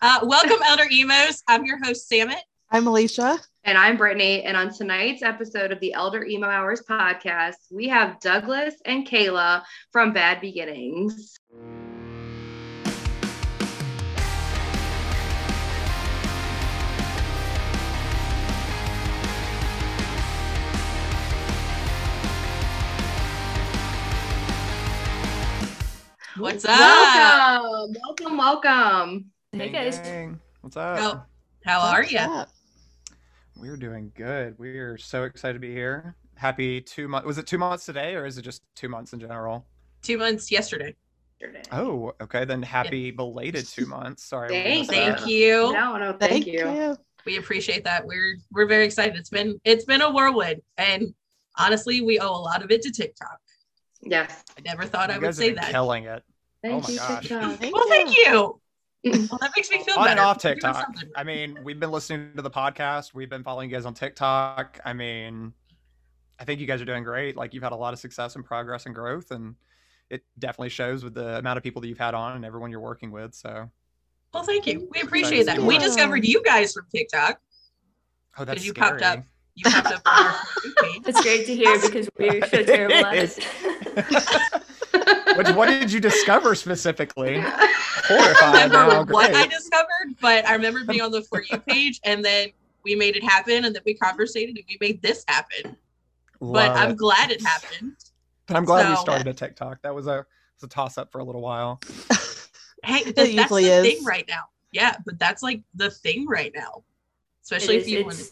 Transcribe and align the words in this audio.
Uh, 0.00 0.20
welcome, 0.22 0.58
Elder 0.64 0.84
Emos. 0.92 1.42
I'm 1.48 1.64
your 1.64 1.84
host, 1.84 2.06
Samit. 2.08 2.38
I'm 2.70 2.86
Alicia. 2.86 3.36
And 3.64 3.76
I'm 3.76 3.96
Brittany. 3.96 4.44
And 4.44 4.56
on 4.56 4.72
tonight's 4.72 5.22
episode 5.24 5.72
of 5.72 5.80
the 5.80 5.92
Elder 5.92 6.24
Emo 6.24 6.46
Hours 6.46 6.84
podcast, 6.88 7.56
we 7.72 7.88
have 7.88 8.20
Douglas 8.20 8.76
and 8.84 9.04
Kayla 9.04 9.64
from 9.90 10.12
Bad 10.12 10.40
Beginnings. 10.40 11.34
What's 26.36 26.64
up? 26.64 26.78
Welcome, 26.78 27.96
welcome, 28.04 28.36
welcome. 28.36 29.32
Hey 29.52 29.70
guys. 29.70 29.98
gang. 30.00 30.38
What's 30.60 30.76
up? 30.76 30.98
How, 30.98 31.24
how 31.64 31.80
are 31.80 32.00
What's 32.00 32.12
you? 32.12 32.18
up? 32.18 32.50
We're 33.56 33.78
doing 33.78 34.12
good. 34.14 34.58
We're 34.58 34.98
so 34.98 35.24
excited 35.24 35.54
to 35.54 35.58
be 35.58 35.72
here. 35.72 36.16
Happy 36.34 36.82
two 36.82 37.08
months. 37.08 37.26
Was 37.26 37.38
it 37.38 37.46
two 37.46 37.56
months 37.56 37.86
today, 37.86 38.14
or 38.14 38.26
is 38.26 38.36
it 38.36 38.42
just 38.42 38.62
two 38.76 38.90
months 38.90 39.14
in 39.14 39.20
general? 39.20 39.64
Two 40.02 40.18
months 40.18 40.52
yesterday. 40.52 40.94
Oh, 41.72 42.12
okay. 42.20 42.44
Then 42.44 42.62
happy 42.62 43.10
belated 43.10 43.66
two 43.66 43.86
months. 43.86 44.22
Sorry. 44.22 44.50
Thank 44.50 44.90
Thank 44.90 45.26
you. 45.26 45.72
No, 45.72 45.96
no, 45.96 46.12
thank, 46.12 46.44
Thank 46.44 46.46
you. 46.46 46.70
you. 46.70 46.96
We 47.24 47.38
appreciate 47.38 47.84
that. 47.84 48.04
We're 48.04 48.36
we're 48.52 48.66
very 48.66 48.84
excited. 48.84 49.16
It's 49.16 49.30
been 49.30 49.58
it's 49.64 49.86
been 49.86 50.02
a 50.02 50.10
whirlwind, 50.10 50.60
and 50.76 51.14
honestly, 51.56 52.02
we 52.02 52.18
owe 52.18 52.30
a 52.30 52.36
lot 52.42 52.62
of 52.62 52.70
it 52.70 52.82
to 52.82 52.90
TikTok. 52.90 53.38
Yes. 54.02 54.44
I 54.58 54.60
never 54.60 54.84
thought 54.84 55.08
You 55.08 55.16
I 55.16 55.18
would 55.18 55.34
say 55.34 55.54
that. 55.54 55.70
killing 55.70 56.04
it. 56.04 56.22
Oh 56.66 56.68
thank 56.68 56.82
my 56.84 56.90
you, 56.90 56.98
gosh. 56.98 57.20
TikTok. 57.28 57.58
Thank 57.60 57.74
well, 57.74 57.88
thank 57.88 58.14
you. 58.14 58.60
Well, 59.04 59.38
that 59.40 59.52
makes 59.56 59.70
me 59.70 59.82
feel 59.84 59.94
On 59.96 60.04
better. 60.04 60.10
and 60.10 60.20
off 60.20 60.38
TikTok. 60.38 60.86
I 61.16 61.22
mean, 61.24 61.58
we've 61.62 61.78
been 61.78 61.90
listening 61.92 62.32
to 62.36 62.42
the 62.42 62.50
podcast. 62.50 63.14
We've 63.14 63.30
been 63.30 63.44
following 63.44 63.70
you 63.70 63.76
guys 63.76 63.86
on 63.86 63.94
TikTok. 63.94 64.80
I 64.84 64.92
mean, 64.92 65.52
I 66.40 66.44
think 66.44 66.60
you 66.60 66.66
guys 66.66 66.80
are 66.82 66.84
doing 66.84 67.04
great. 67.04 67.36
Like 67.36 67.54
you've 67.54 67.62
had 67.62 67.72
a 67.72 67.76
lot 67.76 67.92
of 67.92 68.00
success 68.00 68.34
and 68.36 68.44
progress 68.44 68.86
and 68.86 68.94
growth, 68.94 69.30
and 69.30 69.54
it 70.10 70.24
definitely 70.38 70.70
shows 70.70 71.04
with 71.04 71.14
the 71.14 71.38
amount 71.38 71.58
of 71.58 71.62
people 71.62 71.80
that 71.82 71.88
you've 71.88 71.98
had 71.98 72.14
on 72.14 72.34
and 72.36 72.44
everyone 72.44 72.70
you're 72.72 72.80
working 72.80 73.10
with. 73.12 73.34
So, 73.34 73.70
Well, 74.34 74.42
thank 74.42 74.66
you. 74.66 74.88
We 74.92 75.00
appreciate 75.02 75.46
that. 75.46 75.58
We 75.58 75.78
discovered 75.78 76.24
you 76.26 76.42
guys 76.42 76.72
from 76.72 76.86
TikTok 76.92 77.40
oh, 78.38 78.44
that's 78.44 78.64
you 78.64 78.70
scary. 78.70 78.90
popped 78.90 79.02
up. 79.02 79.24
You 79.54 79.70
popped 79.70 79.92
up 79.92 80.02
on 80.06 80.26
our 80.26 80.32
page. 80.82 81.02
It's 81.06 81.20
great 81.22 81.46
to 81.46 81.54
hear 81.54 81.80
because 81.80 82.08
we're 82.18 82.46
so 82.46 82.62
terrible 82.62 82.94
at 83.06 83.16
It 83.16 83.38
it. 83.38 84.42
Which, 85.38 85.48
what 85.54 85.66
did 85.66 85.92
you 85.92 86.00
discover 86.00 86.54
specifically? 86.54 87.38
I 87.44 87.74
don't 88.08 88.20
Horrified 88.20 88.72
now. 88.72 88.88
remember 88.88 89.12
oh, 89.12 89.14
what 89.14 89.34
I 89.34 89.46
discovered, 89.46 90.16
but 90.20 90.46
I 90.46 90.54
remember 90.54 90.84
being 90.84 91.00
on 91.02 91.10
the 91.12 91.22
For 91.22 91.42
You 91.42 91.58
page 91.58 92.00
and 92.04 92.24
then 92.24 92.48
we 92.84 92.94
made 92.94 93.16
it 93.16 93.22
happen 93.22 93.64
and 93.64 93.74
then 93.74 93.82
we 93.86 93.94
conversated 93.94 94.56
and 94.56 94.64
we 94.68 94.78
made 94.80 95.00
this 95.02 95.24
happen. 95.28 95.76
but 96.40 96.70
I'm 96.72 96.92
it. 96.92 96.96
glad 96.96 97.30
it 97.30 97.40
happened. 97.42 97.92
But 98.46 98.56
I'm 98.56 98.64
glad 98.64 98.88
we 98.90 98.96
started 98.96 99.26
a 99.28 99.34
TikTok. 99.34 99.82
That 99.82 99.94
was 99.94 100.06
a 100.06 100.26
was 100.56 100.62
a 100.64 100.68
toss 100.68 100.98
up 100.98 101.12
for 101.12 101.18
a 101.20 101.24
little 101.24 101.42
while. 101.42 101.80
Hey, 102.84 103.02
th- 103.02 103.34
that's 103.34 103.50
the 103.50 103.56
is. 103.58 103.82
thing 103.82 104.04
right 104.04 104.24
now. 104.28 104.44
Yeah, 104.70 104.94
but 105.04 105.18
that's 105.18 105.42
like 105.42 105.62
the 105.74 105.90
thing 105.90 106.26
right 106.28 106.52
now. 106.54 106.84
Especially 107.42 107.74
It 107.74 107.80
if 107.80 107.82
is- 107.86 107.90
you 107.90 108.04
want 108.04 108.18
it's 108.20 108.30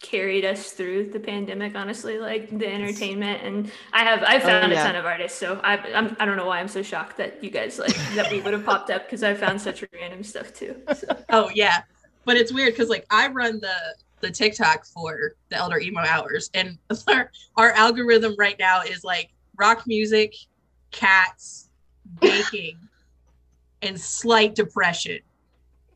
carried 0.00 0.46
us 0.46 0.72
through 0.72 1.10
the 1.10 1.20
pandemic 1.20 1.74
honestly 1.76 2.18
like 2.18 2.48
the 2.58 2.66
entertainment 2.66 3.42
and 3.42 3.70
i 3.92 4.02
have 4.02 4.22
i 4.22 4.36
oh, 4.36 4.40
found 4.40 4.72
yeah. 4.72 4.80
a 4.80 4.84
ton 4.84 4.96
of 4.96 5.04
artists 5.04 5.38
so 5.38 5.60
I, 5.62 5.76
I'm, 5.76 6.16
I 6.18 6.24
don't 6.24 6.38
know 6.38 6.46
why 6.46 6.58
i'm 6.58 6.68
so 6.68 6.82
shocked 6.82 7.18
that 7.18 7.44
you 7.44 7.50
guys 7.50 7.78
like 7.78 7.94
that 8.14 8.30
we 8.32 8.40
would 8.40 8.54
have 8.54 8.64
popped 8.64 8.90
up 8.90 9.04
because 9.04 9.22
i 9.22 9.34
found 9.34 9.60
such 9.60 9.84
random 9.92 10.22
stuff 10.22 10.54
too 10.54 10.74
so. 10.96 11.16
Oh 11.28 11.50
yeah, 11.54 11.82
but 12.24 12.36
it's 12.36 12.52
weird 12.52 12.72
because 12.72 12.88
like 12.88 13.06
I 13.10 13.28
run 13.28 13.60
the 13.60 13.74
the 14.20 14.30
TikTok 14.30 14.84
for 14.86 15.34
the 15.48 15.56
Elder 15.56 15.78
Emo 15.78 16.00
Hours, 16.00 16.50
and 16.54 16.78
our, 17.08 17.30
our 17.56 17.72
algorithm 17.72 18.34
right 18.38 18.56
now 18.58 18.82
is 18.82 19.04
like 19.04 19.30
rock 19.56 19.86
music, 19.86 20.34
cats, 20.90 21.70
baking, 22.20 22.78
and 23.82 23.98
slight 23.98 24.54
depression, 24.54 25.20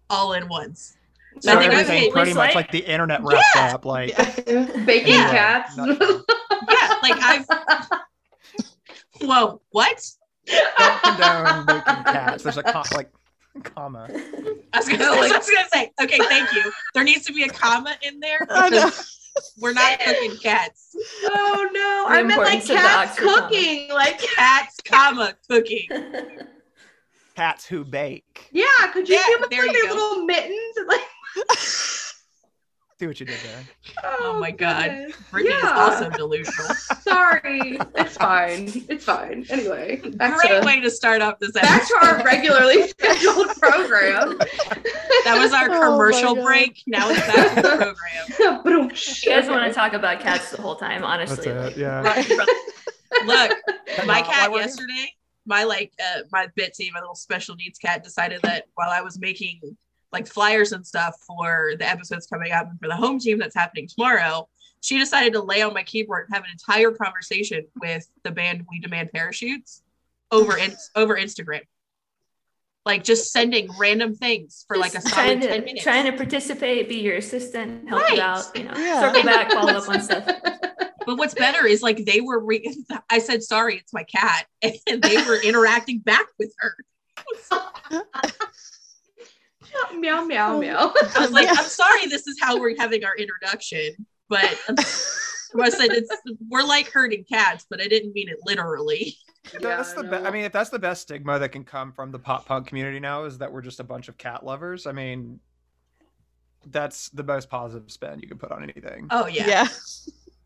all 0.08 0.32
in 0.32 0.48
once. 0.48 0.96
So 1.40 1.50
So 1.52 1.56
I 1.58 1.60
think 1.60 1.72
I've 1.72 1.78
everything 1.80 2.02
hit- 2.02 2.12
pretty 2.12 2.30
It's 2.30 2.36
much 2.36 2.46
like- 2.48 2.54
like 2.54 2.70
the 2.72 2.78
internet 2.80 3.22
wrapped 3.22 3.44
Yeah. 3.54 3.74
up. 3.74 3.84
Like 3.84 4.16
Baking 4.86 5.14
Yeah. 5.14 5.30
cats. 5.30 5.76
Nutshell. 5.76 6.24
Yeah, 6.70 6.94
like 7.02 7.22
I've. 7.22 7.46
Whoa, 9.20 9.60
what? 9.70 10.02
don't 10.46 11.02
condone 11.02 11.64
making 11.66 12.04
cats. 12.04 12.42
There's 12.42 12.58
a 12.58 12.62
com- 12.62 12.84
like 12.92 13.10
comma. 13.62 14.08
I 14.10 14.78
was, 14.78 14.88
gonna, 14.88 15.04
I 15.04 15.18
was 15.20 15.30
gonna 15.50 15.68
say, 15.72 15.92
okay, 16.02 16.18
thank 16.18 16.52
you. 16.54 16.70
There 16.92 17.04
needs 17.04 17.24
to 17.26 17.32
be 17.32 17.44
a 17.44 17.48
comma 17.48 17.96
in 18.02 18.20
there 18.20 18.40
because 18.40 19.18
we're 19.60 19.72
not 19.72 19.98
cooking 20.00 20.36
cats. 20.42 20.94
oh 21.24 21.68
no. 21.72 22.06
The 22.08 22.14
I 22.14 22.22
meant 22.22 22.40
like 22.42 22.54
importance 22.54 22.62
of 22.64 22.68
the 22.68 22.74
cats 22.74 23.10
Oxford 23.12 23.24
comma. 23.26 23.40
cooking. 23.48 23.88
Like 23.90 24.18
Cats, 24.20 24.76
comma, 24.84 25.34
cooking. 25.48 25.88
Cats 27.36 27.64
who 27.66 27.84
bake. 27.84 28.48
yeah, 28.52 28.64
could 28.92 29.08
you 29.08 29.16
Yeah, 29.16 29.24
give 29.28 29.42
us 29.42 29.48
there 29.50 29.66
like 29.66 29.72
their 29.72 29.88
go. 29.88 29.94
little 29.94 30.24
mittens? 30.24 30.76
Like 30.86 31.00
See 33.00 33.08
what 33.08 33.18
you 33.18 33.26
did 33.26 33.38
there. 33.42 33.64
Oh 34.20 34.38
my 34.38 34.52
God. 34.52 34.88
goodness. 34.88 35.16
Brittany 35.32 35.52
is 35.56 35.64
also 35.64 36.10
delusional. 36.10 36.74
Sorry. 37.00 37.76
It's 37.96 38.16
fine. 38.16 38.70
It's 38.88 39.04
fine. 39.04 39.44
Anyway, 39.50 39.96
back 40.14 40.38
Great 40.38 40.60
to, 40.60 40.64
way 40.64 40.80
to 40.80 40.88
start 40.88 41.20
off 41.20 41.40
this 41.40 41.50
back 41.50 41.88
to 41.88 41.94
our 42.02 42.22
regularly 42.24 42.86
scheduled 42.88 43.48
program. 43.56 44.38
That 45.24 45.38
was 45.40 45.52
our 45.52 45.68
Oh 45.72 45.90
commercial 45.90 46.36
God. 46.36 46.44
break. 46.44 46.82
Now 46.86 47.10
it's 47.10 47.26
back 47.26 47.56
to 47.56 47.62
the 47.62 47.94
program. 48.38 48.62
Boom. 48.62 48.90
you 48.92 49.28
guys 49.30 49.48
want 49.50 49.66
to 49.66 49.72
talk 49.74 49.92
about 49.92 50.20
cats 50.20 50.52
the 50.52 50.62
whole 50.62 50.76
time 50.76 51.02
honestly 51.02 51.50
That's 51.52 51.76
it. 51.76 51.80
Yeah. 51.80 52.24
Look, 53.26 53.58
my 54.06 54.22
cat 54.22 54.52
yesterday, 54.52 55.12
my 55.46 55.64
like 55.64 55.92
uh, 56.00 56.20
my 56.30 56.46
Bitsy, 56.56 56.92
my 56.92 57.00
little 57.00 57.16
special 57.16 57.56
needs 57.56 57.78
cat, 57.80 58.04
decided 58.04 58.40
that 58.42 58.66
while 58.76 58.90
I 58.90 59.00
was 59.00 59.18
making 59.18 59.76
like 60.14 60.26
flyers 60.26 60.72
and 60.72 60.86
stuff 60.86 61.16
for 61.26 61.72
the 61.78 61.86
episodes 61.86 62.26
coming 62.26 62.52
up 62.52 62.70
and 62.70 62.78
for 62.80 62.88
the 62.88 62.96
home 62.96 63.18
team 63.18 63.38
that's 63.38 63.54
happening 63.54 63.86
tomorrow, 63.86 64.48
she 64.80 64.98
decided 64.98 65.32
to 65.34 65.40
lay 65.42 65.60
on 65.60 65.74
my 65.74 65.82
keyboard 65.82 66.26
and 66.26 66.34
have 66.34 66.44
an 66.44 66.50
entire 66.52 66.90
conversation 66.92 67.66
with 67.82 68.08
the 68.22 68.30
band 68.30 68.64
We 68.70 68.78
Demand 68.80 69.10
Parachutes 69.12 69.82
over 70.30 70.56
in, 70.56 70.72
over 70.94 71.16
Instagram. 71.16 71.62
Like 72.86 73.02
just 73.02 73.32
sending 73.32 73.68
random 73.78 74.14
things 74.14 74.64
for 74.68 74.76
like 74.76 74.92
a 74.92 74.96
Just 74.96 75.08
solid 75.08 75.24
trying 75.24 75.40
10 75.40 75.50
to 75.50 75.64
minutes. 75.64 75.82
trying 75.82 76.04
to 76.04 76.12
participate 76.12 76.88
be 76.88 76.96
your 77.00 77.16
assistant 77.16 77.88
help 77.88 78.02
you 78.12 78.20
out 78.20 78.44
you 78.54 78.62
know 78.64 78.72
Yeah. 78.76 79.00
circle 79.00 79.22
back 79.22 79.50
follow 79.52 79.72
up 79.72 79.88
on 79.88 80.02
stuff 80.08 80.26
But 81.06 81.16
what's 81.18 81.34
better 81.34 81.66
is 81.66 81.82
like 81.82 82.04
they 82.04 82.20
were. 82.22 82.38
Re- 82.40 82.76
I 83.10 83.18
said 83.18 83.42
sorry, 83.42 83.76
it's 83.76 83.92
my 83.92 84.04
cat, 84.04 84.46
and 84.62 85.02
they 85.02 85.16
were 85.24 85.36
interacting 85.42 85.98
back 85.98 86.26
with 86.38 86.52
her. 86.58 86.74
meow 89.98 90.24
meow 90.24 90.54
Oh. 90.56 90.60
meow. 90.60 90.92
I 91.16 91.20
was 91.20 91.30
like, 91.30 91.46
Yeah. 91.46 91.54
I'm 91.58 91.64
sorry, 91.66 92.06
this 92.06 92.26
is 92.26 92.36
how 92.40 92.58
we're 92.58 92.76
having 92.78 93.04
our 93.04 93.16
introduction, 93.16 94.06
but 94.28 94.44
I 94.68 95.68
said 95.70 95.90
it's 95.92 96.10
we're 96.48 96.64
like 96.64 96.90
herding 96.90 97.24
cats, 97.24 97.66
but 97.70 97.80
I 97.80 97.86
didn't 97.86 98.12
mean 98.14 98.28
it 98.28 98.38
literally. 98.44 99.16
That's 99.60 99.94
Yeah, 99.94 100.02
the 100.02 100.08
be- 100.08 100.16
I 100.26 100.30
mean, 100.30 100.44
if 100.44 100.52
that's 100.52 100.70
the 100.70 100.78
best 100.78 101.02
stigma 101.02 101.38
that 101.38 101.50
can 101.50 101.64
come 101.64 101.92
from 101.92 102.10
the 102.10 102.18
pop 102.18 102.46
punk 102.46 102.66
community 102.66 102.98
now 102.98 103.24
is 103.24 103.38
that 103.38 103.52
we're 103.52 103.60
just 103.62 103.78
a 103.80 103.84
bunch 103.84 104.08
of 104.08 104.16
cat 104.18 104.44
lovers. 104.44 104.86
I 104.86 104.92
mean, 104.92 105.38
that's 106.66 107.10
the 107.10 107.22
most 107.22 107.50
positive 107.50 107.90
spin 107.90 108.20
you 108.20 108.28
can 108.28 108.38
put 108.38 108.50
on 108.50 108.62
anything. 108.62 109.06
Oh 109.10 109.26
yeah, 109.26 109.46
yeah. 109.46 109.66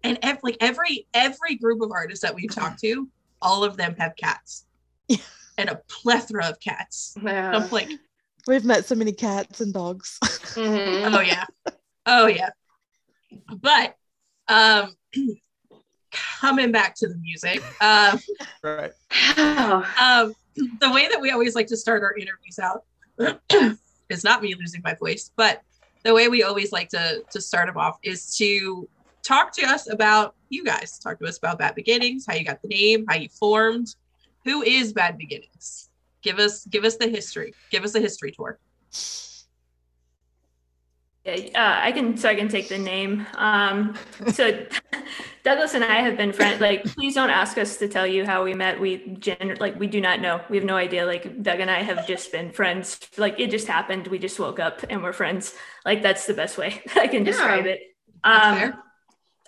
and 0.02 0.18
ev- 0.22 0.40
like 0.42 0.56
every 0.60 1.06
every 1.14 1.54
group 1.56 1.80
of 1.80 1.90
artists 1.92 2.22
that 2.22 2.34
we've 2.34 2.52
talked 2.54 2.80
to, 2.80 3.08
all 3.40 3.62
of 3.64 3.76
them 3.76 3.94
have 3.98 4.16
cats, 4.16 4.66
Yeah. 5.06 5.18
and 5.58 5.68
a 5.70 5.76
plethora 5.88 6.46
of 6.48 6.58
cats. 6.60 7.14
Yeah. 7.22 7.56
I'm 7.56 7.70
like, 7.70 7.88
We've 8.48 8.64
met 8.64 8.86
so 8.86 8.94
many 8.94 9.12
cats 9.12 9.60
and 9.60 9.74
dogs. 9.74 10.18
Mhm. 10.22 11.14
oh 11.14 11.20
yeah, 11.20 11.44
oh 12.06 12.26
yeah. 12.26 12.48
But 13.60 13.94
um, 14.48 14.96
coming 16.40 16.72
back 16.72 16.94
to 16.96 17.08
the 17.08 17.16
music, 17.16 17.62
um. 17.82 18.18
Right. 18.62 18.90
um, 20.00 20.34
the 20.80 20.90
way 20.90 21.08
that 21.08 21.18
we 21.20 21.30
always 21.30 21.54
like 21.54 21.66
to 21.66 21.76
start 21.76 22.02
our 22.02 22.16
interviews 22.16 22.58
out 22.58 22.84
is 24.08 24.24
not 24.24 24.42
me 24.42 24.54
losing 24.54 24.80
my 24.82 24.94
voice, 24.94 25.30
but 25.36 25.60
the 26.02 26.14
way 26.14 26.28
we 26.28 26.42
always 26.42 26.72
like 26.72 26.88
to 26.88 27.22
to 27.30 27.42
start 27.42 27.66
them 27.66 27.76
off 27.76 27.98
is 28.02 28.34
to 28.38 28.88
talk 29.22 29.52
to 29.52 29.66
us 29.66 29.92
about 29.92 30.34
you 30.48 30.64
guys. 30.64 30.98
Talk 30.98 31.18
to 31.18 31.26
us 31.26 31.36
about 31.36 31.58
Bad 31.58 31.74
Beginnings, 31.74 32.24
how 32.26 32.34
you 32.34 32.46
got 32.46 32.62
the 32.62 32.68
name, 32.68 33.04
how 33.10 33.16
you 33.16 33.28
formed. 33.28 33.94
Who 34.46 34.62
is 34.62 34.94
Bad 34.94 35.18
Beginnings? 35.18 35.87
Give 36.22 36.38
us 36.38 36.64
give 36.66 36.84
us 36.84 36.96
the 36.96 37.08
history. 37.08 37.52
Give 37.70 37.84
us 37.84 37.94
a 37.94 38.00
history 38.00 38.32
tour. 38.32 38.58
Yeah, 41.24 41.34
uh, 41.54 41.84
I 41.86 41.92
can. 41.92 42.16
So 42.16 42.28
I 42.28 42.34
can 42.34 42.48
take 42.48 42.68
the 42.68 42.78
name. 42.78 43.26
Um, 43.34 43.94
so 44.32 44.66
Douglas 45.44 45.74
and 45.74 45.84
I 45.84 45.96
have 46.00 46.16
been 46.16 46.32
friends. 46.32 46.60
Like, 46.60 46.84
please 46.84 47.14
don't 47.14 47.28
ask 47.30 47.58
us 47.58 47.76
to 47.78 47.88
tell 47.88 48.06
you 48.06 48.24
how 48.24 48.42
we 48.44 48.54
met. 48.54 48.80
We 48.80 49.16
gen 49.18 49.56
like 49.60 49.78
we 49.78 49.86
do 49.88 50.00
not 50.00 50.20
know. 50.20 50.40
We 50.48 50.56
have 50.56 50.64
no 50.64 50.76
idea. 50.76 51.04
Like 51.04 51.42
Doug 51.42 51.60
and 51.60 51.70
I 51.70 51.82
have 51.82 52.06
just 52.06 52.32
been 52.32 52.50
friends. 52.50 52.98
Like 53.18 53.38
it 53.38 53.50
just 53.50 53.66
happened. 53.66 54.06
We 54.08 54.18
just 54.18 54.38
woke 54.38 54.58
up 54.58 54.80
and 54.88 55.02
we're 55.02 55.12
friends. 55.12 55.54
Like 55.84 56.02
that's 56.02 56.26
the 56.26 56.34
best 56.34 56.56
way 56.56 56.82
I 56.96 57.08
can 57.08 57.24
describe 57.24 57.66
Yeah. 57.66 57.72
it. 57.72 57.80
That's 58.24 58.46
Um, 58.46 58.56
fair. 58.56 58.82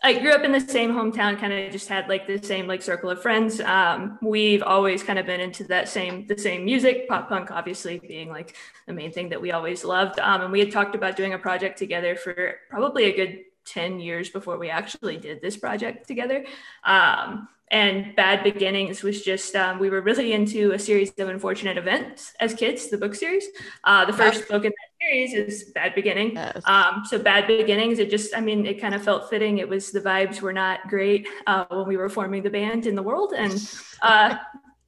I 0.02 0.18
grew 0.18 0.32
up 0.32 0.44
in 0.44 0.52
the 0.52 0.60
same 0.60 0.92
hometown, 0.92 1.38
kind 1.38 1.52
of 1.52 1.70
just 1.70 1.88
had 1.88 2.08
like 2.08 2.26
the 2.26 2.38
same 2.38 2.66
like 2.66 2.80
circle 2.80 3.10
of 3.10 3.20
friends. 3.20 3.60
Um, 3.60 4.18
we've 4.22 4.62
always 4.62 5.02
kind 5.02 5.18
of 5.18 5.26
been 5.26 5.40
into 5.40 5.64
that 5.64 5.88
same 5.88 6.26
the 6.26 6.38
same 6.38 6.64
music, 6.64 7.06
pop 7.06 7.28
punk, 7.28 7.50
obviously 7.50 7.98
being 7.98 8.30
like 8.30 8.56
the 8.86 8.94
main 8.94 9.12
thing 9.12 9.28
that 9.28 9.42
we 9.42 9.52
always 9.52 9.84
loved. 9.84 10.18
Um, 10.18 10.40
and 10.40 10.52
we 10.52 10.60
had 10.60 10.72
talked 10.72 10.94
about 10.94 11.16
doing 11.16 11.34
a 11.34 11.38
project 11.38 11.78
together 11.78 12.16
for 12.16 12.54
probably 12.70 13.04
a 13.04 13.16
good 13.16 13.40
ten 13.66 14.00
years 14.00 14.30
before 14.30 14.56
we 14.56 14.70
actually 14.70 15.18
did 15.18 15.42
this 15.42 15.58
project 15.58 16.08
together. 16.08 16.46
Um, 16.84 17.48
and 17.70 18.16
Bad 18.16 18.42
Beginnings 18.42 19.02
was 19.02 19.22
just 19.22 19.54
um, 19.54 19.78
we 19.78 19.90
were 19.90 20.00
really 20.00 20.32
into 20.32 20.72
a 20.72 20.78
series 20.78 21.12
of 21.18 21.28
unfortunate 21.28 21.78
events 21.78 22.32
as 22.40 22.52
kids, 22.52 22.88
the 22.88 22.98
book 22.98 23.14
series. 23.14 23.46
Uh, 23.84 24.04
the 24.04 24.12
first 24.12 24.48
book 24.48 24.64
in 24.64 24.70
that 24.72 25.00
series 25.00 25.34
is 25.34 25.70
Bad 25.72 25.94
Beginning. 25.94 26.32
Yes. 26.34 26.62
Um, 26.66 27.04
so 27.06 27.18
bad 27.18 27.46
beginnings, 27.46 28.00
it 28.00 28.10
just, 28.10 28.36
I 28.36 28.40
mean, 28.40 28.66
it 28.66 28.80
kind 28.80 28.94
of 28.94 29.02
felt 29.04 29.30
fitting. 29.30 29.58
It 29.58 29.68
was 29.68 29.92
the 29.92 30.00
vibes 30.00 30.40
were 30.40 30.52
not 30.52 30.88
great 30.88 31.28
uh, 31.46 31.64
when 31.70 31.86
we 31.86 31.96
were 31.96 32.08
forming 32.08 32.42
the 32.42 32.50
band 32.50 32.86
in 32.86 32.96
the 32.96 33.02
world. 33.02 33.34
And 33.36 33.72
uh, 34.02 34.36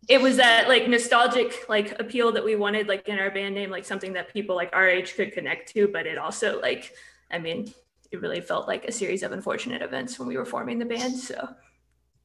it 0.09 0.21
was 0.21 0.37
that 0.39 0.67
like 0.67 0.89
nostalgic 0.89 1.69
like 1.69 2.01
appeal 2.01 2.33
that 2.33 2.45
we 2.45 2.57
wanted 2.57 2.89
like 2.89 3.09
in 3.09 3.19
our 3.21 3.31
band 3.31 3.55
name, 3.55 3.71
like 3.71 3.85
something 3.85 4.13
that 4.15 4.33
people 4.33 4.57
like 4.57 4.71
our 4.73 4.89
age 4.89 5.15
could 5.15 5.33
connect 5.33 5.73
to, 5.75 5.87
but 5.87 6.07
it 6.07 6.19
also 6.19 6.61
like, 6.61 6.93
I 7.31 7.39
mean, 7.39 7.73
it 8.11 8.21
really 8.21 8.41
felt 8.41 8.67
like 8.67 8.87
a 8.87 8.93
series 8.93 9.23
of 9.23 9.31
unfortunate 9.31 9.83
events 9.83 10.19
when 10.19 10.27
we 10.27 10.37
were 10.37 10.45
forming 10.45 10.81
the 10.81 10.85
band. 10.85 11.17
So 11.17 11.49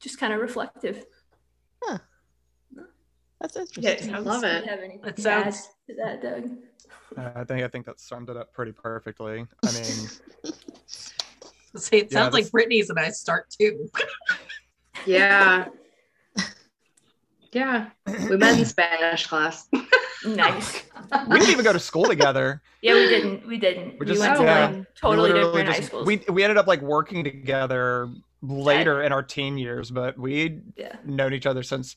just 0.00 0.18
kind 0.18 0.32
of 0.32 0.40
reflective. 0.40 1.04
That's 3.40 3.54
Yeah, 3.76 3.90
interesting. 3.90 4.14
it 4.16 4.22
love 4.24 4.42
it. 4.42 4.66
have 4.66 4.80
anything 4.80 5.04
It 5.04 5.16
to 5.18 5.30
add 5.30 5.44
sounds- 5.54 5.68
to 5.86 5.94
that, 5.94 6.20
Doug? 6.22 6.50
Uh, 7.16 7.30
I 7.36 7.44
think 7.44 7.62
I 7.64 7.68
think 7.68 7.86
that 7.86 8.00
summed 8.00 8.30
it 8.30 8.36
up 8.36 8.52
pretty 8.52 8.72
perfectly. 8.72 9.46
I 9.64 9.72
mean, 9.72 9.84
See, 11.76 11.98
it 11.98 12.08
Yeah, 12.10 12.18
sounds 12.18 12.32
like 12.34 12.44
that's- 12.44 12.50
Brittany's 12.50 12.90
a 12.90 12.94
nice 12.94 13.18
start 13.20 13.48
too. 13.50 13.88
Yeah. 15.06 15.68
Yeah. 17.52 17.90
We 18.28 18.36
met 18.36 18.58
in 18.58 18.64
Spanish 18.66 19.26
class. 19.26 19.68
Nice. 20.26 20.82
we 21.28 21.38
didn't 21.38 21.50
even 21.52 21.64
go 21.64 21.72
to 21.72 21.78
school 21.80 22.04
together. 22.04 22.60
Yeah, 22.82 22.92
we 22.94 23.06
didn't. 23.08 23.46
We 23.46 23.56
didn't. 23.56 23.92
We 23.92 23.98
We, 24.00 24.06
just- 24.06 24.20
went 24.20 24.36
to 24.36 24.42
like 24.42 24.94
totally 24.96 25.30
literally 25.32 25.62
different 25.62 25.68
high 25.68 25.76
just- 25.76 25.88
schools. 25.88 26.06
We 26.06 26.24
we 26.28 26.42
ended 26.42 26.56
up 26.58 26.66
like 26.66 26.82
working 26.82 27.22
together 27.24 28.10
later 28.42 29.02
in 29.02 29.12
our 29.12 29.22
teen 29.22 29.58
years, 29.58 29.90
but 29.90 30.18
we'd 30.18 30.62
yeah. 30.76 30.96
known 31.04 31.32
each 31.34 31.46
other 31.46 31.62
since 31.62 31.96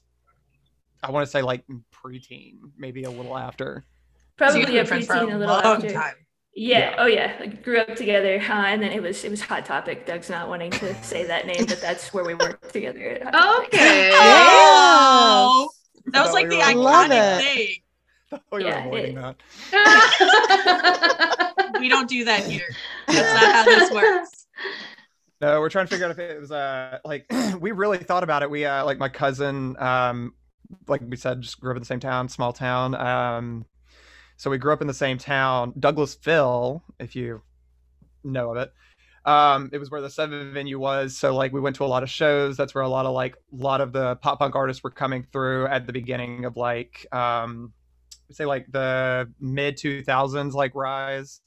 I 1.04 1.12
want 1.12 1.26
to 1.26 1.32
say 1.32 1.42
like 1.42 1.64
preteen, 1.94 2.56
maybe 2.78 3.04
a 3.04 3.10
little 3.12 3.38
after. 3.38 3.86
Probably 4.38 4.66
been 4.66 4.78
a 4.78 4.84
preteen 4.84 5.32
a 5.32 5.36
a 5.36 5.38
little 5.38 5.56
long 5.56 5.64
after. 5.64 5.92
time. 5.92 6.16
Yeah. 6.54 6.80
Yeah. 6.80 6.96
Oh 6.98 7.06
yeah. 7.06 7.34
Like, 7.40 7.64
grew 7.64 7.80
up 7.80 7.96
together, 7.96 8.38
uh, 8.40 8.54
and 8.54 8.82
then 8.84 8.92
it 8.92 9.02
was 9.02 9.24
it 9.24 9.32
was 9.32 9.42
Hot 9.42 9.66
Topic. 9.66 10.06
Doug's 10.06 10.30
not 10.30 10.50
wanting 10.50 10.72
to 10.72 11.04
say 11.04 11.24
that 11.26 11.46
name, 11.48 11.66
but 11.66 11.80
that's 11.80 12.14
where 12.14 12.26
we 12.26 12.34
worked 12.34 12.74
together. 12.74 13.20
At 13.22 13.34
Hot 13.34 13.64
Topic. 13.72 13.74
Okay. 13.74 14.12
Oh, 15.34 15.70
that 16.08 16.24
was 16.24 16.34
like 16.34 16.50
we 16.50 16.58
the 16.58 16.76
were 16.76 16.82
Love 16.82 17.10
iconic 17.10 17.40
it. 17.40 17.44
thing. 17.56 17.76
We 18.32 18.40
were 18.52 18.60
Yeah, 18.62 18.86
avoiding 18.86 19.18
it- 19.18 19.36
that. 19.72 21.72
We 21.80 21.90
don't 21.90 22.10
do 22.10 22.26
that 22.26 22.44
here. 22.46 22.68
That's 23.08 23.42
not 23.42 23.52
how 23.54 23.64
this 23.66 23.92
works. 23.92 24.46
No, 25.42 25.60
we're 25.60 25.70
trying 25.70 25.88
to 25.88 25.90
figure 25.90 26.06
out 26.06 26.12
if 26.12 26.20
it 26.20 26.40
was 26.40 26.52
uh 26.52 27.00
like 27.04 27.26
we 27.60 27.72
really 27.72 27.98
thought 27.98 28.24
about 28.24 28.44
it. 28.44 28.50
We 28.52 28.66
uh 28.66 28.86
like 28.86 29.00
my 29.00 29.10
cousin 29.10 29.76
um 29.80 30.36
like 30.88 31.02
we 31.06 31.18
said 31.18 31.42
just 31.42 31.60
grew 31.60 31.72
up 31.72 31.78
in 31.78 31.82
the 31.82 31.88
same 31.88 32.00
town, 32.00 32.30
small 32.30 32.54
town. 32.54 32.94
Um 32.94 33.66
so 34.38 34.52
we 34.52 34.60
grew 34.60 34.72
up 34.72 34.82
in 34.82 34.88
the 34.88 34.94
same 34.94 35.18
town, 35.18 35.74
Douglasville, 35.74 36.82
if 37.00 37.16
you 37.16 37.42
know 38.24 38.52
of 38.52 38.58
it. 38.58 38.72
Um 39.26 39.72
it 39.74 39.80
was 39.80 39.90
where 39.90 40.02
the 40.02 40.12
seven 40.12 40.54
venue 40.54 40.78
was, 40.80 41.18
so 41.18 41.36
like 41.36 41.52
we 41.52 41.60
went 41.60 41.76
to 41.78 41.86
a 41.86 41.88
lot 41.88 42.04
of 42.04 42.10
shows. 42.10 42.56
That's 42.56 42.76
where 42.76 42.84
a 42.84 42.90
lot 42.90 43.08
of 43.08 43.14
like 43.14 43.36
a 43.36 43.56
lot 43.56 43.82
of 43.82 43.94
the 43.94 44.18
pop 44.18 44.38
punk 44.38 44.56
artists 44.56 44.84
were 44.84 44.92
coming 44.92 45.26
through 45.34 45.66
at 45.68 45.88
the 45.88 45.94
beginning 45.94 46.46
of 46.46 46.56
like 46.56 47.08
um 47.12 47.74
say 48.32 48.46
like 48.46 48.68
the 48.72 49.28
mid 49.40 49.78
2000s 49.78 50.54
like 50.54 50.76
rise. 50.76 51.42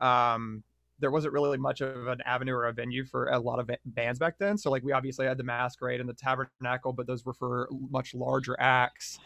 Um 0.00 0.64
there 1.00 1.10
wasn't 1.10 1.32
really 1.32 1.58
much 1.58 1.80
of 1.80 2.06
an 2.06 2.20
avenue 2.24 2.54
or 2.54 2.66
a 2.66 2.72
venue 2.72 3.04
for 3.04 3.28
a 3.28 3.38
lot 3.38 3.58
of 3.58 3.70
bands 3.86 4.18
back 4.18 4.38
then. 4.38 4.58
So 4.58 4.70
like 4.70 4.82
we 4.82 4.92
obviously 4.92 5.26
had 5.26 5.36
the 5.36 5.44
Masquerade 5.44 6.00
and 6.00 6.08
the 6.08 6.14
Tabernacle, 6.14 6.92
but 6.92 7.06
those 7.06 7.24
were 7.24 7.34
for 7.34 7.68
much 7.90 8.14
larger 8.14 8.56
acts. 8.58 9.18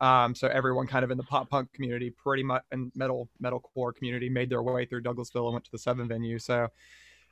Um, 0.00 0.34
so 0.34 0.48
everyone 0.48 0.86
kind 0.86 1.04
of 1.04 1.10
in 1.10 1.16
the 1.16 1.24
pop 1.24 1.50
punk 1.50 1.72
community, 1.72 2.10
pretty 2.10 2.42
much 2.42 2.62
and 2.70 2.92
metal 2.94 3.28
metalcore 3.42 3.94
community, 3.94 4.28
made 4.28 4.48
their 4.48 4.62
way 4.62 4.86
through 4.86 5.02
Douglasville 5.02 5.46
and 5.46 5.54
went 5.54 5.64
to 5.64 5.72
the 5.72 5.78
Seven 5.78 6.06
venue. 6.08 6.38
So 6.38 6.68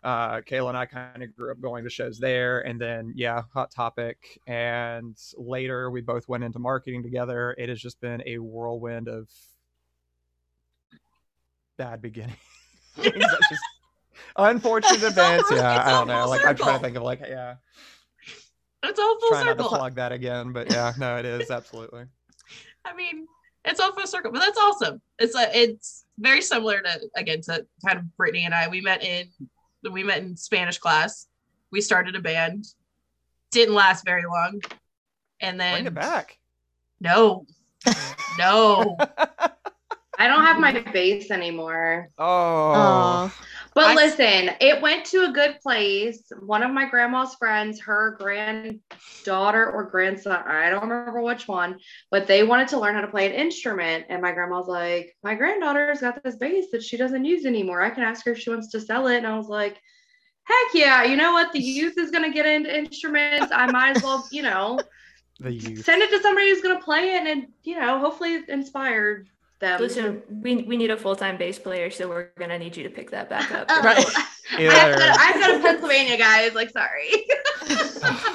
uh, 0.03 0.41
Kayla 0.41 0.69
and 0.69 0.77
I 0.77 0.87
kind 0.87 1.23
of 1.23 1.35
grew 1.35 1.53
up 1.53 1.61
going 1.61 1.85
to 1.85 1.91
shows 1.91 2.19
there, 2.19 2.61
and 2.61 2.81
then 2.81 3.13
yeah, 3.17 3.43
Hot 3.55 3.71
Topic, 3.71 4.41
and 4.47 5.17
later 5.37 5.91
we 5.91 6.01
both 6.01 6.29
went 6.29 6.45
into 6.45 6.59
marketing 6.59 7.03
together. 7.03 7.55
It 7.57 7.69
has 7.69 7.81
just 7.81 8.01
been 8.01 8.23
a 8.27 8.39
whirlwind 8.39 9.09
of 9.09 9.29
bad 11.77 12.01
beginnings. 12.01 12.37
Just 12.97 13.76
unfortunate 14.37 15.03
events. 15.03 15.51
Yeah, 15.51 15.79
it's 15.79 15.87
I 15.87 15.91
don't 15.91 16.09
know. 16.09 16.23
full 16.23 16.31
Like 16.31 16.47
I'm 16.47 16.57
trying 16.57 16.79
to 16.79 16.85
think 16.85 16.97
of 16.97 17.03
like 17.03 17.21
yeah, 17.21 17.57
It's 18.83 18.99
all 18.99 19.21
full 19.21 19.31
try 19.31 19.45
not 19.45 19.59
to 19.59 19.65
plug 19.65 19.95
that 19.97 20.13
again, 20.13 20.53
but 20.53 20.71
yeah, 20.71 20.93
no, 20.99 21.17
it 21.17 21.25
is 21.25 21.51
absolutely. 21.51 22.05
I 22.85 22.95
mean, 22.95 23.27
it's 23.65 23.81
all 23.81 23.93
full 23.93 24.07
circle, 24.07 24.31
but 24.33 24.41
that's 24.41 24.59
awesome. 24.59 25.01
It's 25.19 25.35
a, 25.37 25.51
it's 25.59 26.05
very 26.19 26.41
similar 26.41 26.81
to 26.81 27.01
again 27.17 27.41
to 27.43 27.67
kind 27.85 27.99
of 27.99 28.17
Brittany 28.17 28.45
and 28.45 28.55
I. 28.55 28.69
We 28.69 28.81
met 28.81 29.03
in 29.03 29.29
we 29.91 30.03
met 30.03 30.19
in 30.19 30.37
Spanish 30.37 30.79
class. 30.79 31.27
We 31.71 31.81
started 31.81 32.15
a 32.17 32.21
band. 32.21 32.67
Didn't 33.51 33.75
last 33.75 34.05
very 34.05 34.25
long, 34.25 34.61
and 35.41 35.59
then 35.59 35.75
Bring 35.75 35.87
it 35.87 35.95
back. 35.95 36.39
no, 37.01 37.47
no. 38.39 38.97
I 40.19 40.29
don't 40.29 40.45
have 40.45 40.59
my 40.59 40.73
bass 40.93 41.31
anymore. 41.31 42.09
Oh, 42.17 42.25
Aw. 42.25 43.35
But 43.77 43.89
I- 43.89 43.95
listen, 43.95 44.51
it 44.59 44.81
went 44.81 45.05
to 45.09 45.27
a 45.27 45.33
good 45.33 45.61
place. 45.61 46.33
One 46.41 46.63
of 46.63 46.71
my 46.71 46.87
grandma's 46.87 47.35
friends, 47.35 47.79
her 47.83 48.17
granddaughter 48.19 49.71
or 49.71 49.85
grandson, 49.85 50.43
I 50.47 50.71
don't 50.71 50.89
remember 50.89 51.21
which 51.21 51.47
one, 51.47 51.79
but 52.11 52.27
they 52.27 52.43
wanted 52.43 52.69
to 52.69 52.81
learn 52.81 52.95
how 52.95 53.03
to 53.03 53.09
play 53.09 53.27
an 53.27 53.33
instrument. 53.33 54.07
And 54.09 54.23
my 54.23 54.33
grandma's 54.33 54.67
like, 54.67 55.15
My 55.23 55.35
granddaughter's 55.35 56.01
got 56.01 56.23
this 56.25 56.37
bass 56.37 56.71
that 56.73 56.83
she 56.83 56.97
doesn't 56.97 57.27
use 57.27 57.45
anymore. 57.45 57.83
I 57.83 57.91
can 57.91 58.03
ask 58.03 58.25
her 58.25 58.33
if 58.33 58.39
she 58.39 58.49
wants 58.49 58.69
to 58.71 58.81
sell 58.81 59.09
it. 59.09 59.19
And 59.19 59.27
I 59.27 59.37
was 59.37 59.49
like, 59.49 59.79
Heck 60.45 60.75
yeah, 60.75 61.05
you 61.05 61.17
know 61.19 61.35
what? 61.35 61.53
The 61.53 61.61
youth 61.61 61.99
is 61.99 62.11
going 62.11 62.25
to 62.25 62.31
get 62.35 62.47
into 62.47 62.75
instruments. 62.75 63.53
I 63.53 63.67
might 63.67 63.99
as 63.99 64.03
well, 64.03 64.27
you 64.33 64.41
know, 64.41 64.79
the 65.41 65.53
youth. 65.53 65.85
send 65.85 66.01
it 66.01 66.09
to 66.13 66.23
somebody 66.23 66.49
who's 66.49 66.63
going 66.63 66.79
to 66.79 66.83
play 66.83 67.17
it 67.17 67.27
and, 67.27 67.49
you 67.63 67.79
know, 67.79 67.99
hopefully 67.99 68.43
inspired 68.49 69.29
them. 69.61 69.81
Listen, 69.81 70.23
we, 70.43 70.57
we 70.63 70.77
need 70.77 70.91
a 70.91 70.97
full 70.97 71.17
time 71.17 71.37
bass 71.37 71.59
player, 71.59 71.91
so 71.91 72.09
we're 72.09 72.29
gonna 72.39 72.59
need 72.59 72.77
you 72.77 72.83
to 72.85 72.91
pick 72.91 73.11
that 73.11 73.29
back 73.29 73.51
up. 73.53 73.67
Oh, 73.71 73.83
Right. 73.83 73.99
I've 74.53 74.61
Either- 74.61 74.99
got, 74.99 75.19
I've 75.19 75.41
got 75.41 75.55
a 75.57 75.59
Pennsylvania, 75.61 76.17
guys. 76.17 76.55
Like, 76.55 76.71
sorry. 76.71 77.27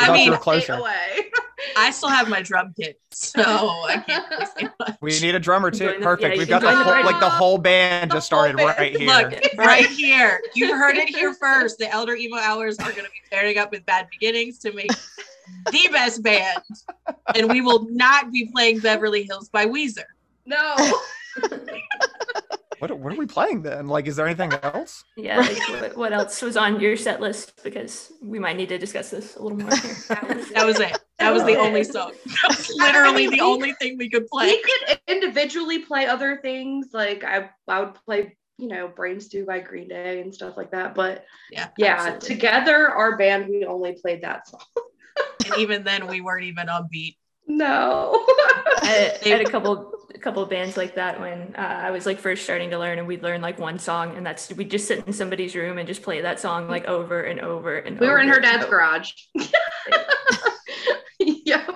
I 0.00 0.12
mean, 0.12 0.26
you 0.26 0.30
were 0.30 0.36
closer. 0.38 0.74
away. 0.74 1.30
I 1.76 1.90
still 1.90 2.08
have 2.08 2.28
my 2.28 2.40
drum 2.40 2.72
kit, 2.78 3.00
so 3.10 3.42
I 3.42 4.02
can't 4.06 4.24
really 4.56 4.70
much. 4.80 4.96
We 5.00 5.18
need 5.20 5.34
a 5.34 5.40
drummer 5.40 5.70
too. 5.70 5.86
The- 5.86 5.92
Perfect. 5.94 6.34
yeah, 6.34 6.38
We've 6.38 6.48
got 6.48 6.60
the 6.62 6.68
the 6.68 6.74
whole, 6.76 6.84
party. 6.84 7.04
like 7.04 7.20
the 7.20 7.28
whole 7.30 7.58
band 7.58 8.10
The 8.10 8.14
just 8.16 8.26
started 8.26 8.56
band. 8.56 8.76
right 8.78 8.96
here. 8.96 9.06
Look, 9.08 9.34
right 9.56 9.86
here. 9.86 10.40
You 10.54 10.76
heard 10.76 10.96
it 10.96 11.08
here 11.08 11.34
first. 11.34 11.78
The 11.78 11.90
Elder 11.90 12.14
Emo 12.14 12.36
Hours 12.36 12.78
are 12.78 12.90
going 12.92 13.04
to 13.04 13.10
be 13.10 13.20
pairing 13.30 13.58
up 13.58 13.70
with 13.72 13.84
Bad 13.86 14.08
Beginnings 14.10 14.58
to 14.60 14.72
make 14.72 14.90
the 15.70 15.88
best 15.92 16.22
band. 16.22 16.62
And 17.34 17.50
we 17.50 17.60
will 17.60 17.86
not 17.90 18.32
be 18.32 18.50
playing 18.52 18.80
Beverly 18.80 19.24
Hills 19.24 19.48
by 19.48 19.66
Weezer. 19.66 20.04
No. 20.46 20.76
What, 22.78 22.96
what 22.96 23.12
are 23.12 23.16
we 23.16 23.26
playing 23.26 23.62
then? 23.62 23.88
Like, 23.88 24.06
is 24.06 24.14
there 24.14 24.26
anything 24.26 24.52
else? 24.62 25.02
Yeah, 25.16 25.38
like, 25.40 25.68
what, 25.68 25.96
what 25.96 26.12
else 26.12 26.40
was 26.40 26.56
on 26.56 26.78
your 26.78 26.96
set 26.96 27.20
list? 27.20 27.60
Because 27.64 28.12
we 28.22 28.38
might 28.38 28.56
need 28.56 28.68
to 28.68 28.78
discuss 28.78 29.10
this 29.10 29.34
a 29.34 29.42
little 29.42 29.58
more 29.58 29.74
here. 29.76 29.96
That 30.54 30.64
was 30.64 30.78
it. 30.78 30.96
That 31.18 31.34
was 31.34 31.42
the 31.44 31.56
only 31.56 31.82
song. 31.82 32.12
That 32.24 32.56
was 32.56 32.72
literally 32.76 33.26
the 33.26 33.40
only 33.40 33.72
thing 33.74 33.98
we 33.98 34.08
could 34.08 34.28
play. 34.28 34.46
we 34.46 34.62
could 34.62 35.00
individually 35.08 35.80
play 35.80 36.06
other 36.06 36.38
things. 36.40 36.90
Like, 36.92 37.24
I, 37.24 37.50
I 37.66 37.80
would 37.80 37.94
play, 38.06 38.36
you 38.58 38.68
know, 38.68 38.86
Brain 38.86 39.18
Stew 39.18 39.44
by 39.44 39.58
Green 39.58 39.88
Day 39.88 40.20
and 40.20 40.32
stuff 40.32 40.56
like 40.56 40.70
that. 40.70 40.94
But 40.94 41.24
Yeah. 41.50 41.70
yeah, 41.78 41.94
Absolutely. 41.98 42.28
together, 42.28 42.90
our 42.90 43.16
band, 43.16 43.48
we 43.48 43.64
only 43.64 43.94
played 44.00 44.22
that 44.22 44.46
song. 44.46 44.60
And 45.46 45.58
even 45.58 45.84
then, 45.84 46.06
we 46.06 46.20
weren't 46.20 46.44
even 46.44 46.68
on 46.68 46.88
beat. 46.90 47.16
No. 47.46 48.24
I, 48.82 49.18
I 49.24 49.28
had 49.28 49.40
a 49.40 49.50
couple 49.50 49.92
a 50.14 50.18
couple 50.18 50.42
of 50.42 50.50
bands 50.50 50.76
like 50.76 50.96
that 50.96 51.20
when 51.20 51.54
uh, 51.56 51.60
I 51.60 51.90
was 51.90 52.06
like 52.06 52.18
first 52.18 52.42
starting 52.44 52.70
to 52.70 52.78
learn, 52.78 52.98
and 52.98 53.06
we'd 53.06 53.22
learn 53.22 53.40
like 53.40 53.58
one 53.58 53.78
song, 53.78 54.16
and 54.16 54.24
that's 54.24 54.52
we'd 54.52 54.70
just 54.70 54.86
sit 54.86 55.06
in 55.06 55.12
somebody's 55.12 55.54
room 55.54 55.78
and 55.78 55.86
just 55.86 56.02
play 56.02 56.20
that 56.20 56.40
song 56.40 56.68
like 56.68 56.86
over 56.86 57.22
and 57.22 57.40
over 57.40 57.78
and. 57.78 57.98
We 57.98 58.06
were 58.06 58.18
in 58.18 58.28
her 58.28 58.40
dad's 58.40 58.66
garage. 58.66 59.12
yeah. 61.18 61.66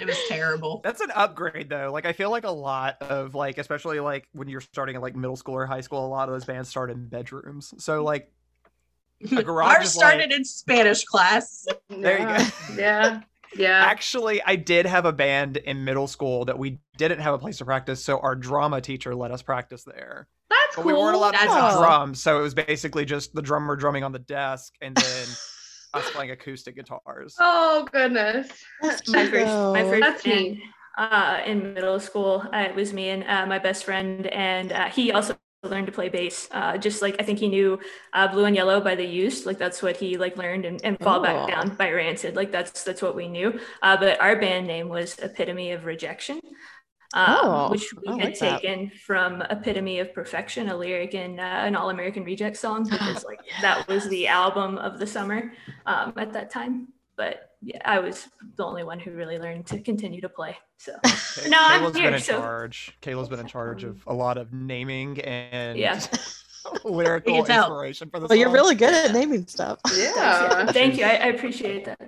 It 0.00 0.06
was 0.06 0.18
terrible. 0.28 0.80
That's 0.82 1.00
an 1.00 1.10
upgrade 1.14 1.68
though. 1.68 1.90
Like 1.92 2.06
I 2.06 2.12
feel 2.12 2.30
like 2.30 2.44
a 2.44 2.50
lot 2.50 2.96
of 3.02 3.34
like, 3.34 3.58
especially 3.58 4.00
like 4.00 4.28
when 4.32 4.48
you're 4.48 4.60
starting 4.60 4.96
in 4.96 5.02
like 5.02 5.14
middle 5.14 5.36
school 5.36 5.54
or 5.54 5.66
high 5.66 5.82
school, 5.82 6.06
a 6.06 6.08
lot 6.08 6.28
of 6.28 6.34
those 6.34 6.44
bands 6.44 6.68
start 6.68 6.90
in 6.90 7.06
bedrooms. 7.06 7.74
So 7.78 8.02
like 8.02 8.32
A 9.36 9.42
garage 9.42 9.76
Ours 9.78 9.92
started 9.92 10.30
like- 10.30 10.38
in 10.38 10.44
Spanish 10.44 11.04
class. 11.04 11.66
There 11.88 12.18
you 12.20 12.26
go. 12.26 12.32
yeah. 12.32 12.76
Yeah. 12.76 13.20
Yeah. 13.56 13.84
Actually, 13.86 14.40
I 14.44 14.56
did 14.56 14.86
have 14.86 15.04
a 15.06 15.12
band 15.12 15.56
in 15.56 15.84
middle 15.84 16.06
school 16.06 16.44
that 16.44 16.58
we 16.58 16.78
didn't 16.96 17.18
have 17.18 17.34
a 17.34 17.38
place 17.38 17.58
to 17.58 17.64
practice, 17.64 18.02
so 18.04 18.18
our 18.20 18.34
drama 18.36 18.80
teacher 18.80 19.14
let 19.14 19.32
us 19.32 19.42
practice 19.42 19.82
there. 19.84 20.28
That's 20.48 20.76
But 20.76 20.82
cool. 20.82 20.92
we 20.92 20.98
weren't 20.98 21.16
allowed 21.16 21.32
to 21.32 21.38
That's 21.38 21.44
use 21.52 21.54
awesome. 21.56 21.82
drums, 21.82 22.22
so 22.22 22.38
it 22.38 22.42
was 22.42 22.54
basically 22.54 23.04
just 23.04 23.34
the 23.34 23.42
drummer 23.42 23.74
drumming 23.76 24.04
on 24.04 24.12
the 24.12 24.20
desk 24.20 24.74
and 24.80 24.94
then 24.96 25.26
us 25.94 26.08
playing 26.12 26.30
acoustic 26.30 26.76
guitars. 26.76 27.34
Oh 27.40 27.86
goodness. 27.92 28.48
That's 28.80 29.08
my 29.08 29.22
cute, 29.22 29.32
first 29.32 29.52
my 29.52 29.82
first 29.82 30.00
That's 30.00 30.22
band 30.22 30.58
uh, 30.96 31.40
in 31.44 31.74
middle 31.74 31.98
school. 31.98 32.44
Uh, 32.54 32.58
it 32.68 32.74
was 32.76 32.92
me 32.92 33.08
and 33.10 33.24
uh, 33.24 33.46
my 33.46 33.58
best 33.58 33.84
friend, 33.84 34.28
and 34.28 34.70
uh, 34.72 34.88
he 34.90 35.10
also 35.10 35.36
learned 35.62 35.86
to 35.86 35.92
play 35.92 36.08
bass. 36.08 36.48
Uh, 36.50 36.78
just 36.78 37.02
like 37.02 37.16
I 37.20 37.24
think 37.24 37.38
he 37.38 37.48
knew 37.48 37.78
uh, 38.12 38.28
"Blue 38.28 38.44
and 38.44 38.56
Yellow" 38.56 38.80
by 38.80 38.94
The 38.94 39.04
Used, 39.04 39.46
like 39.46 39.58
that's 39.58 39.82
what 39.82 39.96
he 39.96 40.16
like 40.16 40.36
learned, 40.36 40.64
and, 40.64 40.80
and 40.84 40.98
"Fall 41.00 41.20
Oh. 41.20 41.22
Back 41.22 41.46
Down" 41.48 41.74
by 41.76 41.90
Rancid. 41.92 42.36
Like 42.36 42.50
that's 42.52 42.82
that's 42.84 43.02
what 43.02 43.14
we 43.16 43.28
knew. 43.28 43.58
Uh, 43.82 43.96
but 43.96 44.20
our 44.20 44.36
band 44.40 44.66
name 44.66 44.88
was 44.88 45.18
Epitome 45.18 45.72
of 45.72 45.84
Rejection. 45.84 46.40
Um, 47.12 47.40
Oh, 47.42 47.68
which 47.68 47.92
we 47.94 48.14
I 48.14 48.16
had 48.18 48.24
like 48.24 48.38
that. 48.40 48.62
taken 48.62 48.90
from 48.90 49.42
"Epitome 49.42 49.98
of 49.98 50.14
Perfection," 50.14 50.68
a 50.68 50.76
lyric 50.76 51.14
in 51.14 51.40
uh, 51.40 51.42
an 51.42 51.76
All 51.76 51.90
American 51.90 52.24
Reject 52.24 52.56
song, 52.56 52.88
because 52.88 53.24
like 53.28 53.40
that 53.62 53.88
was 53.88 54.08
the 54.08 54.28
album 54.28 54.78
of 54.78 54.98
the 54.98 55.06
summer 55.06 55.52
um, 55.86 56.12
at 56.16 56.32
that 56.34 56.50
time. 56.50 56.88
But 57.16 57.49
yeah, 57.62 57.80
I 57.84 57.98
was 57.98 58.26
the 58.56 58.64
only 58.64 58.84
one 58.84 58.98
who 58.98 59.10
really 59.12 59.38
learned 59.38 59.66
to 59.66 59.80
continue 59.80 60.20
to 60.22 60.28
play. 60.28 60.56
So 60.78 60.92
Kay- 61.04 61.48
No, 61.50 61.58
I'm 61.60 61.82
here, 61.94 62.04
been 62.04 62.14
in 62.14 62.20
so- 62.20 62.38
charge. 62.40 62.96
Kayla's 63.02 63.28
been 63.28 63.40
in 63.40 63.46
charge 63.46 63.84
of 63.84 64.02
a 64.06 64.14
lot 64.14 64.38
of 64.38 64.52
naming 64.52 65.20
and 65.20 65.78
Yeah. 65.78 66.00
lyrical 66.84 67.34
You 67.34 67.42
can 67.42 67.46
tell. 67.54 67.64
inspiration 67.66 68.10
for 68.10 68.20
the 68.20 68.26
Well, 68.28 68.38
you're 68.38 68.50
really 68.50 68.74
good 68.74 68.92
at 68.92 69.12
naming 69.12 69.46
stuff. 69.46 69.78
Yeah. 69.96 70.66
thank 70.72 70.96
you. 70.98 71.04
I, 71.04 71.10
I 71.16 71.26
appreciate 71.28 71.84
that. 71.86 71.98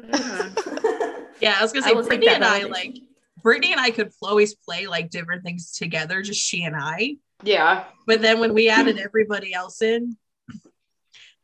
Yeah, 1.41 1.57
I 1.59 1.63
was 1.63 1.73
gonna 1.73 1.85
say 1.87 1.93
will 1.93 2.07
Brittany 2.07 2.29
and 2.29 2.45
I 2.45 2.63
like 2.65 2.99
Brittany 3.43 3.73
and 3.73 3.81
I 3.81 3.91
could 3.91 4.13
always 4.23 4.55
play 4.55 4.87
like 4.87 5.11
different 5.11 5.43
things 5.43 5.73
together, 5.73 6.23
just 6.23 6.41
she 6.41 6.65
and 6.65 6.77
I. 6.79 7.17
Yeah. 7.43 7.85
But 8.07 8.23
then 8.23 8.39
when 8.39 8.55
we 8.55 8.69
added 8.69 8.99
everybody 8.99 9.53
else 9.53 9.83
in, 9.83 10.17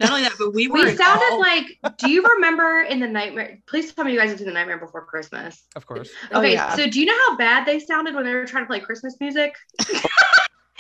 not 0.01 0.11
only 0.11 0.23
that, 0.23 0.33
but 0.39 0.55
we 0.55 0.69
were 0.69 0.79
We 0.85 0.97
sounded 0.97 1.25
all- 1.33 1.41
like, 1.41 1.79
do 1.99 2.11
you 2.11 2.23
remember 2.23 2.83
in 2.83 3.01
the 3.01 3.09
nightmare? 3.09 3.59
Please 3.67 3.93
tell 3.93 4.05
me 4.05 4.13
you 4.13 4.19
guys 4.19 4.31
have 4.31 4.39
seen 4.39 4.47
the 4.47 4.53
Nightmare 4.55 4.79
Before 4.79 5.05
Christmas. 5.05 5.63
Of 5.77 5.87
course. 5.87 6.11
Oh, 6.33 6.39
Okay, 6.39 6.53
yeah. 6.53 6.75
so 6.77 6.89
do 6.89 7.01
you 7.01 7.07
know 7.07 7.19
how 7.29 7.37
bad 7.37 7.67
they 7.67 7.79
sounded 7.81 8.15
when 8.15 8.25
they 8.25 8.33
were 8.35 8.47
trying 8.47 8.65
to 8.65 8.69
play 8.69 8.81
Christmas 8.81 9.17
music? 9.21 9.55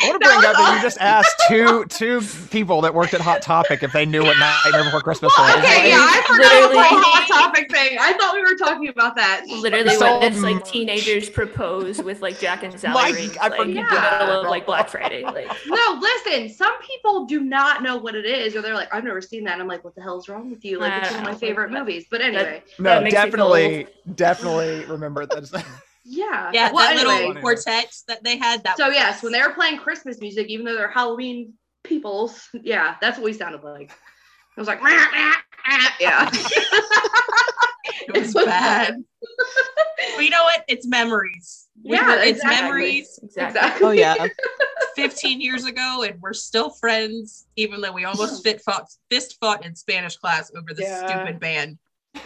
I 0.00 0.08
want 0.08 0.22
to 0.22 0.28
bring 0.28 0.38
up 0.44 0.52
that 0.56 0.74
you 0.76 0.82
just 0.82 0.98
asked 1.00 1.42
two 1.48 1.84
two 1.86 2.20
people 2.50 2.80
that 2.82 2.94
worked 2.94 3.14
at 3.14 3.20
Hot 3.20 3.42
Topic 3.42 3.82
if 3.82 3.92
they 3.92 4.06
knew 4.06 4.22
what 4.22 4.36
Nightmare 4.38 4.84
Before 4.84 5.00
Christmas 5.00 5.32
was. 5.36 5.56
Okay, 5.56 5.88
yeah, 5.90 5.96
I 5.98 6.22
forgot 6.26 6.52
Literally- 6.52 6.74
the 6.74 6.82
whole 6.84 7.00
hot 7.02 7.26
topic 7.28 7.70
thing. 7.70 7.98
I 8.00 8.12
thought 8.14 8.34
we 8.34 8.42
were 8.42 8.56
talking 8.56 8.88
about 8.88 9.16
that. 9.16 9.44
Literally, 9.48 9.94
So 9.96 10.18
when 10.20 10.32
it's 10.32 10.40
like 10.42 10.64
teenagers 10.64 11.28
propose 11.28 12.00
with 12.02 12.22
like 12.22 12.38
Jack 12.38 12.62
and 12.62 12.78
Sally 12.78 12.94
Mike, 12.94 13.14
rings, 13.14 13.36
I 13.38 13.48
like 13.48 13.60
in 13.60 13.74
the 13.74 13.82
forgot. 13.82 14.20
middle 14.20 14.40
of 14.42 14.46
like 14.48 14.66
Black 14.66 14.88
Friday. 14.88 15.24
Like, 15.24 15.48
No, 15.66 15.98
listen, 16.00 16.48
some 16.48 16.72
people 16.80 17.24
do 17.26 17.40
not 17.40 17.82
know 17.82 17.96
what 17.96 18.14
it 18.14 18.24
is, 18.24 18.54
or 18.54 18.62
they're 18.62 18.74
like, 18.74 18.92
I've 18.94 19.04
never 19.04 19.20
seen 19.20 19.44
that. 19.44 19.54
And 19.54 19.62
I'm 19.62 19.68
like, 19.68 19.84
what 19.84 19.94
the 19.94 20.02
hell's 20.02 20.28
wrong 20.28 20.50
with 20.50 20.64
you? 20.64 20.78
Like, 20.78 20.92
it's 21.02 21.10
one 21.10 21.20
of 21.20 21.26
my 21.26 21.34
favorite 21.34 21.70
movies. 21.72 22.06
But 22.10 22.20
anyway, 22.20 22.62
No, 22.78 22.90
That 22.90 23.02
makes 23.02 23.14
me 23.14 23.20
feel 23.20 23.30
definitely, 23.30 23.86
definitely 24.14 24.84
remember 24.86 25.26
that. 25.26 25.64
yeah. 26.08 26.50
yeah, 26.54 26.72
Well, 26.72 26.86
that 26.88 26.96
little 26.96 27.12
anyway. 27.12 27.40
quartet 27.40 27.94
that 28.08 28.24
they 28.24 28.36
had. 28.38 28.64
That 28.64 28.76
So, 28.76 28.86
was 28.88 28.96
yes, 28.96 29.16
us. 29.18 29.22
when 29.22 29.32
they 29.32 29.42
were 29.42 29.52
playing 29.54 29.78
Christmas 29.78 30.20
music, 30.20 30.48
even 30.48 30.64
though 30.64 30.74
they're 30.74 30.88
Halloween 30.90 31.52
peoples, 31.84 32.48
yeah, 32.52 32.96
that's 33.00 33.18
what 33.18 33.24
we 33.24 33.32
sounded 33.32 33.62
like. 33.62 33.90
It 33.90 34.60
was 34.60 34.66
like, 34.68 34.82
"Rah, 34.82 34.90
rah, 34.90 35.34
rah," 35.68 35.88
yeah. 36.00 36.30
it 38.08 38.20
was 38.20 38.34
bad. 38.34 38.96
but 40.16 40.24
you 40.24 40.30
know 40.30 40.42
what? 40.42 40.64
It's 40.68 40.86
memories. 40.86 41.68
We 41.84 41.96
Yeah, 41.96 42.16
were- 42.16 42.22
it's 42.22 42.44
memories 42.44 43.18
exactly. 43.22 43.60
exactly. 43.60 43.86
Oh 43.86 43.90
yeah. 43.92 44.26
15 44.96 45.40
years 45.40 45.64
ago, 45.64 46.02
and 46.02 46.20
we're 46.20 46.32
still 46.32 46.70
friends, 46.70 47.46
even 47.54 47.80
though 47.80 47.92
we 47.92 48.04
almost 48.04 48.38
hmm. 48.38 48.42
fit 48.42 48.60
fought, 48.62 48.88
fist 49.10 49.36
fought 49.40 49.64
in 49.64 49.76
Spanish 49.76 50.16
class 50.16 50.50
over 50.56 50.74
this 50.74 50.88
Yeah. 50.88 51.06
stupid 51.06 51.38
band. 51.38 51.78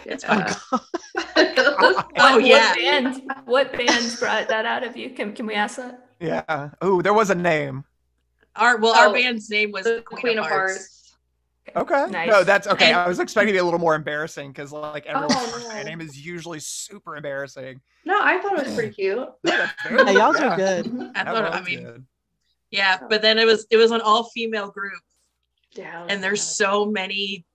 It's 0.05 0.23
Yeah. 0.23 0.53
fine. 0.53 0.79
Oh, 1.15 2.03
Oh, 2.17 2.35
what, 2.35 2.45
yeah. 2.45 2.69
What 2.69 2.77
band? 2.77 3.31
What 3.45 3.73
bands 3.73 4.19
brought 4.19 4.47
that 4.49 4.65
out 4.65 4.83
of 4.83 4.95
you? 4.97 5.09
Can 5.11 5.33
Can 5.33 5.45
we 5.45 5.53
ask 5.55 5.77
that? 5.77 6.07
yeah. 6.19 6.69
Oh, 6.81 7.01
there 7.01 7.13
was 7.13 7.29
a 7.29 7.35
name. 7.35 7.83
Our 8.55 8.77
well, 8.77 8.93
Oh, 8.95 9.07
our 9.07 9.13
band's 9.13 9.49
name 9.49 9.71
was 9.71 9.85
the 9.85 10.01
Queen 10.05 10.37
of 10.37 10.45
Hearts. 10.45 11.15
Okay. 11.75 12.05
Nice. 12.11 12.29
No, 12.29 12.43
that's 12.43 12.67
okay. 12.67 12.87
And- 12.87 12.97
I 12.97 13.07
was 13.07 13.19
expecting 13.19 13.47
to 13.47 13.53
be 13.53 13.57
a 13.59 13.63
little 13.63 13.79
more 13.79 13.95
embarrassing 13.95 14.51
because 14.51 14.71
like 14.71 15.05
everyone's 15.05 15.33
Oh, 15.35 15.71
no. 15.73 15.83
name 15.83 16.01
is 16.01 16.23
usually 16.23 16.59
super 16.59 17.15
embarrassing. 17.15 17.81
No, 18.05 18.19
I 18.21 18.37
thought 18.39 18.59
it 18.59 18.65
was 18.65 18.75
pretty 18.75 18.93
cute. 18.93 19.17
No, 19.17 19.31
that's 19.43 19.71
Yeah, 19.89 20.09
y'all 20.11 20.35
yeah, 20.35 20.53
are 20.53 20.57
good. 20.57 21.11
I 21.15 21.23
thought. 21.23 21.53
I 21.53 21.61
mean, 21.63 21.83
good. 21.83 22.05
yeah, 22.71 22.97
oh. 23.01 23.07
but 23.09 23.21
then 23.21 23.39
it 23.39 23.45
was 23.45 23.65
it 23.71 23.77
was 23.77 23.91
an 23.91 24.01
all 24.01 24.25
female 24.25 24.69
group, 24.71 24.99
Yeah. 25.71 26.05
and 26.09 26.21
there's 26.23 26.41
so 26.43 26.85
many. 26.85 27.45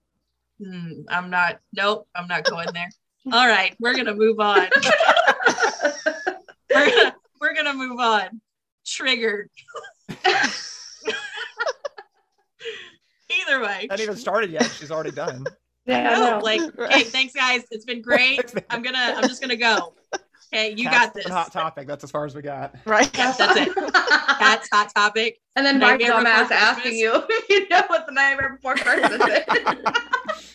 Hmm, 0.62 1.02
I'm 1.08 1.30
not. 1.30 1.60
Nope, 1.72 2.08
I'm 2.14 2.26
not 2.28 2.44
going 2.44 2.68
there. 2.74 2.88
All 3.32 3.46
right, 3.46 3.76
we're 3.78 3.94
gonna 3.94 4.14
move 4.14 4.40
on. 4.40 4.68
we're 6.74 6.90
gonna 6.90 7.14
we're 7.40 7.54
gonna 7.54 7.74
move 7.74 8.00
on. 8.00 8.40
Triggered. 8.86 9.50
Either 13.30 13.60
way. 13.62 13.86
Not 13.90 14.00
even 14.00 14.16
started 14.16 14.50
yet. 14.50 14.64
She's 14.78 14.90
already 14.90 15.10
done. 15.10 15.44
yeah, 15.84 16.02
No, 16.14 16.38
no. 16.38 16.44
like, 16.44 16.60
hey, 16.90 17.04
thanks 17.04 17.34
guys. 17.34 17.62
It's 17.70 17.84
been 17.84 18.00
great. 18.08 18.40
I'm 18.70 18.82
gonna. 18.82 19.14
I'm 19.16 19.28
just 19.28 19.40
gonna 19.40 19.56
go. 19.56 19.94
Okay, 20.52 20.74
you 20.76 20.84
Cats 20.84 21.06
got 21.06 21.14
this. 21.14 21.26
Hot 21.26 21.52
topic. 21.52 21.86
That's 21.86 22.04
as 22.04 22.10
far 22.10 22.24
as 22.24 22.34
we 22.34 22.42
got. 22.42 22.74
Right. 22.86 23.12
That's 23.12 23.38
it. 23.38 23.74
That's 24.38 24.68
hot 24.72 24.92
topic. 24.94 25.40
and 25.56 25.66
then 25.66 25.78
my 25.78 25.90
Nightmare 25.90 26.18
Before 26.18 26.24
dumbass 26.24 26.50
asking 26.50 26.96
you 26.96 27.12
if 27.28 27.48
you 27.50 27.68
know 27.68 27.82
what 27.88 28.06
the 28.06 28.12
nightmare 28.12 28.56
before 28.56 28.76
Christmas 28.76 29.20
is. 29.20 30.54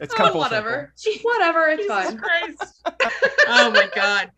It's 0.00 0.12
oh, 0.14 0.16
come 0.16 0.28
oh, 0.28 0.32
full 0.32 0.40
whatever. 0.40 0.92
Whatever, 1.22 1.68
it's 1.68 1.82
Jesus 1.82 2.04
fine. 2.06 2.18
Christ. 2.18 2.82
oh 3.46 3.70
my 3.70 3.88
god. 3.94 4.32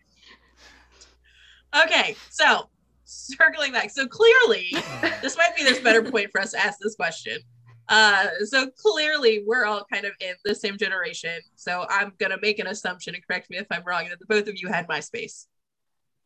Okay, 1.85 2.17
so 2.31 2.69
circling 3.05 3.73
back. 3.73 3.91
So 3.91 4.07
clearly, 4.07 4.69
this 5.23 5.37
might 5.39 5.57
be 5.57 5.65
this 5.65 5.81
better 5.81 6.03
point 6.03 6.31
for 6.31 6.41
us 6.41 6.53
to 6.53 6.59
ask 6.59 6.79
this 6.81 6.97
question. 6.97 7.39
Uh, 7.88 8.26
so 8.45 8.71
clearly, 8.71 9.45
we're 9.47 9.64
all 9.64 9.85
kind 9.93 10.05
of 10.05 10.12
in 10.21 10.35
the 10.45 10.55
same 10.55 10.79
generation. 10.79 11.38
So 11.55 11.87
I'm 11.88 12.12
gonna 12.19 12.38
make 12.41 12.59
an 12.59 12.67
assumption 12.67 13.14
and 13.14 13.26
correct 13.26 13.50
me 13.50 13.59
if 13.59 13.67
I'm 13.71 13.85
wrong 13.85 14.09
that 14.09 14.19
the 14.19 14.26
both 14.26 14.49
of 14.49 14.55
you 14.57 14.69
had 14.69 14.88
MySpace. 14.88 15.47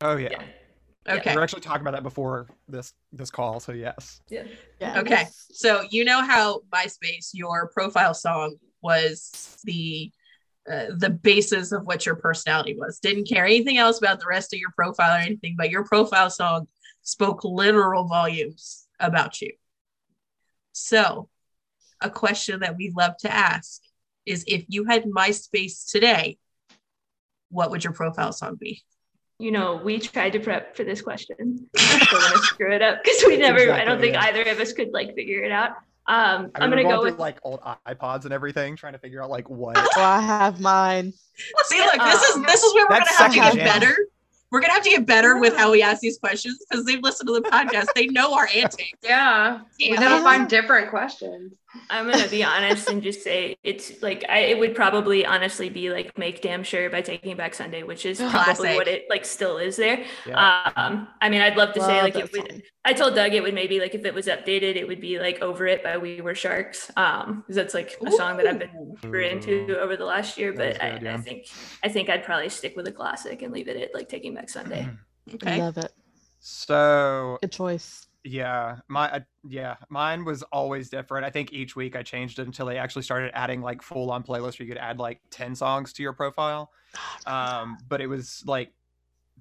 Oh 0.00 0.16
yeah. 0.16 0.28
Yeah. 0.30 1.14
Okay. 1.14 1.30
We 1.30 1.36
were 1.36 1.42
actually 1.42 1.62
talking 1.62 1.80
about 1.80 1.92
that 1.92 2.02
before 2.02 2.48
this 2.68 2.92
this 3.12 3.30
call. 3.30 3.60
So 3.60 3.72
yes. 3.72 4.20
Yeah. 4.28 4.44
Yeah. 4.80 5.00
Okay. 5.00 5.26
So 5.52 5.84
you 5.90 6.04
know 6.04 6.22
how 6.22 6.60
MySpace, 6.72 7.30
your 7.32 7.68
profile 7.68 8.14
song 8.14 8.56
was 8.82 9.58
the 9.64 10.12
uh, 10.70 10.86
the 10.96 11.10
basis 11.10 11.72
of 11.72 11.84
what 11.84 12.04
your 12.04 12.14
personality 12.16 12.76
was. 12.78 12.98
Didn't 13.00 13.26
care 13.26 13.46
anything 13.46 13.78
else 13.78 13.98
about 13.98 14.20
the 14.20 14.26
rest 14.28 14.52
of 14.52 14.60
your 14.60 14.70
profile 14.76 15.16
or 15.16 15.20
anything, 15.20 15.54
but 15.56 15.70
your 15.70 15.84
profile 15.84 16.28
song 16.28 16.68
spoke 17.02 17.42
literal 17.42 18.04
volumes 18.04 18.86
about 19.00 19.40
you. 19.40 19.52
So, 20.72 21.30
a 22.00 22.10
question 22.10 22.60
that 22.60 22.76
we 22.76 22.92
love 22.96 23.16
to 23.18 23.32
ask 23.32 23.80
is 24.26 24.44
if 24.46 24.64
you 24.68 24.84
had 24.84 25.04
MySpace 25.04 25.90
today, 25.90 26.38
what 27.50 27.70
would 27.70 27.82
your 27.84 27.92
profile 27.92 28.32
song 28.32 28.56
be? 28.56 28.82
You 29.38 29.52
know, 29.52 29.76
we 29.76 29.98
tried 30.00 30.30
to 30.30 30.40
prep 30.40 30.76
for 30.76 30.84
this 30.84 31.00
question. 31.00 31.36
We're 31.78 32.20
gonna 32.20 32.38
screw 32.38 32.72
it 32.72 32.82
up 32.82 33.02
because 33.02 33.22
we 33.26 33.36
never. 33.36 33.70
I 33.72 33.84
don't 33.84 34.00
think 34.00 34.14
yeah. 34.14 34.24
either 34.24 34.42
of 34.42 34.58
us 34.58 34.72
could 34.72 34.90
like 34.92 35.14
figure 35.14 35.42
it 35.44 35.52
out. 35.52 35.70
Um, 36.08 36.50
I 36.54 36.64
I'm 36.64 36.70
mean, 36.70 36.82
gonna 36.82 36.96
go 36.96 37.02
with 37.02 37.18
like 37.18 37.38
old 37.42 37.60
iPods 37.86 38.24
and 38.24 38.32
everything, 38.32 38.74
trying 38.76 38.94
to 38.94 38.98
figure 38.98 39.22
out 39.22 39.30
like 39.30 39.48
what. 39.48 39.76
Oh, 39.96 40.02
I 40.02 40.20
have 40.20 40.60
mine. 40.60 41.12
See, 41.64 41.78
look, 41.78 41.94
this 42.00 42.22
is 42.22 42.36
Um, 42.36 42.42
this 42.42 42.62
is 42.64 42.74
where 42.74 42.86
we're 42.90 42.98
gonna 42.98 43.10
have 43.10 43.30
to 43.30 43.34
get 43.36 43.44
second 43.44 43.58
gen. 43.58 43.66
better. 43.66 43.96
We're 44.50 44.60
gonna 44.60 44.72
have 44.72 44.82
to 44.84 44.90
get 44.90 45.06
better 45.06 45.38
with 45.38 45.54
how 45.56 45.70
we 45.70 45.82
ask 45.82 46.00
these 46.00 46.18
questions 46.18 46.64
because 46.68 46.84
they've 46.86 47.02
listened 47.02 47.28
to 47.28 47.34
the 47.34 47.42
podcast. 47.42 47.86
They 47.94 48.06
know 48.06 48.34
our 48.34 48.48
antics. 48.52 48.98
Yeah. 49.04 49.60
We 49.78 49.90
Yeah. 49.90 49.96
gotta 50.00 50.24
find 50.24 50.48
different 50.48 50.90
questions. 50.90 51.52
I'm 51.90 52.10
gonna 52.10 52.28
be 52.28 52.42
honest 52.44 52.88
and 52.88 53.02
just 53.02 53.22
say 53.22 53.56
it's 53.62 54.02
like 54.02 54.24
I 54.28 54.38
it 54.40 54.58
would 54.58 54.74
probably 54.74 55.24
honestly 55.24 55.68
be 55.68 55.90
like 55.90 56.16
make 56.18 56.42
damn 56.42 56.62
sure 56.62 56.90
by 56.90 57.00
taking 57.00 57.36
back 57.36 57.54
Sunday, 57.54 57.82
which 57.82 58.06
is 58.06 58.18
probably 58.18 58.38
Classic. 58.38 58.76
what 58.76 58.88
it 58.88 59.06
like 59.08 59.24
still 59.24 59.58
is 59.58 59.76
there. 59.76 60.04
Yeah. 60.26 60.70
Um, 60.76 61.08
I 61.20 61.28
mean, 61.28 61.40
I'd 61.40 61.56
love 61.56 61.74
to 61.74 61.80
say 61.80 62.02
like 62.02 62.16
it 62.16 62.32
would. 62.32 62.50
song. 62.50 62.60
I 62.84 62.92
told 62.94 63.14
Doug 63.14 63.34
it 63.34 63.42
would 63.42 63.54
maybe 63.54 63.80
like 63.80 63.94
if 63.94 64.04
it 64.04 64.14
was 64.14 64.26
updated, 64.26 64.76
it 64.76 64.88
would 64.88 65.00
be 65.00 65.18
like 65.18 65.40
"Over 65.42 65.66
It" 65.66 65.82
by 65.82 65.98
We 65.98 66.20
Were 66.20 66.34
Sharks. 66.34 66.90
Um, 66.96 67.42
because 67.42 67.56
that's 67.56 67.74
like 67.74 67.96
a 68.06 68.10
song 68.12 68.36
that 68.38 68.46
I've 68.46 68.58
been 68.58 68.70
Ooh. 68.76 68.96
super 69.02 69.20
into 69.20 69.78
over 69.78 69.96
the 69.96 70.04
last 70.04 70.38
year. 70.38 70.52
That 70.52 70.70
is 70.70 70.78
But 70.78 70.84
I, 70.84 70.98
yeah. 71.02 71.14
I 71.14 71.18
think 71.18 71.46
I 71.84 71.88
think 71.88 72.08
I'd 72.08 72.24
probably 72.24 72.48
stick 72.48 72.76
with 72.76 72.86
a 72.88 72.92
classic 72.92 73.42
and 73.42 73.52
leave 73.52 73.68
it 73.68 73.76
at 73.76 73.94
like 73.94 74.08
Taking 74.08 74.34
Back 74.34 74.48
Sunday. 74.48 74.88
Okay. 75.34 75.60
Love 75.60 75.78
it. 75.78 75.92
So 76.40 77.38
Good 77.42 77.52
choice. 77.52 78.07
Yeah, 78.24 78.76
my 78.88 79.10
uh, 79.10 79.20
yeah, 79.48 79.76
mine 79.88 80.24
was 80.24 80.42
always 80.44 80.90
different. 80.90 81.24
I 81.24 81.30
think 81.30 81.52
each 81.52 81.76
week 81.76 81.96
I 81.96 82.02
changed 82.02 82.38
it 82.38 82.46
until 82.46 82.66
they 82.66 82.76
actually 82.76 83.02
started 83.02 83.30
adding 83.34 83.62
like 83.62 83.82
full 83.82 84.10
on 84.10 84.22
playlists 84.22 84.58
where 84.58 84.66
you 84.66 84.72
could 84.72 84.78
add 84.78 84.98
like 84.98 85.20
ten 85.30 85.54
songs 85.54 85.92
to 85.94 86.02
your 86.02 86.12
profile. 86.12 86.70
Um, 87.26 87.78
but 87.88 88.00
it 88.00 88.06
was 88.06 88.42
like 88.46 88.72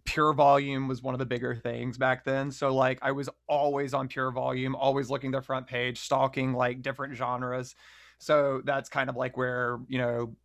pure 0.06 0.34
volume 0.34 0.88
was 0.88 1.02
one 1.02 1.14
of 1.14 1.20
the 1.20 1.26
bigger 1.26 1.56
things 1.56 1.98
back 1.98 2.24
then. 2.24 2.52
So 2.52 2.74
like 2.74 3.00
I 3.02 3.12
was 3.12 3.30
always 3.48 3.94
on 3.94 4.08
pure 4.08 4.32
volume, 4.32 4.76
always 4.76 5.10
looking 5.10 5.32
the 5.32 5.42
front 5.42 5.68
page, 5.68 6.00
stalking 6.00 6.54
like 6.54 6.82
different 6.82 7.16
genres. 7.16 7.76
So 8.20 8.62
that's 8.64 8.90
kind 8.90 9.10
of 9.10 9.16
like 9.16 9.38
where 9.38 9.80
you 9.88 9.98
know 9.98 10.36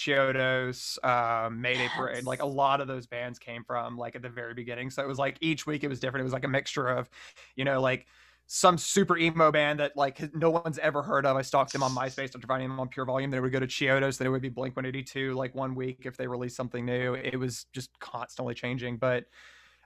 Chiodos, 0.00 0.98
um, 1.04 1.60
Mayday 1.60 1.88
Parade, 1.94 2.24
like 2.24 2.40
a 2.40 2.46
lot 2.46 2.80
of 2.80 2.88
those 2.88 3.06
bands 3.06 3.38
came 3.38 3.64
from 3.64 3.98
like 3.98 4.16
at 4.16 4.22
the 4.22 4.30
very 4.30 4.54
beginning. 4.54 4.88
So 4.88 5.02
it 5.02 5.08
was 5.08 5.18
like 5.18 5.36
each 5.42 5.66
week 5.66 5.84
it 5.84 5.88
was 5.88 6.00
different. 6.00 6.22
It 6.22 6.24
was 6.24 6.32
like 6.32 6.44
a 6.44 6.48
mixture 6.48 6.88
of, 6.88 7.10
you 7.54 7.66
know, 7.66 7.82
like 7.82 8.06
some 8.46 8.78
super 8.78 9.18
emo 9.18 9.52
band 9.52 9.78
that 9.78 9.96
like 9.96 10.34
no 10.34 10.48
one's 10.48 10.78
ever 10.78 11.02
heard 11.02 11.26
of. 11.26 11.36
I 11.36 11.42
stalked 11.42 11.72
them 11.74 11.82
on 11.82 11.90
MySpace 11.92 12.34
after 12.34 12.46
finding 12.46 12.70
them 12.70 12.80
on 12.80 12.88
Pure 12.88 13.06
Volume. 13.06 13.30
Then 13.30 13.38
it 13.38 13.42
would 13.42 13.52
go 13.52 13.60
to 13.60 13.66
Chiodos. 13.66 14.16
Then 14.16 14.26
it 14.26 14.30
would 14.30 14.40
be 14.40 14.48
Blink 14.48 14.74
182 14.74 15.34
like 15.34 15.54
one 15.54 15.74
week 15.74 16.00
if 16.04 16.16
they 16.16 16.26
released 16.26 16.56
something 16.56 16.86
new. 16.86 17.14
It 17.14 17.36
was 17.36 17.66
just 17.72 17.90
constantly 18.00 18.54
changing. 18.54 18.96
But 18.96 19.26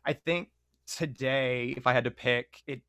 I 0.06 0.12
think 0.12 0.50
today, 0.86 1.74
if 1.76 1.88
I 1.88 1.92
had 1.92 2.04
to 2.04 2.12
pick, 2.12 2.62
it 2.68 2.82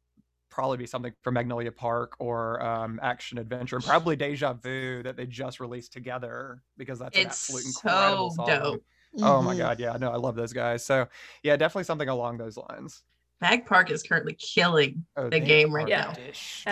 probably 0.56 0.78
be 0.78 0.88
something 0.88 1.14
from 1.22 1.34
Magnolia 1.36 1.72
Park 1.72 2.16
or 2.18 2.64
um, 2.66 3.00
Action 3.04 3.38
Adventure, 3.38 3.76
and 3.76 3.86
probably 3.86 4.16
Deja 4.16 4.54
Vu 4.54 5.04
that 5.04 5.18
they 5.18 5.26
just 5.28 5.60
released 5.60 5.92
together 5.94 6.64
because 6.78 6.98
that's 7.00 7.16
an 7.18 7.28
It's 7.28 7.50
absolute 7.50 7.66
incredible 7.66 8.32
so 8.32 8.36
song. 8.38 8.48
dope. 8.48 8.84
Oh 9.22 9.42
my 9.42 9.54
Mhm. 9.54 9.58
god, 9.60 9.80
yeah, 9.80 9.98
no, 10.00 10.12
I 10.12 10.16
love 10.16 10.36
those 10.36 10.54
guys. 10.54 10.84
So 10.86 11.08
yeah, 11.44 11.56
definitely 11.58 11.84
something 11.84 12.10
along 12.10 12.38
those 12.38 12.58
lines. 12.58 13.04
Mag 13.42 13.66
Park 13.66 13.92
is 13.92 14.02
currently 14.02 14.34
killing. 14.34 15.06
Oh, 15.18 15.30
The 15.30 15.40
game 15.42 15.76
right 15.76 15.86
are 15.86 15.90
now. 15.90 16.14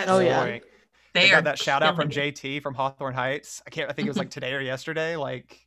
Oh, 0.08 0.18
yeah. 0.18 0.44
They, 0.44 0.60
They 1.12 1.30
got 1.30 1.44
that 1.44 1.58
shout 1.58 1.82
out 1.82 1.94
from 1.94 2.08
killing 2.08 2.28
it. 2.30 2.34
JT 2.36 2.62
from 2.62 2.74
Hawthorne 2.74 3.14
Heights. 3.14 3.62
I 3.66 3.70
can't. 3.70 3.88
I 3.90 3.92
think 3.92 4.06
it 4.06 4.10
was 4.10 4.16
like 4.18 4.30
today 4.38 4.52
or 4.54 4.60
yesterday. 4.60 5.16
Like 5.16 5.60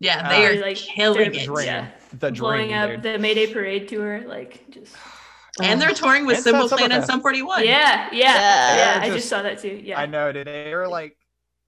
Yeah, 0.00 0.26
Uh, 0.26 0.28
they 0.30 0.46
are 0.46 0.60
like, 0.60 0.76
killing 0.76 1.30
they're- 1.30 1.40
it. 1.40 1.44
dream, 1.46 1.66
yeah. 1.66 1.90
the 2.18 2.32
Blowing 2.32 2.68
dream, 2.68 2.78
up 2.78 2.90
dude. 2.90 3.02
the 3.04 3.18
Mayday 3.18 3.52
Parade 3.52 3.86
tour, 3.88 4.22
like 4.26 4.68
just 4.70 4.96
And 5.62 5.80
they're 5.80 5.94
touring 5.94 6.26
with 6.26 6.38
Simple 6.40 6.68
Plan 6.68 6.92
and 6.92 7.04
Sum 7.04 7.20
41. 7.20 7.64
yeah, 7.64 8.08
yeah, 8.12 8.18
Yeah. 8.18 8.34
yeah. 8.34 8.74
They're 8.94 9.02
I 9.02 9.06
just- 9.06 9.16
just 9.16 9.28
saw 9.28 9.42
that 9.42 9.58
too. 9.58 9.80
Yeah, 9.82 10.00
I 10.00 10.06
know, 10.06 10.32
dude. 10.32 10.46
They're 10.46 10.88
like, 10.88 11.16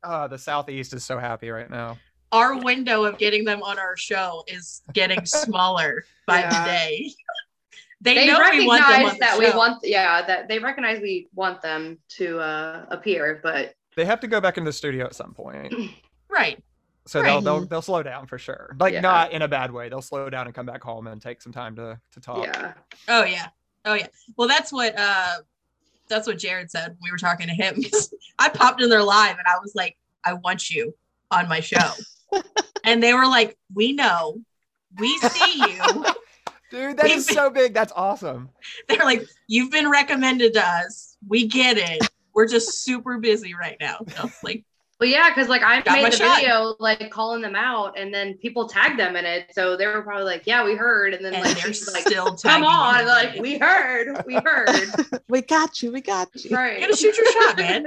oh, 0.05 0.29
the 0.29 0.39
Southeast 0.39 0.93
is 0.95 1.05
so 1.05 1.19
happy 1.19 1.51
right 1.51 1.71
now. 1.71 1.99
Our 2.33 2.57
window 2.59 3.05
of 3.05 3.19
getting 3.19 3.45
them 3.45 3.63
on 3.63 3.79
our 3.79 3.97
show 3.97 4.43
is 4.47 4.83
getting 4.93 5.25
smaller 5.27 6.05
by 6.27 6.41
Yeah. 6.41 6.49
the 6.65 6.71
day. 6.71 7.11
they, 8.01 8.15
they 8.15 8.27
know 8.27 8.41
we 8.51 8.67
want 8.67 8.81
them 8.83 8.91
recognize 8.91 9.13
on 9.13 9.15
the 9.15 9.19
that 9.21 9.39
we 9.39 9.51
want 9.57 9.79
yeah 9.85 10.23
that 10.27 10.49
they 10.49 10.59
recognize 10.59 11.01
we 11.01 11.29
want 11.35 11.63
them 11.63 11.97
to 12.09 12.41
uh 12.41 12.85
appear 12.91 13.39
but 13.45 13.75
They 13.95 14.05
have 14.05 14.19
to 14.21 14.27
go 14.27 14.41
back 14.41 14.57
into 14.59 14.69
the 14.71 14.73
studio 14.73 15.05
at 15.05 15.15
some 15.15 15.33
point, 15.35 15.73
right. 16.29 16.59
so 17.07 17.23
they'll 17.23 17.41
they'll 17.41 17.65
they'll 17.67 17.81
slow 17.83 18.03
down 18.03 18.27
for 18.27 18.39
sure. 18.39 18.75
Like 18.81 18.95
Yeah. 18.95 19.03
not 19.03 19.31
in 19.33 19.43
a 19.43 19.49
bad 19.49 19.71
way. 19.71 19.89
They'll 19.89 20.03
slow 20.03 20.29
down 20.31 20.47
and 20.47 20.55
come 20.55 20.67
back 20.67 20.83
home 20.83 21.07
and 21.07 21.23
take 21.23 21.41
some 21.43 21.53
time 21.53 21.77
to 21.77 22.01
to 22.15 22.21
talk. 22.21 22.45
yeah 22.47 22.73
Oh 23.09 23.23
yeah. 23.25 23.49
Oh 23.85 23.95
yeah. 23.95 24.07
Well, 24.37 24.49
that's 24.49 24.73
what 24.73 24.99
uh 24.99 25.37
that's 26.09 26.27
what 26.27 26.39
Jared 26.39 26.71
said 26.71 26.89
when 26.89 26.99
we 27.03 27.11
were 27.11 27.19
talking 27.19 27.47
to 27.49 27.55
him. 27.55 27.83
I 28.39 28.49
popped 28.49 28.81
in 28.83 28.91
there 28.91 29.03
live 29.03 29.39
and 29.39 29.47
I 29.47 29.59
was 29.61 29.75
like, 29.75 29.97
I 30.25 30.35
want 30.35 30.71
you 30.71 30.95
on 31.31 31.49
my 31.49 31.61
show. 31.61 31.91
and 32.85 33.03
they 33.03 33.15
were 33.15 33.27
like, 33.27 33.57
We 33.75 33.93
know. 33.93 34.41
We 34.99 35.17
see 35.19 35.55
you. 35.59 36.05
Dude, 36.71 36.97
that 36.97 37.07
is 37.07 37.27
We've- 37.27 37.35
so 37.35 37.51
big. 37.51 37.75
That's 37.75 37.93
awesome. 37.95 38.51
They're 38.89 38.99
like, 39.05 39.25
You've 39.47 39.71
been 39.71 39.91
recommended 39.91 40.55
to 40.55 40.67
us. 40.67 41.17
We 41.27 41.47
get 41.47 41.77
it. 41.79 42.09
We're 42.35 42.49
just 42.49 42.83
super 42.83 43.19
busy 43.19 43.55
right 43.55 43.77
now. 43.81 43.99
Like, 44.43 44.65
well 45.03 45.11
yeah 45.11 45.29
because 45.29 45.49
like 45.49 45.63
i 45.63 45.81
Got 45.81 46.01
made 46.03 46.13
the 46.13 46.17
shot. 46.17 46.37
video 46.41 46.75
like 46.79 47.11
calling 47.11 47.43
them 47.43 47.55
out 47.57 47.99
and 47.99 48.15
then 48.15 48.35
people 48.39 48.69
tagged 48.69 48.99
them 48.99 49.17
in 49.17 49.25
it 49.25 49.51
so 49.53 49.77
they 49.77 49.87
were 49.87 50.03
probably 50.03 50.25
like 50.25 50.43
yeah 50.47 50.65
we 50.65 50.75
heard 50.75 51.13
and 51.15 51.25
then 51.25 51.35
and 51.35 51.45
like 51.45 51.55
they're 51.61 51.73
she's 51.73 51.93
like 51.93 52.07
still 52.07 52.27
come 52.27 52.37
tagging 52.37 52.65
on 52.65 53.01
him. 53.01 53.07
like 53.07 53.35
we 53.41 53.59
heard 53.59 54.23
we 54.27 54.35
heard 54.35 54.69
we 55.29 55.43
got 55.43 55.83
you. 55.83 55.91
We 55.93 56.01
got 56.01 56.29
you. 56.37 56.57
right 56.57 56.75
You 56.81 56.87
gotta 56.87 56.97
shoot 56.97 57.17
your 57.17 57.31
shot, 57.33 57.57
man. 57.59 57.83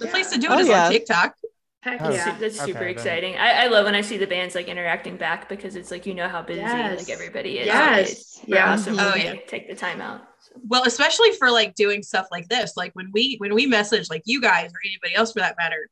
The 0.00 0.06
Yeah. 0.06 0.10
place 0.10 0.30
to 0.32 0.38
do 0.38 0.48
it 0.48 0.52
Oh, 0.52 0.58
is 0.58 0.68
yeah. 0.68 0.86
on 0.86 0.92
TikTok. 0.92 1.34
Heck 1.80 2.02
Oh, 2.02 2.10
yeah 2.10 2.24
su- 2.34 2.40
that's 2.40 2.56
super 2.58 2.70
Okay, 2.70 2.78
then. 2.80 2.88
exciting. 2.90 3.34
I, 3.36 3.64
I 3.64 3.66
love 3.68 3.84
when 3.84 3.94
I 3.94 4.00
see 4.00 4.16
the 4.18 4.26
bands 4.26 4.54
like 4.56 4.66
interacting 4.68 5.16
back 5.16 5.48
because 5.48 5.76
it's 5.76 5.90
like 5.92 6.06
you 6.06 6.14
know 6.14 6.28
how 6.28 6.42
busy 6.42 6.60
Yes. 6.60 6.98
like 6.98 7.10
everybody 7.10 7.58
is. 7.58 7.66
Yes. 7.66 8.40
Yeah. 8.46 8.72
awesome. 8.72 8.96
Oh, 8.98 9.14
yeah. 9.14 9.34
Take 9.46 9.68
the 9.68 9.76
time 9.76 10.00
out. 10.00 10.22
So. 10.40 10.54
well 10.66 10.82
especially 10.84 11.32
for 11.32 11.50
like 11.50 11.74
doing 11.76 12.02
stuff 12.02 12.26
like 12.32 12.48
this 12.48 12.76
like 12.76 12.92
when 12.94 13.10
we 13.12 13.36
when 13.38 13.54
we 13.54 13.66
message 13.66 14.08
like 14.10 14.22
you 14.24 14.40
guys 14.40 14.70
or 14.72 14.78
anybody 14.84 15.14
else 15.14 15.32
for 15.32 15.40
that 15.40 15.56
matter 15.58 15.88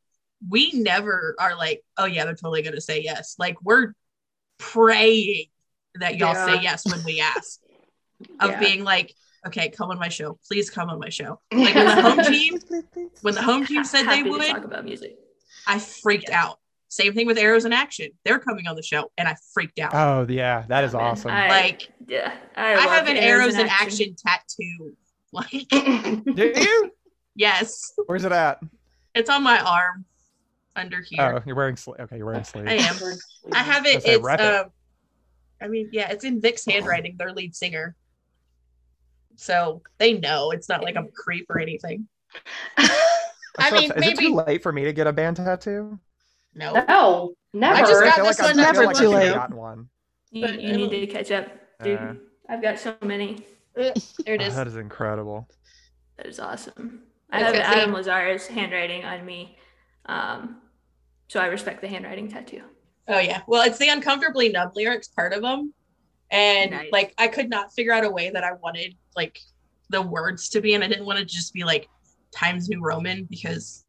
we 0.49 0.73
never 0.73 1.35
are 1.39 1.57
like 1.57 1.83
oh 1.99 2.05
yeah 2.05 2.25
they're 2.25 2.35
totally 2.35 2.63
gonna 2.63 2.81
say 2.81 3.03
yes 3.03 3.35
like 3.39 3.57
we're 3.63 3.93
praying 4.59 5.47
that 5.97 6.17
y'all 6.17 6.35
Yeah. 6.35 6.47
say 6.47 6.63
yes 6.63 6.85
when 6.87 7.03
we 7.05 7.21
ask 7.37 7.61
of 8.41 8.51
Yeah. 8.51 8.59
being 8.61 8.85
like 8.85 9.15
okay 9.47 9.69
come 9.71 9.91
on 9.91 9.99
my 9.99 10.09
show 10.09 10.39
please 10.49 10.71
come 10.71 10.91
on 10.91 10.99
my 10.99 11.09
show 11.09 11.41
like 11.53 11.75
when 11.75 11.87
the 11.87 12.03
home 12.03 12.23
team 12.23 12.59
when 13.23 13.35
the 13.35 13.43
home 13.43 13.65
team 13.67 13.85
said 13.85 14.03
they 14.03 14.17
Happy 14.17 14.23
to 14.25 14.31
would 14.31 14.47
talk 14.47 14.65
about 14.65 14.85
music. 14.85 15.17
i 15.67 15.79
freaked 15.79 16.31
out 16.31 16.59
same 16.89 17.13
thing 17.15 17.27
with 17.27 17.37
arrows 17.39 17.65
in 17.65 17.73
action 17.73 18.11
they're 18.25 18.39
coming 18.39 18.67
on 18.67 18.77
the 18.77 18.83
show 18.83 19.11
and 19.19 19.27
i 19.29 19.37
freaked 19.55 19.79
out 19.79 19.93
Oh 19.95 20.27
yeah, 20.29 20.65
that 20.69 20.85
is 20.85 20.93
Man, 20.95 21.03
awesome. 21.03 21.31
I- 21.33 21.49
like 21.49 21.89
Yeah, 22.07 22.35
i, 22.57 22.75
I, 22.75 22.81
have 22.95 23.09
an 23.09 23.17
arrows 23.17 23.55
in 23.55 23.69
action. 23.69 24.15
action 24.15 24.17
tattoo 24.17 24.97
like 25.33 25.69
Do 26.25 26.53
you? 26.57 26.91
yes 27.35 27.93
Where's 28.07 28.25
it 28.25 28.33
at? 28.33 28.61
it's 29.15 29.29
on 29.31 29.43
my 29.43 29.59
arm 29.61 30.05
under 30.77 31.03
here 31.03 31.37
Oh, 31.37 31.43
you're 31.47 31.57
wearing 31.57 31.77
sleeve. 31.77 32.01
Okay, 32.01 32.17
you're 32.19 32.27
wearing 32.27 32.45
sleeve. 32.45 32.67
I 32.67 32.75
am. 32.75 32.97
I 33.53 33.63
have 33.63 33.87
it. 33.87 33.95
Let's 33.95 34.07
It's 34.07 34.19
rep 34.19 34.45
it. 34.45 34.61
um, 34.67 34.71
I 35.61 35.69
mean, 35.69 35.91
yeah, 35.93 36.11
it's 36.11 36.25
in 36.25 36.41
Vic's 36.41 36.65
handwriting. 36.67 37.17
Their 37.19 37.33
lead 37.33 37.55
singer, 37.57 37.97
so 39.37 39.83
they 39.99 40.15
know 40.15 40.51
it's 40.51 40.69
not 40.69 40.83
like 40.83 40.97
I'm 40.97 41.07
a 41.07 41.11
creep 41.13 41.47
or 41.51 41.59
anything. 41.61 42.09
I 43.59 43.71
So 43.71 43.75
mean, 43.75 43.93
is 43.93 44.07
it 44.07 44.17
too 44.17 44.35
late 44.35 44.63
for 44.63 44.73
me 44.73 44.85
to 44.85 44.93
get 44.93 45.07
a 45.07 45.13
band 45.13 45.37
tattoo? 45.37 45.99
No, 46.55 46.87
no 46.89 47.35
never 47.53 47.75
I 47.75 47.85
just 47.85 48.03
got 48.05 48.15
feel 48.15 48.25
this 48.25 48.39
like 48.39 48.41
one 48.41 48.57
I 48.59 48.67
feel 48.73 48.73
never 48.73 48.85
like 48.85 48.97
too 48.97 49.09
late. 49.09 49.29
should've 49.29 49.33
gotten 49.33 49.57
one. 49.57 49.89
You, 50.31 50.47
you 50.49 50.73
need 50.73 50.91
to 50.91 51.07
catch 51.07 51.31
up, 51.31 51.49
dude. 51.83 51.99
Uh, 52.01 52.15
I've 52.49 52.63
got 52.63 52.79
so 52.79 52.97
many. 53.03 53.47
there 53.75 54.35
it 54.35 54.41
oh, 54.41 54.47
is. 54.47 54.55
that 54.55 54.67
is 54.67 54.77
incredible. 54.77 55.49
That 56.17 56.27
is 56.27 56.39
awesome. 56.41 57.03
I 57.31 57.41
It's 57.41 57.51
have 57.51 57.55
Adam 57.55 57.93
Lazzara's 57.93 58.47
handwriting 58.47 59.05
on 59.05 59.25
me, 59.25 59.57
um, 60.07 60.61
so 61.29 61.41
I 61.41 61.47
respect 61.47 61.81
the 61.81 61.89
handwriting 61.89 62.29
tattoo. 62.29 62.63
Oh 63.09 63.19
yeah. 63.19 63.43
Well, 63.47 63.63
it's 63.63 63.79
the 63.79 63.89
uncomfortably 63.89 64.49
numb 64.49 64.73
lyrics 64.75 65.09
part 65.09 65.33
of 65.33 65.43
them, 65.43 65.73
and 66.31 66.73
Nice. 66.73 66.93
like 66.93 67.15
I 67.19 67.29
could 67.29 67.49
not 67.49 67.73
figure 67.73 67.93
out 67.93 68.05
a 68.05 68.11
way 68.11 68.31
that 68.31 68.45
I 68.45 68.53
wanted 68.55 68.97
like 69.17 69.39
the 69.91 70.03
words 70.03 70.49
to 70.51 70.61
be, 70.61 70.75
and 70.75 70.83
I 70.83 70.89
didn't 70.89 71.07
want 71.07 71.19
to 71.19 71.25
just 71.25 71.53
be 71.53 71.65
like 71.65 71.89
Times 72.33 72.69
New 72.69 72.83
Roman 72.83 73.25
because 73.25 73.85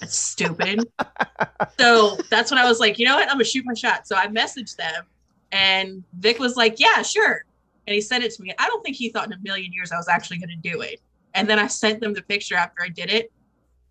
it's 0.00 0.16
stupid. 0.16 0.88
so 1.78 2.16
that's 2.30 2.50
when 2.50 2.58
I 2.58 2.66
was 2.66 2.80
like, 2.80 2.98
you 2.98 3.04
know 3.04 3.16
what, 3.16 3.28
I'm 3.28 3.34
gonna 3.34 3.44
shoot 3.44 3.64
my 3.66 3.74
shot. 3.74 4.06
So 4.06 4.16
I 4.16 4.26
messaged 4.28 4.76
them, 4.76 5.04
and 5.52 6.02
Vic 6.14 6.38
was 6.38 6.56
like, 6.56 6.80
yeah, 6.80 7.02
sure, 7.02 7.44
and 7.86 7.94
he 7.94 8.00
sent 8.00 8.24
it 8.24 8.32
to 8.34 8.42
me. 8.42 8.54
I 8.58 8.66
don't 8.66 8.82
think 8.82 8.96
he 8.96 9.10
thought 9.10 9.26
in 9.26 9.32
a 9.32 9.40
million 9.42 9.72
years 9.72 9.92
I 9.92 9.96
was 9.96 10.08
actually 10.08 10.38
gonna 10.38 10.56
do 10.62 10.80
it. 10.80 11.00
And 11.34 11.48
then 11.48 11.58
I 11.58 11.66
sent 11.66 12.00
them 12.00 12.14
the 12.14 12.22
picture 12.22 12.56
after 12.56 12.82
I 12.82 12.88
did 12.88 13.10
it, 13.10 13.30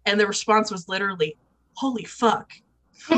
and 0.07 0.19
the 0.19 0.25
response 0.25 0.71
was 0.71 0.89
literally, 0.89 1.37
"Holy 1.75 2.03
fuck." 2.03 2.51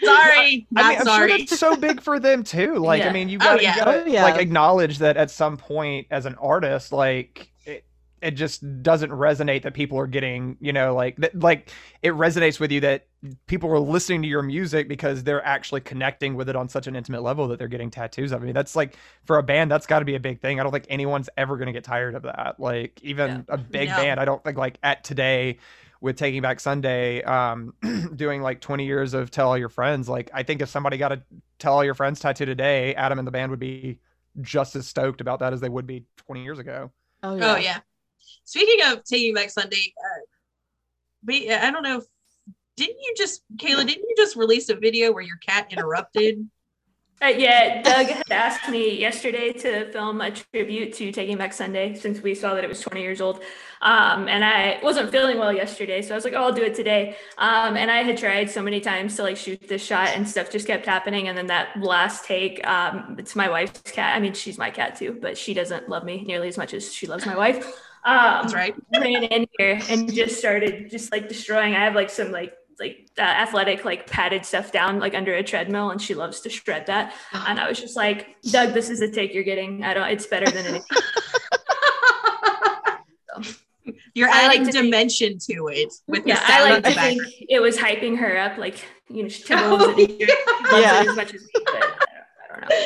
Sorry, 0.00 0.66
not 0.70 0.84
I 0.84 0.88
mean, 0.90 0.98
I'm 1.00 1.04
sorry. 1.04 1.28
sure 1.30 1.38
that's 1.38 1.58
so 1.58 1.76
big 1.76 2.00
for 2.00 2.20
them 2.20 2.44
too. 2.44 2.74
Like, 2.88 3.02
I 3.02 3.10
mean, 3.12 3.28
you 3.28 3.38
Oh, 3.40 3.44
gotta, 3.44 3.62
yeah. 3.62 3.74
you 3.74 3.84
gotta 3.84 4.02
Oh, 4.02 4.06
yeah. 4.06 4.22
like 4.22 4.40
acknowledge 4.40 4.98
that 4.98 5.16
at 5.16 5.30
some 5.30 5.56
point 5.56 6.06
as 6.10 6.24
an 6.24 6.36
artist, 6.36 6.92
like, 6.92 7.50
it, 7.66 7.84
it 8.22 8.30
just 8.32 8.82
doesn't 8.82 9.10
resonate 9.10 9.62
that 9.62 9.74
people 9.74 9.98
are 9.98 10.06
getting, 10.06 10.56
you 10.60 10.72
know, 10.72 10.94
like 10.94 11.16
that, 11.16 11.36
like 11.38 11.70
it 12.02 12.12
resonates 12.12 12.60
with 12.60 12.70
you 12.70 12.80
that 12.80 13.06
people 13.48 13.68
are 13.70 13.80
listening 13.80 14.22
to 14.22 14.28
your 14.28 14.42
music 14.42 14.86
because 14.88 15.24
they're 15.24 15.44
actually 15.44 15.80
connecting 15.80 16.36
with 16.36 16.48
it 16.48 16.54
on 16.54 16.68
such 16.68 16.86
an 16.86 16.94
intimate 16.94 17.22
level 17.22 17.48
that 17.48 17.58
they're 17.58 17.66
getting 17.68 17.90
tattoos 17.90 18.30
of. 18.30 18.40
I 18.40 18.46
mean, 18.46 18.54
that's 18.54 18.76
like 18.76 18.96
for 19.24 19.38
a 19.38 19.42
band, 19.42 19.70
that's 19.70 19.86
got 19.86 19.98
to 19.98 20.04
be 20.04 20.14
a 20.14 20.20
big 20.20 20.40
thing. 20.40 20.60
I 20.60 20.62
don't 20.62 20.70
think 20.72 20.86
anyone's 20.88 21.28
ever 21.36 21.56
going 21.56 21.66
to 21.66 21.72
get 21.72 21.82
tired 21.84 22.14
of 22.14 22.22
that. 22.22 22.60
Like 22.60 23.00
even 23.02 23.44
Yeah. 23.48 23.54
a 23.54 23.58
big 23.58 23.88
No. 23.88 23.96
band, 23.96 24.20
I 24.20 24.24
don't 24.24 24.42
think 24.44 24.56
like 24.56 24.78
at 24.84 25.02
today 25.02 25.58
with 26.00 26.16
Taking 26.16 26.42
Back 26.42 26.60
Sunday, 26.60 27.22
um, 27.22 27.74
doing 28.14 28.40
like 28.40 28.60
20 28.60 28.86
years 28.86 29.14
of 29.14 29.30
Tell 29.30 29.48
All 29.48 29.58
Your 29.58 29.68
Friends. 29.68 30.08
Like 30.08 30.30
I 30.32 30.42
think 30.42 30.62
if 30.62 30.68
somebody 30.68 30.96
got 30.96 31.12
a 31.12 31.22
Tell 31.58 31.74
All 31.74 31.84
Your 31.84 31.94
Friends 31.94 32.20
tattoo 32.20 32.44
today, 32.44 32.94
Adam 32.94 33.18
and 33.18 33.26
the 33.26 33.32
band 33.32 33.50
would 33.50 33.60
be 33.60 33.98
just 34.40 34.76
as 34.76 34.86
stoked 34.86 35.20
about 35.20 35.40
that 35.40 35.52
as 35.52 35.60
they 35.60 35.68
would 35.68 35.86
be 35.86 36.04
20 36.26 36.42
years 36.42 36.58
ago. 36.58 36.92
Oh 37.22 37.34
yeah. 37.34 37.52
Oh 37.52 37.56
yeah. 37.56 37.78
Speaking 38.44 38.86
of 38.86 39.04
taking 39.04 39.34
back 39.34 39.50
Sunday, 39.50 39.92
uh, 39.98 40.20
we, 41.24 41.50
I 41.50 41.70
don't 41.70 41.82
know. 41.82 41.98
If, 41.98 42.04
didn't 42.76 42.98
you 43.00 43.14
just, 43.16 43.42
Kayla? 43.56 43.86
Didn't 43.86 44.04
you 44.08 44.14
just 44.16 44.36
release 44.36 44.68
a 44.68 44.76
video 44.76 45.12
where 45.12 45.22
your 45.22 45.36
cat 45.38 45.72
interrupted? 45.72 46.48
Uh, 47.20 47.26
yeah, 47.26 47.82
Doug 47.82 48.06
had 48.06 48.30
asked 48.30 48.68
me 48.70 48.96
yesterday 48.96 49.52
to 49.52 49.90
film 49.90 50.20
a 50.20 50.30
tribute 50.30 50.92
to 50.94 51.10
Taking 51.10 51.36
Back 51.36 51.52
Sunday 51.52 51.94
since 51.94 52.22
we 52.22 52.32
saw 52.32 52.54
that 52.54 52.62
it 52.62 52.68
was 52.68 52.80
20 52.80 53.02
years 53.02 53.20
old. 53.20 53.42
Um, 53.82 54.28
and 54.28 54.44
I 54.44 54.78
wasn't 54.84 55.10
feeling 55.10 55.38
well 55.38 55.52
yesterday, 55.52 56.00
so 56.00 56.14
I 56.14 56.16
was 56.16 56.24
like, 56.24 56.34
oh, 56.34 56.44
I'll 56.44 56.52
do 56.52 56.62
it 56.62 56.76
today. 56.76 57.16
Um, 57.36 57.76
and 57.76 57.90
I 57.90 58.04
had 58.04 58.18
tried 58.18 58.50
so 58.50 58.62
many 58.62 58.80
times 58.80 59.16
to 59.16 59.24
like 59.24 59.36
shoot 59.36 59.66
this 59.66 59.84
shot, 59.84 60.10
and 60.10 60.28
stuff 60.28 60.50
just 60.50 60.68
kept 60.68 60.86
happening. 60.86 61.26
And 61.26 61.36
then 61.36 61.48
that 61.48 61.76
last 61.80 62.24
take, 62.24 62.64
um, 62.66 63.16
it's 63.18 63.34
my 63.34 63.48
wife's 63.48 63.90
cat. 63.90 64.16
I 64.16 64.20
mean, 64.20 64.32
she's 64.32 64.56
my 64.56 64.70
cat 64.70 64.96
too, 64.96 65.18
but 65.20 65.36
she 65.36 65.54
doesn't 65.54 65.88
love 65.88 66.04
me 66.04 66.22
nearly 66.22 66.46
as 66.46 66.56
much 66.56 66.72
as 66.72 66.92
she 66.92 67.08
loves 67.08 67.26
my 67.26 67.36
wife. 67.36 67.66
Um, 68.04 68.42
That's 68.42 68.54
right. 68.54 68.74
ran 68.94 69.24
in 69.24 69.46
here 69.58 69.80
and 69.90 70.12
just 70.12 70.38
started 70.38 70.88
just 70.88 71.10
like 71.10 71.28
destroying. 71.28 71.74
I 71.74 71.80
have 71.80 71.94
like 71.94 72.10
some 72.10 72.30
like 72.30 72.54
like 72.80 73.08
uh, 73.18 73.22
athletic 73.22 73.84
like 73.84 74.06
padded 74.06 74.44
stuff 74.44 74.70
down 74.72 74.98
like 75.00 75.14
under 75.14 75.34
a 75.34 75.42
treadmill, 75.42 75.90
and 75.90 76.00
she 76.00 76.14
loves 76.14 76.40
to 76.40 76.50
shred 76.50 76.86
that. 76.86 77.14
And 77.32 77.58
I 77.58 77.68
was 77.68 77.78
just 77.80 77.96
like, 77.96 78.36
Doug, 78.50 78.72
this 78.74 78.88
is 78.90 79.00
the 79.00 79.10
take 79.10 79.34
you're 79.34 79.44
getting. 79.44 79.82
I 79.84 79.94
don't. 79.94 80.08
It's 80.10 80.26
better 80.26 80.50
than 80.50 80.66
anything. 80.66 80.82
You're 84.14 84.28
I 84.28 84.48
like 84.48 84.50
adding 84.60 84.66
to 84.66 84.72
think- 84.72 84.84
dimension 84.84 85.38
to 85.38 85.68
it 85.68 85.92
with 86.08 86.24
the 86.24 86.30
Yeah, 86.30 86.36
sound 86.46 86.50
I 86.50 86.70
like 86.74 86.82
the 86.84 86.90
to 86.90 86.94
think 87.00 87.22
it 87.48 87.60
was 87.62 87.76
hyping 87.76 88.18
her 88.18 88.36
up, 88.36 88.58
like 88.58 88.84
you 89.08 89.22
know, 89.22 89.28
she 89.28 89.44
Oh, 89.54 89.76
loves 89.76 89.94
it 89.98 90.28
yeah. 90.72 91.04
as 91.08 91.16
much 91.16 91.32
as 91.34 91.40
me, 91.42 91.48
but 91.64 91.74
I 91.74 91.80
don't, 91.80 91.92
I 92.42 92.48
don't 92.48 92.60
know. 92.68 92.76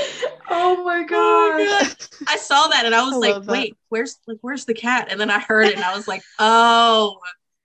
oh 0.51 0.85
my 0.85 1.01
Oh 1.01 1.05
god. 1.09 1.87
God. 1.89 1.97
I 2.29 2.37
saw 2.37 2.69
that 2.69 2.85
and 2.87 2.95
I 2.95 3.03
was 3.03 3.15
I 3.15 3.17
like, 3.17 3.35
love 3.35 3.47
that. 3.47 3.53
wait, 3.53 3.77
where's 3.89 4.19
like 4.29 4.39
where's 4.43 4.65
the 4.67 4.75
cat? 4.75 5.09
And 5.11 5.19
then 5.21 5.31
I 5.31 5.41
heard 5.41 5.67
it 5.67 5.75
and 5.75 5.83
I 5.85 5.97
was 5.97 6.07
like, 6.07 6.23
oh, 6.39 7.19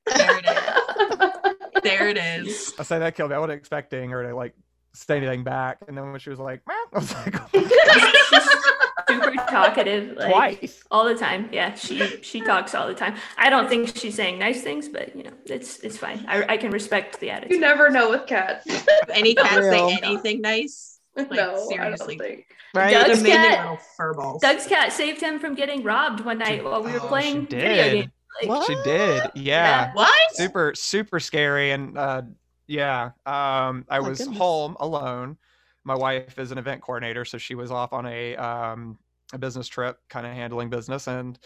there 0.07 0.39
it 0.39 0.45
is. 0.45 1.29
There 1.83 2.07
it 2.09 2.17
is. 2.17 2.73
I 2.79 2.83
say 2.83 2.99
that 2.99 3.15
killed 3.15 3.29
me. 3.31 3.35
I 3.35 3.39
wasn't 3.39 3.59
expecting 3.59 4.09
her 4.11 4.23
to 4.23 4.35
like 4.35 4.53
say 4.93 5.17
anything 5.17 5.43
back, 5.43 5.77
and 5.87 5.97
then 5.97 6.11
when 6.11 6.19
she 6.19 6.29
was 6.29 6.39
like, 6.39 6.61
"Meow," 6.67 6.75
I 6.93 6.99
was 6.99 7.13
like, 7.13 7.35
Super 9.09 9.31
talkative, 9.49 10.17
like 10.17 10.31
twice. 10.59 10.83
all 10.91 11.05
the 11.05 11.15
time. 11.15 11.47
Yeah, 11.53 11.75
she 11.75 12.21
she 12.21 12.41
talks 12.41 12.75
all 12.75 12.87
the 12.87 12.93
time. 12.93 13.15
I 13.37 13.49
don't 13.49 13.69
think 13.69 13.95
she's 13.95 14.15
saying 14.15 14.37
nice 14.37 14.61
things, 14.61 14.89
but 14.89 15.15
you 15.15 15.23
know, 15.23 15.31
it's 15.45 15.79
it's 15.79 15.97
fine. 15.97 16.25
I, 16.27 16.43
I 16.53 16.57
can 16.57 16.71
respect 16.71 17.19
the 17.21 17.29
attitude. 17.29 17.51
You 17.53 17.59
never 17.61 17.89
know 17.89 18.09
with 18.09 18.27
cats. 18.27 18.67
Any 19.09 19.33
cat 19.35 19.63
say 19.63 19.97
anything 20.03 20.41
nice, 20.41 20.99
no, 21.15 21.25
seriously. 21.69 21.77
I 21.79 21.89
don't 21.89 22.17
think. 22.19 22.45
Right. 22.75 22.91
Doug- 22.91 23.07
Doug's 23.07 23.21
demanding 23.23 23.51
cat- 23.51 23.61
little 23.71 23.79
furballs. 23.97 24.41
Doug's 24.41 24.67
cat 24.67 24.91
saved 24.91 25.21
him 25.21 25.39
from 25.39 25.55
getting 25.55 25.83
robbed 25.83 26.19
one 26.25 26.37
night 26.39 26.63
while 26.65 26.83
we 26.83 26.91
were 26.91 26.99
Oh, 27.01 27.07
playing 27.07 27.47
video 27.47 27.59
did. 27.75 27.91
games. 27.93 28.11
Like, 28.41 28.49
What? 28.49 28.65
She 28.67 28.75
did, 28.83 29.23
yeah. 29.35 29.91
what? 29.93 30.09
super 30.35 30.73
super 30.75 31.19
scary 31.19 31.71
and 31.71 31.97
uh 31.97 32.21
yeah 32.67 33.05
um 33.25 33.85
i 33.89 33.99
My 33.99 34.09
was 34.09 34.17
goodness. 34.19 34.37
home 34.37 34.75
alone 34.79 35.37
my 35.85 35.95
wife 35.95 36.37
is 36.37 36.51
an 36.51 36.57
event 36.57 36.81
coordinator 36.81 37.23
so 37.25 37.37
she 37.37 37.55
was 37.55 37.71
off 37.71 37.93
on 37.93 38.05
a 38.05 38.35
um 38.35 38.99
a 39.33 39.37
business 39.37 39.67
trip 39.67 39.97
kind 40.09 40.27
of 40.27 40.33
handling 40.33 40.69
business 40.69 41.07
and 41.07 41.39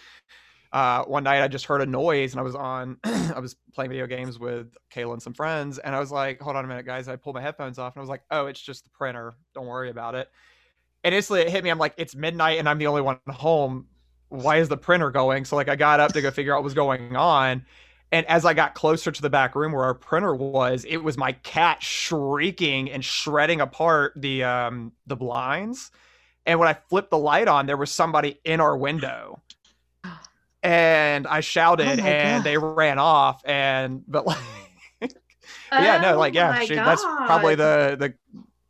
uh 0.73 1.03
one 1.03 1.23
night 1.23 1.43
i 1.43 1.47
just 1.47 1.65
heard 1.65 1.81
a 1.81 1.85
noise 1.85 2.33
and 2.33 2.39
i 2.39 2.43
was 2.43 2.55
on 2.55 2.97
i 3.03 3.39
was 3.39 3.55
playing 3.75 3.91
video 3.91 4.07
games 4.07 4.39
with 4.39 4.75
kayla 4.93 5.13
and 5.13 5.21
some 5.21 5.33
friends 5.33 5.77
and 5.77 5.95
i 5.95 5.99
was 5.99 6.11
like 6.11 6.41
hold 6.41 6.55
on 6.55 6.65
a 6.65 6.67
minute 6.67 6.85
guys 6.87 7.07
i 7.07 7.15
pulled 7.15 7.35
my 7.35 7.41
headphones 7.41 7.77
off 7.77 7.93
and 7.95 7.99
i 7.99 8.03
was 8.03 8.09
like 8.09 8.23
oh 8.31 8.47
it's 8.47 8.61
just 8.61 8.83
the 8.83 8.89
printer 8.89 9.33
don't 9.53 9.67
worry 9.67 9.89
about 9.91 10.15
it 10.15 10.27
and 11.03 11.13
instantly 11.13 11.41
it 11.45 11.49
hit 11.51 11.63
me 11.63 11.69
i'm 11.69 11.77
like 11.79 11.93
it's 11.97 12.15
midnight 12.15 12.57
and 12.57 12.67
i'm 12.67 12.79
the 12.79 12.87
only 12.87 13.01
one 13.01 13.19
home 13.29 13.85
why 14.31 14.57
is 14.57 14.69
the 14.69 14.77
printer 14.77 15.11
going 15.11 15.45
so 15.45 15.55
like 15.55 15.69
i 15.69 15.75
got 15.75 15.99
up 15.99 16.13
to 16.13 16.21
go 16.21 16.31
figure 16.31 16.53
out 16.53 16.57
what 16.57 16.63
was 16.65 16.73
going 16.73 17.15
on 17.15 17.65
and 18.11 18.25
as 18.27 18.43
I 18.43 18.53
got 18.53 18.75
closer 18.75 19.11
to 19.11 19.21
the 19.21 19.29
back 19.29 19.55
room 19.55 19.71
where 19.71 19.85
our 19.85 19.93
printer 19.93 20.35
was, 20.35 20.83
it 20.83 20.97
was 20.97 21.17
my 21.17 21.31
cat 21.31 21.81
shrieking 21.81 22.91
and 22.91 23.03
shredding 23.05 23.61
apart 23.61 24.13
the 24.17 24.43
um 24.43 24.91
the 25.07 25.15
blinds. 25.15 25.91
And 26.45 26.59
when 26.59 26.67
I 26.67 26.73
flipped 26.73 27.11
the 27.11 27.17
light 27.17 27.47
on, 27.47 27.67
there 27.67 27.77
was 27.77 27.91
somebody 27.91 28.39
in 28.43 28.59
our 28.59 28.75
window. 28.75 29.41
And 30.63 31.25
I 31.25 31.39
shouted 31.39 31.87
Oh 31.87 31.95
and 31.99 32.43
God. 32.43 32.45
they 32.45 32.57
ran 32.57 32.99
off 32.99 33.41
and 33.45 34.03
but 34.07 34.27
like 34.27 34.37
yeah, 35.77 35.97
no, 35.97 36.15
Oh 36.15 36.19
like 36.19 36.35
yeah, 36.35 36.53
my 36.53 36.65
she, 36.65 36.75
that's 36.79 37.07
probably 37.25 37.55
the 37.55 37.95
the 37.99 38.13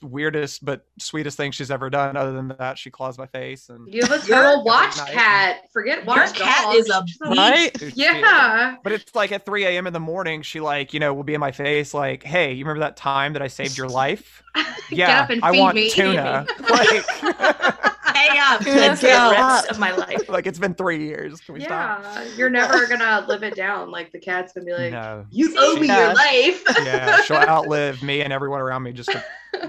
weirdest 0.02 0.64
but 0.66 0.86
sweetest 1.00 1.38
thing 1.38 1.52
she's 1.52 1.72
ever 1.72 1.90
done. 1.90 2.18
Other 2.18 2.32
than 2.32 2.50
that, 2.60 2.78
she 2.78 2.90
claws 2.90 3.18
my 3.18 3.28
face 3.28 3.70
and 3.70 3.92
You 3.94 4.02
have 4.04 4.12
a 4.24 4.26
Your 4.28 4.44
total 4.44 4.64
watch 4.64 4.96
cat. 4.96 5.62
Forget 5.72 5.98
Your 6.00 6.06
watch 6.06 6.34
cat 6.34 6.64
dog. 6.64 6.76
is 6.76 6.90
a 6.90 7.04
She's. 7.08 7.20
Right? 7.38 7.96
Yeah. 7.96 8.76
But 8.84 8.94
it's 8.94 9.14
like 9.16 9.32
at 9.32 9.46
3 9.46 9.66
a.m. 9.66 9.88
in 9.88 9.94
the 9.94 10.00
morning, 10.00 10.42
she 10.42 10.60
like, 10.60 10.94
you 10.94 11.00
know, 11.00 11.14
will 11.14 11.24
be 11.24 11.34
in 11.34 11.40
my 11.40 11.52
face 11.52 11.94
like, 11.94 12.24
hey, 12.24 12.54
you 12.54 12.64
remember 12.66 12.82
that 12.82 12.98
time 12.98 13.34
that 13.34 13.42
I 13.42 13.48
saved 13.48 13.78
your 13.78 13.88
life? 13.90 14.44
Yeah, 14.56 14.66
Get 14.90 15.10
up 15.10 15.30
and 15.30 15.44
I 15.44 15.52
want 15.52 15.76
me. 15.76 15.90
tuna. 15.90 16.46
like, 16.70 17.91
Hang 18.28 18.40
uh, 18.40 18.44
up. 18.56 18.62
Tuna 18.62 18.96
the 18.96 19.02
go. 19.02 19.32
rest 19.32 19.70
of 19.72 19.80
my 19.80 19.92
life. 19.96 20.30
like 20.30 20.48
it's 20.48 20.60
been 20.60 20.74
three 20.74 21.06
years. 21.06 21.42
Can 21.42 21.54
we 21.56 21.62
stop? 21.62 22.04
Yeah. 22.04 22.24
You're 22.36 22.50
never 22.50 22.88
gonna 22.88 23.26
live 23.28 23.44
it 23.44 23.56
down. 23.56 23.92
Like 23.92 24.12
the 24.12 24.20
cat's 24.20 24.54
gonna 24.54 24.66
be 24.66 24.74
like, 24.74 24.92
no. 24.92 25.26
You 25.32 25.56
owe 25.58 25.76
me 25.76 25.88
Yeah. 25.88 26.08
your 26.08 26.14
life. 26.16 26.64
Yeah, 26.84 27.22
she'll 27.22 27.36
outlive 27.50 28.02
me 28.04 28.22
and 28.22 28.32
everyone 28.32 28.62
around 28.62 28.84
me 28.84 28.92
just 28.94 29.12
to 29.12 29.24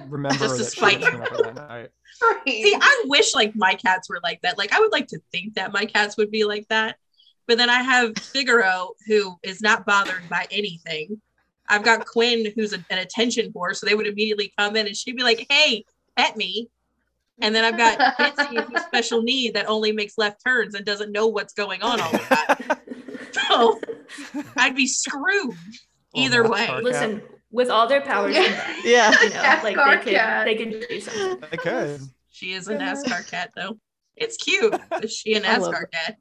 remember 0.09 0.39
Just 0.39 0.57
to 0.57 0.65
that 0.65 0.73
she 0.73 0.79
spite 0.79 1.01
was 1.01 1.57
up. 1.57 1.91
See, 2.47 2.77
I 2.81 3.05
wish 3.07 3.35
like 3.35 3.55
my 3.57 3.75
cats 3.75 4.09
were 4.09 4.21
like 4.23 4.41
that. 4.43 4.59
Like 4.59 4.73
I 4.73 4.81
would 4.81 4.93
like 4.93 5.09
to 5.09 5.19
think 5.33 5.55
that 5.55 5.73
my 5.73 5.85
cats 5.87 6.17
would 6.17 6.31
be 6.31 6.45
like 6.45 6.69
that. 6.69 6.97
But 7.49 7.59
then 7.59 7.71
I 7.71 7.83
have 7.83 8.17
Figaro 8.19 8.91
who 9.07 9.37
is 9.43 9.61
not 9.61 9.85
bothered 9.85 10.29
by 10.29 10.47
anything. 10.51 11.21
I've 11.69 11.83
got 11.85 12.07
Quinn 12.07 12.53
who's 12.55 12.73
a- 12.73 12.85
an 12.91 12.99
attention 12.99 13.53
whore, 13.53 13.75
so 13.75 13.87
they 13.87 13.95
would 13.95 14.07
immediately 14.07 14.53
come 14.59 14.77
in 14.77 14.87
and 14.87 14.97
she'd 14.97 15.17
be 15.17 15.23
like, 15.23 15.47
"Hey, 15.49 15.85
pet 16.17 16.37
me." 16.37 16.69
And 17.43 17.55
then 17.55 17.65
I've 17.65 17.77
got 17.77 17.99
Bitsy 18.17 18.65
who's 18.65 18.83
special 18.85 19.21
need 19.23 19.55
that 19.55 19.67
only 19.69 19.93
makes 19.93 20.17
left 20.17 20.43
turns 20.45 20.75
and 20.75 20.85
doesn't 20.87 21.13
know 21.13 21.27
what's 21.27 21.53
going 21.53 21.83
on 21.83 22.01
all 22.01 22.13
the 22.13 22.19
time. 22.19 22.79
So 23.49 23.81
I'd 24.57 24.77
be 24.77 24.87
screwed 24.87 25.55
either 26.15 26.43
Little 26.43 26.53
way. 26.53 26.67
NASCAR 26.67 26.75
cat. 26.77 26.85
Listen, 26.85 27.23
with 27.51 27.71
all 27.71 27.87
their 27.89 28.03
powers 28.03 28.35
Yeah. 28.35 28.45
combined, 28.45 28.79
Yeah. 28.85 29.11
you 29.23 29.31
know, 29.31 29.43
like 29.43 29.77
NASCAR 29.77 29.91
they 29.91 30.05
could 30.05 30.15
cat. 30.15 30.45
they 30.45 30.55
could 30.55 30.87
do 30.89 31.01
something. 31.01 31.49
They 31.51 31.57
could. 31.57 32.01
She 32.31 32.53
is 32.53 32.69
a 32.69 32.77
NASCAR 32.77 33.29
cat 33.31 33.51
though. 33.57 33.79
It's 34.17 34.37
cute. 34.37 34.75
Is 35.03 35.13
she 35.17 35.35
a 35.35 35.43
I 35.47 35.57
love 35.57 35.73
NASCAR 35.73 35.85
cat? 35.93 36.17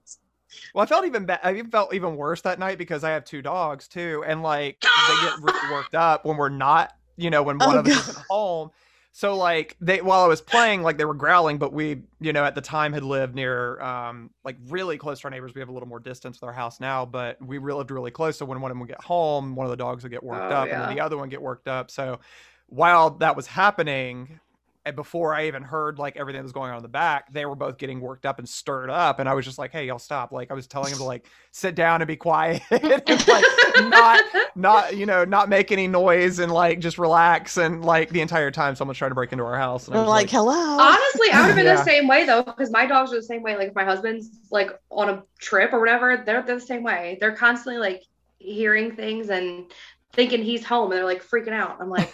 Well, 0.74 0.84
I 0.84 0.86
felt 0.86 1.06
even 1.06 1.26
bad. 1.26 1.42
I 1.44 1.52
even 1.54 1.70
felt 1.70 1.94
even 1.94 2.16
worse 2.16 2.42
that 2.42 2.60
night 2.60 2.78
because 2.78 3.04
I 3.04 3.10
have 3.12 3.26
two 3.26 3.42
dogs 3.42 3.88
too, 3.90 4.24
and 4.26 4.42
like 4.42 4.80
they 4.82 5.16
get 5.22 5.34
re- 5.42 5.72
worked 5.72 5.96
up 5.96 6.26
when 6.26 6.38
we're 6.38 6.50
not, 6.50 6.94
you 7.18 7.30
know, 7.30 7.44
when 7.44 7.58
one 7.60 7.76
Oh, 7.76 7.80
of 7.80 7.88
us 7.88 7.94
God. 7.94 8.10
isn't 8.10 8.26
home. 8.30 8.70
So 9.13 9.36
like 9.36 9.76
they, 9.82 10.02
while 10.02 10.21
I 10.21 10.28
was 10.28 10.41
playing, 10.41 10.84
like 10.84 10.97
they 10.97 11.04
were 11.06 11.13
growling, 11.13 11.58
but 11.58 11.74
we, 11.74 12.04
you 12.21 12.32
know, 12.32 12.45
at 12.45 12.56
the 12.56 12.62
time 12.62 12.93
had 12.93 13.04
lived 13.04 13.36
near, 13.36 13.80
um, 13.82 14.30
like 14.45 14.56
really 14.69 14.97
close 14.97 15.19
to 15.19 15.26
our 15.26 15.32
neighbors. 15.32 15.54
We 15.54 15.60
have 15.60 15.67
a 15.67 15.74
little 15.74 15.89
more 15.89 16.00
distance 16.00 16.39
with 16.39 16.47
our 16.47 16.54
house 16.54 16.80
now, 16.80 17.06
but 17.06 17.41
we 17.45 17.60
lived 17.60 17.91
really 17.91 18.12
close. 18.12 18.38
So 18.38 18.45
when 18.45 18.62
one 18.62 18.71
of 18.71 18.76
them 18.76 18.80
would 18.80 18.89
get 18.89 19.04
home, 19.04 19.56
one 19.56 19.65
of 19.65 19.71
the 19.71 19.78
dogs 19.78 20.04
would 20.04 20.12
get 20.13 20.24
worked 20.24 20.52
Oh, 20.52 20.56
up, 20.56 20.69
and 20.69 20.82
then 20.82 20.95
the 20.95 21.02
other 21.02 21.17
one 21.17 21.28
get 21.28 21.41
worked 21.41 21.67
up. 21.67 21.91
So 21.91 22.19
while 22.67 23.10
that 23.17 23.36
was 23.36 23.47
happening, 23.47 24.39
and 24.84 24.96
before 24.96 25.36
I 25.36 25.48
even 25.48 25.62
heard 25.63 26.00
like 26.00 26.17
everything 26.17 26.39
that 26.39 26.44
was 26.44 26.52
going 26.54 26.72
on 26.72 26.78
in 26.78 26.84
the 26.84 26.89
back, 26.89 27.32
they 27.32 27.46
were 27.46 27.56
both 27.56 27.78
getting 27.78 28.00
worked 28.02 28.26
up 28.26 28.39
and 28.39 28.50
stirred 28.50 28.89
up, 28.89 29.20
and 29.20 29.30
I 29.30 29.34
was 29.34 29.46
just 29.46 29.60
like, 29.60 29.72
"Hey, 29.72 29.86
y'all 29.86 30.00
stop!" 30.00 30.32
Like 30.32 30.50
I 30.50 30.54
was 30.56 30.65
telling 30.67 30.89
them 30.89 30.98
to 31.00 31.04
like 31.04 31.28
sit 31.52 31.76
down 31.76 32.02
and 32.02 32.08
be 32.08 32.15
quiet, 32.15 32.62
and 32.72 33.28
like 33.28 33.46
not 33.89 34.24
not 34.56 34.98
you 34.98 35.06
know 35.06 35.24
not 35.24 35.50
make 35.50 35.72
any 35.72 35.88
noise 35.88 36.39
and 36.39 36.52
like 36.52 36.80
just 36.80 36.98
relax 36.98 37.58
and 37.58 37.86
like 37.86 38.10
the 38.10 38.22
entire 38.22 38.50
time 38.52 38.76
someone's 38.76 38.98
trying 38.98 39.12
to 39.12 39.15
break 39.15 39.32
into 39.32 39.44
our 39.44 39.58
house. 39.58 39.88
And 39.88 39.96
I 39.96 40.00
They're 40.00 40.06
was 40.06 40.10
like, 40.10 40.30
hello. 40.30 40.52
Honestly, 40.80 41.28
I 41.32 41.41
would 41.41 41.48
have 41.48 41.56
been 41.56 41.65
Yeah. 41.67 41.76
the 41.76 41.84
same 41.84 42.08
way 42.08 42.26
though, 42.26 42.41
because 42.44 42.72
my 42.72 42.86
dogs 42.88 43.13
are 43.13 43.17
the 43.17 43.24
same 43.24 43.44
way. 43.44 43.56
Like 43.56 43.70
if 43.70 43.76
my 43.76 43.86
husband's 43.86 44.30
like 44.50 44.72
on 44.89 45.10
a 45.10 45.24
trip 45.39 45.74
or 45.74 45.80
whatever, 45.80 46.17
they're, 46.26 46.41
they're 46.41 46.56
the 46.56 46.62
same 46.65 46.84
way. 46.84 47.17
They're 47.20 47.36
constantly 47.36 47.80
like 47.80 48.04
hearing 48.39 48.96
things 48.96 49.30
and 49.30 49.72
thinking 50.13 50.44
he's 50.44 50.65
home, 50.65 50.91
and 50.91 50.98
they're 50.98 51.06
like 51.06 51.24
freaking 51.24 51.54
out. 51.54 51.78
I'm 51.80 51.89
like, 51.89 52.13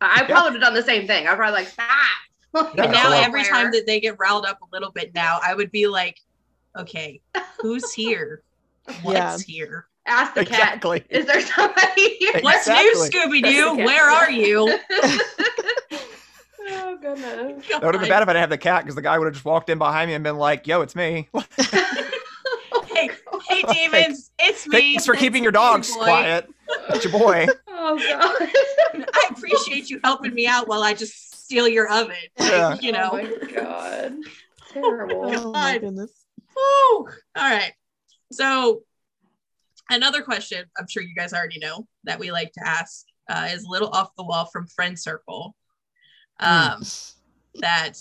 I 0.00 0.06
I 0.06 0.20
Yeah. 0.22 0.26
probably 0.26 0.50
would 0.52 0.62
have 0.62 0.62
done 0.62 0.74
the 0.74 0.82
same 0.82 1.06
thing. 1.06 1.26
I'd 1.26 1.36
probably 1.36 1.60
like 1.60 1.68
stop. 1.68 1.88
Yeah, 2.54 2.84
And 2.84 2.92
now 2.92 3.10
so- 3.10 3.16
every 3.16 3.44
time 3.44 3.70
that 3.72 3.84
they 3.86 4.00
get 4.00 4.16
riled 4.18 4.46
up 4.46 4.60
a 4.62 4.66
little 4.72 4.90
bit 4.92 5.14
now, 5.14 5.40
I 5.42 5.54
would 5.54 5.70
be 5.72 5.86
like, 5.88 6.20
okay, 6.78 7.20
who's 7.60 7.92
here? 7.94 8.42
What's 9.02 9.42
here? 9.42 9.86
Ask 10.06 10.34
the 10.34 10.44
cat. 10.44 10.58
Exactly. 10.60 11.04
Is 11.08 11.24
there 11.26 11.40
somebody 11.40 12.16
here? 12.18 12.40
What's 12.42 12.66
Exactly. 12.68 12.92
new, 12.92 13.40
Scooby 13.40 13.42
Doo? 13.50 13.76
Where 13.84 14.10
are 14.10 14.30
you? 14.30 14.78
oh 16.68 16.98
goodness. 17.00 17.66
That 17.70 17.82
would 17.82 17.94
have 17.94 18.00
been 18.02 18.10
bad 18.10 18.22
if 18.22 18.28
I 18.28 18.32
didn't 18.34 18.40
have 18.40 18.50
the 18.50 18.58
cat 18.58 18.82
because 18.82 18.94
the 18.94 19.02
guy 19.02 19.18
would 19.18 19.24
have 19.26 19.34
just 19.34 19.44
walked 19.46 19.70
in 19.70 19.78
behind 19.78 20.08
me 20.08 20.14
and 20.14 20.22
been 20.22 20.36
like, 20.36 20.66
"Yo, 20.66 20.82
it's 20.82 20.94
me." 20.94 21.28
Hey, 23.48 23.62
hey, 23.68 23.88
demons, 23.88 24.30
it's 24.38 24.66
me. 24.66 24.78
Thanks 24.78 25.06
for 25.06 25.14
keeping 25.14 25.42
your 25.42 25.52
dogs 25.52 25.94
Boy. 25.94 26.04
quiet. 26.04 26.48
It's 26.90 27.04
your 27.04 27.12
boy. 27.12 27.46
Oh 27.76 27.98
god. 27.98 28.48
I 29.12 29.28
appreciate 29.30 29.90
you 29.90 30.00
helping 30.02 30.32
me 30.32 30.46
out 30.46 30.68
while 30.68 30.82
I 30.82 30.94
just 30.94 31.44
steal 31.44 31.68
your 31.68 31.86
oven. 31.92 32.16
Yeah. 32.40 32.78
You 32.80 32.92
know. 32.92 33.10
Oh 33.12 33.16
my 33.16 33.52
god. 33.52 34.14
Terrible. 34.72 35.30
Oh 35.34 35.52
my 35.52 35.72
God. 35.74 35.80
goodness. 35.82 36.10
Woo! 36.56 36.96
All 36.96 37.06
right. 37.36 37.72
So, 38.32 38.84
another 39.90 40.22
question 40.22 40.64
I'm 40.78 40.86
sure 40.88 41.02
you 41.02 41.14
guys 41.14 41.34
already 41.34 41.58
know 41.58 41.86
that 42.04 42.18
we 42.18 42.32
like 42.32 42.52
to 42.52 42.66
ask 42.66 43.04
uh, 43.28 43.48
is 43.50 43.64
a 43.64 43.70
little 43.70 43.90
off 43.90 44.16
the 44.16 44.24
wall 44.24 44.46
from 44.46 44.66
Friend 44.68 44.98
Circle. 44.98 45.54
Um, 46.40 46.82
That 47.56 47.98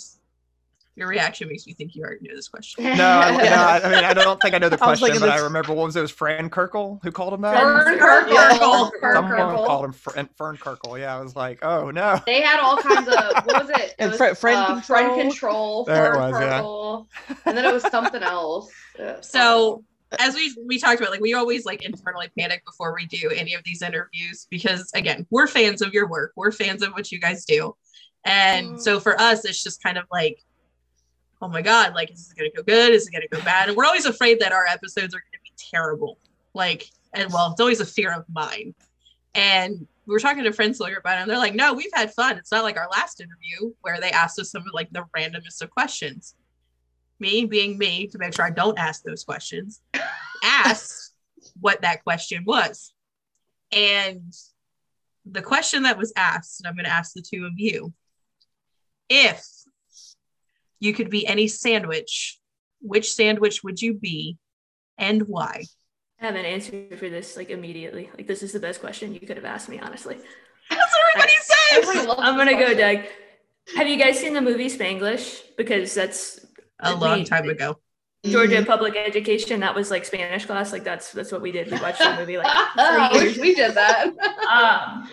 your 0.96 1.08
reaction 1.08 1.48
makes 1.48 1.66
me 1.66 1.74
think 1.74 1.96
you 1.96 2.04
already 2.04 2.28
know 2.28 2.36
this 2.36 2.48
question. 2.48 2.84
No, 2.84 2.92
I, 2.92 3.32
no, 3.38 3.44
I 3.44 3.82
I 3.84 3.90
mean 3.90 4.04
I 4.04 4.14
don't 4.14 4.40
think 4.42 4.54
I 4.54 4.60
know 4.60 4.70
the 4.70 4.78
question, 4.90 5.08
thinking 5.08 5.22
but 5.22 5.30
I 5.30 5.40
remember 5.40 5.74
what 5.74 5.86
was 5.86 5.96
it? 5.96 6.00
It 6.00 6.02
was 6.04 6.12
Fran 6.12 6.50
Kirkle 6.50 7.00
who 7.04 7.12
called 7.12 7.34
him 7.34 7.42
that. 7.42 7.60
Fern 7.62 7.84
Fern 7.86 8.00
Kirkle. 8.00 8.36
Kirkle. 8.36 8.92
Someone 9.14 9.32
Kirkle. 9.32 9.66
called 9.66 9.86
him 9.86 9.94
Fern, 9.94 10.30
Fern 10.38 10.58
Kirkle. 10.58 11.00
Yeah, 11.00 11.18
I 11.18 11.22
was 11.22 11.36
like, 11.36 11.64
oh 11.66 11.90
no. 11.92 12.20
They 12.26 12.42
had 12.42 12.60
all 12.60 12.78
kinds 12.78 13.08
of 13.08 13.16
what 13.46 13.68
was 13.68 13.70
it? 13.70 13.76
It 13.94 13.96
And 14.00 14.12
was, 14.12 14.18
fri- 14.18 14.36
friend 14.36 14.58
uh, 14.58 14.82
friend 14.82 15.20
control. 15.20 15.86
control, 15.86 15.86
There 15.86 16.14
it 16.14 16.16
Fern 16.18 16.32
was, 16.32 16.42
yeah. 16.42 17.40
And 17.46 17.58
then 17.58 17.66
it 17.66 17.74
was 17.74 17.84
something 17.90 18.22
else. 18.24 18.70
So, 19.22 19.84
as 20.20 20.36
we 20.36 20.56
we 20.68 20.78
talked 20.78 21.00
about, 21.02 21.10
like 21.12 21.22
we 21.22 21.34
always 21.34 21.66
like 21.66 21.82
internally 21.84 22.30
panic 22.38 22.64
before 22.66 22.94
we 22.94 23.08
do 23.08 23.32
any 23.36 23.56
of 23.56 23.64
these 23.64 23.82
interviews 23.82 24.46
because 24.52 24.92
again, 24.94 25.26
we're 25.32 25.48
fans 25.48 25.82
of 25.82 25.92
your 25.94 26.08
work, 26.08 26.34
we're 26.36 26.52
fans 26.52 26.84
of 26.84 26.92
what 26.94 27.12
you 27.12 27.20
guys 27.20 27.46
do, 27.46 27.76
and 28.26 28.80
so 28.80 29.00
for 29.00 29.20
us, 29.20 29.44
it's 29.44 29.64
just 29.64 29.82
kind 29.82 29.98
of 29.98 30.06
like, 30.12 30.38
oh 31.44 31.48
my 31.50 31.62
god, 31.62 31.94
like 31.94 32.12
is 32.12 32.28
this 32.28 32.34
gonna 32.34 32.50
go 32.56 32.64
good? 32.64 32.94
Is 32.94 33.08
it 33.08 33.12
gonna 33.12 33.28
go 33.28 33.42
bad? 33.44 33.68
And 33.68 33.78
we're 33.78 33.86
always 33.86 34.06
afraid 34.06 34.40
that 34.40 34.52
our 34.52 34.66
episodes 34.66 35.14
are 35.14 35.20
gonna 35.20 35.44
be 35.44 35.52
terrible. 35.58 36.18
Like, 36.54 36.90
and 37.14 37.32
well, 37.32 37.52
it's 37.52 37.62
always 37.62 37.82
a 37.82 37.86
fear 37.86 38.12
of 38.12 38.26
mine. 38.32 38.74
And 39.36 39.88
we 40.06 40.14
were 40.14 40.20
talking 40.20 40.44
to 40.44 40.54
friends 40.54 40.80
lawyer 40.80 40.98
about 40.98 41.18
it, 41.18 41.22
and 41.22 41.32
they're 41.32 41.38
like, 41.38 41.56
no, 41.56 41.74
we've 41.74 41.92
had 41.94 42.14
fun. 42.14 42.38
It's 42.38 42.52
not 42.52 42.64
like 42.64 42.78
our 42.78 42.90
last 42.92 43.20
interview 43.20 43.74
where 43.82 44.00
they 44.00 44.12
asked 44.12 44.40
us 44.40 44.52
some 44.52 44.62
of 44.62 44.74
like 44.74 44.92
the 44.92 45.06
randomest 45.16 45.62
of 45.62 45.70
questions 45.70 46.36
me 47.24 47.46
being 47.46 47.78
me 47.78 48.08
to 48.08 48.18
make 48.18 48.36
sure 48.36 48.46
I 48.46 48.50
don't 48.50 48.78
ask 48.78 49.02
those 49.04 49.24
questions, 49.24 49.82
asked 50.44 51.14
what 51.60 51.82
that 51.82 52.04
question 52.04 52.44
was. 52.46 52.94
And 53.72 54.34
the 55.26 55.42
question 55.42 55.84
that 55.84 55.98
was 55.98 56.12
asked, 56.16 56.60
and 56.60 56.68
I'm 56.68 56.76
going 56.76 56.86
to 56.86 56.92
ask 56.92 57.14
the 57.14 57.22
two 57.22 57.46
of 57.46 57.54
you 57.56 57.94
if 59.10 59.46
you 60.84 60.94
could 60.94 61.10
be 61.10 61.26
any 61.26 61.48
sandwich, 61.48 62.38
which 62.82 63.14
sandwich 63.14 63.64
would 63.64 63.82
you 63.82 63.94
be 63.94 64.38
and 64.98 65.24
why? 65.24 65.64
I 66.20 66.26
have 66.26 66.36
an 66.36 66.46
answer 66.46 66.88
for 66.98 67.10
this 67.10 67.38
like 67.38 67.50
immediately. 67.50 68.10
Like 68.16 68.28
this 68.28 68.44
is 68.44 68.52
the 68.52 68.60
best 68.60 68.80
question 68.82 69.14
you 69.14 69.20
could 69.22 69.38
have 69.38 69.46
asked 69.46 69.70
me, 69.70 69.80
honestly. 69.80 70.18
That's 70.70 70.92
what 70.94 71.02
everybody 71.16 71.34
Everybody 71.72 71.98
says. 72.00 72.08
loves 72.08 72.22
I'm 72.24 72.38
gonna 72.38 72.60
go. 72.60 72.74
Doug. 72.74 73.06
Have 73.78 73.88
you 73.88 73.98
guys 73.98 74.20
seen 74.20 74.34
the 74.34 74.42
movie 74.42 74.68
Spanglish? 74.68 75.42
Because 75.58 75.94
that's 75.94 76.46
A 76.82 76.94
long 76.96 77.20
we- 77.20 77.26
time 77.26 77.50
ago. 77.50 77.78
Georgia 78.26 78.56
Mm-hmm. 78.58 78.66
Public 78.66 78.96
Education. 78.96 79.60
That 79.60 79.76
was 79.76 79.92
like 79.92 80.06
Spanish 80.06 80.46
class. 80.46 80.72
Like 80.72 80.84
that's 80.86 81.12
that's 81.12 81.32
what 81.32 81.42
we 81.42 81.52
did. 81.52 81.70
We 81.72 81.78
watched 81.80 82.00
the 82.00 82.16
movie 82.18 82.38
like 82.38 82.48
I 82.50 83.10
for 83.10 83.16
wish 83.16 83.24
years. 83.36 83.38
we 83.40 83.54
did 83.56 83.74
that. 83.76 84.08
um, 84.50 85.10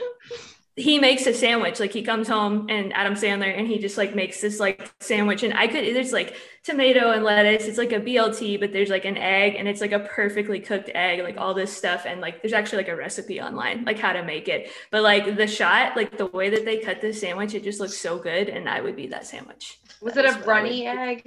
he 0.80 0.98
makes 0.98 1.26
a 1.26 1.34
sandwich. 1.34 1.78
Like 1.80 1.92
he 1.92 2.02
comes 2.02 2.26
home 2.28 2.66
and 2.68 2.92
Adam 2.94 3.14
Sandler 3.14 3.56
and 3.56 3.66
he 3.66 3.78
just 3.78 3.98
like 3.98 4.14
makes 4.14 4.40
this 4.40 4.58
like 4.58 4.90
sandwich. 5.00 5.42
And 5.42 5.54
I 5.54 5.66
could 5.66 5.84
there's 5.94 6.12
like 6.12 6.36
tomato 6.64 7.10
and 7.12 7.24
lettuce. 7.24 7.66
It's 7.66 7.78
like 7.78 7.92
a 7.92 8.00
BLT, 8.00 8.58
but 8.58 8.72
there's 8.72 8.90
like 8.90 9.04
an 9.04 9.16
egg 9.16 9.56
and 9.56 9.68
it's 9.68 9.80
like 9.80 9.92
a 9.92 10.00
perfectly 10.00 10.60
cooked 10.60 10.90
egg, 10.94 11.22
like 11.22 11.36
all 11.36 11.54
this 11.54 11.76
stuff. 11.76 12.04
And 12.06 12.20
like 12.20 12.42
there's 12.42 12.52
actually 12.52 12.78
like 12.78 12.88
a 12.88 12.96
recipe 12.96 13.40
online, 13.40 13.84
like 13.84 13.98
how 13.98 14.12
to 14.12 14.22
make 14.22 14.48
it. 14.48 14.70
But 14.90 15.02
like 15.02 15.36
the 15.36 15.46
shot, 15.46 15.96
like 15.96 16.16
the 16.16 16.26
way 16.26 16.50
that 16.50 16.64
they 16.64 16.78
cut 16.78 17.00
this 17.00 17.20
sandwich, 17.20 17.54
it 17.54 17.64
just 17.64 17.80
looks 17.80 17.96
so 17.96 18.18
good. 18.18 18.48
And 18.48 18.68
I 18.68 18.80
would 18.80 18.96
be 18.96 19.08
that 19.08 19.26
sandwich. 19.26 19.78
Was 20.00 20.14
That 20.14 20.24
it 20.24 20.36
a 20.36 20.40
runny 20.44 20.86
egg? 20.86 21.22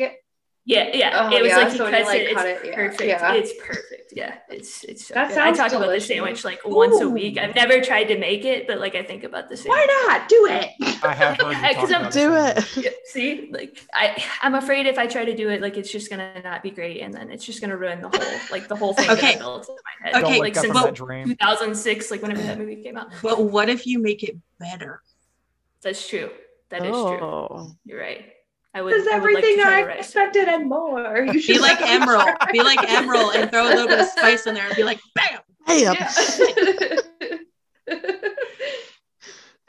Yeah, 0.65 0.91
yeah. 0.93 1.27
Oh, 1.29 1.35
it 1.35 1.41
was 1.41 1.49
yeah, 1.49 1.57
like 1.57 1.71
he 1.71 1.77
so 1.77 1.83
when 1.83 1.93
cuts 1.93 2.05
like, 2.07 2.21
it. 2.21 2.31
It's 2.31 2.41
it, 2.41 2.65
yeah, 2.67 2.75
perfect. 2.75 3.03
yeah. 3.03 3.33
It's 3.33 3.53
perfect. 3.59 4.13
Yeah, 4.15 4.35
it's 4.47 4.83
it's. 4.85 5.07
So 5.07 5.13
That 5.13 5.27
good. 5.29 5.37
I 5.39 5.53
sounds 5.53 5.57
talk 5.57 5.73
about 5.73 5.91
the 5.91 5.99
sandwich 5.99 6.45
like 6.45 6.61
once 6.63 7.01
a 7.01 7.09
week. 7.09 7.37
I've 7.37 7.53
never 7.53 7.81
tried 7.81 8.05
to 8.05 8.17
make 8.17 8.45
it, 8.45 8.65
but 8.65 8.79
like 8.79 8.95
I 8.95 9.03
think 9.03 9.25
about 9.25 9.49
the 9.49 9.57
sandwich. 9.57 9.77
Why 9.89 10.05
not? 10.07 10.29
Do 10.29 10.47
it. 10.49 10.69
I 11.03 11.13
have 11.13 11.37
heard 11.37 11.51
you 11.51 11.51
Yeah, 11.51 11.67
I'm- 11.79 11.89
about 12.01 12.13
Do 12.13 12.33
it. 12.35 12.77
Yeah, 12.77 12.89
See, 13.05 13.49
like 13.51 13.77
I, 13.93 14.23
I'm 14.41 14.55
afraid 14.55 14.85
if 14.85 14.97
I 14.97 15.05
try 15.05 15.25
to 15.25 15.35
do 15.35 15.49
it, 15.49 15.61
like 15.61 15.75
it's 15.75 15.91
just 15.91 16.09
gonna 16.09 16.41
not 16.43 16.63
be 16.63 16.71
great, 16.71 17.01
and 17.01 17.13
then 17.13 17.29
it's 17.29 17.43
just 17.43 17.59
gonna 17.59 17.75
ruin 17.75 17.99
the 18.01 18.07
whole, 18.07 18.39
like 18.49 18.69
the 18.69 18.75
whole 18.77 18.93
thing 18.93 19.07
that 19.07 19.17
Okay. 19.17 19.35
I 19.35 19.39
built 19.39 19.67
in 19.67 19.75
my 19.75 20.11
head. 20.11 20.23
Okay, 20.23 20.39
like 20.39 20.55
since 20.55 20.73
well- 20.73 20.93
2006, 20.93 22.09
like 22.09 22.21
whenever 22.21 22.41
that 22.43 22.57
movie 22.57 22.81
came 22.81 22.95
out. 22.95 23.07
But 23.21 23.43
what 23.43 23.67
if 23.67 23.85
you 23.85 23.99
make 23.99 24.23
it 24.23 24.37
better? 24.59 25.01
That's 25.81 26.07
true. 26.07 26.29
That 26.69 26.83
is 26.85 26.91
true. 26.91 27.19
Oh. 27.21 27.71
You're 27.83 27.99
right. 27.99 28.29
I 28.73 28.81
would. 28.81 28.93
This 28.93 29.03
is 29.03 29.07
I 29.07 29.17
like 29.17 29.21
to 29.21 29.37
everything 29.37 29.59
I 29.65 29.81
expected 29.91 30.47
and 30.47 30.67
more. 30.67 31.27
You 31.31 31.39
should 31.39 31.53
Be 31.55 31.59
like 31.59 31.77
Emeril. 31.79 32.51
Be 32.51 32.63
like 32.63 32.79
Emeril 32.87 33.35
and 33.35 33.51
throw 33.51 33.65
a 33.67 33.69
little 33.69 33.87
bit 33.87 33.99
of 33.99 34.07
spice 34.07 34.47
in 34.47 34.55
there 34.55 34.65
and 34.65 34.75
be 34.75 34.83
like, 34.83 34.99
bam! 35.15 35.39
Damn. 35.67 35.93
Yeah. 35.95 36.11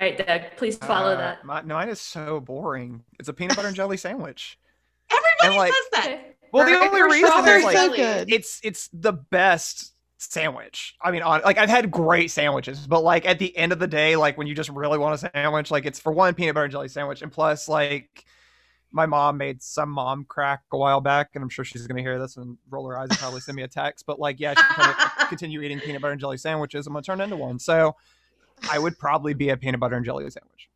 All 0.01 0.09
right, 0.09 0.27
Doug, 0.27 0.43
please 0.57 0.77
follow 0.77 1.13
Uh, 1.13 1.17
that. 1.19 1.45
My, 1.45 1.63
mine 1.63 1.89
is 1.89 2.01
so 2.01 2.41
boring. 2.41 3.05
It's 3.21 3.29
a 3.29 3.33
peanut 3.33 3.57
butter 3.57 3.69
and 3.69 3.77
jelly 3.77 3.97
sandwich. 3.97 4.59
Everybody 5.43 5.59
like- 5.59 5.73
says 5.73 6.05
that. 6.05 6.21
Well, 6.53 6.67
the 6.67 6.79
only 6.79 7.03
reason 7.03 7.29
strawberry 7.31 7.59
is 7.59 7.65
like 7.65 7.77
so 7.77 7.97
good. 7.97 8.33
it's 8.33 8.61
it's 8.63 8.89
the 8.93 9.13
best 9.13 9.93
sandwich. 10.19 10.95
I 11.03 11.11
mean, 11.11 11.23
on 11.23 11.41
like 11.45 11.59
I've 11.59 11.69
had 11.69 11.91
great 11.91 12.31
sandwiches, 12.31 12.87
but 12.87 13.03
like 13.03 13.27
at 13.27 13.41
the 13.41 13.57
end 13.57 13.73
of 13.73 13.81
the 13.81 13.89
day, 13.89 14.15
like 14.15 14.39
when 14.39 14.47
you 14.47 14.55
just 14.55 14.71
really 14.71 14.97
want 14.97 15.15
a 15.17 15.31
sandwich, 15.35 15.73
like 15.73 15.85
it's 15.85 15.99
for 15.99 16.13
one 16.13 16.33
peanut 16.35 16.55
butter 16.55 16.65
and 16.67 16.71
jelly 16.73 16.87
sandwich, 16.87 17.23
and 17.23 17.33
plus 17.33 17.69
like 17.69 18.25
my 18.95 19.07
mom 19.07 19.37
made 19.37 19.61
some 19.61 19.91
mom 19.91 20.25
crack 20.25 20.63
a 20.73 20.79
while 20.79 21.01
back, 21.01 21.31
and 21.35 21.43
I'm 21.43 21.49
sure 21.51 21.65
she's 21.65 21.87
gonna 21.87 22.01
hear 22.01 22.19
this 22.19 22.37
and 22.37 22.57
roll 22.71 22.87
her 22.89 22.97
eyes 22.97 23.09
and 23.11 23.19
probably 23.19 23.41
send 23.41 23.57
me 23.57 23.63
a 23.65 23.69
text. 23.69 24.07
But 24.07 24.19
like, 24.21 24.39
yeah, 24.39 24.55
she's 24.55 24.77
gonna 24.77 24.97
continue 25.29 25.61
eating 25.63 25.81
peanut 25.81 26.01
butter 26.01 26.13
and 26.13 26.21
jelly 26.21 26.39
sandwiches. 26.39 26.87
I'm 26.87 26.93
gonna 26.93 27.03
turn 27.03 27.21
into 27.21 27.37
one. 27.37 27.59
So 27.59 27.97
I 28.71 28.79
would 28.79 28.97
probably 28.99 29.35
be 29.35 29.49
a 29.51 29.57
peanut 29.57 29.81
butter 29.81 29.97
and 29.97 30.05
jelly 30.05 30.31
sandwich. 30.31 30.71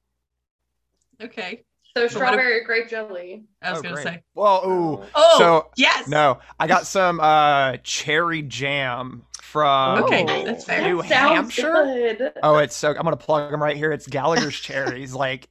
Okay. 1.22 1.64
So 1.96 2.06
strawberry 2.06 2.62
grape 2.64 2.88
jelly. 2.88 3.44
I 3.62 3.70
was 3.70 3.80
Oh, 3.80 3.82
gonna 3.82 3.94
great. 3.94 4.04
say. 4.04 4.22
Well, 4.34 4.62
ooh. 4.66 5.04
Oh 5.14 5.34
So 5.38 5.70
yes. 5.76 6.06
no, 6.08 6.38
I 6.60 6.66
got 6.66 6.86
some 6.86 7.18
uh 7.20 7.76
cherry 7.78 8.42
jam 8.42 9.22
from 9.42 10.04
Okay, 10.04 10.24
Oh. 10.28 10.44
that's 10.44 10.64
fair. 10.64 10.82
New 10.82 11.02
That 11.02 11.08
sounds 11.08 11.32
Hampshire. 11.56 11.72
good. 12.18 12.32
Oh, 12.42 12.58
it's 12.58 12.76
so 12.76 12.90
I'm 12.90 13.02
gonna 13.02 13.16
plug 13.16 13.50
them 13.50 13.62
right 13.62 13.76
here. 13.76 13.90
It's 13.90 14.06
Gallagher's 14.06 14.54
cherries. 14.60 15.14
Like 15.14 15.48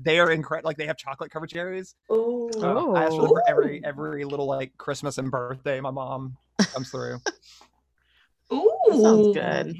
they 0.00 0.18
are 0.20 0.30
incredible. 0.30 0.68
Like 0.68 0.76
they 0.76 0.86
have 0.86 0.96
chocolate 0.96 1.30
covered 1.30 1.50
cherries. 1.50 1.94
Ooh. 2.10 2.50
Uh, 2.56 2.92
I 2.92 3.04
ask 3.04 3.12
for 3.12 3.18
Oh. 3.18 3.22
them 3.22 3.28
for 3.28 3.42
every 3.48 3.84
every 3.84 4.24
little 4.24 4.46
like 4.46 4.76
Christmas 4.78 5.18
and 5.18 5.30
birthday. 5.30 5.80
My 5.80 5.90
mom 5.90 6.36
comes 6.72 6.90
through. 6.90 7.18
Ooh. 8.52 8.78
sounds 8.90 9.34
good. 9.36 9.76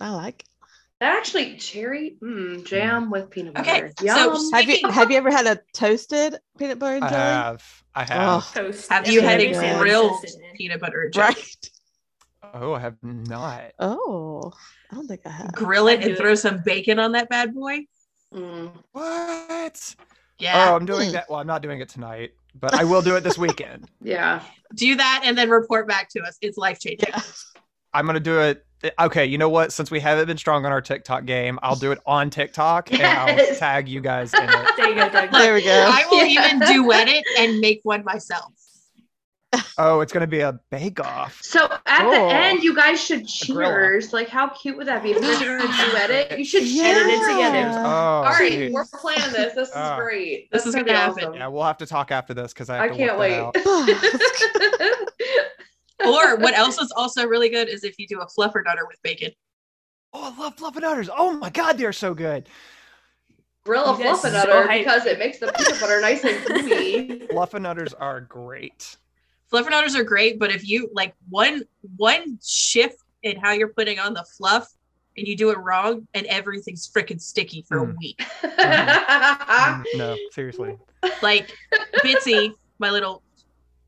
I 0.00 0.10
like. 0.10 0.44
That 1.00 1.16
actually 1.16 1.56
cherry 1.56 2.16
mm, 2.22 2.62
jam 2.66 3.10
with 3.10 3.30
peanut 3.30 3.54
butter. 3.54 3.70
Okay, 3.70 3.92
butter. 3.96 4.34
so 4.36 4.50
Have 4.52 4.68
you 4.68 4.74
Speaking- 4.76 4.90
have 4.90 5.10
you 5.10 5.16
ever 5.16 5.30
had 5.30 5.46
a 5.46 5.58
toasted 5.72 6.36
peanut 6.58 6.78
butter 6.78 6.96
and 6.96 7.04
I 7.04 7.08
have. 7.08 7.82
I 7.94 8.04
have. 8.04 8.28
Oh, 8.44 8.50
Toast. 8.62 8.90
Have 8.92 9.08
you 9.08 9.22
had 9.22 9.40
a 9.40 9.50
good. 9.52 9.78
grilled 9.78 10.24
peanut 10.54 10.80
butter 10.80 11.02
and 11.02 11.12
jelly? 11.12 11.26
right. 11.34 11.70
Oh, 12.52 12.72
I 12.74 12.80
have 12.80 12.96
not. 13.02 13.72
Oh, 13.78 14.52
I 14.90 14.94
don't 14.94 15.06
think 15.06 15.22
I 15.24 15.30
have. 15.30 15.52
Grill 15.52 15.88
it 15.88 16.04
and 16.04 16.16
throw 16.16 16.34
some 16.34 16.62
bacon 16.64 16.98
on 16.98 17.12
that 17.12 17.28
bad 17.30 17.54
boy. 17.54 17.80
Mm. 18.34 18.70
What? 18.92 19.94
Yeah. 20.38 20.70
Oh, 20.70 20.76
I'm 20.76 20.86
doing 20.86 21.08
Hmm. 21.08 21.12
that. 21.14 21.30
Well, 21.30 21.40
I'm 21.40 21.46
not 21.46 21.62
doing 21.62 21.80
it 21.80 21.88
tonight, 21.88 22.32
but 22.54 22.74
I 22.74 22.84
will 22.84 23.02
do 23.02 23.16
it 23.16 23.22
this 23.24 23.36
weekend. 23.46 23.88
Yeah. 24.00 24.42
Do 24.74 24.94
that 24.96 25.22
and 25.24 25.36
then 25.36 25.50
report 25.50 25.88
back 25.88 26.08
to 26.10 26.20
us. 26.22 26.36
It's 26.40 26.56
life 26.56 26.78
changing. 26.80 27.08
Yeah. 27.12 27.20
I'm 27.92 28.06
gonna 28.06 28.20
do 28.20 28.40
it. 28.40 28.64
Okay, 28.98 29.26
you 29.26 29.36
know 29.36 29.48
what? 29.50 29.72
Since 29.72 29.90
we 29.90 30.00
haven't 30.00 30.26
been 30.26 30.38
strong 30.38 30.64
on 30.64 30.72
our 30.72 30.80
TikTok 30.80 31.26
game, 31.26 31.58
I'll 31.62 31.76
do 31.76 31.92
it 31.92 31.98
on 32.06 32.30
TikTok 32.30 32.90
and 32.92 33.02
I'll 33.02 33.54
tag 33.56 33.88
you 33.88 34.00
guys 34.00 34.32
in 34.32 34.42
it. 34.48 34.70
There 34.76 34.88
you 34.88 34.94
go, 34.94 35.10
There 35.32 35.54
we 35.54 35.62
go. 35.62 35.90
I 35.92 36.06
will 36.10 36.24
Yeah. 36.24 36.46
even 36.46 36.58
duet 36.60 37.08
it 37.08 37.24
and 37.38 37.58
make 37.60 37.80
one 37.82 38.04
myself. 38.04 38.52
Oh, 39.78 40.00
it's 40.00 40.12
gonna 40.12 40.26
be 40.26 40.40
a 40.40 40.60
bake 40.70 41.00
off. 41.00 41.38
So 41.42 41.64
at 41.86 42.02
the 42.08 42.16
Oh. 42.16 42.28
end, 42.28 42.62
you 42.62 42.74
guys 42.74 43.02
should 43.02 43.26
cheers. 43.26 44.12
Like, 44.12 44.28
how 44.28 44.48
cute 44.50 44.76
would 44.76 44.86
that 44.86 45.02
be? 45.02 45.10
If 45.12 45.16
you 45.16 45.22
guys 45.22 45.42
are 45.42 45.58
gonna 45.58 45.90
duet 45.90 46.10
it, 46.10 46.38
you 46.38 46.44
should 46.44 46.62
Yeah. 46.64 46.82
cheers 46.92 47.02
Edit 47.06 47.12
it 47.14 47.32
together. 47.34 47.78
Oh, 47.78 47.88
All 47.88 48.22
right, 48.24 48.52
sweet. 48.52 48.72
we're 48.72 48.84
planning 48.84 49.32
this. 49.32 49.54
This 49.54 49.68
is 49.70 49.74
Ah. 49.74 49.96
great. 49.98 50.50
This 50.52 50.62
This, 50.62 50.62
is 50.62 50.66
is 50.68 50.74
gonna, 50.74 50.86
gonna 50.86 50.98
happen. 50.98 51.24
awesome. 51.24 51.34
Yeah, 51.34 51.46
we'll 51.48 51.64
have 51.64 51.78
to 51.78 51.86
talk 51.86 52.12
after 52.12 52.32
this 52.34 52.52
because 52.52 52.70
I, 52.70 52.78
I 52.78 52.82
have 52.88 52.92
to 52.92 52.96
can't 52.96 53.18
work 53.18 53.54
that 53.54 53.64
wait. 53.64 54.86
out. 54.86 55.00
Or 56.06 56.36
what 56.36 56.56
else 56.56 56.78
is 56.78 56.90
also 56.96 57.26
really 57.26 57.50
good 57.50 57.68
is 57.68 57.84
if 57.84 57.98
you 57.98 58.06
do 58.06 58.20
a 58.20 58.26
fluffernutter 58.26 58.86
with 58.88 58.96
bacon. 59.02 59.32
Oh, 60.14 60.34
I 60.34 60.40
love 60.42 60.56
fluffernutters. 60.56 61.10
Oh 61.14 61.32
my 61.32 61.50
god, 61.50 61.76
they're 61.76 61.92
so 61.92 62.14
good. 62.14 62.48
Grill 63.64 63.84
a 63.84 63.98
You 63.98 64.04
guys 64.04 64.22
so 64.22 64.30
fluffernutter 64.30 64.78
because 64.78 65.04
it 65.04 65.18
makes 65.18 65.38
the 65.38 65.52
peanut 65.52 65.78
butter 65.78 66.00
nice 66.00 66.24
and 66.24 66.42
gooey. 66.46 67.26
Fluffernutters 67.30 67.92
are 68.00 68.22
great. 68.22 68.96
Fluffernutters 69.52 69.96
are 69.96 70.04
great, 70.04 70.38
but 70.38 70.50
if 70.52 70.66
you 70.68 70.88
like 70.92 71.14
one 71.28 71.62
one 71.96 72.38
shift 72.44 72.96
in 73.22 73.38
how 73.38 73.52
you're 73.52 73.72
putting 73.72 73.98
on 73.98 74.14
the 74.14 74.24
fluff 74.36 74.66
and 75.16 75.26
you 75.26 75.36
do 75.36 75.50
it 75.50 75.58
wrong 75.58 76.06
and 76.14 76.24
everything's 76.26 76.88
freaking 76.88 77.20
sticky 77.20 77.62
for 77.68 77.78
a 77.82 77.86
Mm. 77.86 77.96
week. 77.98 78.18
Mm, 78.42 79.84
no, 79.96 80.16
seriously. 80.32 80.78
Like 81.20 81.50
Bitsy, 82.04 82.52
my 82.78 82.90
little 82.90 83.22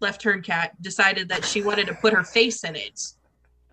left 0.01 0.21
turn 0.21 0.43
cat, 0.43 0.73
decided 0.83 1.29
that 1.29 1.45
she 1.45 1.63
wanted 1.63 1.87
to 1.87 1.95
put 1.95 2.13
her 2.13 2.25
face 2.25 2.65
in 2.65 2.75
it. 2.77 3.01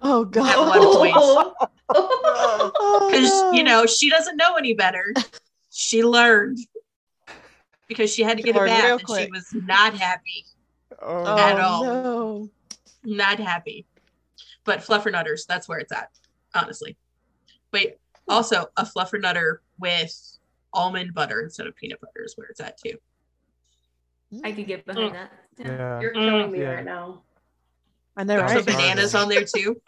Oh 0.02 0.24
At 0.26 0.32
god. 0.32 0.68
one 0.70 0.96
point. 0.96 1.56
Oh, 1.92 3.10
because 3.12 3.32
no. 3.42 3.52
you 3.54 3.64
know 3.64 3.88
she 3.88 4.12
doesn't 4.12 4.38
know 4.38 4.54
any 4.54 4.76
better. 4.76 5.12
She 5.72 6.04
learned 6.04 6.60
because 7.88 8.14
she 8.14 8.22
had 8.22 8.38
to 8.38 8.44
She 8.44 8.46
get 8.46 8.56
a 8.56 8.60
learned 8.60 8.70
bath 8.70 8.84
real 8.86 9.00
and 9.18 9.26
she 9.26 9.32
was 9.32 9.48
not 9.66 9.96
happy, 9.98 10.46
Oh, 11.02 11.38
at 11.38 11.60
all. 11.60 11.84
No. 11.84 12.50
not 13.04 13.40
happy. 13.40 13.86
But 14.66 14.80
fluffernutters, 14.80 15.46
that's 15.48 15.68
where 15.68 15.80
it's 15.80 15.92
at, 15.92 16.10
honestly. 16.54 16.98
Wait, 17.72 17.98
also 18.28 18.66
a 18.78 18.84
fluffernutter 18.86 19.58
with 19.80 20.38
almond 20.74 21.14
butter 21.14 21.42
instead 21.42 21.68
of 21.68 21.76
peanut 21.76 22.00
butter 22.00 22.24
is 22.24 22.38
where 22.38 22.48
it's 22.48 22.60
at 22.60 22.78
too. 22.78 22.98
I 24.44 24.52
could 24.52 24.68
get 24.68 24.86
behind 24.86 25.16
that. 25.16 25.32
Mm. 25.60 25.66
Yeah. 25.66 25.72
yeah. 25.72 26.02
You're 26.02 26.12
killing 26.12 26.48
mm. 26.48 26.52
me 26.52 26.60
Yeah. 26.62 26.74
right 26.76 26.86
now. 26.86 27.22
And 28.18 28.28
know, 28.28 28.38
That's 28.38 28.54
Also 28.54 28.66
right? 28.66 28.78
bananas 28.78 29.16
on 29.16 29.30
there 29.30 29.46
too. 29.46 29.82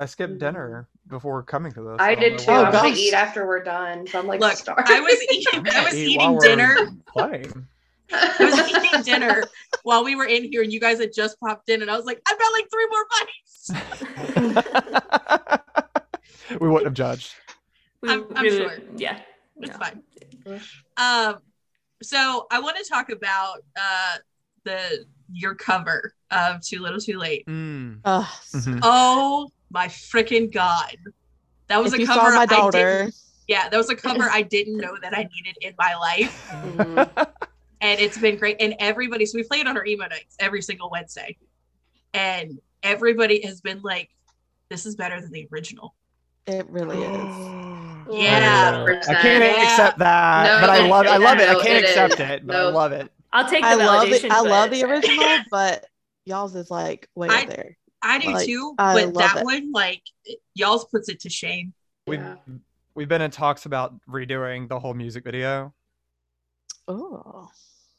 I 0.00 0.06
skipped 0.06 0.38
dinner 0.38 0.86
before 1.08 1.42
coming 1.42 1.72
to 1.72 1.82
this. 1.82 1.96
I 1.98 2.14
don't 2.14 2.22
did 2.22 2.38
too. 2.38 2.50
Oh, 2.52 2.64
I'm 2.64 2.72
gonna 2.72 2.94
eat 2.94 3.14
after 3.14 3.46
we're 3.46 3.64
done. 3.64 4.06
So 4.06 4.18
I'm 4.20 4.26
like 4.26 4.40
Look, 4.40 4.56
starved. 4.56 4.90
I 4.90 5.00
was 5.00 5.20
eating 5.32 5.66
I 5.74 5.84
was 5.84 5.94
Eat 5.94 6.10
eating 6.12 6.38
dinner. 6.38 6.76
Playing. 7.06 7.66
I 8.12 8.36
was 8.40 8.68
eating 8.70 9.02
dinner 9.02 9.44
while 9.82 10.04
we 10.04 10.16
were 10.16 10.26
in 10.26 10.44
here 10.44 10.62
and 10.62 10.72
you 10.72 10.80
guys 10.80 10.98
had 10.98 11.12
just 11.14 11.38
popped 11.40 11.68
in 11.68 11.82
and 11.82 11.90
I 11.90 11.96
was 11.96 12.06
like, 12.06 12.20
I've 12.28 12.38
got 12.38 12.52
like 12.52 12.68
three 12.70 12.86
more 12.90 13.06
bites. 13.10 13.70
we 16.60 16.68
wouldn't 16.68 16.86
have 16.86 16.94
judged. 16.94 17.34
I'm- 18.06 18.26
I'm 18.34 18.44
really- 18.44 18.56
sure. 18.58 18.78
Yeah. 18.96 19.20
It's 19.60 19.72
No. 19.72 19.78
fine. 19.78 20.02
Um, 20.96 21.38
so 22.02 22.46
I 22.50 22.60
want 22.60 22.76
to 22.76 22.84
talk 22.88 23.10
about 23.10 23.58
uh 23.78 24.16
the 24.64 25.04
your 25.32 25.54
cover 25.54 26.14
of 26.30 26.62
Too 26.62 26.80
Little 26.80 27.00
Too 27.00 27.18
Late. 27.18 27.44
Mm. 27.46 28.00
Ugh. 28.04 28.24
Mhm. 28.54 28.80
Oh 28.82 29.50
my 29.70 29.88
freaking 29.88 30.52
god. 30.52 30.96
That 31.66 31.82
was 31.82 31.92
if 31.92 32.00
a 32.00 32.06
cover 32.06 32.30
saw 32.30 32.36
my 32.36 32.42
I 32.42 32.46
didn't 32.46 32.60
daughter, 32.62 33.10
yeah, 33.48 33.68
that 33.68 33.76
was 33.76 33.90
a 33.90 33.96
cover 33.96 34.22
I 34.30 34.42
didn't 34.42 34.76
know 34.78 34.96
that 35.02 35.12
I 35.16 35.28
needed 35.34 35.56
in 35.60 35.74
my 35.78 35.96
life. 35.96 36.50
And 37.80 38.00
it's 38.00 38.18
been 38.18 38.36
great. 38.36 38.56
And 38.60 38.74
everybody, 38.80 39.24
so 39.26 39.36
we 39.38 39.44
play 39.44 39.60
it 39.60 39.66
on 39.66 39.76
our 39.76 39.86
emo 39.86 40.06
nights 40.08 40.36
every 40.40 40.62
single 40.62 40.90
Wednesday. 40.90 41.36
And 42.14 42.58
everybody 42.82 43.40
has 43.46 43.60
been 43.60 43.80
like, 43.82 44.10
this 44.68 44.84
is 44.86 44.96
better 44.96 45.20
than 45.20 45.30
the 45.32 45.48
original. 45.52 45.94
it 46.46 46.66
really 46.70 46.96
is. 46.96 47.06
Oh. 47.10 48.06
Yeah. 48.10 48.84
I 48.88 49.14
can't 49.20 49.44
Yeah. 49.44 49.62
accept 49.70 49.98
that, 49.98 50.44
No, 50.60 50.66
but 50.66 50.70
I 50.70 50.86
love. 50.88 51.06
I 51.06 51.16
it- 51.16 51.20
love 51.20 51.38
it. 51.40 51.48
I 51.50 51.54
can't 51.56 51.84
it 51.84 51.84
accept 51.84 52.14
is. 52.14 52.20
it, 52.20 52.46
but 52.46 52.56
I 52.56 52.68
love 52.70 52.92
it. 52.92 53.12
I'll 53.34 53.46
take 53.48 53.60
the 53.62 53.68
I 53.68 53.74
love 53.74 54.08
validation. 54.08 54.24
it. 54.24 54.30
I 54.32 54.40
love 54.40 54.70
the 54.70 54.82
original, 54.84 55.38
but 55.50 55.84
y'all's 56.24 56.54
is 56.56 56.70
like 56.70 57.06
way 57.14 57.28
I- 57.28 57.42
up 57.42 57.48
there. 57.50 57.76
I 58.00 58.18
do 58.18 58.30
Like, 58.32 58.46
too, 58.46 58.74
I 58.78 58.94
but 58.94 59.14
that 59.14 59.36
it. 59.38 59.44
one, 59.44 59.72
like, 59.72 60.02
y'all's 60.54 60.86
puts 60.86 61.08
it 61.10 61.20
to 61.20 61.28
shame. 61.28 61.74
We've 62.06 62.18
Yeah. 62.20 62.36
we've 62.94 63.08
been 63.08 63.20
in 63.20 63.30
talks 63.30 63.66
about 63.66 63.94
redoing 64.08 64.68
the 64.70 64.78
whole 64.80 64.94
music 64.94 65.24
video. 65.24 65.74
Oh. 66.86 67.50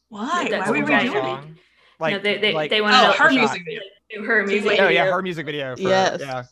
Why? 0.10 0.48
That's 0.50 0.70
Why 0.70 0.70
are 0.70 0.74
we 0.74 0.84
okay. 0.84 1.08
redoing 1.08 1.44
it? 1.44 1.58
Like, 2.00 2.14
no, 2.14 2.20
they 2.20 2.38
they, 2.38 2.54
like, 2.54 2.70
they 2.70 2.80
Oh, 2.80 2.84
wanted 2.84 3.16
her 3.16 3.30
to 3.30 3.36
music 3.36 3.62
video. 3.66 3.82
do 4.10 4.24
her 4.24 4.46
music. 4.46 4.70
Late. 4.70 4.80
Oh 4.80 4.88
yeah, 4.90 5.06
her 5.12 5.22
music 5.22 5.46
video. 5.46 5.76
For, 5.76 5.82
Yes. 5.82 6.20
Yeah, 6.22 6.44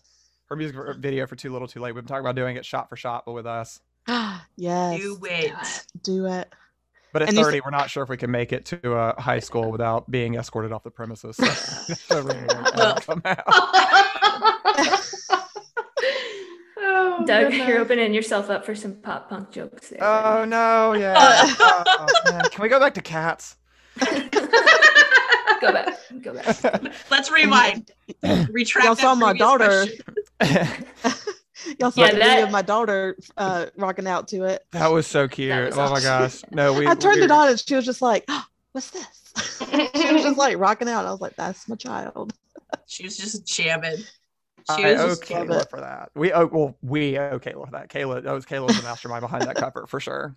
her 0.49 0.55
music 0.55 0.75
video 0.97 1.25
for 1.27 1.35
Too 1.35 1.51
Little 1.51 1.67
Too 1.67 1.79
Late. 1.79 1.93
We've 1.95 2.03
been 2.03 2.07
talking 2.07 2.25
about 2.25 2.35
doing 2.35 2.57
it 2.57 2.65
shot 2.65 2.89
for 2.89 2.95
shot, 2.95 3.23
but 3.25 3.31
with 3.33 3.45
us. 3.47 3.79
yes. 4.55 4.99
Do 5.01 5.17
it. 5.23 5.85
Do 6.03 6.25
it. 6.27 6.53
But 7.13 7.21
at 7.23 7.29
And 7.29 7.37
you 7.37 7.41
s- 7.41 7.47
30, 7.47 7.61
we're 7.61 7.71
not 7.71 7.89
sure 7.89 8.03
if 8.03 8.09
we 8.09 8.17
can 8.17 8.29
make 8.29 8.51
it 8.51 8.65
to 8.65 8.93
a 8.93 9.19
high 9.19 9.39
school 9.39 9.71
without 9.71 10.11
being 10.11 10.35
escorted 10.35 10.71
off 10.73 10.83
the 10.83 10.91
premises. 10.91 11.37
So, 11.37 11.45
so 11.93 12.21
really, 12.21 12.45
like, 12.45 12.75
Well- 12.75 12.95
come 12.97 13.21
out. 13.25 13.43
Oh, 16.97 17.25
Doug, 17.25 17.49
goodness. 17.51 17.67
you're 17.67 17.79
opening 17.79 18.13
yourself 18.13 18.49
up 18.49 18.65
for 18.65 18.75
some 18.75 18.95
pop 18.95 19.29
punk 19.29 19.51
jokes 19.51 19.89
there. 19.89 20.03
Oh 20.03 20.45
no, 20.45 20.93
yeah. 20.93 21.15
Oh, 21.59 22.07
man. 22.31 22.41
Can 22.51 22.61
we 22.63 22.69
go 22.69 22.79
back 22.79 22.93
to 22.95 23.01
cats? 23.01 23.55
go 23.99 25.71
back. 25.71 25.97
Go 26.21 26.33
back. 26.33 26.83
Let's 27.11 27.31
rewind. 27.31 27.91
Retract 28.51 28.85
Y'all 28.85 28.95
saw 28.95 29.15
my 29.15 29.33
daughter. 29.33 29.85
Y'all 31.79 31.91
saw 31.91 32.01
Yeah, 32.01 32.11
the 32.11 32.17
that- 32.19 32.29
video 32.29 32.43
of 32.45 32.51
my 32.51 32.61
daughter 32.61 33.17
uh, 33.35 33.67
rocking 33.75 34.07
out 34.07 34.27
to 34.29 34.43
it. 34.45 34.63
that 34.71 34.87
was 34.87 35.07
so 35.07 35.27
cute. 35.27 35.49
was 35.67 35.77
oh 35.77 35.89
my 35.89 35.99
gosh. 36.01 36.41
No, 36.51 36.73
we 36.73 36.87
I 36.87 36.95
turned 36.95 37.17
we, 37.17 37.23
it 37.23 37.31
on 37.31 37.49
and 37.49 37.59
she 37.59 37.75
was 37.75 37.85
just 37.85 38.01
like, 38.01 38.29
"What's 38.71 38.91
this?" 38.91 39.33
she 39.95 40.13
was 40.13 40.23
just 40.23 40.37
like 40.37 40.57
rocking 40.57 40.87
out. 40.87 41.05
I 41.05 41.11
was 41.11 41.21
like, 41.21 41.35
"That's 41.35 41.67
my 41.67 41.75
child." 41.75 42.33
She 42.85 43.03
was 43.03 43.17
just 43.17 43.45
jamming. 43.47 43.97
She 44.67 44.85
I 44.85 44.93
was 44.93 44.99
owe 44.99 45.15
just 45.15 45.23
Kayla 45.23 45.63
it. 45.63 45.69
for 45.69 45.79
that. 45.81 46.11
We 46.15 46.31
owe 46.33 46.45
well, 46.47 46.77
we 46.81 47.17
owe 47.17 47.39
Kayla 47.39 47.65
for 47.65 47.71
that. 47.71 47.89
Kayla, 47.89 48.23
that 48.23 48.31
was 48.33 48.45
Kayla 48.45 48.67
was 48.67 48.77
the 48.77 48.83
mastermind 48.83 49.21
behind 49.21 49.47
that 49.47 49.57
cover 49.57 49.87
for 49.87 49.99
sure. 49.99 50.35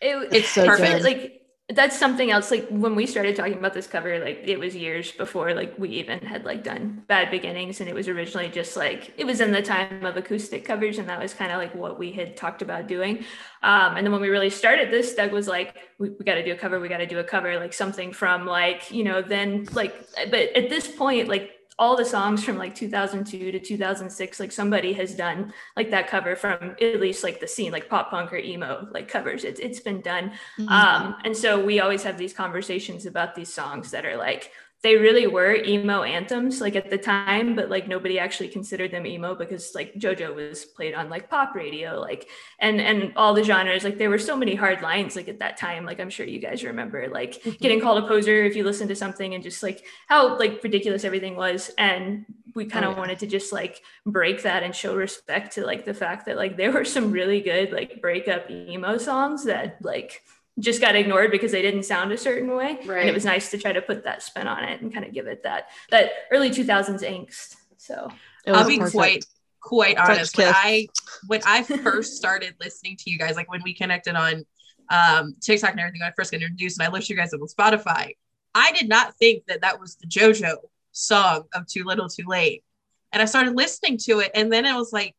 It, 0.00 0.28
It's 0.32 0.50
so 0.50 0.68
perfect. 0.68 1.02
good. 1.02 1.02
Like 1.02 1.36
that's 1.68 1.96
something 1.96 2.30
else. 2.32 2.50
Like 2.50 2.66
when 2.68 2.96
we 2.96 3.06
started 3.06 3.36
talking 3.36 3.54
about 3.54 3.74
this 3.74 3.86
cover, 3.86 4.18
like 4.18 4.42
it 4.44 4.58
was 4.58 4.74
years 4.74 5.12
before 5.12 5.54
like 5.54 5.78
we 5.78 5.90
even 5.90 6.18
had 6.20 6.44
like 6.44 6.64
done 6.64 7.04
Bad 7.06 7.30
Beginnings, 7.30 7.80
and 7.80 7.88
it 7.88 7.94
was 7.94 8.08
originally 8.08 8.48
just 8.48 8.76
like 8.76 9.12
it 9.16 9.24
was 9.24 9.40
in 9.40 9.52
the 9.52 9.62
time 9.62 10.04
of 10.04 10.16
acoustic 10.16 10.64
covers, 10.64 10.98
and 10.98 11.08
that 11.08 11.20
was 11.20 11.32
kind 11.32 11.52
of 11.52 11.58
like 11.58 11.74
what 11.74 11.98
we 11.98 12.12
had 12.12 12.36
talked 12.36 12.62
about 12.62 12.88
doing. 12.88 13.18
Um, 13.62 13.96
and 13.96 14.04
then 14.06 14.12
when 14.12 14.20
we 14.20 14.30
really 14.30 14.50
started 14.50 14.90
this, 14.90 15.14
Doug 15.14 15.32
was 15.32 15.46
like, 15.46 15.76
"We, 15.98 16.10
we 16.10 16.24
got 16.24 16.34
to 16.34 16.44
do 16.44 16.52
a 16.52 16.56
cover. 16.56 16.80
We 16.80 16.88
got 16.88 16.98
to 16.98 17.06
do 17.06 17.18
a 17.20 17.24
cover, 17.24 17.58
like 17.58 17.72
something 17.72 18.12
from 18.12 18.46
like 18.46 18.90
you 18.90 19.04
know 19.04 19.22
then 19.22 19.68
like." 19.72 19.94
But 20.30 20.56
at 20.56 20.70
this 20.70 20.88
point, 20.88 21.28
like 21.28 21.52
all 21.80 21.96
the 21.96 22.04
songs 22.04 22.44
from 22.44 22.58
like 22.58 22.74
2002 22.74 23.52
to 23.52 23.58
2006 23.58 24.38
like 24.38 24.52
somebody 24.52 24.92
has 24.92 25.14
done 25.14 25.50
like 25.76 25.90
that 25.90 26.08
cover 26.08 26.36
from 26.36 26.76
at 26.78 27.00
least 27.00 27.24
like 27.24 27.40
the 27.40 27.48
scene 27.48 27.72
like 27.72 27.88
pop 27.88 28.10
punk 28.10 28.30
or 28.32 28.36
emo 28.36 28.86
like 28.92 29.08
covers. 29.08 29.44
It's, 29.44 29.58
it's 29.58 29.80
been 29.80 30.02
done. 30.02 30.32
Um, 30.68 31.16
and 31.24 31.34
so 31.34 31.58
we 31.64 31.80
always 31.80 32.02
have 32.02 32.18
these 32.18 32.34
conversations 32.34 33.06
about 33.06 33.34
these 33.34 33.52
songs 33.52 33.92
that 33.92 34.04
are 34.04 34.18
like 34.18 34.52
they 34.82 34.96
really 34.96 35.26
were 35.26 35.54
emo 35.54 36.02
anthems 36.02 36.60
like 36.60 36.76
at 36.76 36.90
the 36.90 36.98
time 36.98 37.54
but 37.54 37.70
like 37.70 37.88
nobody 37.88 38.18
actually 38.18 38.48
considered 38.48 38.90
them 38.90 39.06
emo 39.06 39.34
because 39.34 39.74
like 39.74 39.94
jojo 39.94 40.34
was 40.34 40.64
played 40.64 40.94
on 40.94 41.08
like 41.08 41.28
pop 41.28 41.54
radio 41.54 41.98
like 42.00 42.28
and 42.58 42.80
and 42.80 43.12
all 43.16 43.34
the 43.34 43.42
genres 43.42 43.84
like 43.84 43.98
there 43.98 44.10
were 44.10 44.18
so 44.18 44.36
many 44.36 44.54
hard 44.54 44.82
lines 44.82 45.16
like 45.16 45.28
at 45.28 45.38
that 45.38 45.56
time 45.56 45.84
like 45.84 46.00
i'm 46.00 46.10
sure 46.10 46.26
you 46.26 46.38
guys 46.38 46.64
remember 46.64 47.08
like 47.08 47.40
mm-hmm. 47.40 47.50
getting 47.60 47.80
called 47.80 48.02
a 48.02 48.06
poser 48.08 48.44
if 48.44 48.56
you 48.56 48.64
listen 48.64 48.88
to 48.88 48.96
something 48.96 49.34
and 49.34 49.42
just 49.42 49.62
like 49.62 49.84
how 50.08 50.38
like 50.38 50.62
ridiculous 50.62 51.04
everything 51.04 51.36
was 51.36 51.70
and 51.78 52.24
we 52.54 52.64
kind 52.64 52.84
of 52.84 52.90
Oh, 52.90 52.94
yeah. 52.94 52.98
wanted 52.98 53.18
to 53.20 53.26
just 53.26 53.52
like 53.52 53.82
break 54.04 54.42
that 54.42 54.62
and 54.62 54.74
show 54.74 54.96
respect 54.96 55.54
to 55.54 55.64
like 55.64 55.84
the 55.84 55.94
fact 55.94 56.26
that 56.26 56.36
like 56.36 56.56
there 56.56 56.72
were 56.72 56.84
some 56.84 57.12
really 57.12 57.40
good 57.40 57.72
like 57.72 58.00
breakup 58.00 58.50
emo 58.50 58.98
songs 58.98 59.44
that 59.44 59.76
like 59.82 60.22
just 60.60 60.80
got 60.80 60.94
ignored 60.94 61.30
because 61.30 61.52
they 61.52 61.62
didn't 61.62 61.82
sound 61.84 62.12
a 62.12 62.18
certain 62.18 62.54
way 62.54 62.78
and 62.80 62.88
Right. 62.88 63.06
it 63.06 63.14
was 63.14 63.24
nice 63.24 63.50
to 63.50 63.58
try 63.58 63.72
to 63.72 63.82
put 63.82 64.04
that 64.04 64.22
spin 64.22 64.46
on 64.46 64.64
it 64.64 64.80
and 64.80 64.92
kind 64.92 65.04
of 65.04 65.12
give 65.12 65.26
it 65.26 65.42
that 65.42 65.68
that 65.90 66.10
early 66.30 66.50
2000s 66.50 67.02
angst 67.02 67.56
so 67.76 68.10
I'll 68.46 68.66
be 68.66 68.78
quite 68.78 69.24
quite 69.60 69.96
honest. 69.98 70.36
When. 70.36 70.48
I 70.48 70.88
when 71.26 71.40
I 71.46 71.62
first 71.62 72.16
started 72.16 72.54
listening 72.60 72.96
to 72.98 73.10
you 73.10 73.18
guys, 73.18 73.36
like 73.36 73.50
when 73.50 73.62
we 73.62 73.74
connected 73.74 74.16
on 74.16 74.44
um, 74.90 75.34
TikTok 75.40 75.70
and 75.70 75.80
everything, 75.80 76.00
when 76.00 76.08
I 76.08 76.14
first 76.16 76.32
got 76.32 76.42
introduced, 76.42 76.78
and 76.78 76.88
I 76.88 76.90
listened 76.90 77.06
to 77.08 77.14
you 77.14 77.18
guys 77.18 77.32
on 77.32 77.40
Spotify, 77.40 78.16
I 78.54 78.72
did 78.72 78.88
not 78.88 79.16
think 79.18 79.44
that 79.46 79.60
that 79.60 79.78
was 79.80 79.96
the 79.96 80.06
JoJo 80.06 80.56
song 80.92 81.44
of 81.54 81.66
Too 81.66 81.84
Little 81.84 82.08
Too 82.08 82.24
Late. 82.26 82.64
And 83.12 83.22
I 83.22 83.26
started 83.26 83.54
listening 83.54 83.98
to 84.04 84.20
it, 84.20 84.30
and 84.34 84.52
then 84.52 84.64
it 84.66 84.74
was 84.74 84.92
like, 84.92 85.14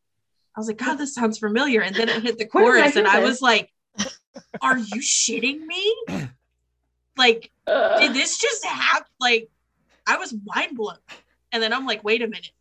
I 0.56 0.60
was 0.60 0.68
like, 0.68 0.78
God, 0.78 0.96
this 0.96 1.14
sounds 1.14 1.38
familiar. 1.38 1.80
And 1.80 1.94
then 1.94 2.08
it 2.08 2.22
hit 2.22 2.38
the 2.38 2.48
Where 2.52 2.76
I 2.76 2.82
chorus, 2.82 2.96
and 2.96 3.06
I 3.06 3.20
was 3.20 3.40
like, 3.40 3.70
Are 4.60 4.78
you 4.78 5.00
shitting 5.00 5.64
me? 5.66 5.96
Like, 7.14 7.52
Ugh. 7.66 8.00
did 8.00 8.14
this 8.14 8.38
just 8.38 8.64
happen? 8.64 9.06
Like, 9.20 9.50
I 10.06 10.16
was 10.16 10.34
mind 10.46 10.78
blown. 10.78 10.96
And 11.52 11.62
then 11.62 11.74
I'm 11.74 11.84
like, 11.84 12.02
wait 12.02 12.22
a 12.22 12.26
minute. 12.26 12.52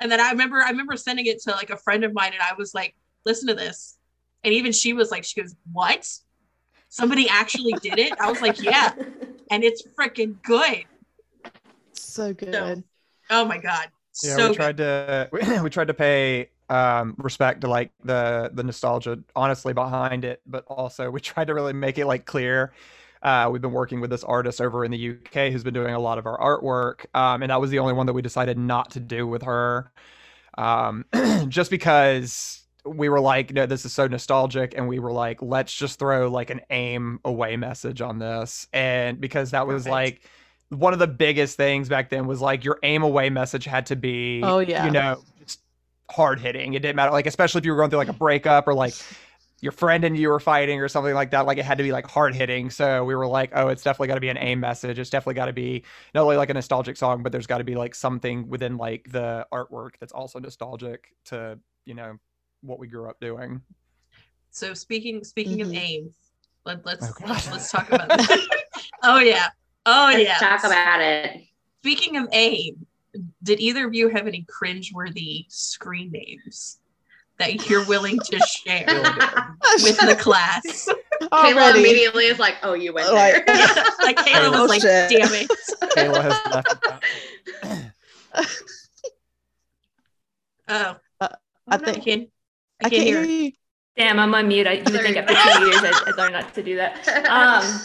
And 0.00 0.10
then 0.10 0.20
I 0.20 0.30
remember, 0.32 0.56
I 0.56 0.70
remember 0.70 0.96
sending 0.96 1.26
it 1.26 1.40
to 1.42 1.52
like 1.52 1.70
a 1.70 1.76
friend 1.76 2.02
of 2.02 2.12
mine, 2.12 2.32
and 2.32 2.42
I 2.42 2.54
was 2.58 2.74
like, 2.74 2.96
listen 3.24 3.46
to 3.46 3.54
this. 3.54 3.96
And 4.42 4.52
even 4.52 4.72
she 4.72 4.94
was 4.94 5.12
like, 5.12 5.22
she 5.22 5.40
goes, 5.40 5.54
what? 5.72 6.08
Somebody 6.88 7.28
actually 7.28 7.74
did 7.74 8.00
it? 8.00 8.14
I 8.20 8.28
was 8.28 8.40
like, 8.40 8.60
yeah. 8.60 8.92
And 9.52 9.64
it's 9.64 9.82
freaking 9.98 10.40
good. 10.44 10.84
So 11.92 12.32
good. 12.32 12.84
Oh 13.30 13.44
my 13.44 13.58
God. 13.58 13.88
Yeah, 14.22 14.36
so 14.36 14.48
we 14.50 14.54
tried 14.54 14.76
to 14.76 15.28
we 15.64 15.70
tried 15.70 15.88
to 15.88 15.94
pay 15.94 16.50
um, 16.70 17.14
respect 17.18 17.62
to 17.62 17.68
like 17.68 17.92
the 18.04 18.50
the 18.54 18.62
nostalgia 18.64 19.18
honestly 19.36 19.74
behind 19.74 20.24
it, 20.24 20.40
but 20.46 20.64
also 20.68 21.10
we 21.10 21.20
tried 21.22 21.48
to 21.48 21.54
really 21.54 21.74
make 21.74 21.98
it 21.98 22.06
like 22.06 22.26
clear. 22.26 22.72
Uh, 23.22 23.50
we've 23.52 23.60
been 23.62 23.72
working 23.72 24.00
with 24.00 24.08
this 24.10 24.24
artist 24.24 24.62
over 24.62 24.84
in 24.84 24.90
the 24.90 25.10
UK 25.10 25.52
who's 25.52 25.62
been 25.64 25.74
doing 25.74 25.94
a 25.94 25.98
lot 26.00 26.16
of 26.18 26.26
our 26.26 26.38
artwork, 26.38 27.04
um, 27.14 27.42
and 27.42 27.50
that 27.50 27.60
was 27.60 27.70
the 27.70 27.78
only 27.78 27.92
one 27.92 28.06
that 28.06 28.14
we 28.14 28.22
decided 28.22 28.58
not 28.58 28.92
to 28.92 29.00
do 29.00 29.26
with 29.26 29.42
her, 29.42 29.92
um, 30.58 31.04
just 31.48 31.70
because 31.70 32.62
we 32.86 33.08
were 33.10 33.20
like, 33.20 33.52
no, 33.52 33.66
this 33.66 33.84
is 33.84 33.92
so 33.92 34.06
nostalgic, 34.06 34.74
and 34.76 34.88
we 34.88 34.98
were 34.98 35.12
like, 35.12 35.42
let's 35.42 35.74
just 35.74 35.98
throw 35.98 36.30
like 36.30 36.50
an 36.50 36.60
aim 36.70 37.20
away 37.24 37.56
message 37.56 38.00
on 38.00 38.18
this, 38.18 38.66
and 38.72 39.20
because 39.20 39.50
that 39.52 39.66
was 39.66 39.84
Perfect. 39.84 39.90
like 39.90 40.22
one 40.70 40.92
of 40.92 40.98
the 40.98 41.06
biggest 41.08 41.56
things 41.56 41.88
back 41.88 42.10
then 42.10 42.26
was 42.26 42.40
like 42.40 42.64
your 42.64 42.78
aim 42.82 43.02
away 43.02 43.28
message 43.28 43.64
had 43.64 43.86
to 43.86 43.96
be 43.96 44.40
Oh, 44.42 44.60
yeah. 44.60 44.84
you 44.84 44.90
know 44.90 45.22
just 45.38 45.60
hard 46.10 46.40
hitting 46.40 46.74
it 46.74 46.80
didn't 46.82 46.96
matter 46.96 47.12
like 47.12 47.26
especially 47.26 47.58
if 47.60 47.64
you 47.64 47.72
were 47.72 47.76
going 47.78 47.90
through 47.90 47.98
like 47.98 48.08
a 48.08 48.12
breakup 48.12 48.66
or 48.68 48.74
like 48.74 48.94
your 49.62 49.72
friend 49.72 50.04
and 50.04 50.16
you 50.16 50.28
were 50.30 50.40
fighting 50.40 50.80
or 50.80 50.88
something 50.88 51.12
like 51.14 51.30
that 51.32 51.44
like 51.46 51.58
it 51.58 51.64
had 51.64 51.78
to 51.78 51.84
be 51.84 51.92
like 51.92 52.06
hard 52.06 52.34
hitting 52.34 52.70
so 52.70 53.04
we 53.04 53.14
were 53.14 53.26
like 53.26 53.50
oh 53.54 53.68
it's 53.68 53.82
definitely 53.82 54.08
got 54.08 54.14
to 54.14 54.20
be 54.20 54.28
an 54.30 54.38
aim 54.38 54.60
message 54.60 54.98
it's 54.98 55.10
definitely 55.10 55.34
got 55.34 55.46
to 55.46 55.52
be 55.52 55.84
not 56.14 56.22
only 56.22 56.36
like 56.36 56.50
a 56.50 56.54
nostalgic 56.54 56.96
song 56.96 57.22
but 57.22 57.30
there's 57.32 57.46
got 57.46 57.58
to 57.58 57.64
be 57.64 57.74
like 57.74 57.94
something 57.94 58.48
within 58.48 58.76
like 58.78 59.06
the 59.12 59.46
artwork 59.52 59.90
that's 60.00 60.12
also 60.12 60.38
nostalgic 60.38 61.08
to 61.26 61.58
you 61.84 61.94
know 61.94 62.16
what 62.62 62.78
we 62.78 62.88
grew 62.88 63.08
up 63.08 63.20
doing 63.20 63.60
so 64.50 64.74
speaking 64.74 65.22
speaking 65.24 65.60
of 65.60 65.68
Mhm. 65.68 65.76
aims, 65.76 66.14
let, 66.64 66.84
let's 66.84 67.06
Oh, 67.06 67.14
let's, 67.26 67.50
let's 67.50 67.70
talk 67.70 67.88
about 67.90 68.08
that. 68.08 68.48
oh 69.02 69.18
yeah. 69.18 69.48
Oh 69.86 70.10
Let's 70.12 70.24
yeah. 70.24 70.38
talk 70.38 70.64
about 70.64 71.00
it. 71.00 71.42
Speaking 71.82 72.16
of 72.16 72.28
aim, 72.32 72.86
did 73.42 73.60
either 73.60 73.86
of 73.86 73.94
you 73.94 74.08
have 74.08 74.26
any 74.26 74.44
cringe-worthy 74.48 75.46
screen 75.48 76.10
names 76.12 76.78
that 77.38 77.68
you're 77.68 77.84
willing 77.86 78.18
to 78.18 78.38
share 78.40 78.84
with 79.82 79.98
the 79.98 80.16
class? 80.18 80.88
Kayla 81.22 81.74
immediately 81.76 82.24
is 82.26 82.38
like, 82.38 82.56
"Oh, 82.62 82.72
you 82.74 82.92
went 82.94 83.12
Like- 83.12 83.44
there." 83.46 83.56
like 84.02 84.16
Kayla 84.18 84.50
was 84.50 84.60
Oh, 84.60 84.64
like, 84.66 84.80
shit. 84.82 85.10
"Damn 85.10 85.32
it!" 85.34 85.50
kayla 85.94 86.22
has 86.22 86.54
left 86.54 86.76
Oh, 90.68 90.96
I 91.20 91.28
I 91.68 91.76
think 91.78 92.04
can. 92.04 92.20
I 92.82 92.86
I 92.86 92.88
can't 92.88 92.90
can't 92.90 93.02
hear. 93.04 93.22
hear 93.22 93.24
it. 93.24 93.30
you. 93.44 93.52
Damn, 93.96 94.18
I'm 94.18 94.34
on 94.34 94.48
mute. 94.48 94.66
I, 94.66 94.72
you 94.74 94.84
would 94.84 94.94
There 94.94 95.02
think 95.02 95.16
after 95.16 95.34
go. 95.34 95.58
two 95.58 95.66
years 95.66 95.82
I'd, 95.82 96.08
I'd 96.08 96.16
learn 96.16 96.32
not 96.32 96.54
to 96.54 96.62
do 96.62 96.76
that. 96.76 96.96
Um, 97.28 97.80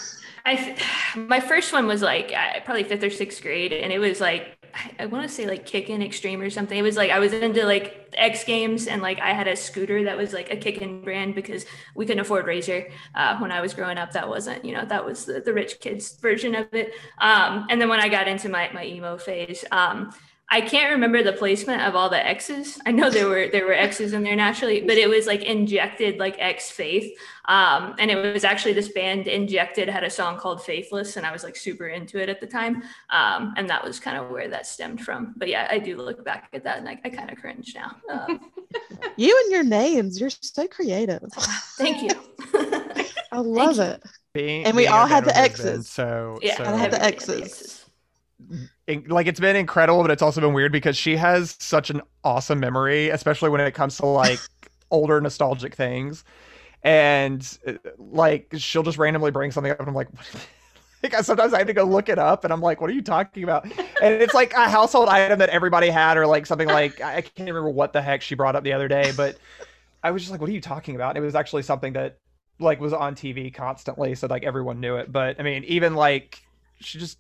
I 0.46 0.78
my 1.18 1.40
first 1.40 1.74
one 1.74 1.88
was 1.88 2.02
like 2.02 2.32
uh, 2.36 2.60
probably 2.64 2.84
fifth 2.84 3.04
or 3.04 3.10
sixth 3.10 3.42
grade, 3.42 3.74
and 3.74 3.92
it 3.92 4.00
was 4.00 4.22
like 4.22 4.55
I, 5.00 5.06
want 5.06 5.28
to 5.28 5.34
say 5.34 5.48
like 5.48 5.66
Kickin 5.66 6.04
Extreme 6.04 6.42
or 6.42 6.50
something. 6.50 6.78
It 6.78 6.82
was 6.82 6.98
like 6.98 7.12
I 7.12 7.20
was 7.20 7.34
into 7.34 7.66
like 7.66 8.14
X 8.14 8.44
Games, 8.44 8.88
and 8.88 9.02
like 9.02 9.20
I 9.20 9.34
had 9.34 9.48
a 9.48 9.56
scooter 9.56 10.04
that 10.04 10.18
was 10.18 10.34
like 10.34 10.52
a 10.52 10.58
Kickin 10.58 11.04
brand 11.04 11.36
because 11.36 11.66
we 11.96 12.06
couldn't 12.06 12.22
afford 12.22 12.46
Razor 12.46 12.88
uh, 13.14 13.38
when 13.40 13.52
I 13.52 13.62
was 13.62 13.74
growing 13.74 13.98
up. 13.98 14.12
That 14.12 14.28
wasn't 14.28 14.66
you 14.66 14.74
know 14.74 14.86
that 14.86 15.06
was 15.06 15.26
the, 15.26 15.42
the 15.42 15.54
rich 15.54 15.80
kids 15.80 16.16
version 16.18 16.56
of 16.56 16.74
it. 16.74 16.94
Um, 17.20 17.68
and 17.70 17.80
then 17.80 17.90
when 17.90 18.00
I 18.00 18.10
got 18.10 18.28
into 18.28 18.50
my 18.50 18.70
my 18.74 18.86
emo 18.86 19.18
phase. 19.18 19.64
Um, 19.72 20.14
I 20.48 20.62
can't 20.62 20.92
remember 20.92 21.24
the 21.24 21.34
placement 21.34 21.82
of 21.82 21.96
all 21.96 22.08
the 22.10 22.24
X's. 22.24 22.80
I 22.86 22.92
know 22.92 23.10
there 23.10 23.28
were 23.28 23.48
there 23.52 23.66
were 23.66 23.74
X's 23.74 24.14
in 24.14 24.24
there 24.24 24.36
naturally, 24.36 24.82
but 24.82 24.96
it 24.98 25.10
was 25.10 25.26
like 25.26 25.42
injected 25.44 26.20
like 26.20 26.36
X 26.38 26.70
Faith. 26.70 27.18
Um, 27.46 27.96
and 27.98 28.12
it 28.12 28.16
was 28.16 28.44
actually 28.44 28.74
this 28.74 28.90
band 28.90 29.28
Injected 29.28 29.90
had 29.90 30.04
a 30.04 30.10
song 30.10 30.38
called 30.38 30.64
Faithless, 30.64 31.18
and 31.18 31.26
I 31.26 31.32
was 31.32 31.44
like 31.44 31.56
super 31.56 31.88
into 31.88 32.20
it 32.20 32.30
at 32.30 32.40
the 32.42 32.48
time. 32.48 32.84
Um, 33.10 33.54
and 33.58 33.70
that 33.70 33.84
was 33.84 34.00
kind 34.00 34.18
of 34.18 34.30
where 34.30 34.48
that 34.50 34.68
stemmed 34.68 35.02
from. 35.02 35.34
But 35.36 35.48
yeah, 35.50 35.68
I 35.70 35.80
do 35.80 35.98
look 35.98 36.24
back 36.24 36.50
at 36.54 36.64
that 36.64 36.78
and 36.78 36.88
I, 36.90 37.00
I 37.04 37.10
kind 37.10 37.32
of 37.32 37.38
cringe 37.38 37.74
now. 37.76 37.96
Um, 38.10 38.52
You 39.18 39.40
and 39.44 39.52
your 39.52 39.64
names. 39.64 40.20
You're 40.20 40.30
so 40.30 40.68
creative. 40.68 41.24
thank 41.78 42.02
you. 42.02 42.10
I 43.32 43.40
love 43.40 43.78
you. 43.78 43.84
it. 43.84 44.04
being, 44.34 44.66
And 44.66 44.76
we 44.76 44.88
all 44.88 45.08
had 45.08 45.26
the 45.26 45.34
has 45.34 45.50
been 45.58 45.78
X's. 45.78 45.90
so 45.90 46.40
yeah, 46.42 46.58
so 46.58 46.66
I 46.66 46.74
had 46.74 46.92
the 46.92 47.02
everybody 47.02 47.44
X's. 47.44 47.85
Like 48.88 49.28
it's 49.28 49.40
been 49.40 49.56
incredible, 49.56 50.02
but 50.02 50.12
it's 50.12 50.22
also 50.22 50.42
been 50.42 50.54
weird 50.54 50.72
because 50.72 50.96
she 50.96 51.16
has 51.16 51.56
such 51.60 51.90
an 51.90 52.02
awesome 52.24 52.60
memory, 52.60 53.10
especially 53.10 53.50
when 53.50 53.62
it 53.62 53.74
comes 53.74 53.98
to 53.98 54.06
like 54.06 54.40
older 54.92 55.20
nostalgic 55.22 55.76
things. 55.76 56.24
And 56.84 57.58
uh, 57.66 57.74
like 57.98 58.54
she'll 58.58 58.84
just 58.84 58.98
randomly 58.98 59.32
bring 59.32 59.52
something 59.52 59.72
up, 59.72 59.80
and 59.80 59.88
I'm 59.88 59.96
like, 59.96 60.10
like 61.04 61.16
sometimes 61.24 61.54
I 61.54 61.60
have 61.60 61.68
to 61.68 61.74
go 61.74 61.84
look 61.84 62.10
it 62.10 62.20
up, 62.20 62.44
and 62.44 62.54
I'm 62.54 62.62
like, 62.62 62.80
what 62.80 62.90
are 62.90 62.94
you 62.94 63.02
talking 63.02 63.44
about? 63.44 63.66
And 63.66 64.22
it's 64.22 64.36
like 64.36 64.54
a 64.54 64.70
household 64.70 65.10
item 65.10 65.40
that 65.40 65.50
everybody 65.50 65.90
had, 65.90 66.18
or 66.18 66.28
like 66.28 66.46
something 66.46 66.68
like 66.68 67.02
I 67.02 67.18
I 67.18 67.22
can't 67.22 67.50
remember 67.50 67.70
what 67.70 67.92
the 67.92 68.02
heck 68.02 68.22
she 68.22 68.36
brought 68.36 68.56
up 68.56 68.64
the 68.64 68.74
other 68.74 68.88
day, 68.88 69.12
but 69.18 69.38
I 70.04 70.12
was 70.12 70.22
just 70.22 70.32
like, 70.32 70.42
what 70.42 70.50
are 70.50 70.54
you 70.54 70.62
talking 70.62 70.96
about? 70.96 71.16
And 71.16 71.24
it 71.24 71.26
was 71.26 71.34
actually 71.34 71.64
something 71.64 71.94
that 71.94 72.20
like 72.60 72.80
was 72.80 72.94
on 72.94 73.16
TV 73.16 73.52
constantly, 73.52 74.14
so 74.14 74.28
like 74.28 74.44
everyone 74.44 74.80
knew 74.80 74.98
it. 74.98 75.12
But 75.12 75.40
I 75.40 75.44
mean, 75.44 75.64
even 75.64 75.96
like 75.96 76.44
she 76.80 77.00
just 77.00 77.18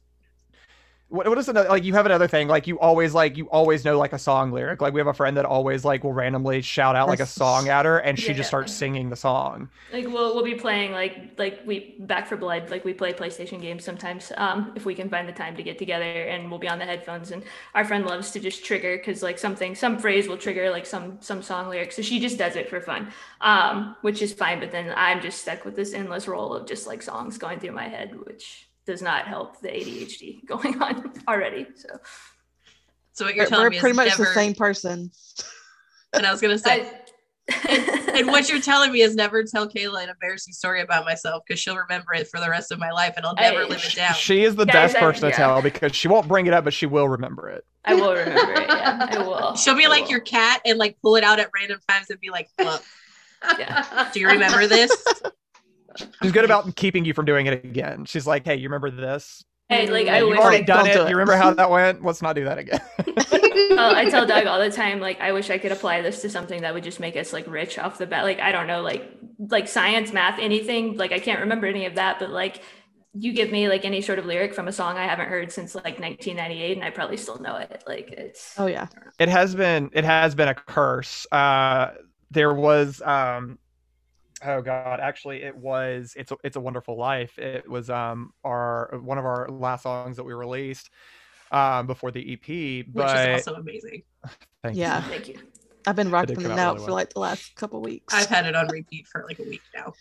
what, 1.10 1.28
what 1.28 1.38
is 1.38 1.48
another 1.48 1.70
like 1.70 1.84
you 1.84 1.94
have 1.94 2.06
another 2.06 2.28
thing 2.28 2.48
like 2.48 2.68
you 2.68 2.80
always 2.80 3.14
like 3.14 3.38
you 3.38 3.46
always 3.50 3.86
know 3.86 3.98
like 3.98 4.14
a 4.14 4.20
song 4.20 4.52
lyric 4.52 4.82
like 4.82 4.94
we 4.94 5.00
have 5.00 5.08
a 5.08 5.14
friend 5.14 5.38
that 5.38 5.46
always 5.46 5.86
like 5.86 6.04
will 6.04 6.14
randomly 6.14 6.62
shout 6.62 6.96
out 6.96 7.08
like 7.08 7.20
a 7.20 7.26
song 7.26 7.68
at 7.70 7.86
her 7.86 8.00
and 8.00 8.20
she 8.20 8.34
Yeah. 8.34 8.34
just 8.34 8.48
starts 8.48 8.74
singing 8.74 9.10
the 9.10 9.16
song 9.16 9.70
Like 9.92 10.08
we'll 10.08 10.34
we'll 10.34 10.44
be 10.44 10.56
playing 10.56 10.94
like 10.94 11.38
like 11.38 11.62
we 11.64 11.96
Back 12.00 12.26
4 12.28 12.38
Blood 12.40 12.72
like 12.72 12.84
we 12.84 12.92
play 12.94 13.14
PlayStation 13.14 13.62
games 13.62 13.84
sometimes 13.84 14.32
um 14.36 14.74
if 14.76 14.84
we 14.84 14.96
can 14.96 15.10
find 15.10 15.28
the 15.30 15.32
time 15.32 15.56
to 15.58 15.64
get 15.64 15.78
together 15.78 16.04
and 16.04 16.50
we'll 16.50 16.60
be 16.60 16.68
on 16.68 16.80
the 16.80 16.86
headphones 16.86 17.30
and 17.30 17.44
our 17.76 17.86
friend 17.86 18.04
loves 18.06 18.32
to 18.32 18.40
just 18.40 18.66
trigger 18.66 18.98
because 18.98 19.22
like 19.22 19.38
something 19.38 19.76
some 19.76 20.00
phrase 20.00 20.28
will 20.28 20.38
trigger 20.38 20.72
like 20.72 20.88
some 20.88 21.18
some 21.22 21.44
song 21.44 21.70
lyric 21.70 21.92
so 21.92 22.02
she 22.02 22.20
just 22.20 22.38
does 22.40 22.56
it 22.56 22.68
for 22.68 22.82
fun 22.82 23.12
um 23.42 23.96
which 24.02 24.24
is 24.24 24.34
fine 24.34 24.60
but 24.60 24.72
then 24.72 24.92
I'm 24.98 25.22
just 25.22 25.40
stuck 25.42 25.66
with 25.66 25.76
this 25.76 25.94
endless 25.94 26.28
roll 26.28 26.56
of 26.56 26.68
just 26.68 26.88
like 26.88 27.04
songs 27.04 27.38
going 27.38 27.60
through 27.60 27.74
my 27.74 27.88
head 27.88 28.16
which 28.26 28.68
does 28.86 29.02
not 29.02 29.28
help 29.28 29.60
the 29.62 29.70
ADHD 29.70 30.46
going 30.48 30.82
on 30.82 31.12
already 31.28 31.66
so 31.76 31.88
So 33.14 33.26
what 33.26 33.36
you're 33.36 33.46
We're, 33.46 33.50
telling 33.50 33.64
we're 33.66 33.70
me 33.72 33.80
pretty 33.80 33.92
is 33.92 33.98
much 33.98 34.08
never, 34.10 34.24
the 34.26 34.34
same 34.34 34.54
person. 34.54 35.12
And 36.14 36.26
I 36.26 36.32
was 36.32 36.42
gonna 36.42 36.58
say, 36.60 36.90
I, 37.50 38.12
and 38.16 38.28
what 38.28 38.50
you're 38.50 38.62
telling 38.62 38.92
me 38.92 39.02
is 39.02 39.16
never 39.16 39.44
tell 39.44 39.68
Kayla 39.70 40.04
an 40.04 40.10
embarrassing 40.10 40.54
story 40.54 40.82
about 40.82 41.06
myself 41.06 41.44
because 41.48 41.60
she'll 41.60 41.78
remember 41.78 42.14
it 42.14 42.28
for 42.28 42.40
the 42.40 42.50
rest 42.50 42.72
of 42.72 42.80
my 42.80 42.92
life 42.92 43.14
and 43.18 43.26
I'll 43.26 43.36
never 43.36 43.62
I- 43.62 43.68
live 43.68 43.84
it 43.86 43.96
down. 43.96 44.14
she 44.16 44.44
is 44.44 44.56
the 44.56 44.66
Guys, 44.66 44.94
best 44.94 44.96
I- 44.96 45.00
person 45.00 45.22
to 45.24 45.28
yeah. 45.30 45.38
tell 45.38 45.62
because 45.62 45.96
she 45.96 46.08
won't 46.08 46.28
bring 46.28 46.48
it 46.48 46.54
up 46.54 46.64
but 46.64 46.74
she 46.74 46.86
will 46.88 47.08
remember 47.08 47.50
it 47.50 47.64
I 47.86 47.94
will 47.96 48.14
remember 48.14 48.54
it 48.54 48.68
yeah 48.68 49.08
I 49.12 49.18
will 49.20 49.56
She'll 49.56 49.76
be 49.76 49.86
I 49.86 49.90
like 49.90 50.04
will. 50.06 50.12
your 50.12 50.20
cat 50.22 50.62
and 50.66 50.78
like 50.80 50.98
pull 51.02 51.16
it 51.18 51.24
out 51.24 51.40
at 51.40 51.50
random 51.54 51.80
times 51.88 52.10
and 52.10 52.20
be 52.20 52.32
like, 52.32 52.50
"Look, 52.60 52.82
Yeah. 53.60 54.10
do 54.12 54.20
you 54.20 54.28
remember 54.28 54.66
this?" 54.68 54.92
She's 56.22 56.32
good 56.32 56.46
about 56.46 56.76
keeping 56.76 57.06
you 57.06 57.14
from 57.14 57.26
doing 57.26 57.46
it 57.46 57.64
again 57.66 58.06
she's 58.06 58.28
like 58.28 58.46
hey 58.46 58.56
you 58.56 58.68
remember 58.68 58.90
this 58.92 59.44
Hey, 59.68 59.90
like 59.90 60.08
I 60.08 60.20
you've 60.20 60.30
wish 60.30 60.40
already 60.40 60.58
I, 60.58 60.62
done 60.62 60.88
it 60.88 60.94
do 60.94 61.02
it. 61.02 61.10
you 61.10 61.16
remember 61.16 61.36
how 61.36 61.52
that 61.54 61.70
went 61.72 62.04
let's 62.04 62.22
not 62.22 62.36
do 62.36 62.44
that 62.46 62.58
again 62.60 62.80
I 63.78 64.10
tell 64.10 64.26
Doug 64.28 64.46
all 64.48 64.60
the 64.60 64.72
time, 64.72 65.00
like 65.00 65.20
I 65.22 65.32
wish 65.32 65.50
I 65.50 65.58
could 65.58 65.72
apply 65.72 66.02
this 66.02 66.22
to 66.22 66.30
something 66.30 66.62
that 66.62 66.74
would 66.74 66.84
just 66.84 67.00
make 67.00 67.16
us 67.16 67.34
like 67.34 67.48
rich 67.48 67.78
off 67.78 67.98
the 67.98 68.06
bat. 68.06 68.24
Like 68.24 68.40
I 68.40 68.52
don't 68.52 68.68
know, 68.68 68.82
like 68.82 69.10
like 69.40 69.68
science, 69.68 70.14
math, 70.14 70.40
anything. 70.40 70.98
Like 70.98 71.12
I 71.12 71.20
can't 71.20 71.40
remember 71.42 71.68
any 71.68 71.86
of 71.86 71.96
that, 71.96 72.20
but 72.20 72.30
like 72.30 72.62
you 73.14 73.34
give 73.34 73.52
me 73.52 73.68
like 73.70 73.86
any 73.86 74.02
sort 74.02 74.20
of 74.20 74.26
lyric 74.26 74.54
from 74.54 74.68
a 74.68 74.72
song 74.72 74.98
I 74.98 75.06
haven't 75.06 75.28
heard 75.30 75.52
since 75.52 75.74
like 75.76 76.00
1998, 76.00 76.78
and 76.78 76.86
I 76.86 76.90
probably 76.90 77.18
still 77.18 77.40
know 77.40 77.56
it. 77.58 77.84
Like 77.88 78.12
it's 78.12 78.54
Oh 78.58 78.68
yeah. 78.68 78.88
it 79.20 79.30
has 79.30 79.56
been 79.56 79.90
it 79.94 80.04
has 80.04 80.36
been 80.36 80.48
a 80.50 80.56
curse 80.56 81.26
uh 81.32 81.92
there 82.32 82.54
was 82.54 83.02
um 83.02 83.58
oh 84.44 84.62
god 84.62 85.00
actually 85.00 85.44
it 85.44 85.56
was 85.56 86.14
it's 86.18 86.32
a, 86.32 86.38
it's 86.44 86.58
a 86.58 86.60
wonderful 86.60 86.98
life 86.98 87.38
it 87.40 87.68
was 87.70 87.90
um 87.90 88.34
our 88.44 89.00
one 89.02 89.18
of 89.18 89.26
our 89.26 89.48
last 89.50 89.84
songs 89.84 90.18
that 90.18 90.24
we 90.24 90.34
released 90.34 90.90
um 91.52 91.88
before 91.88 92.12
the 92.12 92.34
ep 92.34 92.48
Which 92.94 93.16
is 93.16 93.28
also 93.28 93.56
amazing. 93.56 94.04
thank 94.64 94.76
you. 94.76 94.82
Yeah. 94.82 95.02
thank 95.04 95.28
you. 95.28 95.36
I've 95.88 95.96
been 95.96 96.10
rocking 96.10 96.42
it 96.42 96.46
out 96.48 96.58
out 96.58 96.74
really 96.76 96.86
for 96.86 96.92
well. 96.92 96.96
like 96.96 97.14
the 97.14 97.20
last 97.20 97.56
couple 97.56 97.80
weeks. 97.80 98.14
I've 98.14 98.26
had 98.28 98.48
it 98.48 98.56
on 98.56 98.68
repeat 98.70 99.08
for 99.08 99.24
like 99.28 99.38
a 99.38 99.44
week 99.44 99.62
now. 99.76 99.94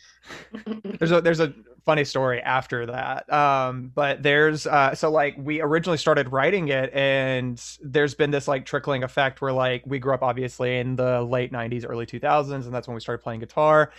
there's 0.99 1.12
a 1.12 1.20
there's 1.20 1.41
a 1.41 1.53
funny 1.85 2.05
story 2.05 2.41
after 2.41 2.87
that 2.87 3.30
um 3.30 3.93
but 3.95 4.22
there's 4.22 4.66
uh 4.66 4.95
so 4.95 5.11
like 5.11 5.35
we 5.37 5.61
originally 5.61 5.99
started 5.99 6.32
writing 6.32 6.68
it 6.68 6.91
and 6.95 7.62
there's 7.82 8.14
been 8.14 8.30
this 8.30 8.49
like 8.49 8.64
trickling 8.64 9.03
effect 9.03 9.43
where 9.43 9.53
like 9.53 9.82
we 9.85 9.99
grew 9.99 10.14
up 10.14 10.22
obviously 10.22 10.78
in 10.78 10.97
the 10.97 11.20
late 11.20 11.53
90s 11.53 11.85
early 11.87 12.07
2000s 12.07 12.64
and 12.64 12.74
that's 12.74 12.89
when 12.89 12.95
we 12.95 13.01
started 13.03 13.22
playing 13.22 13.41
guitar 13.41 13.93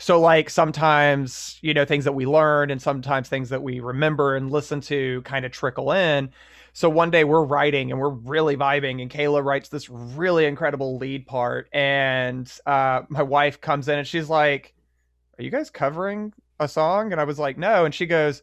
so 0.00 0.20
like 0.20 0.50
sometimes 0.50 1.58
you 1.62 1.72
know 1.72 1.84
things 1.84 2.04
that 2.04 2.12
we 2.12 2.26
learn 2.26 2.70
and 2.70 2.82
sometimes 2.82 3.28
things 3.28 3.50
that 3.50 3.62
we 3.62 3.78
remember 3.78 4.34
and 4.34 4.50
listen 4.50 4.80
to 4.80 5.22
kind 5.22 5.44
of 5.44 5.52
trickle 5.52 5.92
in 5.92 6.30
so 6.72 6.88
one 6.88 7.10
day 7.10 7.22
we're 7.22 7.44
writing 7.44 7.92
and 7.92 8.00
we're 8.00 8.08
really 8.08 8.56
vibing 8.56 9.00
and 9.00 9.10
kayla 9.10 9.44
writes 9.44 9.68
this 9.68 9.88
really 9.88 10.46
incredible 10.46 10.98
lead 10.98 11.24
part 11.26 11.68
and 11.72 12.52
uh 12.66 13.02
my 13.08 13.22
wife 13.22 13.60
comes 13.60 13.86
in 13.86 13.98
and 13.98 14.08
she's 14.08 14.28
like 14.28 14.74
are 15.38 15.42
you 15.42 15.50
guys 15.50 15.70
covering 15.70 16.34
a 16.60 16.68
song? 16.68 17.12
And 17.12 17.20
I 17.20 17.24
was 17.24 17.38
like, 17.38 17.56
no. 17.56 17.86
And 17.86 17.94
she 17.94 18.06
goes, 18.06 18.42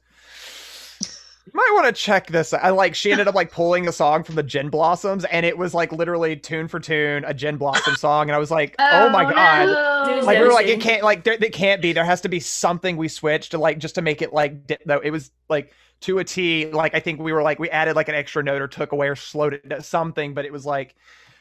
You 1.48 1.54
might 1.54 1.72
want 1.76 1.86
to 1.86 1.94
check 1.94 2.28
this. 2.28 2.54
I 2.54 2.72
like 2.72 2.94
she 2.94 3.10
ended 3.10 3.30
up 3.30 3.34
like 3.34 3.54
pulling 3.54 3.88
a 3.88 3.94
song 3.94 4.24
from 4.24 4.36
the 4.36 4.44
Gin 4.44 4.68
Blossoms, 4.70 5.24
and 5.24 5.46
it 5.46 5.58
was 5.58 5.74
like 5.74 5.94
literally 5.94 6.36
tune 6.36 6.68
for 6.68 6.78
tune 6.78 7.24
a 7.24 7.34
Gin 7.34 7.56
Blossom 7.56 7.96
song, 7.98 8.28
and 8.28 8.36
I 8.36 8.38
was 8.38 8.52
like, 8.52 8.76
oh, 8.80 9.10
my 9.10 9.24
god. 9.24 9.68
no. 9.68 10.26
Like 10.26 10.40
we 10.40 10.46
were 10.46 10.52
like, 10.52 10.68
it 10.68 10.82
can't 10.82 11.04
like 11.04 11.24
there, 11.24 11.34
it 11.34 11.54
can't 11.54 11.82
be. 11.82 11.94
There 11.94 12.04
has 12.04 12.20
to 12.22 12.30
be 12.30 12.42
something 12.42 12.98
we 12.98 13.08
switched 13.08 13.52
to 13.52 13.58
like 13.58 13.78
just 13.78 13.96
to 13.96 14.02
make 14.02 14.22
it 14.22 14.34
like 14.34 14.68
di- 14.68 14.78
though 14.86 15.00
it 15.00 15.12
was 15.12 15.32
like 15.48 15.72
to 16.02 16.20
a 16.20 16.26
T. 16.26 16.66
Like 16.66 16.94
I 16.94 17.00
think 17.00 17.22
we 17.22 17.32
were 17.32 17.44
like 17.44 17.60
we 17.60 17.70
added 17.70 17.96
like 17.96 18.10
an 18.10 18.16
extra 18.16 18.44
note 18.44 18.62
or 18.62 18.68
took 18.68 18.92
away 18.92 19.08
or 19.08 19.16
slowed 19.16 19.54
it 19.54 19.70
to 19.70 19.82
something, 19.82 20.34
but 20.34 20.44
it 20.44 20.52
was 20.52 20.66
like 20.66 20.96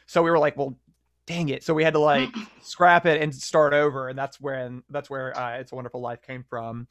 so 0.05 0.23
we 0.23 0.31
were 0.31 0.39
like, 0.39 0.55
well, 0.55 0.77
dang 1.25 1.49
it. 1.49 1.63
So 1.63 1.73
we 1.73 1.83
had 1.83 1.93
to 1.93 1.99
like 1.99 2.29
scrap 2.61 3.05
it 3.05 3.21
and 3.21 3.35
start 3.35 3.73
over, 3.73 4.07
and 4.07 4.17
that's 4.17 4.39
when 4.39 4.83
that's 4.89 5.09
where 5.09 5.37
uh, 5.37 5.57
it's 5.57 5.73
a 5.73 5.75
wonderful 5.75 5.99
life 5.99 6.21
came 6.21 6.45
from. 6.49 6.87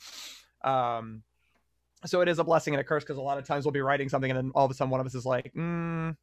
Um, 0.63 1.23
so 2.07 2.21
it 2.21 2.29
is 2.29 2.39
a 2.39 2.45
blessing 2.45 2.75
and 2.75 2.81
a 2.81 2.85
curse 2.85 3.03
because 3.05 3.19
a 3.19 3.23
lot 3.23 3.39
of 3.39 3.47
times 3.47 3.65
we'll 3.65 3.73
be 3.73 3.81
writing 3.81 4.09
something 4.09 4.31
and 4.31 4.37
then 4.39 4.53
all 4.55 4.65
of 4.65 4.71
a 4.71 4.75
sudden 4.75 4.91
one 4.91 5.01
of 5.01 5.07
us 5.07 5.15
is 5.15 5.27
like, 5.27 5.53
mm, 5.55 6.17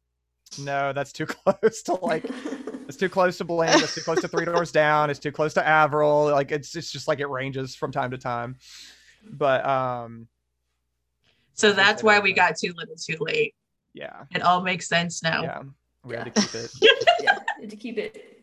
no, 0.58 0.92
that's 0.92 1.12
too 1.12 1.26
close 1.26 1.82
to 1.84 1.94
like 1.94 2.24
it's 2.88 2.96
too 2.96 3.08
close 3.08 3.38
to 3.38 3.44
Blink. 3.44 3.82
It's 3.82 3.94
too 3.94 4.02
close 4.02 4.20
to 4.20 4.28
Three 4.28 4.44
Doors 4.44 4.72
Down. 4.72 5.10
It's 5.10 5.18
too 5.18 5.32
close 5.32 5.54
to 5.54 5.66
Avril. 5.66 6.24
Like 6.30 6.52
it's 6.52 6.74
it's 6.76 6.90
just 6.90 7.08
like 7.08 7.20
it 7.20 7.28
ranges 7.28 7.74
from 7.74 7.92
time 7.92 8.10
to 8.10 8.18
time. 8.18 8.56
But 9.30 9.64
um, 9.64 10.28
So 11.54 11.72
that's 11.72 12.02
why 12.02 12.20
we 12.20 12.32
got 12.34 12.56
too 12.56 12.74
little 12.76 12.96
too 12.96 13.16
late. 13.20 13.54
yeah, 13.94 14.24
It 14.34 14.42
all 14.42 14.62
makes 14.62 14.86
sense 14.86 15.22
now. 15.22 15.42
yeah, 15.42 15.62
we 16.04 16.14
had 16.14 16.24
to 16.34 16.40
keep 16.42 16.54
it. 16.54 16.70
yeah, 17.22 17.38
to 17.68 17.76
keep 17.76 17.96
it. 17.98 18.33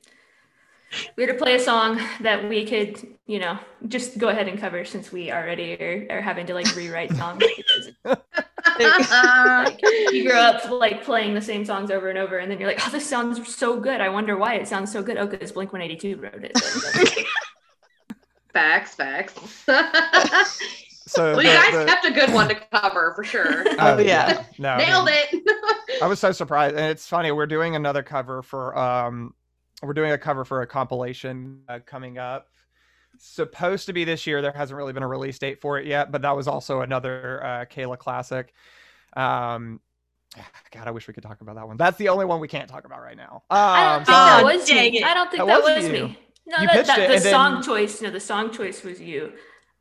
We 1.15 1.23
had 1.23 1.31
to 1.31 1.37
play 1.37 1.55
a 1.55 1.59
song 1.59 2.01
that 2.19 2.47
we 2.49 2.65
could, 2.65 3.01
you 3.25 3.39
know, 3.39 3.57
just 3.87 4.17
go 4.17 4.27
ahead 4.29 4.47
and 4.47 4.59
cover 4.59 4.83
since 4.83 5.11
we 5.11 5.31
already 5.31 5.73
are, 5.75 6.07
are 6.17 6.21
having 6.21 6.45
to 6.47 6.53
like 6.53 6.75
rewrite 6.75 7.15
songs 7.15 7.41
because 7.57 7.91
like, 8.79 9.79
you 10.11 10.29
grow 10.29 10.39
up 10.39 10.69
like 10.69 11.03
playing 11.03 11.33
the 11.33 11.41
same 11.41 11.63
songs 11.65 11.91
over 11.91 12.09
and 12.09 12.17
over, 12.17 12.37
and 12.39 12.51
then 12.51 12.59
you're 12.59 12.67
like, 12.69 12.85
oh, 12.85 12.89
this 12.91 13.07
sounds 13.07 13.55
so 13.55 13.79
good. 13.79 14.01
I 14.01 14.09
wonder 14.09 14.37
why 14.37 14.55
it 14.55 14.67
sounds 14.67 14.91
so 14.91 15.01
good. 15.01 15.17
Oh, 15.17 15.27
because 15.27 15.51
Blink 15.51 15.71
182 15.71 16.17
wrote 16.21 16.43
it. 16.43 17.25
facts, 18.53 18.95
facts. 18.95 19.65
So 21.07 21.35
well, 21.35 21.43
you 21.43 21.49
the- 21.49 21.55
guys 21.55 21.73
the- 21.73 21.85
kept 21.85 22.05
a 22.05 22.11
good 22.11 22.33
one 22.33 22.47
to 22.47 22.55
cover 22.55 23.11
for 23.15 23.23
sure. 23.25 23.65
oh, 23.79 23.97
yeah. 23.97 24.45
no, 24.57 24.69
I 24.69 24.77
Nailed 24.77 25.05
mean, 25.07 25.15
it. 25.33 26.01
I 26.01 26.07
was 26.07 26.19
so 26.19 26.31
surprised, 26.31 26.75
and 26.77 26.85
it's 26.85 27.05
funny. 27.05 27.33
We're 27.33 27.47
doing 27.47 27.75
another 27.75 28.01
cover 28.01 28.41
for 28.41 28.77
um, 28.77 29.33
we're 29.81 29.93
doing 29.93 30.11
a 30.11 30.17
cover 30.17 30.45
for 30.45 30.61
a 30.61 30.67
compilation 30.67 31.61
uh, 31.67 31.79
coming 31.85 32.17
up. 32.17 32.47
Supposed 33.17 33.85
to 33.87 33.93
be 33.93 34.03
this 34.03 34.25
year. 34.25 34.41
There 34.41 34.51
hasn't 34.51 34.75
really 34.77 34.93
been 34.93 35.03
a 35.03 35.07
release 35.07 35.37
date 35.37 35.59
for 35.61 35.77
it 35.77 35.85
yet, 35.85 36.11
but 36.11 36.21
that 36.21 36.35
was 36.35 36.47
also 36.47 36.81
another 36.81 37.43
uh, 37.43 37.65
Kayla 37.65 37.97
classic. 37.97 38.53
Um, 39.13 39.79
God, 40.71 40.87
I 40.87 40.91
wish 40.91 41.07
we 41.07 41.13
could 41.13 41.23
talk 41.23 41.41
about 41.41 41.55
that 41.55 41.67
one. 41.67 41.77
That's 41.77 41.97
the 41.97 42.09
only 42.09 42.25
one 42.25 42.39
we 42.39 42.47
can't 42.47 42.69
talk 42.69 42.85
about 42.85 43.01
right 43.01 43.17
now. 43.17 43.43
I 43.49 43.83
don't 43.83 43.93
Um, 43.93 44.05
think 44.05 44.07
so- 44.07 44.11
that 44.13 44.43
was 44.45 44.65
dang 44.67 44.91
me. 44.93 44.97
it. 44.99 45.03
I 45.05 45.13
don't 45.13 45.29
think 45.29 45.39
That 45.45 45.47
that, 45.47 45.63
was 45.63 45.83
was, 45.83 45.91
me. 45.91 46.19
No, 46.47 46.57
You 46.61 46.67
that, 46.67 46.85
that, 46.87 46.95
the 46.97 47.03
and 47.15 47.23
then- 47.23 47.31
song 47.33 47.61
choice. 47.63 48.01
No, 48.01 48.09
the 48.11 48.19
song 48.19 48.51
choice 48.51 48.83
was 48.83 48.99
you. 49.01 49.33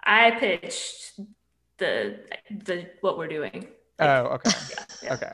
I 0.03 0.33
pitched 0.33 1.19
the 1.79 2.21
the 2.51 2.87
what 3.01 3.17
we're 3.17 3.29
doing. 3.29 3.69
Oh, 4.01 4.07
okay, 4.35 4.51
Yeah, 4.71 4.85
yeah. 5.03 5.15
okay. 5.15 5.31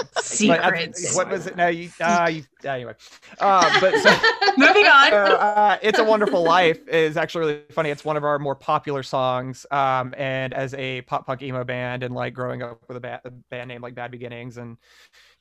But 0.49 0.61
I- 0.61 0.93
what 1.15 1.31
was 1.31 1.47
it? 1.47 1.57
No, 1.57 1.69
you. 1.69 1.91
Uh, 2.01 2.31
you 2.33 2.45
anyway. 2.65 2.95
Uh, 3.39 3.81
but 3.81 3.97
so. 3.99 4.11
Moving 4.59 4.87
on. 4.87 5.13
uh, 5.13 5.79
"It's 5.83 5.99
a 5.99 6.05
Wonderful 6.05 6.43
Life" 6.43 6.87
is 6.89 7.17
actually 7.17 7.41
really 7.47 7.61
funny. 7.73 7.91
It's 7.91 8.05
one 8.05 8.17
of 8.17 8.25
our 8.25 8.39
more 8.39 8.55
popular 8.55 9.03
songs. 9.03 9.67
Um, 9.71 10.15
and 10.17 10.55
as 10.55 10.73
a 10.75 11.03
pop 11.03 11.27
punk 11.27 11.43
emo 11.43 11.63
band, 11.65 12.03
and 12.03 12.15
like 12.15 12.33
growing 12.35 12.63
up 12.63 12.83
with 12.89 12.97
a, 12.97 13.01
ba- 13.01 13.21
a 13.25 13.31
band 13.31 13.69
name 13.69 13.83
like 13.83 13.95
Bad 13.95 14.11
Beginnings, 14.11 14.57
and 14.57 14.79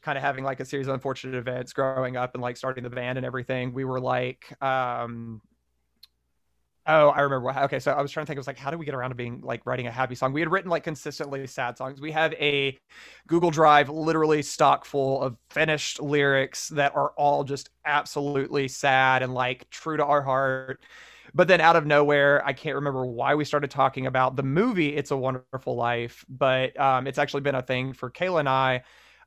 kind 0.01 0.17
of 0.17 0.23
having 0.23 0.43
like 0.43 0.59
a 0.59 0.65
series 0.65 0.87
of 0.87 0.93
unfortunate 0.93 1.35
events 1.37 1.73
growing 1.73 2.17
up, 2.17 2.33
and 2.35 2.41
like 2.43 2.57
starting 2.57 2.83
the 2.83 2.89
band 2.89 3.17
and 3.17 3.25
everything, 3.25 3.73
we 3.73 3.85
were 3.85 3.99
like, 4.01 4.61
um, 4.61 5.41
Oh, 6.87 7.09
I 7.09 7.21
remember. 7.21 7.45
what- 7.47 7.57
Okay, 7.63 7.79
so 7.79 7.91
I 7.91 8.01
was 8.01 8.11
trying 8.11 8.25
to 8.25 8.27
think. 8.27 8.37
I 8.37 8.39
was 8.41 8.47
like, 8.47 8.59
how 8.59 8.69
do 8.69 8.77
we 8.77 8.85
get 8.85 8.93
around 8.93 9.09
to 9.09 9.15
being 9.15 9.41
like 9.41 9.65
writing 9.65 9.87
a 9.87 9.91
happy 9.91 10.13
song? 10.13 10.33
We 10.33 10.41
had 10.41 10.51
written 10.51 10.69
like 10.69 10.83
consistently 10.83 11.45
sad 11.47 11.77
songs. 11.77 11.99
We 11.99 12.11
have 12.11 12.33
a 12.33 12.77
Google 13.27 13.49
Drive, 13.49 13.89
literally 13.89 14.43
stock 14.43 14.85
full 14.85 15.21
of 15.23 15.35
finished 15.49 15.99
lyrics 15.99 16.69
that 16.69 16.95
are 16.95 17.09
all 17.17 17.43
just 17.43 17.69
absolutely 17.85 18.67
sad 18.67 19.23
and 19.23 19.33
like 19.33 19.67
true 19.71 19.97
to 19.97 20.05
our 20.05 20.21
heart. 20.21 20.83
But 21.33 21.47
then 21.47 21.59
out 21.59 21.75
of 21.75 21.87
nowhere, 21.87 22.45
I 22.45 22.53
can't 22.53 22.75
remember 22.75 23.05
why 23.05 23.33
we 23.33 23.45
started 23.45 23.71
talking 23.71 24.05
about 24.05 24.35
the 24.35 24.43
movie 24.43 24.95
"It's 24.95 25.09
a 25.11 25.17
Wonderful 25.17 25.75
Life," 25.75 26.23
but 26.29 26.79
um, 26.79 27.07
it's 27.07 27.17
actually 27.17 27.41
been 27.41 27.55
a 27.55 27.63
thing 27.63 27.93
for 27.93 28.11
Kayla 28.11 28.41
and 28.41 28.49
I 28.49 28.83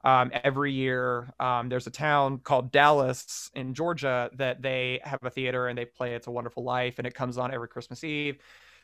um, 0.08 0.30
every 0.32 0.72
year 0.72 1.32
um, 1.40 1.68
there's 1.68 1.86
a 1.86 1.90
town 1.90 2.38
called 2.38 2.72
dallas 2.72 3.50
in 3.54 3.74
georgia 3.74 4.30
that 4.34 4.62
they 4.62 5.00
have 5.04 5.18
a 5.22 5.30
theater 5.30 5.68
and 5.68 5.76
they 5.78 5.84
play 5.84 6.14
it's 6.14 6.26
a 6.26 6.30
wonderful 6.30 6.62
life 6.62 6.94
and 6.98 7.06
it 7.06 7.14
comes 7.14 7.38
on 7.38 7.52
every 7.52 7.68
christmas 7.68 8.02
eve. 8.04 8.38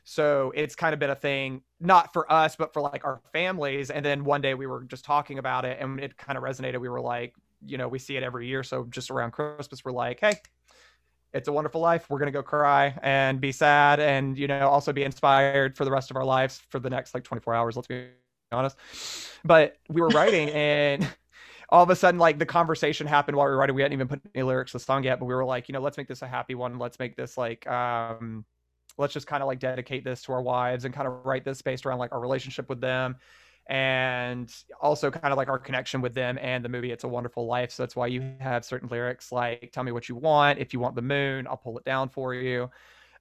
So 0.07 0.53
it's 0.55 0.75
kind 0.75 0.93
of 0.93 1.01
been 1.01 1.11
a 1.11 1.17
thing 1.17 1.63
not 1.81 2.13
for 2.13 2.31
us 2.31 2.57
but 2.57 2.75
for 2.75 2.83
like 2.83 3.05
our 3.05 3.23
families. 3.33 3.91
And 3.91 4.05
then 4.05 4.25
one 4.25 4.43
day 4.43 4.55
we 4.55 4.67
were 4.67 4.85
just 4.85 5.05
talking 5.05 5.39
about 5.39 5.65
it 5.65 5.79
and 5.81 5.99
it 5.99 6.17
kind 6.19 6.37
of 6.37 6.45
resonated. 6.45 6.81
We 6.81 6.91
were 6.91 7.01
like 7.01 7.35
you 7.67 7.79
know 7.79 7.89
we 7.89 7.99
see 7.99 8.17
it 8.17 8.23
every 8.23 8.47
year. 8.47 8.63
So 8.63 8.85
just 8.91 9.11
around 9.11 9.31
christmas 9.33 9.85
we're 9.85 9.93
like 9.93 10.21
hey 10.21 10.35
it's 11.33 11.49
a 11.49 11.53
wonderful 11.53 11.81
life. 11.81 12.09
We're 12.09 12.21
going 12.21 12.33
to 12.33 12.39
go 12.39 12.45
cry 12.45 12.97
and 13.03 13.41
be 13.41 13.51
sad 13.51 13.99
and 13.99 14.39
you 14.39 14.47
know 14.47 14.69
also 14.69 14.93
be 14.93 15.03
inspired 15.03 15.77
for 15.77 15.85
the 15.85 15.91
rest 15.91 16.11
of 16.11 16.17
our 16.17 16.25
lives 16.25 16.63
for 16.71 16.79
the 16.79 16.91
next 16.91 17.13
like 17.13 17.25
24 17.25 17.55
hours. 17.55 17.77
Let's 17.77 17.89
be 17.89 18.07
honest 18.53 18.77
but 19.45 19.77
we 19.89 20.01
were 20.01 20.09
writing 20.09 20.49
and 20.51 21.09
all 21.69 21.83
of 21.83 21.91
a 21.91 21.97
sudden 21.97 22.19
like 22.19 22.39
the 22.39 22.47
conversation 22.47 23.07
happened 23.07 23.37
while 23.37 23.47
we 23.47 23.53
were 23.53 23.59
writing. 23.59 23.75
We 23.75 23.83
hadn't 23.83 23.95
even 23.95 24.09
put 24.09 24.21
any 24.35 24.43
lyrics 24.43 24.73
to 24.73 24.79
the 24.79 24.85
song 24.85 25.05
yet 25.05 25.19
but 25.19 25.27
we 25.27 25.35
were 25.35 25.45
like 25.45 25.69
you 25.69 25.73
know 25.73 25.81
let's 25.81 25.97
make 25.97 26.09
this 26.09 26.23
a 26.23 26.29
happy 26.29 26.55
one. 26.55 26.79
Let's 26.79 26.99
make 26.99 27.17
this 27.17 27.37
like 27.37 27.67
um 27.67 28.45
let's 28.97 29.13
just 29.13 29.27
kind 29.27 29.43
of 29.43 29.49
like 29.49 29.59
dedicate 29.59 30.05
this 30.05 30.23
to 30.23 30.33
our 30.33 30.43
wives 30.43 30.85
and 30.85 30.95
kind 30.95 31.09
of 31.09 31.25
write 31.27 31.45
this 31.45 31.61
based 31.63 31.85
around 31.85 31.99
like 31.99 32.13
our 32.13 32.21
relationship 32.21 32.69
with 32.69 32.81
them 32.81 33.17
and 33.67 34.55
also 34.81 35.11
kind 35.11 35.33
of 35.33 35.37
like 35.39 35.49
our 35.49 35.59
connection 35.59 36.01
with 36.01 36.15
them 36.15 36.39
and 36.41 36.65
the 36.65 36.69
movie 36.69 36.93
it's 36.93 37.05
a 37.05 37.09
wonderful 37.09 37.47
life. 37.47 37.73
So 37.73 37.83
that's 37.83 37.97
why 37.97 38.07
you 38.07 38.35
have 38.39 38.65
certain 38.65 38.89
lyrics 38.89 39.33
like 39.33 39.71
tell 39.73 39.83
me 39.85 39.93
what 39.93 40.09
you 40.09 40.15
want. 40.17 40.59
If 40.59 40.73
you 40.73 40.81
want 40.81 40.95
the 40.95 41.03
moon 41.03 41.47
i'll 41.49 41.57
pull 41.57 41.79
it 41.79 41.85
down 41.85 42.09
for 42.09 42.35
you 42.35 42.71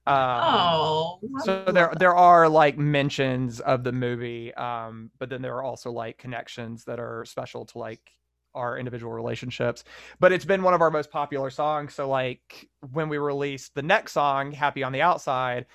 um, 0.06 0.42
oh. 0.44 1.20
So 1.44 1.64
there 1.64 1.88
that. 1.88 1.98
there 1.98 2.14
are 2.14 2.48
like 2.48 2.76
mentions 2.76 3.60
of 3.60 3.84
the 3.84 3.92
movie 3.92 4.52
um 4.54 5.10
but 5.18 5.30
then 5.30 5.40
there 5.40 5.54
are 5.56 5.62
also 5.62 5.90
like 5.90 6.18
connections 6.18 6.84
that 6.84 7.00
are 7.00 7.24
special 7.24 7.64
to 7.66 7.78
like 7.78 8.12
our 8.54 8.78
individual 8.78 9.12
relationships 9.12 9.82
but 10.20 10.30
it's 10.30 10.44
been 10.44 10.62
one 10.62 10.74
of 10.74 10.80
our 10.80 10.90
most 10.90 11.10
popular 11.10 11.50
songs 11.50 11.94
so 11.94 12.08
like 12.08 12.68
when 12.92 13.08
we 13.08 13.18
released 13.18 13.74
the 13.74 13.82
next 13.82 14.12
song 14.12 14.52
happy 14.52 14.82
on 14.82 14.92
the 14.92 15.00
outside 15.00 15.66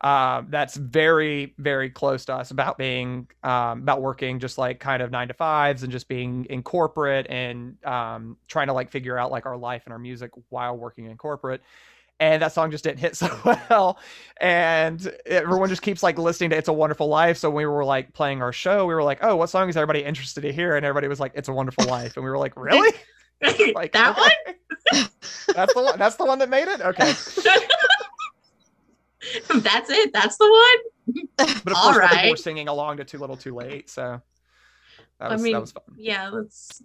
um 0.00 0.48
that's 0.50 0.76
very 0.76 1.54
very 1.58 1.90
close 1.90 2.24
to 2.24 2.34
us 2.34 2.50
about 2.50 2.76
being 2.76 3.28
um 3.44 3.82
about 3.82 4.02
working 4.02 4.40
just 4.40 4.58
like 4.58 4.80
kind 4.80 5.02
of 5.02 5.10
nine 5.10 5.28
to 5.28 5.34
fives 5.34 5.82
and 5.82 5.92
just 5.92 6.08
being 6.08 6.44
in 6.46 6.62
corporate 6.62 7.26
and 7.28 7.76
um 7.84 8.36
trying 8.48 8.66
to 8.66 8.72
like 8.72 8.90
figure 8.90 9.16
out 9.16 9.30
like 9.30 9.46
our 9.46 9.56
life 9.56 9.82
and 9.84 9.92
our 9.92 9.98
music 9.98 10.30
while 10.48 10.76
working 10.76 11.04
in 11.04 11.16
corporate 11.16 11.62
and 12.20 12.42
that 12.42 12.52
song 12.52 12.70
just 12.70 12.84
didn't 12.84 13.00
hit 13.00 13.16
so 13.20 13.28
well. 13.44 13.98
And 14.40 15.12
everyone 15.26 15.68
just 15.68 15.82
keeps 15.82 16.02
like 16.02 16.18
listening 16.18 16.50
to 16.50 16.56
it's 16.56 16.68
a 16.68 16.72
wonderful 16.72 17.08
life. 17.08 17.38
So 17.38 17.50
when 17.50 17.58
we 17.58 17.66
were 17.66 17.84
like 17.84 18.12
playing 18.12 18.42
our 18.42 18.52
show 18.52 18.86
we 18.86 18.94
were 18.94 19.02
like 19.02 19.18
oh 19.22 19.36
what 19.36 19.50
song 19.50 19.68
is 19.68 19.76
everybody 19.76 20.04
interested 20.04 20.42
to 20.42 20.52
hear? 20.52 20.76
And 20.76 20.84
everybody 20.84 21.08
was 21.08 21.20
like 21.20 21.32
it's 21.34 21.48
a 21.48 21.52
wonderful 21.52 21.86
life. 21.86 22.16
And 22.16 22.24
we 22.24 22.30
were 22.30 22.38
like 22.38 22.56
really? 22.60 22.92
like 23.74 23.92
that 23.92 24.18
okay. 24.18 25.06
that's 25.54 25.74
the 25.74 25.82
one 25.82 25.98
that's 25.98 26.16
the 26.16 26.24
one 26.24 26.38
that 26.38 26.48
made 26.48 26.68
it? 26.68 26.80
Okay? 26.80 27.12
That's 29.54 29.90
it. 29.90 30.12
That's 30.12 30.36
the 30.36 30.78
one. 31.06 31.26
but 31.36 31.72
of 31.72 31.76
All 31.76 31.92
course 31.92 32.10
people 32.10 32.30
were 32.30 32.36
singing 32.36 32.68
along 32.68 32.98
to 32.98 33.04
too 33.04 33.18
little 33.18 33.36
too 33.36 33.54
late 33.54 33.88
so 33.90 34.20
that 35.18 35.30
I 35.30 35.32
was, 35.32 35.42
mean, 35.42 35.52
that 35.54 35.60
was 35.60 35.72
fun. 35.72 35.82
Yeah, 35.96 36.30
that's 36.30 36.82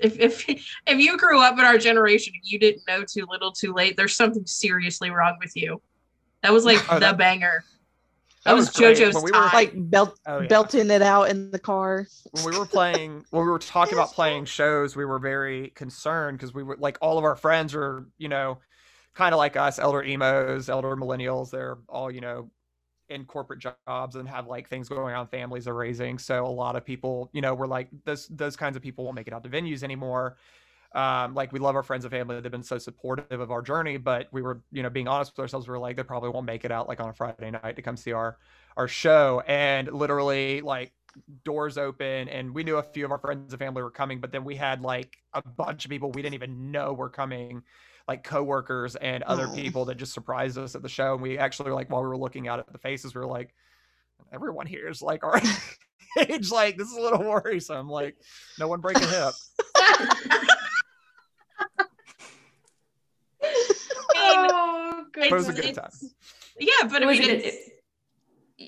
if 0.00 0.18
if 0.18 0.48
if 0.48 0.98
you 0.98 1.16
grew 1.16 1.40
up 1.40 1.54
in 1.58 1.64
our 1.64 1.78
generation 1.78 2.32
and 2.34 2.42
you 2.44 2.58
didn't 2.58 2.82
know 2.88 3.04
too 3.04 3.26
little 3.30 3.52
too 3.52 3.72
late, 3.72 3.96
there's 3.96 4.16
something 4.16 4.44
seriously 4.46 5.10
wrong 5.10 5.36
with 5.40 5.56
you. 5.56 5.80
That 6.42 6.52
was 6.52 6.64
like 6.64 6.78
Oh, 6.90 6.94
the 6.94 7.00
that- 7.00 7.18
banger. 7.18 7.64
That, 8.44 8.52
was, 8.54 8.68
great. 8.68 8.98
JoJo's 8.98 9.14
When 9.14 9.24
we 9.24 9.30
were- 9.32 9.38
like 9.54 9.72
belt 9.74 10.18
Oh, 10.26 10.40
yeah. 10.40 10.48
belting 10.48 10.90
it 10.90 11.00
out 11.00 11.30
in 11.30 11.50
the 11.50 11.58
car. 11.58 12.06
when 12.32 12.44
we 12.44 12.58
were 12.58 12.66
playing 12.66 13.24
when 13.30 13.42
we 13.46 13.50
were 13.50 13.58
talking 13.58 13.94
about 13.94 14.12
playing 14.12 14.44
shows 14.44 14.94
we 14.94 15.06
were 15.06 15.18
very 15.18 15.68
concerned 15.70 16.36
because 16.36 16.52
we 16.52 16.62
were 16.62 16.76
like 16.78 16.98
all 17.00 17.16
of 17.16 17.24
our 17.24 17.36
friends 17.36 17.72
were 17.72 18.06
you 18.18 18.28
know 18.28 18.58
kind 19.14 19.32
of 19.32 19.38
like 19.38 19.56
us 19.56 19.78
elder 19.78 20.02
emos 20.02 20.68
elder 20.68 20.94
millennials 20.94 21.50
they're 21.50 21.78
all 21.88 22.10
you 22.10 22.20
know 22.20 22.50
in 23.08 23.24
corporate 23.24 23.60
jobs 23.60 24.16
and 24.16 24.28
have 24.28 24.46
like 24.46 24.68
things 24.68 24.88
going 24.88 25.14
on 25.14 25.26
families 25.28 25.68
are 25.68 25.74
raising 25.74 26.18
so 26.18 26.44
a 26.44 26.48
lot 26.48 26.76
of 26.76 26.84
people 26.84 27.30
you 27.32 27.40
know 27.40 27.54
were 27.54 27.66
like 27.66 27.88
those 28.04 28.28
those 28.28 28.56
kinds 28.56 28.76
of 28.76 28.82
people 28.82 29.04
won't 29.04 29.14
make 29.14 29.26
it 29.26 29.32
out 29.32 29.42
to 29.42 29.48
venues 29.48 29.82
anymore 29.82 30.36
um, 30.94 31.34
like 31.34 31.52
we 31.52 31.58
love 31.58 31.74
our 31.74 31.82
friends 31.82 32.04
and 32.04 32.12
family. 32.12 32.40
They've 32.40 32.52
been 32.52 32.62
so 32.62 32.78
supportive 32.78 33.40
of 33.40 33.50
our 33.50 33.62
journey, 33.62 33.96
but 33.96 34.28
we 34.30 34.42
were, 34.42 34.62
you 34.70 34.82
know, 34.82 34.90
being 34.90 35.08
honest 35.08 35.32
with 35.32 35.40
ourselves. 35.40 35.66
We 35.66 35.72
were 35.72 35.78
like, 35.80 35.96
they 35.96 36.04
probably 36.04 36.30
won't 36.30 36.46
make 36.46 36.64
it 36.64 36.70
out 36.70 36.86
like 36.88 37.00
on 37.00 37.08
a 37.08 37.12
Friday 37.12 37.50
night 37.50 37.74
to 37.76 37.82
come 37.82 37.96
see 37.96 38.12
our 38.12 38.38
our 38.76 38.86
show. 38.86 39.42
And 39.48 39.92
literally, 39.92 40.60
like 40.60 40.92
doors 41.44 41.78
open, 41.78 42.28
and 42.28 42.54
we 42.54 42.62
knew 42.62 42.76
a 42.76 42.82
few 42.82 43.04
of 43.04 43.10
our 43.10 43.18
friends 43.18 43.52
and 43.52 43.58
family 43.58 43.82
were 43.82 43.90
coming, 43.90 44.20
but 44.20 44.30
then 44.30 44.44
we 44.44 44.54
had 44.54 44.82
like 44.82 45.16
a 45.32 45.42
bunch 45.42 45.84
of 45.84 45.90
people 45.90 46.12
we 46.12 46.22
didn't 46.22 46.34
even 46.34 46.70
know 46.70 46.92
were 46.92 47.10
coming, 47.10 47.62
like 48.06 48.22
coworkers 48.24 48.96
and 48.96 49.22
other 49.24 49.46
Oh. 49.48 49.54
people 49.54 49.84
that 49.86 49.94
just 49.96 50.12
surprised 50.12 50.58
us 50.58 50.74
at 50.74 50.82
the 50.82 50.88
show. 50.88 51.14
And 51.14 51.22
we 51.22 51.38
actually 51.38 51.70
like 51.72 51.90
while 51.90 52.02
we 52.02 52.08
were 52.08 52.16
looking 52.18 52.48
out 52.48 52.58
at 52.58 52.70
the 52.72 52.78
faces, 52.78 53.14
we 53.14 53.20
were 53.20 53.26
like, 53.26 53.54
everyone 54.32 54.66
here 54.66 54.88
is 54.88 55.00
like 55.02 55.24
our 55.24 55.40
age. 56.18 56.50
Like 56.50 56.76
this 56.76 56.88
is 56.88 56.96
a 56.96 57.00
little 57.00 57.24
worrisome. 57.24 57.88
Like 57.88 58.16
no 58.58 58.68
one 58.68 58.80
break 58.80 58.96
a 58.98 59.06
hip. 59.06 59.34
oh, 64.14 65.04
But 65.14 65.24
it 65.24 65.32
was 65.32 65.48
a 65.48 65.52
good 65.52 65.74
time. 65.74 65.90
Yeah, 66.58 66.72
but 66.88 67.02
It 67.02 67.06
was 67.06 67.18
mean, 67.18 67.30
a 67.30 67.32
good- 67.36 67.44
it's, 67.44 67.56
it- 67.56 67.70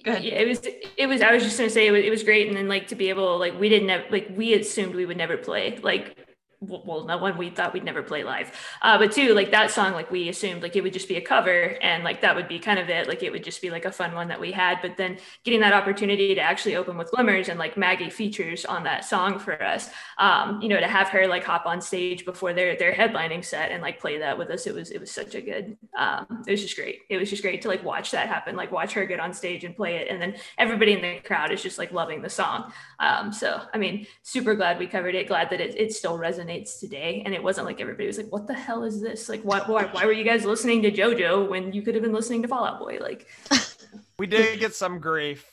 Go 0.05 0.11
ahead. 0.11 0.25
yeah, 0.25 0.35
it 0.35 0.49
was 0.49 0.61
it 0.97 1.07
was 1.07 1.23
I 1.23 1.33
was 1.33 1.45
just 1.45 1.57
gonna 1.57 1.71
say 1.71 1.87
it 1.87 1.93
was, 1.93 2.05
it 2.05 2.11
was 2.11 2.25
great 2.25 2.49
and 2.49 2.57
then 2.57 2.69
like 2.69 2.89
to 2.89 2.97
be 2.97 3.09
able 3.09 3.39
like 3.39 3.59
we 3.59 3.69
didn't 3.69 3.89
have 3.89 4.03
like 4.11 4.27
we 4.37 4.53
assumed 4.55 4.97
we 4.97 5.07
would 5.07 5.17
never 5.17 5.37
play 5.37 5.79
like 5.81 6.07
w- 6.17 6.26
well 6.61 7.05
no 7.05 7.19
one 7.19 7.37
we 7.37 7.51
thought 7.51 7.73
we'd 7.73 7.85
never 7.85 8.03
play 8.03 8.25
live. 8.25 8.51
Uh 8.83 8.99
but 8.99 9.13
two 9.13 9.35
like 9.35 9.51
that 9.51 9.71
song 9.71 9.93
like 9.93 10.11
we 10.11 10.29
assumed 10.29 10.63
like 10.63 10.77
it 10.77 10.83
would 10.83 10.93
just 10.93 11.09
be 11.09 11.17
a 11.17 11.21
cover 11.21 11.77
and 11.83 12.05
like 12.05 12.21
that 12.23 12.35
would 12.35 12.49
be 12.49 12.59
kind 12.59 12.79
of 12.79 12.89
it. 12.89 13.09
Like 13.09 13.23
it 13.23 13.31
would 13.31 13.45
just 13.45 13.61
be 13.61 13.71
like 13.71 13.85
a 13.85 13.93
fun 13.93 14.15
one 14.15 14.29
that 14.29 14.41
we 14.41 14.53
had. 14.53 14.79
But 14.83 14.97
then 14.97 15.19
getting 15.45 15.61
that 15.61 15.73
opportunity 15.73 16.35
to 16.35 16.41
actually 16.41 16.77
open 16.77 16.97
with 16.97 17.11
glimmers 17.11 17.49
and 17.49 17.59
like 17.59 17.77
Maggie 17.77 18.11
features 18.11 18.65
on 18.65 18.85
that 18.85 19.05
song 19.05 19.39
for 19.39 19.63
us 19.63 19.91
um 20.19 20.61
you 20.63 20.69
know 20.69 20.81
to 20.81 20.89
have 20.89 21.09
her 21.09 21.27
like 21.27 21.45
hop 21.45 21.67
on 21.67 21.81
stage 21.81 22.25
before 22.25 22.53
their 22.53 22.77
their 22.77 22.93
headlining 22.93 23.45
set 23.45 23.71
and 23.71 23.83
like 23.83 24.01
play 24.01 24.19
that 24.19 24.37
with 24.39 24.51
us 24.51 24.67
it 24.67 24.75
was 24.75 24.91
it 24.91 25.01
was 25.01 25.11
such 25.11 25.35
a 25.35 25.41
good 25.41 25.77
um 25.97 26.43
it 26.47 26.51
was 26.51 26.63
just 26.63 26.77
great. 26.77 27.01
It 27.11 27.19
was 27.19 27.31
just 27.31 27.43
great 27.43 27.63
to 27.63 27.69
like 27.69 27.85
watch 27.85 28.11
that 28.13 28.29
happen 28.29 28.57
like 28.57 28.73
watch 28.73 28.93
her 28.95 29.05
get 29.05 29.21
on 29.21 29.33
stage 29.33 29.65
and 29.65 29.77
play 29.77 29.97
it. 29.97 30.09
And 30.09 30.21
then 30.21 30.37
everybody 30.59 30.93
in 30.93 31.03
the 31.03 31.21
crowd 31.21 31.53
is 31.53 31.63
just 31.63 31.79
like 31.79 31.93
loving 31.93 32.23
the 32.23 32.31
song. 32.31 32.73
Um 32.99 33.33
so 33.33 33.61
i 33.75 33.79
mean 33.79 34.07
super 34.23 34.55
glad 34.55 34.79
we 34.79 34.87
covered 34.87 35.15
it. 35.15 35.29
Glad 35.29 35.51
that 35.51 35.61
it, 35.61 35.79
it 35.79 35.93
still 35.93 36.19
resonates 36.19 36.46
today 36.47 37.23
and 37.25 37.35
it 37.35 37.43
wasn't 37.43 37.67
like 37.67 37.81
everybody 37.81 38.07
was 38.07 38.17
like 38.17 38.33
what 38.33 38.47
the 38.47 38.55
hell 38.55 38.85
is 38.85 39.01
this 39.01 39.29
like 39.29 39.43
why, 39.43 39.61
why 39.61 39.85
why 39.87 40.05
were 40.05 40.13
you 40.13 40.25
guys 40.25 40.45
listening 40.45 40.83
to 40.83 40.91
jojo 40.91 41.49
when 41.49 41.73
you 41.73 41.83
could 41.83 41.95
have 41.95 42.03
been 42.03 42.13
listening 42.13 42.43
to 42.43 42.49
Fall 42.49 42.65
Out 42.65 42.79
Boy 42.79 42.99
like 43.01 43.27
We 44.19 44.27
did 44.27 44.61
get 44.61 44.75
some 44.75 44.99
grief 44.99 45.45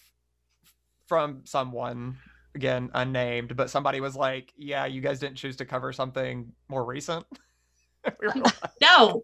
from 1.08 1.42
someone, 1.44 2.18
again, 2.56 2.90
unnamed, 2.94 3.56
but 3.56 3.70
somebody 3.70 4.00
was 4.00 4.16
like, 4.16 4.54
Yeah, 4.58 4.86
you 4.86 5.02
guys 5.02 5.20
didn't 5.20 5.36
choose 5.36 5.58
to 5.58 5.66
cover 5.66 5.92
something 5.92 6.52
more 6.70 6.86
recent. 6.86 7.26
we 8.22 8.28
like, 8.28 8.54
no. 8.82 9.24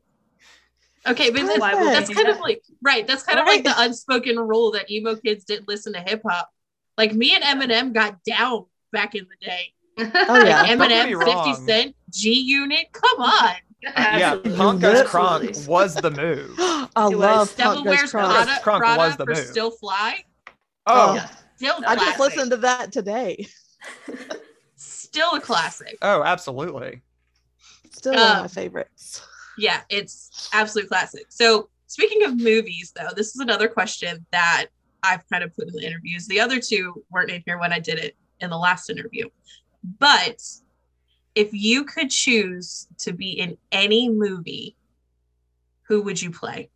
Okay, 1.08 1.30
but 1.32 1.46
that's, 1.46 1.60
Why 1.60 1.74
would 1.74 1.82
we 1.82 1.86
that's 1.88 2.10
do 2.10 2.16
kind 2.16 2.28
of 2.28 2.40
like 2.40 2.62
right. 2.84 3.08
That's 3.08 3.24
kind 3.24 3.40
of 3.40 3.46
like 3.46 3.64
the 3.64 3.74
unspoken 3.78 4.38
rule 4.38 4.72
that 4.72 4.92
emo 4.92 5.16
kids 5.16 5.46
didn't 5.46 5.68
listen 5.68 5.94
to 5.94 6.02
hip 6.02 6.22
hop. 6.28 6.50
Like 6.98 7.14
me 7.14 7.34
and 7.34 7.44
Eminem 7.44 7.94
got 7.94 8.22
down 8.24 8.66
back 8.92 9.16
in 9.16 9.26
the 9.26 9.46
day. 9.46 9.74
Oh 10.00 10.06
yeah. 10.46 10.62
Like 10.64 10.78
Don't 10.78 10.90
Eminem, 10.92 11.46
50 11.56 11.66
Cent, 11.66 11.96
G 12.12 12.32
Unit. 12.34 12.88
Come 12.92 13.22
on. 13.22 13.56
Yeah, 13.82 13.92
Absolutely. 13.96 14.56
punk 14.58 14.82
goes 14.82 15.02
crunk 15.08 15.68
was 15.68 15.96
the 15.96 16.12
move. 16.12 16.54
I 16.60 16.88
It 16.96 16.96
was 16.96 17.14
love 17.16 17.56
Devil 17.56 17.74
Punk 17.76 17.86
Goes 17.86 17.96
Wears 17.98 18.12
Crunk. 18.12 18.34
Prada, 18.34 18.52
Crunk 18.62 18.78
Prada 18.80 18.98
was 18.98 19.18
the 19.18 19.26
for 19.26 19.34
move. 19.34 19.46
Still 19.48 19.72
Fly. 19.72 20.24
Oh, 20.88 21.16
Yeah. 21.16 21.30
Still 21.56 21.76
I 21.76 21.96
classic. 21.96 22.00
just 22.06 22.20
listened 22.20 22.52
to 22.52 22.58
that 22.58 22.92
today. 22.92 23.48
Still 24.76 25.32
a 25.36 25.42
classic. 25.42 25.98
oh, 26.02 26.24
absolutely. 26.24 27.02
Still 27.92 28.14
one 28.14 28.22
of 28.22 28.36
Um, 28.36 28.42
my 28.44 28.48
favorites. 28.48 29.22
Yeah, 29.58 29.82
it's 29.90 30.50
absolute 30.54 30.88
classic. 30.88 31.26
So 31.30 31.70
speaking 31.88 32.24
of 32.24 32.38
movies, 32.38 32.94
though, 32.96 33.10
this 33.16 33.28
is 33.36 33.42
another 33.42 33.68
question 33.68 34.26
that 34.32 34.68
I've 35.04 35.28
kind 35.30 35.44
of 35.44 35.54
put 35.56 35.68
in 35.68 35.74
the 35.74 35.86
interviews. 35.86 36.28
The 36.28 36.40
other 36.40 36.60
two 36.60 37.04
weren't 37.12 37.30
in 37.32 37.44
here 37.46 37.58
when 37.60 37.74
I 37.74 37.80
did 37.80 37.98
it 38.00 38.16
in 38.42 38.50
the 38.50 38.58
last 38.58 38.90
interview. 38.90 39.28
But 39.84 40.42
if 41.36 41.50
you 41.54 41.84
could 41.86 42.10
choose 42.10 42.88
to 43.00 43.14
be 43.14 43.32
in 43.32 43.58
any 43.72 44.10
movie, 44.10 44.76
who 45.88 46.02
would 46.04 46.22
you 46.22 46.32
play? 46.32 46.70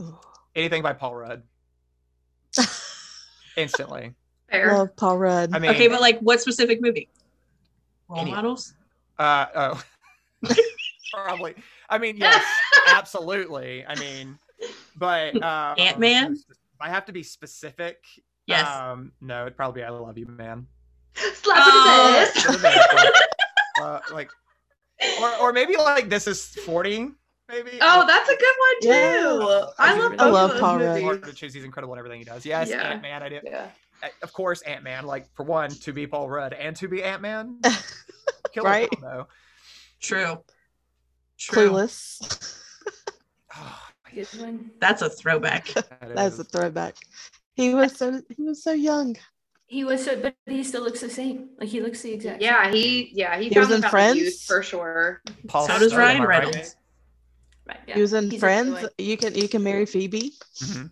Ooh. 0.00 0.18
Anything 0.54 0.82
by 0.82 0.92
Paul 0.94 1.14
Rudd. 1.16 1.42
Instantly. 3.56 4.14
Fair. 4.50 4.72
Love 4.72 4.96
Paul 4.96 5.18
Rudd. 5.18 5.50
I 5.54 5.58
mean, 5.58 5.70
Okay, 5.72 5.88
but 5.88 6.00
like 6.00 6.18
what 6.20 6.40
specific 6.40 6.80
movie? 6.80 7.08
Role 8.08 8.20
Any- 8.20 8.30
models? 8.30 8.74
uh, 9.18 9.46
oh, 9.54 9.82
probably. 11.12 11.54
I 11.88 11.98
mean, 11.98 12.16
yes, 12.16 12.44
absolutely. 12.88 13.84
I 13.86 13.94
mean, 13.98 14.38
but 14.96 15.34
um, 15.42 15.74
Ant-Man? 15.78 16.32
If 16.48 16.56
I 16.80 16.88
have 16.90 17.06
to 17.06 17.12
be 17.12 17.22
specific. 17.22 17.98
Yes. 18.46 18.68
Um, 18.68 19.12
no, 19.20 19.42
it'd 19.42 19.56
probably 19.56 19.80
be 19.80 19.84
"I 19.84 19.90
Love 19.90 20.16
You, 20.16 20.26
Man." 20.26 20.66
Slap 21.34 21.56
Oh. 21.58 22.14
it 22.22 22.42
For 22.42 22.52
like, 22.62 23.12
uh, 23.80 24.00
like, 24.14 24.30
or 25.20 25.36
or 25.48 25.52
maybe 25.52 25.76
like 25.76 26.08
"This 26.08 26.26
Is 26.26 26.44
40, 26.46 27.10
Maybe. 27.48 27.78
Oh, 27.80 28.04
that's 28.06 28.28
a 28.28 28.36
good 28.36 28.54
one 28.58 28.80
too. 28.82 28.88
Yeah. 28.88 29.66
I 29.78 29.94
I 29.94 29.98
love 29.98 30.10
do 30.12 30.16
both 30.18 30.32
love 30.32 30.60
Paul 30.60 30.78
Rudd. 30.78 31.22
to 31.24 31.32
choose. 31.32 31.54
He's 31.54 31.64
incredible 31.64 31.94
in 31.94 31.98
everything 31.98 32.18
he 32.18 32.24
does. 32.24 32.44
Yes, 32.44 32.68
Yeah. 32.68 32.82
Ant 32.82 33.02
Man. 33.02 33.22
I 33.22 33.28
do. 33.28 33.40
Yeah. 33.44 33.68
Uh, 34.02 34.08
Of 34.22 34.32
course, 34.32 34.62
Ant 34.62 34.82
Man. 34.82 35.06
Like 35.06 35.26
for 35.34 35.44
one, 35.44 35.70
to 35.70 35.92
be 35.92 36.06
Paul 36.06 36.28
Rudd 36.28 36.52
and 36.54 36.74
to 36.76 36.88
be 36.88 37.02
Ant 37.02 37.22
Man. 37.22 37.60
Right? 38.56 38.90
combo. 38.90 39.28
True. 40.00 40.38
True. 41.38 41.70
Clueless. 41.70 42.52
Oh, 43.58 43.82
That's 44.80 45.00
a 45.02 45.08
throwback. 45.10 45.66
that 45.68 46.14
That's 46.14 46.38
a 46.38 46.44
throwback. 46.44 46.94
He 47.54 47.74
was 47.74 47.96
so 47.96 48.20
he 48.36 48.42
was 48.42 48.62
so 48.62 48.72
young. 48.72 49.16
He 49.68 49.82
was 49.84 50.04
so, 50.04 50.20
but 50.20 50.34
he 50.46 50.62
still 50.62 50.82
looks 50.82 51.00
the 51.00 51.10
same. 51.10 51.50
Like 51.58 51.68
he 51.68 51.80
looks 51.80 52.00
the 52.02 52.12
exact 52.12 52.40
same. 52.40 52.48
Yeah, 52.50 52.70
he 52.70 53.10
yeah 53.12 53.36
he, 53.38 53.48
He 53.48 53.58
was 53.58 53.70
in 53.70 53.82
Friends? 53.82 54.44
for 54.44 54.62
sure. 54.62 55.22
Paul 55.48 55.66
So 55.66 55.78
does 55.78 55.94
Ryan 55.94 56.18
am 56.18 56.22
I 56.22 56.26
right? 56.26 56.44
Reynolds. 56.44 56.76
Right. 57.66 57.78
Yeah. 57.88 57.94
He 57.96 58.00
was 58.00 58.12
in 58.12 58.30
He's 58.30 58.38
Friends. 58.40 58.86
You 58.98 59.16
can 59.16 59.34
you 59.34 59.48
can 59.48 59.62
marry 59.64 59.84
Phoebe. 59.86 60.34
Mhm. 60.58 60.90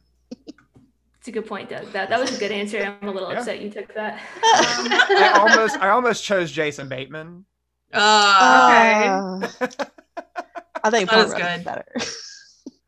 It's 1.19 1.29
a 1.29 1.33
good 1.33 1.47
point, 1.47 1.71
Doug. 1.71 1.91
That 1.93 2.09
that 2.11 2.19
was 2.21 2.37
a 2.37 2.39
good 2.41 2.51
answer. 2.53 2.99
I'm 3.01 3.09
a 3.09 3.13
little 3.13 3.31
Yeah. 3.31 3.39
upset 3.39 3.61
you 3.61 3.71
took 3.71 3.95
that. 3.95 4.21
I 4.43 5.33
almost, 5.39 5.77
I 5.79 5.89
almost 5.91 6.23
chose 6.25 6.51
Jason 6.53 6.89
Bateman. 6.89 7.45
Uh, 7.93 8.69
Okay. 8.69 9.09
Uh, 9.09 9.69
I 10.83 10.91
think 10.91 11.09
That 11.09 11.15
Paul 11.15 11.25
is 11.27 11.31
Rudd 11.33 11.41
is 11.41 11.57
good. 11.57 11.65
better. 11.65 11.87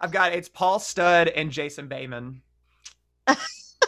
I've 0.00 0.10
got 0.12 0.32
it's 0.32 0.48
Paul 0.50 0.80
Stud 0.80 1.28
and 1.28 1.50
Jason 1.52 1.86
Bateman. 1.88 2.42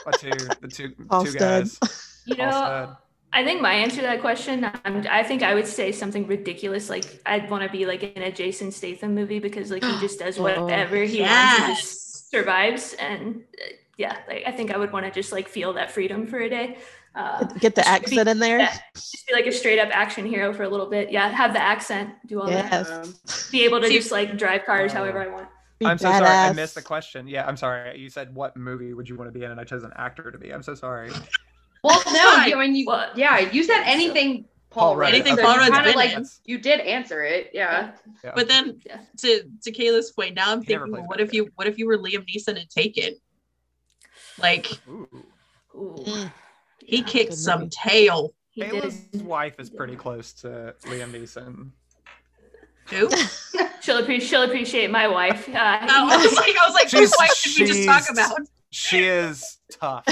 The 0.07 0.13
two, 0.19 0.31
the 0.61 0.69
two, 0.69 0.95
Paul 1.09 1.25
two 1.25 1.31
Stud. 1.33 1.41
guys. 1.65 1.79
You 2.27 2.37
Paul 2.37 2.47
know, 2.47 2.51
Stud. 2.53 2.97
I 3.33 3.45
think 3.45 3.61
my 3.61 3.73
answer 3.75 3.97
to 3.97 4.03
that 4.03 4.21
question, 4.23 4.65
um, 4.65 5.05
I 5.11 5.23
think 5.23 5.43
I 5.43 5.55
would 5.55 5.67
say 5.67 5.93
something 5.93 6.27
ridiculous. 6.27 6.89
Like 6.89 7.21
I'd 7.27 7.51
want 7.51 7.63
to 7.65 7.71
be 7.71 7.85
like 7.85 8.03
in 8.03 8.23
a 8.23 8.33
Jason 8.33 8.71
Statham 8.73 9.15
movie 9.15 9.39
because 9.39 9.71
like 9.71 9.85
he 9.85 9.99
just 10.01 10.19
does 10.19 10.39
Oh, 10.39 10.43
whatever 10.45 10.97
he 10.97 11.21
wants 11.21 11.61
and 11.61 11.77
just 11.77 12.31
survives. 12.31 12.95
And 12.95 13.43
uh, 13.61 13.67
yeah, 13.99 14.17
like, 14.29 14.45
I 14.47 14.53
think 14.53 14.71
I 14.73 14.79
would 14.79 14.93
want 14.93 15.05
to 15.07 15.13
just 15.13 15.31
like 15.33 15.47
feel 15.49 15.75
that 15.75 15.91
freedom 15.91 16.27
for 16.27 16.39
a 16.39 16.49
day. 16.49 16.79
Uh, 17.15 17.45
Get 17.59 17.75
the 17.75 17.81
Just 17.83 18.11
be- 18.11 18.19
accent 18.19 18.29
in 18.29 18.39
there. 18.39 18.59
yeah, 18.61 18.79
just 18.95 19.27
be 19.27 19.35
like 19.35 19.47
a 19.47 19.53
straight 19.53 19.79
up 19.81 19.89
action 19.93 20.25
hero 20.25 20.53
for 20.55 20.63
a 20.63 20.69
little 20.69 20.87
bit. 20.89 21.11
Yeah, 21.11 21.29
have 21.29 21.53
the 21.53 21.61
accent, 21.61 22.11
do 22.27 22.41
all 22.41 22.47
that. 22.47 22.71
Yes. 22.71 22.89
Um, 22.91 23.15
Be 23.51 23.65
able 23.65 23.81
to 23.81 23.89
See- 23.89 23.97
just 23.99 24.13
like 24.13 24.39
drive 24.39 24.65
cars 24.65 24.93
Oh. 24.93 24.99
however 24.99 25.21
I 25.21 25.27
want. 25.29 25.49
Be 25.79 25.87
I'm 25.87 25.99
so 25.99 26.11
sorry. 26.11 26.27
I 26.27 26.53
missed 26.53 26.75
the 26.75 26.83
question. 26.83 27.29
Yeah, 27.29 27.47
I'm 27.47 27.57
sorry. 27.57 27.99
You 27.99 28.11
said 28.11 28.35
what 28.35 28.57
movie 28.57 28.95
would 28.95 29.09
you 29.09 29.17
want 29.17 29.33
to 29.33 29.39
be 29.39 29.45
in, 29.45 29.51
and 29.53 29.61
I 29.61 29.65
chose 29.65 29.85
an 29.85 29.93
actor 29.97 30.31
to 30.31 30.39
be. 30.39 30.53
I'm 30.53 30.63
so 30.63 30.75
sorry. 30.75 31.11
well, 31.85 32.03
no, 32.13 32.45
you, 32.47 32.57
I 32.57 32.61
mean, 32.67 32.75
you, 32.75 32.87
What? 32.87 33.17
yeah, 33.17 33.39
you 33.39 33.63
said 33.63 33.83
anything 33.85 34.45
Paul, 34.71 34.89
Paul 34.95 34.97
Rudd. 34.97 35.07
Rudd. 35.07 35.15
Anything 35.15 35.37
so 35.37 35.43
Paul 35.43 35.53
you 35.55 35.59
Rudd's 35.61 35.71
kinda 35.71 35.85
been 35.91 35.97
like 35.97 36.13
in. 36.15 36.27
you 36.45 36.59
did 36.59 36.81
answer 36.81 37.23
it. 37.23 37.51
Yeah. 37.53 37.93
Yeah. 38.25 38.33
But 38.35 38.49
then 38.49 38.81
Yeah. 38.85 39.01
to 39.19 39.43
to 39.63 39.73
Kayla's 39.73 40.11
point, 40.11 40.35
now 40.35 40.51
I'm 40.53 40.61
He 40.63 40.67
thinking, 40.67 40.93
plays 40.93 41.05
what 41.07 41.21
if 41.21 41.33
you 41.33 41.49
what 41.55 41.69
if 41.69 41.79
you 41.79 41.87
were 41.87 41.97
Liam 41.97 42.27
Neeson 42.29 42.59
and 42.59 42.69
Taken? 42.69 43.15
Like 44.41 44.67
Ooh. 44.89 45.09
Ooh. 45.77 45.95
Mm. 46.07 46.33
he 46.81 46.99
Yeah, 46.99 47.03
kicked 47.05 47.35
some 47.35 47.61
movie. 47.61 47.71
tail. 47.71 48.35
He 48.51 48.63
did. 48.63 48.83
Kayla's 48.83 49.23
wife 49.23 49.61
is 49.61 49.71
pretty 49.71 49.95
close 49.95 50.33
to 50.35 50.75
Liam 50.83 51.13
Neeson. 51.13 51.71
Who? 52.91 53.09
She'll 53.81 53.99
appreciate. 53.99 54.29
She'll 54.29 54.43
appreciate 54.43 54.91
my 54.91 55.09
wife. 55.09 55.49
Uh, 55.49 55.53
I 55.57 56.17
was 56.25 56.33
like, 56.37 56.57
I 56.57 56.67
was 56.67 56.75
like, 56.75 56.91
whose 56.91 57.11
She's- 57.11 57.15
wife 57.19 57.43
did 57.43 57.61
we 57.61 57.67
just 57.67 57.85
talk 57.89 58.11
about? 58.11 58.39
She 58.71 59.05
is 59.05 59.59
tough. 59.81 60.05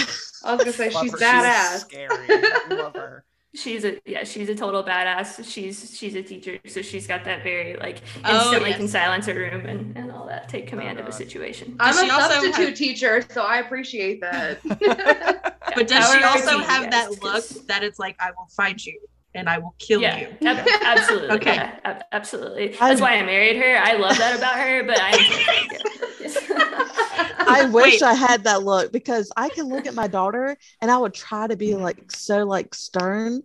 I 0.45 0.55
was 0.55 0.61
gonna 0.61 0.73
say 0.73 0.91
Love 0.91 1.03
she's 1.03 1.13
her. 1.13 1.19
badass. 1.19 1.79
scary. 1.81 2.29
Love 2.71 2.95
her. 2.95 3.25
she's 3.55 3.85
a 3.85 4.01
yeah. 4.07 4.25
She's 4.25 4.49
a 4.49 4.55
total 4.55 4.83
badass. 4.83 5.45
She's 5.45 5.95
she's 5.97 6.15
a 6.15 6.23
teacher, 6.23 6.59
so 6.67 6.81
she's 6.81 7.07
got 7.07 7.25
that 7.25 7.43
very 7.43 7.77
like 7.77 8.01
Oh, 8.25 8.35
instantly 8.45 8.71
yes. 8.71 8.79
can 8.79 8.89
silence 8.89 9.29
a 9.29 9.35
room 9.35 9.67
and, 9.67 9.95
and 9.97 10.11
all 10.11 10.27
that. 10.27 10.49
Take 10.49 10.67
command 10.69 10.99
of 10.99 11.07
a 11.07 11.13
situation. 11.13 11.77
I'm 11.79 11.93
Does 11.93 12.01
she 12.03 12.09
a 12.09 12.13
also 12.15 12.29
substitute 12.35 12.69
have- 12.69 12.75
teacher, 12.79 13.25
so 13.31 13.43
I 13.43 13.59
appreciate 13.59 14.21
that. 14.23 14.63
But 14.65 15.89
does 15.89 16.11
she 16.15 16.23
also 16.23 16.59
have 16.59 16.85
yes, 16.85 16.93
that 16.93 17.23
look 17.23 17.67
that 17.67 17.83
it's 17.83 17.99
like, 17.99 18.17
I 18.21 18.31
will 18.31 18.49
find 18.57 18.85
you 18.85 18.99
and 19.37 19.49
I 19.49 19.59
will 19.59 19.75
kill 19.79 20.01
yeah, 20.01 20.19
you. 20.19 20.49
ab- 20.49 20.67
absolutely. 20.83 21.31
Okay. 21.37 21.55
yeah, 21.55 21.79
ab- 21.85 22.05
absolutely. 22.13 22.75
I- 22.81 22.89
That's 22.89 23.01
why 23.01 23.17
I 23.17 23.23
married 23.23 23.57
her. 23.57 23.77
I 23.77 23.95
love 23.95 24.17
that 24.19 24.37
about 24.37 24.57
her, 24.57 24.83
but 24.85 24.99
I. 25.01 25.13
I 27.49 27.67
wish 27.67 28.01
Wait. 28.01 28.03
I 28.03 28.15
had 28.15 28.45
that 28.45 28.65
look 28.65 28.93
because 28.93 29.31
I 29.37 29.49
can 29.51 29.69
look 29.69 29.87
at 29.87 29.95
my 29.95 30.09
daughter 30.09 30.57
and 30.81 30.91
I 30.91 30.99
would 30.99 31.15
try 31.15 31.47
to 31.47 31.57
be 31.57 31.75
like 31.77 32.11
so 32.11 32.45
like 32.45 32.75
stern 32.75 33.43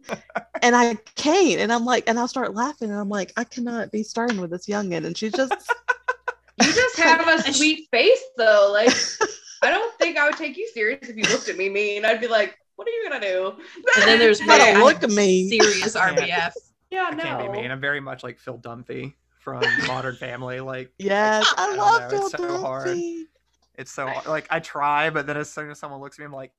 and 0.62 0.76
I 0.76 0.96
can't. 1.16 1.60
And 1.60 1.72
I'm 1.72 1.86
like, 1.86 2.06
and 2.08 2.18
I'll 2.18 2.28
start 2.28 2.56
laughing 2.56 2.90
and 2.90 3.00
I'm 3.00 3.10
like, 3.10 3.32
I 3.38 3.44
cannot 3.44 3.92
be 3.92 4.02
stern 4.04 4.42
with 4.42 4.50
this 4.50 4.66
youngin. 4.68 5.06
And 5.06 5.16
she's 5.16 5.34
just 5.34 5.54
You 6.62 6.74
just 6.74 6.98
have 7.00 7.28
a 7.28 7.54
sweet 7.54 7.88
face 7.92 8.24
though. 8.38 8.72
Like 8.74 8.94
I 9.62 9.70
don't 9.70 9.94
think 10.00 10.18
I 10.18 10.28
would 10.28 10.38
take 10.38 10.58
you 10.58 10.68
serious 10.74 11.08
if 11.08 11.16
you 11.16 11.24
looked 11.24 11.50
at 11.50 11.58
me 11.58 11.70
mean. 11.70 12.04
I'd 12.04 12.22
be 12.22 12.28
like, 12.28 12.58
what 12.82 12.88
are 12.88 12.92
you 12.92 13.10
gonna 13.10 13.22
do? 13.22 13.54
And 14.00 14.08
then 14.10 14.18
there's 14.20 14.40
You 14.40 14.48
where 14.48 14.58
gotta 14.58 14.72
I 14.80 14.84
look 14.84 14.96
have 15.02 15.04
at 15.04 15.10
me. 15.12 15.50
serious 15.50 15.96
RBF. 15.96 16.52
yeah, 16.90 17.10
I 17.12 17.16
can't 17.16 17.54
be 17.54 17.62
mean. 17.62 17.70
I'm 17.70 17.80
very 17.80 18.00
much 18.00 18.24
like 18.24 18.40
Phil 18.40 18.58
Dunphy 18.58 19.14
from 19.40 19.64
Modern 19.88 20.16
Family. 20.16 20.60
Like 20.62 20.92
yes, 20.98 21.46
I, 21.58 21.74
I 21.74 21.76
love 21.76 22.02
know, 22.04 22.10
Phil 22.18 22.26
it's 22.28 22.32
so 22.38 22.58
hard. 22.62 22.88
Dunphy. 22.88 23.24
it's 23.76 23.92
so 23.92 24.08
hard. 24.08 24.26
like 24.26 24.48
I 24.50 24.60
try, 24.60 25.12
but 25.12 25.28
then 25.28 25.38
as 25.38 25.52
soon 25.52 25.70
as 25.70 25.80
someone 25.80 26.02
looks 26.02 26.18
at 26.18 26.22
me, 26.22 26.26
I'm 26.26 26.34
like, 26.34 26.52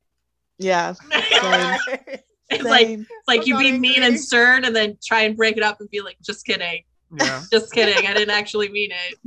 Yeah, 0.58 0.94
it's 1.10 2.62
like 2.64 2.88
it's 3.00 3.08
like 3.26 3.40
I'm 3.40 3.46
you 3.46 3.54
not 3.54 3.60
be 3.62 3.78
mean 3.78 4.02
and 4.04 4.18
stern 4.20 4.64
and 4.64 4.76
then 4.76 4.96
try 5.04 5.22
and 5.22 5.36
break 5.36 5.56
it 5.56 5.64
up 5.64 5.80
and 5.80 5.90
be 5.90 6.00
like, 6.02 6.18
just 6.22 6.46
kidding. 6.46 6.84
yeah. 7.18 7.42
Just 7.50 7.72
kidding. 7.72 8.06
I 8.06 8.14
didn't 8.14 8.30
actually 8.34 8.68
mean 8.68 8.90
it. 8.92 9.18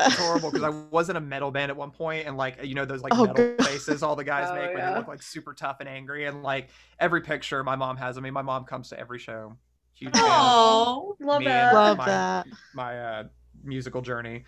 It's 0.00 0.14
horrible 0.16 0.50
because 0.52 0.64
I 0.64 0.68
was 0.90 1.10
in 1.10 1.16
a 1.16 1.20
metal 1.20 1.50
band 1.50 1.70
at 1.70 1.76
one 1.76 1.90
point, 1.90 2.26
and 2.26 2.36
like 2.36 2.64
you 2.64 2.74
know 2.74 2.84
those 2.84 3.02
like 3.02 3.12
Oh, 3.16 3.26
metal 3.26 3.54
God. 3.56 3.66
faces 3.66 4.02
all 4.02 4.14
the 4.16 4.24
guys 4.24 4.48
Oh, 4.50 4.54
make, 4.54 4.68
where 4.70 4.78
yeah. 4.78 4.90
they 4.92 4.98
look 4.98 5.08
like 5.08 5.22
super 5.22 5.54
tough 5.54 5.78
and 5.80 5.88
angry, 5.88 6.26
and 6.26 6.42
like 6.42 6.68
every 7.00 7.20
picture 7.20 7.64
my 7.64 7.74
mom 7.76 7.96
has 7.96 8.16
of 8.16 8.22
me. 8.22 8.30
My 8.30 8.42
mom 8.42 8.64
comes 8.64 8.90
to 8.90 8.98
every 9.00 9.18
show. 9.18 9.56
Huge 9.94 10.12
fan 10.14 10.22
Oh, 10.24 11.16
Love 11.20 11.40
Me 11.40 11.46
that. 11.46 11.74
love 11.74 11.98
my- 11.98 12.06
that. 12.06 12.46
my 12.74 12.98
uh, 13.00 13.24
musical 13.64 14.00
journey, 14.00 14.44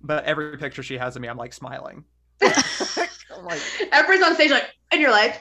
but 0.00 0.24
every 0.24 0.56
picture 0.56 0.82
she 0.82 0.96
has 0.96 1.14
of 1.16 1.20
me, 1.22 1.28
I'm 1.28 1.36
like 1.36 1.52
smiling. 1.52 2.04
I'm 2.42 3.44
like, 3.44 3.60
Everyone's 3.92 4.24
on 4.24 4.34
stage 4.34 4.50
like, 4.50 4.70
and 4.90 5.00
you're 5.02 5.10
like, 5.10 5.40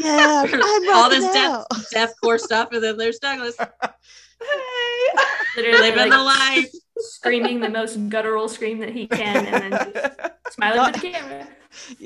Yeah, 0.00 0.44
I'm 0.52 0.88
All 0.94 1.08
this 1.08 1.22
death- 1.32 1.50
out. 1.52 1.66
deathcore 1.94 2.40
stuff, 2.40 2.70
and 2.72 2.82
then 2.82 2.96
there's 2.96 3.18
Douglas 3.20 3.54
hey. 3.60 3.66
Literally 5.56 5.78
living 5.78 5.98
like, 5.98 6.10
the 6.10 6.22
life. 6.22 6.70
Screaming 7.06 7.60
the 7.60 7.68
most 7.70 8.08
guttural 8.08 8.48
scream 8.48 8.78
that 8.80 8.90
he 8.90 9.06
can, 9.06 9.46
and 9.46 9.72
then 9.72 9.92
just 9.94 10.30
smiling 10.50 10.92
to 10.92 11.00
the 11.00 11.10
camera. 11.12 11.48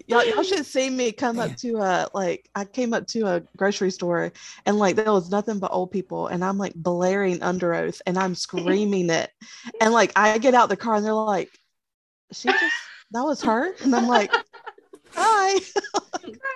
y'all, 0.07 0.25
y'all 0.25 0.43
should 0.43 0.67
see 0.67 0.91
me 0.91 1.13
come 1.13 1.39
up 1.39 1.55
to 1.57 1.77
a 1.77 2.09
like 2.15 2.49
I 2.55 2.65
came 2.65 2.93
up 2.93 3.07
to 3.09 3.27
a 3.27 3.41
grocery 3.57 3.91
store 3.91 4.33
and 4.67 4.79
like 4.79 4.97
there 4.97 5.13
was 5.13 5.31
nothing 5.31 5.59
but 5.59 5.71
old 5.73 5.91
people 5.91 6.27
and 6.27 6.45
I'm 6.45 6.59
like 6.59 6.75
blaring 6.75 7.39
Underoath 7.39 8.01
and 8.07 8.19
I'm 8.19 8.35
screaming 8.35 9.11
it 9.11 9.31
and 9.81 9.93
like 9.93 10.13
I 10.17 10.39
get 10.39 10.55
out 10.55 10.69
the 10.69 10.77
car 10.77 10.95
and 10.97 11.05
they're 11.05 11.13
like 11.15 11.51
she 12.33 12.49
just 12.49 12.75
that 13.13 13.23
was 13.23 13.43
her 13.43 13.73
and 13.83 13.95
I'm 13.95 14.07
like 14.09 14.33
hi 15.15 15.59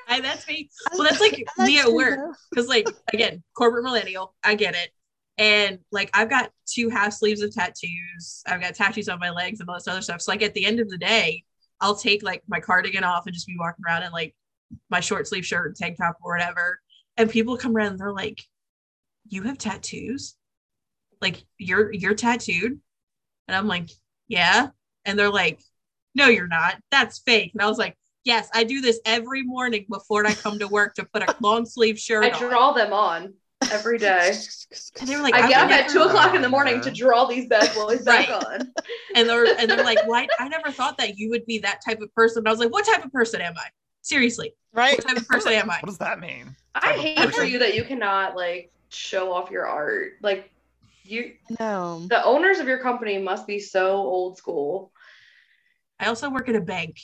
I, 0.09 0.21
that's 0.21 0.47
me. 0.47 0.71
Well, 0.95 1.05
that's 1.05 1.21
like 1.21 1.45
me 1.59 1.79
at 1.81 1.93
work. 1.93 2.37
because 2.51 2.69
like 2.69 2.87
again 3.13 3.43
corporate 3.57 3.85
millennial 3.85 4.35
i 4.45 4.55
get 4.55 4.75
it 4.75 4.91
and 5.39 5.79
like 5.91 6.11
i've 6.15 6.31
got 6.31 6.51
two 6.67 6.89
half 6.89 7.13
sleeves 7.13 7.43
of 7.43 7.53
tattoos. 7.53 8.43
I've 8.47 8.61
got 8.61 8.75
tattoos 8.75 9.09
on 9.09 9.19
my 9.19 9.31
legs 9.31 9.61
and 9.61 9.69
all 9.69 9.75
this 9.77 9.89
other 9.89 10.01
stuff. 10.03 10.21
So 10.23 10.33
like 10.33 10.43
at 10.43 10.55
the 10.55 10.65
end 10.65 10.81
of 10.81 10.89
the 10.89 10.99
day 10.99 11.43
i'll 11.81 11.97
take 11.97 12.23
like 12.23 12.43
my 12.49 12.61
cardigan 12.61 13.05
off 13.05 13.27
and 13.27 13.35
just 13.35 13.47
be 13.47 13.57
walking 13.59 13.85
around 13.87 14.05
in 14.05 14.13
like 14.13 14.35
my 14.91 15.01
short 15.01 15.27
sleeve 15.27 15.45
shirt 15.45 15.67
and 15.69 15.77
tank 15.77 15.97
top 15.99 16.17
or 16.23 16.35
whatever. 16.35 16.79
And 17.17 17.31
people 17.31 17.57
come 17.57 17.77
around 17.77 17.93
and 17.93 17.99
they're 17.99 18.13
like 18.13 18.43
you 19.29 19.43
have 19.43 19.59
tattoos? 19.59 20.37
Like 21.21 21.45
you're 21.59 21.93
you're 21.93 22.15
tattooed? 22.15 22.79
And 23.49 23.57
i'm 23.57 23.67
like 23.69 23.91
yeah. 24.29 24.69
And 25.05 25.19
they're 25.19 25.31
like 25.31 25.61
no 26.15 26.29
you're 26.29 26.47
not. 26.49 26.77
That's 26.91 27.19
fake. 27.21 27.51
And 27.55 27.63
i 27.63 27.69
was 27.69 27.79
like 27.79 27.97
yes 28.25 28.49
i 28.55 28.65
do 28.65 28.81
this 28.81 29.01
every 29.05 29.43
morning 29.43 29.85
before 29.91 30.27
i 30.27 30.33
come 30.33 30.59
to 30.59 30.67
work 30.69 30.95
to 30.95 31.05
put 31.13 31.23
a 31.23 31.37
long 31.41 31.67
sleeve 31.67 31.99
shirt 31.99 32.25
I 32.25 32.31
on. 32.31 32.41
draw 32.41 32.73
them 32.73 32.93
on 32.93 33.35
every 33.71 33.99
day. 33.99 34.33
and 35.01 35.09
they 35.09 35.17
were 35.17 35.23
like, 35.23 35.35
I 35.35 35.43
I've 35.43 35.49
get 35.49 35.63
up 35.63 35.71
at 35.71 35.89
two 35.89 36.03
o'clock 36.03 36.35
in 36.35 36.43
the 36.43 36.49
morning 36.49 36.81
to 36.83 36.91
draw 36.91 37.25
these 37.27 37.47
bad 37.49 37.75
boys 37.75 38.03
back 38.03 38.29
Right. 38.29 38.45
on. 38.45 38.73
and 39.15 39.29
they're 39.29 39.59
and 39.59 39.71
they're 39.71 39.85
like, 39.85 40.07
why? 40.07 40.27
I 40.39 40.49
never 40.49 40.71
thought 40.71 40.99
that 40.99 41.17
you 41.17 41.31
would 41.31 41.47
be 41.47 41.59
that 41.61 41.81
type 41.85 42.01
of 42.01 42.15
person. 42.15 42.41
And 42.41 42.49
I 42.49 42.51
was 42.51 42.61
like, 42.61 42.73
what 42.73 42.85
type 42.87 43.05
of 43.05 43.13
person 43.13 43.41
am 43.41 43.55
I? 43.57 43.67
Seriously, 44.03 44.55
right 44.73 44.99
what 44.99 45.07
type 45.09 45.17
of 45.17 45.29
person 45.29 45.53
am 45.53 45.71
I? 45.71 45.79
what 45.81 45.87
does 45.87 45.99
that 45.99 46.21
mean? 46.21 46.55
I 46.75 46.93
hate 46.93 47.35
for 47.35 47.45
you 47.45 47.59
that 47.61 47.75
you 47.75 47.85
cannot 47.85 48.37
like 48.37 48.71
show 48.91 49.33
off 49.33 49.51
your 49.51 49.67
art. 49.67 50.13
Like 50.21 50.51
you 51.05 51.35
no 51.61 52.07
the 52.09 52.25
owners 52.25 52.59
of 52.59 52.67
your 52.67 52.79
company 52.79 53.19
must 53.19 53.47
be 53.47 53.61
so 53.61 53.97
old 53.97 54.37
school. 54.37 54.93
I 55.99 56.07
also 56.07 56.29
work 56.29 56.49
at 56.49 56.57
a 56.57 56.61
bank. 56.61 56.97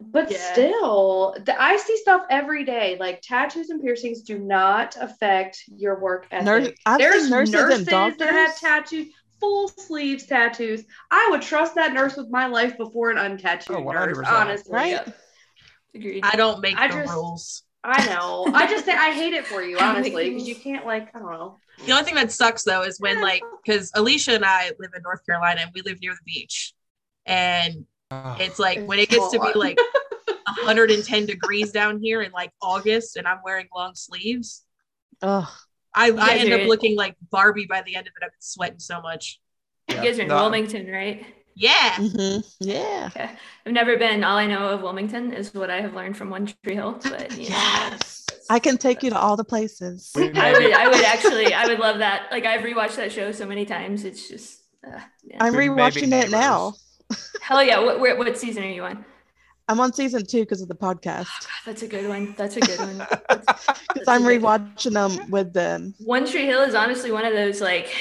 But 0.00 0.30
Yeah. 0.30 0.52
still, 0.52 1.36
the, 1.44 1.60
I 1.60 1.76
see 1.76 1.96
stuff 1.98 2.22
every 2.30 2.64
day. 2.64 2.96
Like 2.98 3.20
tattoos 3.22 3.70
and 3.70 3.80
piercings 3.82 4.22
do 4.22 4.38
not 4.38 4.96
affect 5.00 5.62
your 5.68 5.98
work 6.00 6.26
ethic. 6.30 6.44
Nurse, 6.86 6.98
There's 6.98 7.30
nurses, 7.30 7.52
nurses 7.54 7.78
and 7.78 7.86
doctors 7.86 8.18
that 8.18 8.32
have 8.32 8.58
tattoos, 8.58 9.06
full 9.40 9.68
sleeves 9.68 10.26
tattoos. 10.26 10.84
I 11.10 11.28
would 11.30 11.42
trust 11.42 11.74
that 11.76 11.92
nurse 11.92 12.16
with 12.16 12.30
my 12.30 12.46
life 12.46 12.76
before 12.76 13.10
an 13.10 13.16
untattooed 13.18 13.74
Oh, 13.86 13.90
nurse. 13.92 14.18
Honestly, 14.26 14.72
Right? 14.72 15.00
Agreed. 15.94 16.24
I 16.24 16.36
don't 16.36 16.60
make 16.60 16.76
I 16.78 16.88
the 16.88 16.94
just- 17.02 17.12
rules. 17.12 17.62
I 17.84 18.06
know. 18.06 18.46
I 18.54 18.68
just 18.68 18.84
say 18.84 18.92
I 18.92 19.10
hate 19.10 19.32
it 19.32 19.44
for 19.44 19.60
you, 19.60 19.76
I 19.80 19.80
don't 19.94 20.02
make 20.02 20.12
honestly, 20.12 20.30
because 20.30 20.48
you 20.48 20.54
can't 20.54 20.86
like 20.86 21.12
I 21.16 21.18
don't 21.18 21.32
know. 21.32 21.58
The 21.84 21.90
only 21.90 22.04
thing 22.04 22.14
that 22.14 22.30
sucks 22.30 22.62
though 22.62 22.82
is 22.82 23.00
when 23.00 23.20
like 23.20 23.42
because 23.64 23.90
Alicia 23.96 24.34
and 24.36 24.44
I 24.44 24.70
live 24.78 24.90
in 24.94 25.02
North 25.02 25.26
Carolina 25.26 25.62
and 25.62 25.70
we 25.74 25.82
live 25.82 26.00
near 26.00 26.12
the 26.12 26.20
beach, 26.24 26.74
and 27.26 27.84
it's 28.40 28.58
like 28.58 28.84
when 28.86 28.98
it 28.98 29.08
gets 29.08 29.30
to 29.30 29.40
be 29.40 29.52
like 29.58 29.78
110 30.46 31.26
degrees 31.26 31.72
down 31.72 32.00
here 32.00 32.22
in 32.22 32.32
like 32.32 32.50
August, 32.60 33.16
and 33.16 33.26
I'm 33.26 33.38
wearing 33.44 33.68
long 33.74 33.94
sleeves. 33.94 34.62
Ugh. 35.22 35.48
I, 35.94 36.06
I 36.06 36.10
guys 36.10 36.40
end 36.40 36.52
up 36.52 36.68
looking 36.68 36.96
like 36.96 37.16
Barbie 37.30 37.66
by 37.66 37.82
the 37.82 37.96
end 37.96 38.06
of 38.06 38.12
it. 38.20 38.24
I've 38.24 38.30
been 38.30 38.40
sweating 38.40 38.78
so 38.78 39.00
much. 39.00 39.40
you 39.88 39.96
guys 39.96 40.18
are 40.18 40.22
in 40.22 40.28
No, 40.28 40.36
Wilmington, 40.36 40.90
right? 40.90 41.26
Yeah. 41.54 41.96
hmm 41.96 42.38
yeah 42.60 43.10
Okay. 43.14 43.30
I've 43.66 43.72
never 43.72 43.98
been. 43.98 44.24
All 44.24 44.38
I 44.38 44.46
know 44.46 44.70
of 44.70 44.82
Wilmington 44.82 45.34
is 45.34 45.52
what 45.52 45.68
I 45.68 45.82
have 45.82 45.94
learned 45.94 46.16
from 46.16 46.30
One 46.30 46.46
Tree 46.64 46.74
Hill. 46.74 46.98
But 47.02 47.32
you 47.32 47.50
know, 47.50 47.56
yes 47.56 48.26
I 48.48 48.58
can 48.58 48.76
take 48.76 49.02
you 49.02 49.10
to 49.10 49.18
all 49.18 49.36
the 49.36 49.44
places 49.44 50.12
I 50.16 50.52
would. 50.52 50.72
I 50.72 50.88
would 50.88 51.04
actually. 51.04 51.54
I 51.54 51.66
would 51.66 51.78
love 51.78 51.98
that. 51.98 52.28
Like 52.30 52.44
I've 52.44 52.62
rewatched 52.62 52.96
that 52.96 53.12
show 53.12 53.32
so 53.32 53.46
many 53.46 53.64
times. 53.64 54.04
It's 54.04 54.28
just. 54.28 54.62
Uh, 54.86 54.98
yeah. 55.24 55.36
I'm 55.40 55.54
We 55.54 55.68
may 55.68 55.90
be 55.90 56.02
rewatching 56.02 56.12
it 56.12 56.30
now 56.30 56.74
Hell 57.40 57.62
yeah! 57.62 57.78
What, 57.80 58.00
where, 58.00 58.16
what 58.16 58.36
season 58.38 58.62
are 58.64 58.68
you 58.70 58.84
on? 58.84 59.04
I'm 59.68 59.78
on 59.78 59.92
season 59.92 60.26
two 60.26 60.40
because 60.40 60.60
of 60.60 60.66
the 60.68 60.74
podcast 60.74 61.24
God, 61.24 61.48
that's 61.64 61.82
a 61.82 61.86
good 61.88 62.08
one. 62.08 62.34
That's 62.36 62.56
a 62.56 62.60
good 62.60 62.78
one. 62.80 62.98
because 63.28 64.08
I'm 64.08 64.22
rewatching 64.22 64.92
them 64.92 65.30
with 65.30 65.52
them 65.52 65.94
One 66.00 66.26
Tree 66.26 66.46
Hill 66.46 66.62
is 66.62 66.74
honestly 66.74 67.12
one 67.12 67.24
of 67.24 67.32
those 67.32 67.60
like 67.60 67.94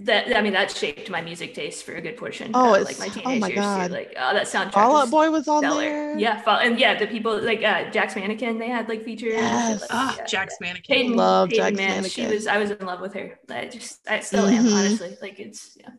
that. 0.00 0.36
I 0.36 0.42
mean, 0.42 0.52
that 0.52 0.70
shaped 0.70 1.08
my 1.10 1.22
music 1.22 1.54
taste 1.54 1.84
for 1.84 1.94
a 1.94 2.02
good 2.02 2.18
portion. 2.18 2.50
Oh, 2.54 2.74
of, 2.74 2.82
it's- 2.82 3.00
like 3.00 3.14
my 3.16 3.22
oh 3.22 3.24
teenage 3.24 3.40
my 3.40 3.48
years 3.48 3.60
God. 3.60 3.86
too. 3.88 3.92
Like 3.94 4.14
oh, 4.18 4.34
that 4.34 4.46
soundtrack. 4.46 4.72
Fall 4.72 4.96
Out 4.96 5.10
Boy 5.10 5.30
was 5.30 5.48
on 5.48 5.62
stellar. 5.62 5.80
there 5.80 6.18
Yeah, 6.18 6.42
Fall, 6.42 6.58
and 6.58 6.78
yeah, 6.78 6.98
the 6.98 7.06
people 7.06 7.40
like 7.40 7.62
uh, 7.64 7.90
Jack's 7.90 8.14
Mannequin. 8.14 8.58
They 8.58 8.68
had 8.68 8.86
like 8.88 9.02
features. 9.02 9.32
Yes. 9.32 9.80
like- 9.80 9.90
Ah, 9.92 10.16
yeah. 10.18 10.24
Jack's 10.26 10.56
mannequin. 10.60 10.96
Peyton, 10.96 11.16
Love 11.16 11.48
Peyton, 11.48 11.64
Jack's 11.64 11.76
man, 11.76 12.04
she 12.04 12.26
was. 12.26 12.46
I 12.46 12.58
was 12.58 12.70
in 12.70 12.84
love 12.86 13.00
with 13.00 13.14
her. 13.14 13.38
I 13.50 13.66
just, 13.68 14.06
I 14.08 14.20
still 14.20 14.46
am. 14.46 14.66
Mhm. 14.66 14.74
Honestly, 14.74 15.16
like 15.22 15.40
it's. 15.40 15.76
Yeah. 15.80 15.90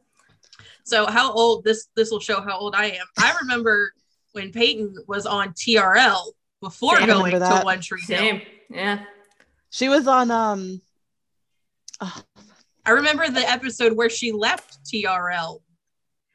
So 0.88 1.06
how 1.06 1.34
old 1.34 1.64
this 1.66 1.88
this 1.96 2.12
will 2.12 2.20
show 2.22 2.40
how 2.42 2.58
old 2.58 2.74
I 2.74 2.86
am. 2.86 3.06
I 3.20 3.36
remember 3.42 3.92
when 4.32 4.52
Peyton 4.54 4.96
was 5.08 5.26
on 5.26 5.50
TRL 5.54 6.32
before 6.62 6.98
Same. 6.98 7.08
Going 7.08 7.32
to. 7.34 7.62
One 7.64 7.82
Tree 7.82 8.02
Hill. 8.08 8.18
Same. 8.18 8.42
Yeah. 8.70 9.04
she 9.70 9.90
was 9.90 10.08
on 10.08 10.32
um 10.32 10.82
oh, 12.02 12.22
I 12.86 12.92
remember 12.92 13.28
the 13.30 13.42
episode 13.50 13.94
where 13.98 14.10
she 14.10 14.32
left 14.32 14.80
TRL 14.86 15.60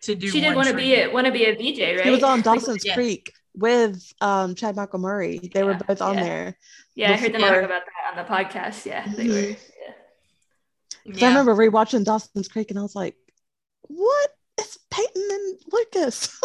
to 0.03 0.14
do. 0.14 0.28
She 0.28 0.40
did 0.40 0.48
One 0.48 0.57
want 0.57 0.68
to 0.68 0.74
be 0.76 0.90
Hill. 0.96 1.11
a 1.11 1.12
want 1.14 1.26
to 1.26 1.32
be 1.32 1.44
a 1.46 1.55
VJ, 1.55 1.96
right? 1.96 2.05
she 2.05 2.11
was 2.11 2.22
on 2.22 2.42
Dawson's 2.42 2.84
yeah. 2.84 2.94
Creek 2.94 3.32
with 3.55 4.12
um 4.20 4.55
Chad 4.55 4.76
Michael 4.76 4.98
Murray 4.98 5.38
they 5.53 5.62
were 5.62 5.74
both 5.74 6.03
on 6.03 6.14
yeah. 6.16 6.22
there 6.24 6.57
Yeah, 6.94 7.12
I 7.12 7.16
heard 7.16 7.32
them 7.32 7.40
talk 7.40 7.57
about 7.57 7.82
that 7.86 8.11
on 8.11 8.16
the 8.16 8.30
podcast. 8.30 8.84
Yeah, 8.84 9.07
they 9.16 9.28
were. 9.28 9.34
Mhm. 9.34 9.57
Yeah. 9.80 9.92
'Cause 11.12 11.22
I 11.22 11.26
Yeah. 11.26 11.28
remember 11.28 11.55
rewatching 11.55 12.05
Dawson's 12.05 12.48
Creek 12.48 12.70
and 12.70 12.78
I 12.78 12.82
was 12.82 12.94
like 12.94 13.16
what 13.88 14.30
it's 14.77 14.79
Peyton 14.91 15.29
and 15.31 15.59
Lucas 15.73 16.41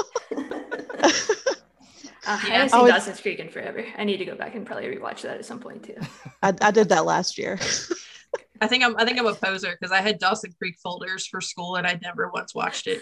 Uh, 2.30 2.32
I 2.34 2.36
haven't 2.36 2.70
seen 2.70 2.82
Oh, 2.82 2.88
Dawson's 2.88 3.22
Creek 3.22 3.40
in 3.40 3.48
forever. 3.48 3.86
I 3.98 4.04
need 4.04 4.18
to 4.18 4.26
go 4.26 4.36
back 4.36 4.54
and 4.56 4.66
probably 4.66 4.88
rewatch 4.88 5.22
that 5.22 5.38
at 5.38 5.46
some 5.46 5.60
point 5.60 5.84
too. 5.84 5.96
I, 6.44 6.54
I 6.62 6.72
did 6.72 6.90
that 6.90 7.06
last 7.06 7.38
year 7.38 7.58
I 8.62 8.68
think 8.68 8.84
I'm 8.84 8.98
I 8.98 9.06
think 9.06 9.18
I'm 9.20 9.28
a 9.28 9.34
poser 9.34 9.72
because 9.72 9.92
I 9.92 10.02
had 10.02 10.20
Dawson 10.20 10.54
Creek 10.58 10.78
folders 10.82 11.26
for 11.26 11.42
school 11.42 11.76
and 11.76 11.88
I 11.88 12.00
never 12.02 12.30
once 12.30 12.54
watched 12.56 12.88
it. 12.88 13.02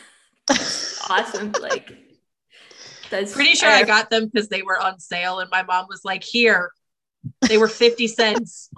Awesome. 1.10 1.54
Like 1.60 1.92
that's 3.10 3.34
Pretty 3.34 3.56
sure 3.56 3.70
I 3.70 3.84
got 3.84 4.10
them 4.10 4.26
because 4.26 4.50
they 4.50 4.62
were 4.62 4.80
on 4.80 5.00
sale 5.00 5.40
and 5.40 5.50
my 5.50 5.64
mom 5.64 5.86
was 5.90 6.02
like, 6.04 6.24
"Here, 6.24 6.72
they 7.48 7.58
were 7.58 7.68
fifty 7.68 8.08
cents." 8.08 8.70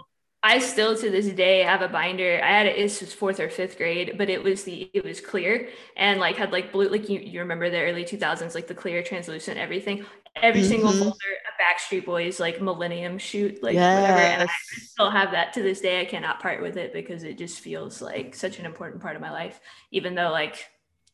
I 0.48 0.60
still 0.60 0.96
to 0.98 1.10
this 1.10 1.28
day 1.28 1.60
have 1.64 1.82
a 1.82 1.88
binder. 1.90 2.40
I 2.44 2.48
had 2.58 2.66
it. 2.68 2.78
This 2.78 3.02
was 3.02 3.14
fourth 3.14 3.40
or 3.40 3.50
fifth 3.50 3.78
grade, 3.78 4.16
but 4.18 4.30
it 4.30 4.42
was 4.44 4.64
the 4.64 4.90
it 4.94 5.04
was 5.04 5.20
clear 5.20 5.70
and 5.96 6.20
like 6.20 6.38
had 6.38 6.52
like 6.52 6.72
blue. 6.72 6.90
Like 6.90 7.10
you, 7.10 7.20
you 7.20 7.40
remember 7.42 7.70
the 7.70 7.82
early 7.82 8.06
two 8.06 8.18
thousands, 8.18 8.56
like 8.56 8.68
the 8.68 8.76
clear, 8.76 9.04
translucent, 9.04 9.58
everything. 9.58 10.06
Every 10.36 10.64
single 10.64 10.94
Mhm. 10.94 11.00
folder, 11.00 11.16
a 11.50 11.62
Backstreet 11.62 12.06
Boys 12.06 12.40
like 12.40 12.62
Millennium 12.62 13.18
shoot, 13.18 13.62
like 13.64 13.90
whatever. 13.92 14.22
And 14.22 14.42
I 14.42 14.48
still 14.94 15.10
have 15.10 15.32
that 15.32 15.54
to 15.54 15.64
this 15.64 15.82
day. 15.82 16.02
I 16.02 16.06
cannot 16.06 16.40
part 16.40 16.62
with 16.62 16.78
it 16.78 16.94
because 16.94 17.24
it 17.24 17.38
just 17.38 17.60
feels 17.60 18.02
like 18.02 18.36
such 18.36 18.60
an 18.60 18.66
important 18.66 19.02
part 19.02 19.16
of 19.16 19.22
my 19.22 19.32
life, 19.32 19.60
even 19.92 20.16
though 20.16 20.32
like 20.32 20.66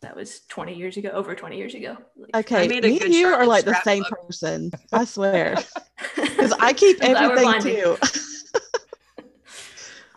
that 0.01 0.15
was 0.15 0.41
20 0.49 0.75
years 0.75 0.97
ago, 0.97 1.09
over 1.09 1.33
20 1.35 1.57
years 1.57 1.73
ago. 1.75 1.97
Like, 2.17 2.35
Okay, 2.35 2.67
made 2.67 2.83
a 2.85 2.89
me 2.89 2.99
and 2.99 3.13
you 3.13 3.27
are 3.27 3.45
like 3.45 3.65
the 3.65 3.75
same 3.75 4.03
scrapbook. 4.03 4.19
person. 4.27 4.71
I 4.91 5.05
swear. 5.05 5.55
Because 6.35 6.53
I 6.59 6.73
keep 6.73 6.99
I'm 7.01 7.11
glad 7.11 7.27
we're 7.27 7.35
everything 7.35 7.41
bonding. 7.41 7.77
too. 7.83 7.97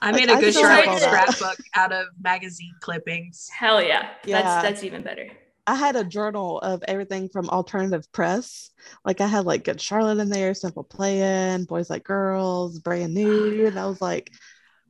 I 0.03 0.11
Like, 0.11 0.27
made 0.27 0.31
a 0.31 0.35
I 0.35 0.41
good 0.41 0.55
still 0.55 0.69
have 0.69 0.85
Charlotte 0.85 1.01
that. 1.01 1.35
scrapbook 1.35 1.59
out 1.75 1.93
of 1.93 2.07
magazine 2.23 2.75
clippings. 2.81 3.49
Hell 3.49 3.83
yeah. 3.83 4.11
Yeah. 4.25 4.43
That's 4.43 4.63
that's 4.63 4.85
even 4.85 5.03
better. 5.03 5.29
I 5.67 5.75
had 5.75 5.97
a 5.97 6.05
journal 6.05 6.61
of 6.61 6.85
everything 6.87 7.29
from 7.29 7.49
alternative 7.51 8.11
press. 8.13 8.71
Like 9.05 9.21
I 9.21 9.27
had 9.27 9.47
like 9.47 9.65
Good 9.65 9.81
Charlotte 9.81 10.19
in 10.19 10.29
there, 10.29 10.55
Simple 10.55 10.85
Plan, 10.85 11.65
Boys 11.65 11.91
Like 11.91 12.05
Girls, 12.05 12.79
Brand 12.79 13.15
New, 13.15 13.67
and 13.67 13.79
I 13.79 13.87
was 13.87 14.01
like, 14.01 14.31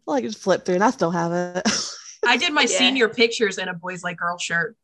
well, 0.06 0.16
I 0.16 0.20
just 0.20 0.38
flip 0.38 0.64
through, 0.64 0.74
and 0.76 0.84
I 0.84 0.90
still 0.90 1.10
have 1.10 1.32
it. 1.32 1.62
I 2.26 2.36
did 2.36 2.52
my 2.52 2.62
Yeah. 2.68 2.78
senior 2.78 3.08
pictures 3.08 3.58
in 3.58 3.68
a 3.68 3.74
boys 3.74 4.04
like 4.04 4.18
girl 4.18 4.38
shirt. 4.38 4.76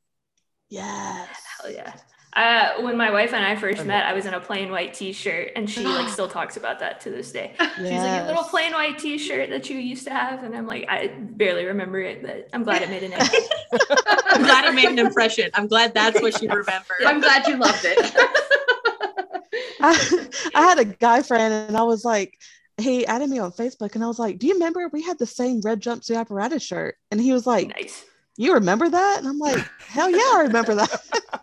yes. 0.71 1.29
Hell 1.61 1.71
yeah. 1.71 1.93
Uh, 2.35 2.81
when 2.81 2.97
my 2.97 3.11
wife 3.11 3.35
and 3.35 3.45
I 3.45 3.57
first 3.57 3.83
I 3.83 3.85
met, 3.85 4.07
I 4.07 4.15
was 4.15 4.25
in 4.25 4.33
a 4.33 4.41
plain 4.41 4.71
white 4.71 4.95
T-shirt, 4.95 5.53
and 5.55 5.69
she 5.69 5.85
like 5.85 6.09
still 6.13 6.29
talks 6.29 6.57
about 6.57 6.79
that 6.79 7.01
to 7.03 7.11
this 7.11 7.31
day. 7.31 7.55
She's 7.77 7.91
like, 7.91 8.23
a 8.23 8.27
little 8.27 8.45
plain 8.45 8.73
white 8.73 8.99
T-shirt 8.99 9.51
that 9.51 9.69
you 9.69 9.79
used 9.79 10.05
to 10.05 10.11
have," 10.11 10.43
and 10.43 10.57
I'm 10.57 10.67
like, 10.67 10.87
I 10.89 11.09
barely 11.09 11.67
remember 11.67 12.01
it, 12.01 12.23
but 12.23 12.49
I'm 12.55 12.63
glad 12.63 12.81
it 12.81 12.89
made 12.89 13.03
an 13.03 13.13
impact. 13.13 13.37
I'm 14.31 14.43
glad 14.43 14.65
it 14.65 14.75
made 14.75 14.89
an 14.89 14.99
impression. 14.99 15.51
I'm 15.53 15.67
glad 15.67 15.93
that's 15.93 16.23
what 16.23 16.39
she 16.39 16.47
remembered. 16.49 17.05
I'm 17.05 17.21
glad 17.21 17.47
you 17.47 17.57
loved 17.57 17.85
it. 17.85 17.99
I, 19.85 20.29
I 20.55 20.63
had 20.63 20.79
a 20.79 20.87
guy 20.87 21.23
friend, 21.23 21.53
and 21.53 21.77
I 21.77 21.83
was 21.83 22.03
like, 22.03 22.39
he 22.79 23.07
added 23.07 23.29
me 23.29 23.41
on 23.41 23.53
Facebook, 23.53 23.95
and 23.95 24.03
I 24.03 24.07
was 24.07 24.19
like, 24.19 24.39
"Do 24.39 24.47
you 24.47 24.55
remember 24.55 24.89
we 24.89 25.03
had 25.03 25.19
the 25.19 25.27
same 25.27 25.61
red 25.61 25.83
jumpsuit 25.83 26.17
apparatus 26.17 26.63
shirt?" 26.63 26.97
And 27.11 27.21
he 27.21 27.35
was 27.35 27.47
like, 27.47 27.69
nice. 27.69 28.07
"You 28.39 28.55
remember 28.55 28.89
that?" 28.89 29.19
And 29.19 29.29
I'm 29.29 29.39
like, 29.39 29.63
"Hell 29.87 30.09
yeah, 30.09 30.33
I 30.33 30.45
remember 30.47 30.77
that." 30.77 31.43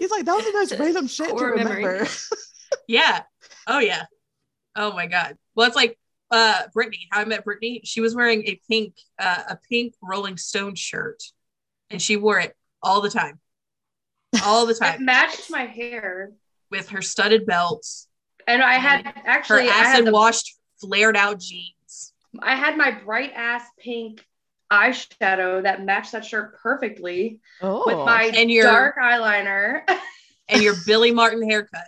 He's 0.00 0.10
like, 0.10 0.24
"That 0.24 0.34
was 0.34 0.44
the 0.44 0.52
most 0.52 0.72
random 0.80 1.06
shit 1.06 1.28
to 1.36 1.44
remember." 1.44 2.06
Yeah. 2.86 3.22
Oh 3.66 3.78
yeah. 3.80 4.04
Oh 4.76 4.92
my 4.92 5.06
god. 5.06 5.36
Well, 5.54 5.66
it's 5.66 5.76
like 5.76 5.96
uh 6.30 6.62
Brittany. 6.72 7.06
How 7.10 7.20
I 7.20 7.24
met 7.24 7.44
Brittany. 7.44 7.82
She 7.84 8.00
was 8.00 8.14
wearing 8.16 8.42
a 8.46 8.60
pink 8.68 8.94
uh, 9.18 9.42
a 9.50 9.58
pink 9.68 9.94
Rolling 10.02 10.36
Stone 10.36 10.74
shirt, 10.76 11.22
and 11.90 12.00
she 12.00 12.16
wore 12.16 12.38
it 12.40 12.56
all 12.82 13.00
the 13.00 13.10
time, 13.10 13.38
all 14.44 14.66
the 14.66 14.74
time. 14.80 14.94
it 14.94 15.00
matched 15.00 15.50
my 15.50 15.66
hair. 15.66 16.32
with 16.70 16.88
her 16.90 17.02
studded 17.02 17.46
belts, 17.46 18.08
And 18.46 18.62
I 18.62 18.74
had 18.74 19.04
her 19.04 19.12
actually 19.24 19.68
I 19.68 19.72
had, 19.72 19.86
acid 19.94 20.06
the, 20.06 20.12
washed 20.12 20.56
flared 20.80 21.16
out 21.16 21.40
jeans. 21.40 22.12
I 22.40 22.54
had 22.56 22.76
my 22.76 22.92
bright 22.92 23.32
ass 23.34 23.64
pink 23.78 24.24
eyeshadow 24.70 25.62
that 25.62 25.84
matched 25.84 26.12
that 26.12 26.24
shirt 26.24 26.58
perfectly 26.62 27.40
Oh, 27.60 27.82
with 27.86 27.96
my 27.96 28.24
And 28.34 28.50
your- 28.50 28.64
dark 28.64 28.96
eyeliner. 29.02 29.82
and 30.48 30.62
your 30.62 30.74
Billy 30.86 31.12
Martin 31.12 31.48
haircut. 31.48 31.84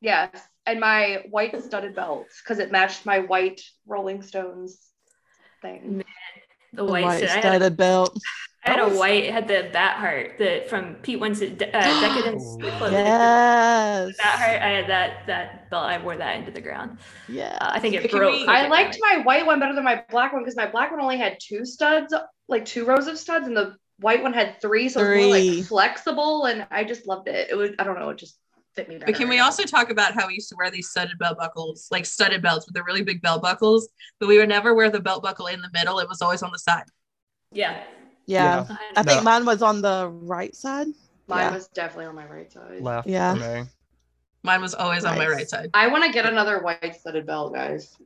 yes. 0.00 0.30
And 0.64 0.78
my 0.78 1.24
white 1.30 1.60
studded 1.64 1.96
belt 1.96 2.26
because 2.42 2.60
it 2.60 2.70
matched 2.70 3.04
my 3.04 3.18
white 3.20 3.60
Rolling 3.86 4.22
Stones 4.22 4.78
thing. 5.60 6.04
The 6.72 6.84
the 6.84 6.90
white, 6.90 7.04
white 7.04 7.20
shit. 7.20 7.30
I 7.30 7.32
had, 7.34 7.42
studded 7.42 7.76
belt. 7.76 8.18
I 8.64 8.70
had 8.70 8.78
That 8.80 8.92
a 8.92 8.98
white, 8.98 9.30
had 9.30 9.48
the 9.48 9.70
bat 9.72 9.96
heart 9.98 10.34
the 10.38 10.64
from 10.68 10.94
Pete 10.96 11.18
Wentz 11.20 11.42
uh, 11.42 11.46
Decadence. 11.58 12.44
Ooh. 12.44 12.66
Yes. 12.90 14.16
Bat 14.18 14.38
heart. 14.38 14.62
I 14.62 14.68
had 14.68 14.86
that 14.88 15.26
that 15.26 15.70
belt. 15.70 15.84
I 15.84 15.98
wore 16.02 16.16
that 16.16 16.36
into 16.36 16.50
the 16.50 16.60
ground. 16.60 16.98
Yeah. 17.28 17.58
Uh, 17.60 17.70
I 17.72 17.78
think 17.80 17.94
it 17.94 18.08
Can 18.08 18.18
broke. 18.18 18.32
we- 18.34 18.46
I 18.46 18.68
liked 18.68 18.98
my 19.00 19.22
white 19.22 19.44
one 19.46 19.58
better 19.60 19.74
than 19.74 19.84
my 19.84 20.04
black 20.10 20.32
one 20.32 20.42
because 20.42 20.56
my 20.56 20.66
black 20.66 20.90
one 20.90 21.00
only 21.00 21.18
had 21.18 21.38
two 21.40 21.64
studs, 21.64 22.14
like 22.48 22.64
two 22.64 22.84
rows 22.84 23.06
of 23.08 23.18
studs, 23.18 23.46
and 23.46 23.56
the 23.56 23.74
white 23.98 24.22
one 24.22 24.32
had 24.32 24.60
three, 24.60 24.88
so 24.88 25.00
it 25.00 25.16
was 25.16 25.26
more 25.26 25.36
like 25.36 25.64
flexible, 25.66 26.44
and 26.46 26.66
I 26.70 26.84
just 26.84 27.06
loved 27.06 27.28
it. 27.28 27.48
It 27.50 27.54
was 27.54 27.70
I 27.78 27.84
don't 27.84 27.98
know, 27.98 28.10
it 28.10 28.18
just 28.18 28.38
fit 28.74 28.88
me 28.88 28.96
better. 28.96 29.12
But 29.12 29.18
can 29.18 29.28
we 29.28 29.38
also 29.38 29.64
talk 29.64 29.90
about 29.90 30.14
how 30.14 30.26
we 30.26 30.34
used 30.34 30.48
to 30.50 30.56
wear 30.56 30.70
these 30.70 30.90
studded 30.90 31.18
belt 31.18 31.38
buckles, 31.38 31.88
like 31.90 32.06
studded 32.06 32.42
belts 32.42 32.66
with 32.66 32.74
the 32.74 32.82
really 32.82 33.02
big 33.02 33.22
belt 33.22 33.42
buckles, 33.42 33.88
but 34.18 34.28
we 34.28 34.38
would 34.38 34.48
never 34.48 34.74
wear 34.74 34.90
the 34.90 35.00
belt 35.00 35.22
buckle 35.22 35.46
in 35.46 35.60
the 35.60 35.70
middle. 35.72 35.98
It 35.98 36.08
was 36.08 36.22
always 36.22 36.42
on 36.42 36.50
the 36.52 36.58
side. 36.58 36.84
Yeah. 37.52 37.82
yeah. 38.26 38.66
Yeah. 38.68 38.76
I 38.96 39.02
think 39.02 39.18
No. 39.18 39.24
mine 39.24 39.44
was 39.44 39.62
on 39.62 39.82
the 39.82 40.08
right 40.08 40.54
side. 40.54 40.88
Mine 41.28 41.38
yeah. 41.38 41.54
was 41.54 41.68
definitely 41.68 42.06
on 42.06 42.14
my 42.14 42.26
right 42.26 42.50
side. 42.52 42.80
left 42.80 43.06
Yeah. 43.08 43.34
for 43.34 43.62
me. 43.62 43.68
Mine 44.42 44.60
was 44.60 44.74
always 44.74 45.04
on 45.04 45.16
my 45.16 45.28
right 45.28 45.48
side. 45.48 45.70
I 45.72 45.86
want 45.86 46.04
to 46.04 46.10
get 46.10 46.26
another 46.26 46.60
white 46.60 46.96
studded 46.98 47.26
belt, 47.26 47.54
guys. 47.54 47.96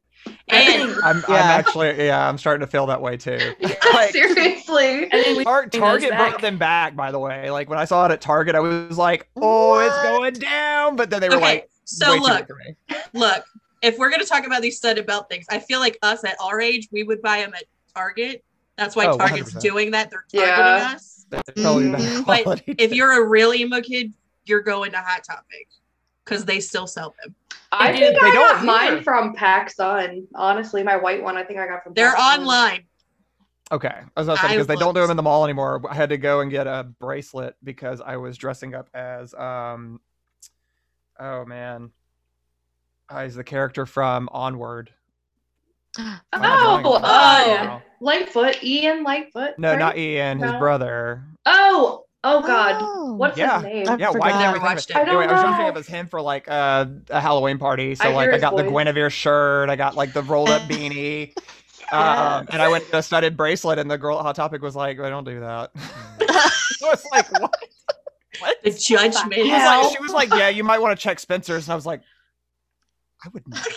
And 0.49 0.95
I'm, 1.03 1.17
I'm 1.27 1.35
actually 1.35 2.07
yeah, 2.07 2.29
I'm 2.29 2.39
starting 2.39 2.65
to 2.65 2.71
feel 2.71 2.87
that 2.87 3.01
way 3.01 3.17
too. 3.17 3.39
Like- 3.95 4.11
Seriously. 4.11 5.07
I 5.13 5.23
think 5.23 5.39
we 5.39 5.45
Tar- 5.45 5.67
Target 5.67 6.11
brought 6.11 6.33
back. 6.33 6.41
them 6.41 6.59
back, 6.59 6.97
by 6.97 7.11
the 7.13 7.19
way. 7.19 7.51
Like 7.51 7.69
when 7.71 7.79
I 7.79 7.85
saw 7.85 8.07
it 8.07 8.13
at 8.13 8.21
Target, 8.21 8.55
I 8.55 8.61
was 8.61 8.99
like, 8.99 9.29
"Oh, 9.37 9.79
it's 9.79 10.03
going 10.03 10.35
down!" 10.35 10.97
But 10.97 11.11
then 11.11 11.21
they 11.21 11.29
were 11.29 11.37
okay, 11.37 11.45
like, 11.45 11.71
so 11.85 12.13
way 12.13 12.19
look, 12.19 12.49
big 12.89 12.97
look, 13.13 13.45
if 13.83 13.97
we're 13.99 14.11
gonna 14.11 14.25
talk 14.25 14.47
about 14.47 14.63
these 14.63 14.77
studded 14.77 15.07
belt 15.07 15.29
things, 15.31 15.47
I 15.51 15.59
feel 15.61 15.79
like 15.81 15.99
us 16.03 16.25
at 16.25 16.37
our 16.43 16.61
age, 16.61 16.89
we 16.93 17.03
would 17.05 17.23
buy 17.23 17.39
them 17.39 17.55
at 17.55 17.65
Target. 17.95 18.45
That's 18.77 18.95
why 18.97 19.07
Oh, 19.07 19.17
Target's 19.17 19.55
100%. 19.55 19.61
doing 19.61 19.91
that. 19.93 20.11
They're 20.11 20.25
targeting 20.33 20.57
Yeah. 20.59 20.93
us. 20.95 21.27
They're 21.31 21.43
totally 21.57 21.91
better 21.91 22.05
Mhm. 22.05 22.45
But 22.45 22.63
If 22.67 22.93
you're 22.93 23.23
a 23.25 23.27
really 23.27 23.63
emo 23.63 23.81
kid, 23.81 24.13
you're 24.45 24.61
going 24.63 24.91
to 24.93 24.99
Hot 24.99 25.25
Topic 25.25 25.67
because 26.27 26.45
they 26.45 26.61
still 26.61 26.87
sell 26.87 27.15
them. 27.23 27.35
I 27.73 27.93
They 27.93 27.99
think 28.01 28.15
do. 28.15 28.21
I 28.21 28.25
They 28.31 28.35
got 28.35 28.53
don't 28.57 28.67
mine 28.67 28.93
either. 28.95 29.03
from 29.03 29.35
PacSun. 29.35 30.27
Honestly, 30.35 30.83
my 30.83 30.97
white 30.97 31.23
one, 31.23 31.37
I 31.37 31.45
think 31.45 31.59
I 31.59 31.67
got 31.67 31.83
from. 31.83 31.95
They're 31.95 32.15
PacSun. 32.15 32.39
online. 32.39 32.85
Okay, 33.73 33.89
I 33.89 34.05
was 34.21 34.29
about 34.29 34.37
to 34.37 34.43
say 34.43 34.49
because 34.55 34.69
they 34.69 34.77
don't 34.77 34.95
do 34.95 35.01
them 35.01 35.11
in 35.11 35.17
the 35.17 35.23
mall 35.25 35.43
anymore. 35.45 35.83
I 35.91 35.95
had 35.95 36.11
to 36.11 36.19
go 36.19 36.41
and 36.41 36.51
get 36.51 36.69
a 36.69 36.85
bracelet 37.01 37.57
because 37.65 38.01
I 38.01 38.17
was 38.17 38.37
dressing 38.37 38.75
up 38.77 38.89
as 38.95 39.35
um, 39.35 40.01
oh 41.19 41.45
man, 41.45 41.91
uh, 43.09 43.25
he's 43.25 43.35
the 43.35 43.43
character 43.43 43.85
from 43.85 44.29
Onward. 44.31 44.91
Why 45.97 46.05
am 46.05 46.43
I 46.43 46.55
Oh, 46.55 46.59
drawing 46.63 46.87
a 46.87 46.89
blank 46.91 47.05
uh, 47.05 47.45
yeah. 47.49 47.81
Lightfoot, 48.01 48.63
Ian 48.63 49.03
Lightfoot. 49.03 49.59
no, 49.59 49.71
right? 49.71 49.79
not 49.81 49.99
Ian, 49.99 50.39
his 50.39 50.53
No. 50.53 50.59
brother. 50.61 51.25
Oh, 51.45 52.05
oh 52.27 52.43
God, 52.43 52.77
Oh. 52.83 53.15
what's 53.15 53.39
Yeah. 53.39 53.57
his 53.57 53.65
name? 53.65 53.89
I 53.89 53.97
Yeah, 53.97 54.09
why 54.09 54.13
forgot. 54.13 54.31
can't 54.31 54.39
we 54.39 54.59
Never 54.59 54.65
watched 54.75 54.89
think 54.89 54.99
it. 54.99 55.03
of? 55.03 55.09
Anyway, 55.09 55.25
I 55.25 55.25
I 55.25 55.27
don't 55.29 55.37
was 55.37 55.43
dressing 55.43 55.63
know. 55.65 55.69
up 55.71 55.77
as 55.77 55.87
him 55.87 56.07
for 56.09 56.21
like 56.21 56.49
uh, 56.49 56.87
a 57.11 57.21
Halloween 57.21 57.59
party. 57.59 57.95
So 57.95 58.05
I 58.05 58.13
like 58.13 58.29
I 58.31 58.33
his 58.35 58.41
got 58.41 58.57
the. 58.57 58.65
Guinevere 58.65 59.11
shirt, 59.11 59.71
I 59.71 59.77
got 59.77 59.95
like 59.97 60.13
the 60.13 60.23
rolled 60.23 60.51
up 60.51 60.63
beanie. 60.69 61.33
Um, 61.93 62.49
and 62.51 62.61
I 62.61 62.69
went 62.69 62.89
to 62.91 62.99
a 62.99 63.03
studded 63.03 63.37
bracelet, 63.37 63.79
and 63.79 63.89
the 63.91 63.97
girl 63.97 64.19
at 64.19 64.23
Hot 64.25 64.35
Topic 64.35 64.61
was 64.61 64.75
like, 64.75 64.99
"I 64.99 65.09
don't 65.09 65.25
do 65.25 65.39
that." 65.41 65.71
I 66.21 66.51
was 66.83 67.05
like, 67.13 67.31
"What?" 67.41 67.55
What? 68.41 68.63
The 68.65 68.71
judgment. 68.73 69.35
She 69.35 69.43
was, 69.43 69.51
like, 69.51 69.93
she 69.97 70.03
was 70.03 70.13
like, 70.13 70.31
"Yeah, 70.31 70.49
you 70.49 70.65
might 70.65 70.81
want 70.81 70.99
to 70.99 71.03
check 71.03 71.21
Spencer's," 71.21 71.67
and 71.69 71.73
I 71.73 71.77
was 71.77 71.87
like, 71.87 72.03
"I 73.25 73.29
would, 73.33 73.45
never. 73.49 73.69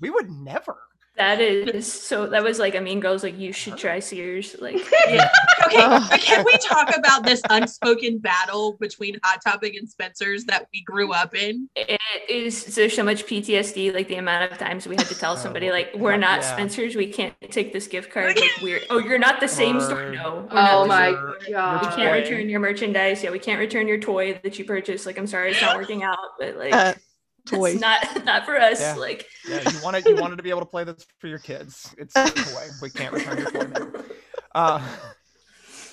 we 0.00 0.10
would 0.10 0.30
never." 0.30 0.76
That 1.18 1.40
is 1.40 1.92
so. 1.92 2.28
That 2.28 2.42
was 2.44 2.58
like 2.60 2.74
a 2.76 2.80
Mean 2.80 3.00
Girls. 3.00 3.22
Like 3.24 3.36
you 3.36 3.52
should 3.52 3.76
try 3.76 3.98
Sears. 3.98 4.54
Like 4.60 4.76
Yeah. 5.08 5.28
Okay, 5.66 5.76
but 6.10 6.20
can 6.20 6.44
we 6.44 6.56
talk 6.58 6.96
about 6.96 7.24
this 7.24 7.42
unspoken 7.50 8.18
battle 8.18 8.76
between 8.80 9.18
Hot 9.24 9.40
Topic 9.44 9.74
and 9.74 9.88
Spencer's 9.88 10.44
that 10.44 10.68
we 10.72 10.82
grew 10.82 11.12
up 11.12 11.34
in? 11.34 11.68
it 11.74 12.00
is. 12.30 12.74
There's 12.74 12.94
so 12.94 13.02
much 13.02 13.26
PTSD. 13.26 13.92
Like 13.92 14.06
the 14.08 14.14
amount 14.14 14.50
of 14.52 14.58
times 14.58 14.86
we 14.86 14.94
had 14.94 15.06
to 15.06 15.14
tell 15.18 15.36
somebody, 15.36 15.68
Oh, 15.70 15.72
like, 15.72 15.90
we're 15.96 16.16
not 16.16 16.40
yeah. 16.42 16.52
Spencer's. 16.52 16.94
We 16.94 17.08
can't 17.08 17.34
take 17.50 17.72
this 17.72 17.88
gift 17.88 18.12
card. 18.12 18.36
Like 18.36 18.50
we're. 18.62 18.80
Oh, 18.88 18.98
you're 18.98 19.18
not 19.18 19.40
the 19.40 19.48
same 19.48 19.80
store. 19.80 20.10
No. 20.12 20.46
we're 20.52 20.58
Oh 20.60 20.86
my 20.86 21.10
store. 21.10 21.38
God. 21.50 21.82
We 21.96 22.02
can't 22.02 22.12
return 22.22 22.48
your 22.48 22.60
merchandise. 22.60 23.24
Yeah, 23.24 23.30
we 23.30 23.40
can't 23.40 23.58
return 23.58 23.88
your 23.88 23.98
toy 23.98 24.38
that 24.44 24.58
you 24.58 24.64
purchased. 24.64 25.04
Like, 25.04 25.18
I'm 25.18 25.26
sorry, 25.26 25.50
it's 25.50 25.60
not 25.60 25.76
working 25.80 26.04
out. 26.04 26.16
But 26.38 26.56
like, 26.56 26.72
Uh, 26.72 26.94
it's 27.52 27.80
not 27.80 28.24
not 28.24 28.44
for 28.44 28.56
us. 28.60 28.80
Yeah. 28.80 28.94
Like, 28.94 29.26
Yeah, 29.48 29.68
you 29.70 29.78
wanted 29.82 30.04
you 30.06 30.16
wanted 30.16 30.36
to 30.36 30.42
be 30.42 30.50
able 30.50 30.60
to 30.60 30.66
play 30.66 30.84
this 30.84 31.06
for 31.18 31.26
your 31.28 31.38
kids. 31.38 31.94
It's 31.98 32.14
a 32.16 32.24
toy. 32.30 32.66
We 32.82 32.90
can't 32.90 33.12
return 33.14 33.38
your 33.38 33.50
toy 33.50 33.66
now. 33.66 33.86
Uh, 34.54 34.80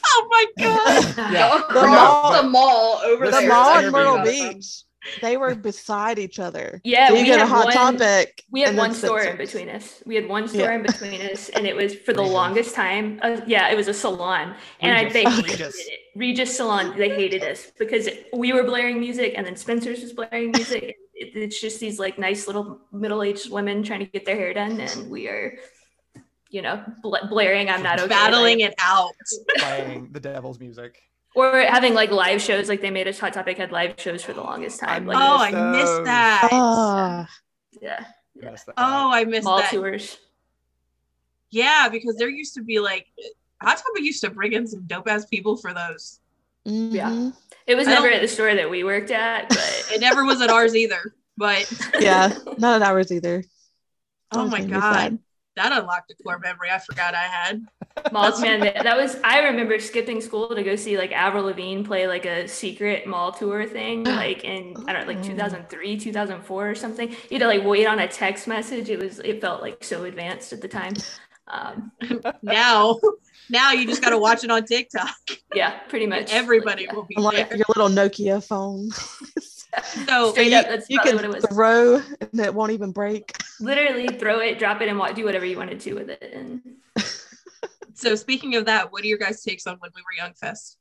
Oh 0.07 0.27
my 0.29 0.45
god. 0.63 1.31
Yeah. 1.33 1.57
Across 1.57 2.35
The 2.35 2.41
the 2.43 2.49
mall 2.49 3.01
over 3.03 3.25
This 3.25 3.35
the 3.35 3.41
there. 3.41 3.49
is 3.49 3.53
mall 3.53 3.79
in. 3.85 3.91
Myrtle 3.91 4.23
Beach. 4.23 4.83
They 5.21 5.35
were 5.37 5.53
beside 5.55 6.17
each 6.19 6.39
other. 6.39 6.81
Yeah, 6.83 7.09
so 7.09 7.13
we 7.15 7.25
get 7.25 7.37
a 7.37 7.41
had 7.41 7.49
hot 7.49 7.65
one- 7.65 7.97
topic. 7.97 8.43
We 8.51 8.61
had 8.61 8.75
one 8.75 8.93
store 8.93 9.21
in 9.21 9.37
between 9.37 9.69
us. 9.69 10.01
We 10.05 10.15
had 10.15 10.27
one 10.27 10.47
store 10.47 10.61
Yeah. 10.61 10.75
in 10.75 10.81
between 10.83 11.21
us, 11.21 11.49
and 11.49 11.67
it 11.67 11.75
was 11.75 11.93
for 11.95 12.13
the 12.13 12.21
Regis. 12.21 12.33
longest 12.33 12.75
time. 12.75 13.19
Uh, 13.21 13.41
yeah, 13.45 13.69
it 13.69 13.75
was 13.75 13.87
a 13.87 13.93
salon, 13.93 14.55
and 14.79 14.97
I 14.97 15.03
Regis. 15.03 15.13
they 15.13 15.23
hated 15.29 15.51
Regis. 15.51 15.75
it. 15.87 15.99
Regis 16.15 16.57
Salon. 16.57 16.97
They 16.97 17.09
hated 17.09 17.43
us 17.43 17.71
because 17.77 18.09
we 18.33 18.51
were 18.53 18.63
blaring 18.63 18.99
music, 18.99 19.33
and 19.37 19.45
then 19.45 19.55
Spencer's 19.55 20.01
was 20.01 20.13
blaring 20.13 20.51
music. 20.51 20.95
It, 21.15 21.35
it's 21.35 21.59
just 21.61 21.79
these 21.79 21.97
like 21.97 22.19
nice 22.19 22.45
little 22.45 22.79
middle-aged 22.91 23.49
women 23.49 23.83
trying 23.83 24.01
to 24.01 24.05
get 24.05 24.25
their 24.25 24.35
hair 24.35 24.53
done, 24.53 24.79
and 24.79 25.09
we 25.09 25.27
are, 25.29 25.57
you 26.49 26.61
know, 26.61 26.83
bla- 27.01 27.27
blaring 27.29 27.69
"I'm 27.69 27.81
not 27.81 27.99
okay," 27.99 28.09
battling 28.09 28.59
like- 28.59 28.71
it 28.71 28.75
out. 28.79 29.13
Playing 29.57 30.09
the 30.11 30.19
devil's 30.19 30.59
music. 30.59 31.01
or 31.33 31.59
having 31.61 31.93
like 31.93 32.11
live 32.11 32.41
shows. 32.41 32.67
Like 32.69 32.81
they 32.81 32.91
made 32.91 33.07
us 33.07 33.17
Hot 33.19 33.31
Topic 33.33 33.57
had 33.57 33.71
live 33.71 33.95
shows 33.97 34.23
for 34.23 34.33
the 34.33 34.41
longest 34.41 34.79
time. 34.79 35.05
Like, 35.05 35.17
Oh, 35.17 35.37
I 35.37 35.51
those. 35.51 35.77
missed 35.77 36.03
that. 36.05 36.49
Ah, 36.51 37.29
yeah, 37.81 38.05
I 38.45 38.51
missed 38.51 38.65
that. 38.67 38.73
Oh, 38.77 39.11
I 39.13 39.23
missed 39.23 39.45
mall 39.45 39.57
that. 39.59 39.71
tours. 39.71 40.17
Yeah, 41.51 41.87
because 41.89 42.17
there 42.17 42.29
used 42.29 42.55
to 42.55 42.61
be 42.63 42.79
like 42.79 43.07
Hot 43.61 43.77
Topic 43.77 44.03
used 44.03 44.21
to 44.21 44.29
bring 44.29 44.51
in 44.53 44.67
some 44.67 44.81
dope 44.85 45.07
ass 45.07 45.25
people 45.25 45.55
for 45.55 45.73
those. 45.73 46.19
Mhm. 46.67 47.33
It 47.67 47.75
was 47.75 47.87
I 47.87 47.91
never 47.91 48.09
at 48.09 48.21
the 48.21 48.27
store 48.27 48.53
that 48.55 48.69
we 48.69 48.83
worked 48.83 49.11
at, 49.11 49.49
but 49.53 49.85
It 49.91 50.01
never 50.01 50.23
was 50.25 50.41
at 50.41 50.49
ours 50.49 50.75
either. 50.75 51.01
But 51.37 51.71
Yeah, 51.99 52.33
not 52.57 52.81
at 52.81 52.87
ours 52.87 53.11
either. 53.11 53.43
oh 54.31 54.47
my 54.47 54.61
god, 54.61 55.19
that 55.55 55.71
unlocked 55.71 56.11
a 56.11 56.15
core 56.23 56.39
memory 56.39 56.69
I 56.71 56.79
forgot 56.79 57.15
I 57.15 57.23
had. 57.23 57.61
Malls, 58.11 58.41
man, 58.41 58.59
that 58.61 58.83
that 58.83 58.97
was. 58.97 59.17
I 59.23 59.39
remember 59.39 59.79
skipping 59.79 60.21
school 60.21 60.53
to 60.55 60.63
go 60.63 60.75
see 60.75 60.97
like 60.97 61.11
Avril 61.11 61.45
Lavigne 61.45 61.83
play 61.83 62.07
like 62.07 62.25
a 62.25 62.47
secret 62.47 63.07
mall 63.07 63.31
tour 63.31 63.65
thing, 63.65 64.03
like 64.15 64.43
in 64.43 64.75
I 64.87 64.93
don't 64.93 65.03
know, 65.03 65.13
like 65.13 65.23
Oh. 65.23 65.23
2003, 65.23 65.97
2004 65.97 66.69
or 66.69 66.75
something. 66.75 67.09
You 67.09 67.15
had 67.31 67.39
to 67.39 67.47
like 67.47 67.63
wait 67.63 67.87
on 67.87 67.99
a 67.99 68.07
text 68.07 68.47
message. 68.47 68.89
It 68.89 68.99
was. 68.99 69.19
It 69.19 69.41
felt 69.41 69.61
like 69.61 69.83
so 69.83 70.03
advanced 70.03 70.53
at 70.53 70.61
the 70.61 70.67
time. 70.67 70.93
Um, 71.47 71.91
Now, 72.43 72.99
now 73.49 73.71
you 73.71 73.85
just 73.87 74.01
got 74.01 74.09
to 74.09 74.17
watch 74.17 74.43
it 74.43 74.51
on 74.51 74.65
TikTok. 74.65 75.15
yeah, 75.55 75.79
pretty 75.89 76.07
much. 76.07 76.31
Everybody 76.31 76.87
Like, 76.87 76.95
will 76.95 77.03
be 77.03 77.15
like 77.17 77.49
there. 77.49 77.57
your 77.57 77.65
little 77.75 77.89
Nokia 77.89 78.43
phone. 78.45 78.89
So 80.07 80.31
Straight 80.31 80.51
you, 80.51 80.57
up, 80.57 80.67
that's 80.67 80.89
you 80.89 80.99
can 80.99 81.15
what 81.17 81.25
it 81.25 81.31
was. 81.31 81.45
throw 81.47 81.95
and 82.21 82.39
it 82.39 82.53
won't 82.53 82.71
even 82.71 82.93
break. 82.93 83.35
Literally 83.59 84.07
throw 84.07 84.39
it, 84.39 84.57
drop 84.57 84.79
it, 84.81 84.87
and 84.87 85.15
do 85.15 85.25
whatever 85.25 85.43
you 85.45 85.57
want 85.57 85.69
to 85.69 85.77
do 85.77 85.95
with 85.95 86.09
it. 86.09 86.31
And 86.33 86.61
So 87.93 88.15
speaking 88.15 88.55
of 88.55 88.65
that, 88.65 88.91
what 88.91 89.03
are 89.03 89.07
your 89.07 89.17
guys' 89.17 89.41
takes 89.41 89.67
on 89.67 89.77
when 89.79 89.91
we 89.95 90.01
were 90.01 90.23
young 90.23 90.33
fest? 90.33 90.77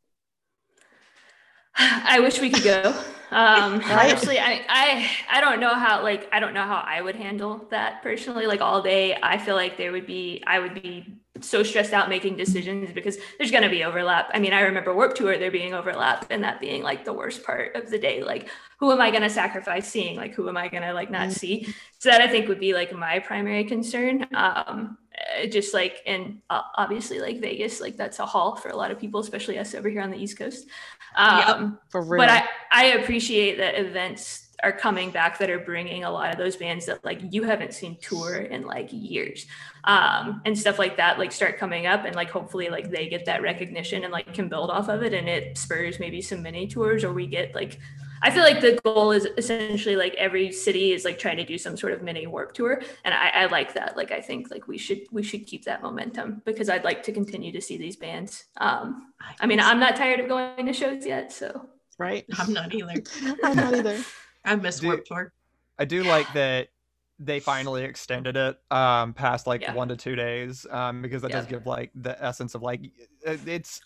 I 1.76 2.20
wish 2.20 2.40
we 2.40 2.50
could 2.50 2.62
go. 2.64 3.04
Um, 3.30 3.82
Right. 3.88 4.18
honestly, 4.22 4.38
I, 4.38 4.64
I 4.68 5.10
I 5.38 5.40
don't 5.40 5.58
know 5.58 5.74
how 5.74 6.02
like 6.02 6.28
I 6.32 6.38
don't 6.38 6.54
know 6.54 6.62
how 6.64 6.76
I 6.86 7.00
would 7.02 7.16
handle 7.16 7.66
that 7.70 8.02
personally. 8.02 8.46
Like 8.46 8.60
all 8.60 8.80
day, 8.82 9.16
I 9.20 9.38
feel 9.38 9.56
like 9.56 9.76
there 9.76 9.90
would 9.92 10.06
be 10.06 10.42
I 10.46 10.60
would 10.60 10.80
be 10.80 11.16
so 11.40 11.64
stressed 11.64 11.92
out 11.92 12.08
making 12.08 12.36
decisions 12.36 12.92
because 12.92 13.18
there's 13.38 13.50
gonna 13.50 13.68
be 13.70 13.82
overlap. 13.82 14.30
I 14.32 14.38
mean, 14.38 14.52
I 14.52 14.60
remember 14.60 14.94
Warped 14.94 15.16
Tour 15.16 15.36
there 15.36 15.50
being 15.50 15.74
overlap 15.74 16.26
and 16.30 16.44
that 16.44 16.60
being 16.60 16.82
like 16.82 17.04
the 17.04 17.12
worst 17.12 17.42
part 17.44 17.74
of 17.74 17.90
the 17.90 17.98
day. 17.98 18.22
Like, 18.22 18.48
who 18.78 18.92
am 18.92 19.00
I 19.00 19.10
gonna 19.10 19.30
sacrifice 19.30 19.88
seeing? 19.88 20.16
Like, 20.16 20.34
who 20.34 20.48
am 20.48 20.56
I 20.56 20.68
gonna 20.68 20.92
like 20.94 21.10
not 21.10 21.32
Mhm. 21.32 21.32
see? 21.32 21.66
So 21.98 22.10
that 22.10 22.20
I 22.20 22.28
think 22.28 22.46
would 22.48 22.60
be 22.60 22.72
like 22.74 22.92
my 22.92 23.18
primary 23.18 23.64
concern. 23.64 24.26
Um, 24.32 24.98
just 25.50 25.74
like 25.74 26.02
and 26.06 26.40
uh, 26.50 26.62
obviously 26.76 27.20
like 27.20 27.40
Vegas, 27.40 27.80
like 27.80 27.96
that's 27.96 28.18
a 28.18 28.26
haul 28.26 28.56
for 28.56 28.68
a 28.68 28.76
lot 28.76 28.90
of 28.90 28.98
people, 28.98 29.20
especially 29.20 29.58
us 29.58 29.74
over 29.74 29.88
here 29.88 30.02
on 30.02 30.10
the 30.10 30.18
East 30.18 30.38
Coast. 30.38 30.66
Yep. 31.16 31.48
Um, 31.48 31.78
For 31.88 32.02
real. 32.02 32.22
but 32.22 32.30
I, 32.30 32.48
I 32.72 32.84
appreciate 32.94 33.58
that 33.58 33.78
events 33.78 34.44
are 34.62 34.72
coming 34.72 35.10
back 35.10 35.38
that 35.38 35.50
are 35.50 35.58
bringing 35.58 36.04
a 36.04 36.10
lot 36.10 36.32
of 36.32 36.38
those 36.38 36.56
bands 36.56 36.86
that 36.86 37.04
like 37.04 37.20
you 37.30 37.42
haven't 37.42 37.74
seen 37.74 37.96
tour 38.00 38.36
in 38.36 38.64
like 38.64 38.88
years 38.90 39.46
um 39.84 40.40
and 40.44 40.58
stuff 40.58 40.78
like 40.78 40.96
that 40.96 41.18
like 41.18 41.32
start 41.32 41.58
coming 41.58 41.86
up 41.86 42.04
and 42.04 42.16
like 42.16 42.30
hopefully 42.30 42.68
like 42.70 42.90
they 42.90 43.08
get 43.08 43.26
that 43.26 43.42
recognition 43.42 44.04
and 44.04 44.12
like 44.12 44.32
can 44.32 44.48
build 44.48 44.70
off 44.70 44.88
of 44.88 45.02
it 45.02 45.12
and 45.12 45.28
it 45.28 45.58
spurs 45.58 46.00
maybe 46.00 46.22
some 46.22 46.42
mini 46.42 46.66
tours 46.66 47.04
or 47.04 47.12
we 47.12 47.26
get 47.26 47.54
like 47.54 47.78
I 48.24 48.30
feel 48.30 48.42
like 48.42 48.62
the 48.62 48.80
goal 48.82 49.12
is 49.12 49.26
essentially 49.36 49.96
like 49.96 50.14
every 50.14 50.50
city 50.50 50.92
is 50.92 51.04
like 51.04 51.18
trying 51.18 51.36
to 51.36 51.44
do 51.44 51.58
some 51.58 51.76
sort 51.76 51.92
of 51.92 52.02
mini 52.02 52.26
warped 52.26 52.56
tour. 52.56 52.80
And 53.04 53.12
I, 53.12 53.28
I 53.28 53.46
like 53.46 53.74
that. 53.74 53.98
Like 53.98 54.12
I 54.12 54.20
think 54.22 54.50
like 54.50 54.66
we 54.66 54.78
should 54.78 55.02
we 55.12 55.22
should 55.22 55.46
keep 55.46 55.64
that 55.66 55.82
momentum 55.82 56.40
because 56.46 56.70
I'd 56.70 56.84
like 56.84 57.02
to 57.02 57.12
continue 57.12 57.52
to 57.52 57.60
see 57.60 57.76
these 57.76 57.96
bands. 57.96 58.44
Um 58.56 59.12
I 59.40 59.46
mean 59.46 59.60
I'm 59.60 59.78
not 59.78 59.94
tired 59.96 60.20
of 60.20 60.28
going 60.28 60.64
to 60.64 60.72
shows 60.72 61.04
yet, 61.04 61.32
so 61.32 61.68
right? 61.98 62.24
I'm 62.38 62.52
not 62.54 62.72
either. 62.74 62.94
I'm 63.44 63.56
not 63.56 63.74
either. 63.74 63.98
I 64.44 64.56
miss 64.56 64.80
Dude. 64.80 64.88
Warped 64.88 65.06
Tour. 65.06 65.32
I 65.78 65.84
do 65.84 66.02
like 66.02 66.32
that 66.32 66.68
they 67.18 67.40
finally 67.40 67.84
extended 67.84 68.36
it 68.36 68.58
um 68.70 69.12
past 69.12 69.46
like 69.46 69.60
Yeah. 69.60 69.74
one 69.74 69.88
to 69.88 69.96
two 69.96 70.16
days 70.16 70.66
um 70.70 71.02
because 71.02 71.22
that 71.22 71.30
does 71.30 71.46
give 71.46 71.66
like 71.66 71.90
the 71.94 72.20
essence 72.24 72.54
of 72.54 72.62
like 72.62 72.80
it's 73.22 73.82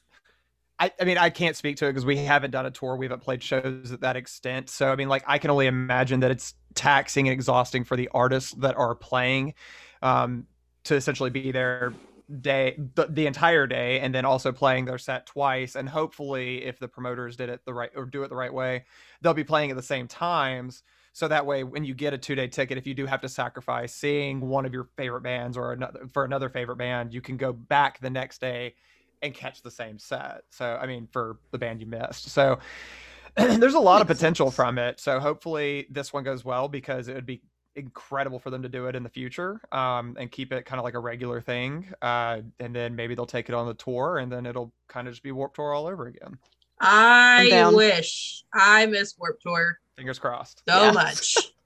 I, 0.79 0.93
I 1.01 1.05
mean 1.05 1.19
I 1.19 1.31
can't 1.31 1.57
speak 1.57 1.77
to 1.79 1.87
it 1.87 1.91
because 1.91 2.07
we 2.07 2.17
haven't 2.17 2.53
done 2.53 2.67
a 2.67 2.71
tour. 2.71 2.97
We 2.97 3.07
haven't 3.07 3.23
played 3.23 3.43
shows 3.43 3.93
at 3.93 4.01
that 4.01 4.17
extent. 4.17 4.71
So 4.71 4.91
I 4.91 4.97
mean 4.97 5.09
like 5.09 5.25
I 5.27 5.39
can 5.39 5.51
only 5.51 5.67
imagine 5.67 6.21
that 6.21 6.31
it's 6.31 6.55
taxing 6.75 7.27
and 7.27 7.33
exhausting 7.33 7.85
for 7.85 7.97
the 7.97 8.09
artists 8.15 8.53
that 8.53 8.77
are 8.77 8.95
playing 8.95 9.55
um 10.03 10.47
to 10.85 10.95
essentially 10.95 11.31
be 11.31 11.51
there 11.51 11.93
day 12.41 12.79
the, 12.95 13.07
the 13.07 13.27
entire 13.27 13.67
day 13.67 14.01
and 14.01 14.15
then 14.15 14.25
also 14.25 14.53
playing 14.53 14.85
their 14.85 14.99
set 14.99 15.27
twice. 15.27 15.75
And 15.75 15.89
hopefully 15.89 16.65
if 16.65 16.79
the 16.79 16.89
promoters 16.89 17.37
did 17.37 17.49
it 17.49 17.65
the 17.65 17.75
right 17.75 17.91
or 17.97 18.05
do 18.05 18.23
it 18.23 18.29
the 18.29 18.37
right 18.37 18.53
way 18.53 18.85
they'll 19.21 19.35
be 19.35 19.45
playing 19.45 19.71
at 19.71 19.77
the 19.77 19.83
same 19.83 20.07
times. 20.07 20.83
So 21.13 21.27
that 21.27 21.47
way 21.47 21.65
when 21.65 21.85
you 21.85 21.95
get 21.95 22.15
a 22.15 22.19
two 22.19 22.37
day 22.37 22.47
ticket 22.47 22.79
if 22.79 22.87
you 22.87 22.95
do 22.95 23.07
have 23.07 23.23
to 23.23 23.29
sacrifice 23.29 23.93
seeing 23.93 24.41
one 24.41 24.65
of 24.65 24.73
your 24.73 24.85
favorite 24.97 25.23
bands 25.23 25.57
or 25.57 25.73
another 25.73 26.07
for 26.13 26.25
another 26.25 26.49
favorite 26.49 26.77
band 26.77 27.13
you 27.13 27.21
can 27.21 27.37
go 27.37 27.53
back 27.53 27.99
the 28.01 28.11
next 28.11 28.41
day 28.41 28.75
and 29.23 29.35
catch 29.35 29.63
the 29.63 29.71
same 29.71 29.99
set 29.99 30.43
so 30.51 30.79
i 30.81 30.87
mean 30.87 31.09
for 31.13 31.39
the 31.51 31.59
band 31.59 31.81
you 31.81 31.87
missed 31.87 32.31
so 32.31 32.59
there's 33.37 33.75
a 33.75 33.81
lot 33.81 34.01
of 34.01 34.07
potential 34.07 34.51
from 34.51 34.79
it 34.79 35.01
so 35.01 35.19
hopefully 35.21 35.87
this 35.91 36.13
one 36.13 36.25
goes 36.25 36.45
well 36.45 36.69
because 36.69 37.09
it 37.09 37.15
would 37.15 37.27
be 37.27 37.43
incredible 37.77 38.41
for 38.41 38.51
them 38.51 38.63
to 38.63 38.69
do 38.69 38.87
it 38.87 38.97
in 38.97 39.05
the 39.05 39.09
future 39.09 39.61
um, 39.71 40.17
and 40.19 40.33
keep 40.33 40.53
it 40.53 40.65
kind 40.65 40.81
of 40.81 40.85
like 40.85 40.95
a 40.95 40.99
regular 40.99 41.41
thing 41.41 41.87
uh, 42.03 42.41
and 42.59 42.75
then 42.75 42.97
maybe 42.97 43.15
they'll 43.15 43.27
take 43.27 43.49
it 43.49 43.55
on 43.55 43.67
the 43.69 43.75
tour 43.75 44.19
and 44.19 44.33
then 44.33 44.47
it'll 44.47 44.73
kind 44.89 45.07
of 45.07 45.15
just 45.15 45.23
be 45.23 45.31
warped 45.31 45.57
tour 45.57 45.73
all 45.73 45.87
over 45.87 46.07
again 46.07 46.39
I 46.81 47.71
wish 47.75 48.45
I 48.55 48.87
miss 48.87 49.17
Warped 49.19 49.43
Tour 49.43 49.79
fingers 49.97 50.19
crossed 50.19 50.63
so 50.67 50.75
Yeah. 50.81 50.93
much. 50.93 51.53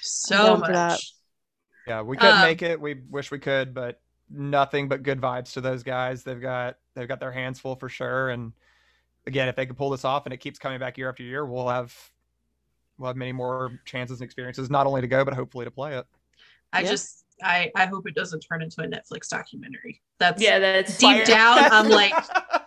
So 0.00 0.36
down 0.44 0.62
for 0.62 0.72
that. 0.72 1.00
much. 1.00 1.14
Yeah, 1.86 2.02
we 2.02 2.16
couldn't 2.16 2.36
Um, 2.36 2.40
make 2.40 2.62
it. 2.62 2.80
We 2.80 2.94
wish 3.10 3.30
we 3.30 3.38
could, 3.38 3.74
but 3.74 4.00
nothing 4.30 4.88
but 4.88 5.02
good 5.02 5.20
vibes 5.20 5.52
to 5.54 5.60
those 5.60 5.82
guys. 5.82 6.22
They've 6.22 6.40
got 6.40 6.76
they've 6.94 7.08
got 7.08 7.20
their 7.20 7.32
hands 7.32 7.58
full 7.60 7.76
for 7.76 7.88
sure. 7.88 8.30
And 8.30 8.52
again, 9.26 9.48
if 9.48 9.56
they 9.56 9.66
can 9.66 9.74
pull 9.76 9.90
this 9.90 10.04
off 10.04 10.26
and 10.26 10.32
it 10.32 10.38
keeps 10.38 10.58
coming 10.58 10.78
back 10.78 10.98
year 10.98 11.08
after 11.08 11.22
year, 11.22 11.44
we'll 11.44 11.68
have 11.68 11.94
we'll 12.98 13.08
have 13.08 13.16
many 13.16 13.32
more 13.32 13.72
chances 13.84 14.20
and 14.20 14.24
experiences, 14.24 14.70
not 14.70 14.86
only 14.86 15.00
to 15.00 15.08
go, 15.08 15.24
but 15.24 15.34
hopefully 15.34 15.64
to 15.64 15.70
play 15.70 15.96
it. 15.96 16.06
I 16.72 16.80
Yeah. 16.80 16.90
just 16.90 17.24
I 17.42 17.70
I 17.74 17.86
hope 17.86 18.06
it 18.08 18.14
doesn't 18.14 18.40
turn 18.40 18.62
into 18.62 18.80
a 18.82 18.86
Netflix 18.86 19.28
documentary. 19.28 20.00
That's 20.18 20.40
yeah, 20.42 20.58
that's 20.58 20.96
Deep 20.98 21.24
down, 21.24 21.58
I'm 21.58 21.88
like- 21.88 22.14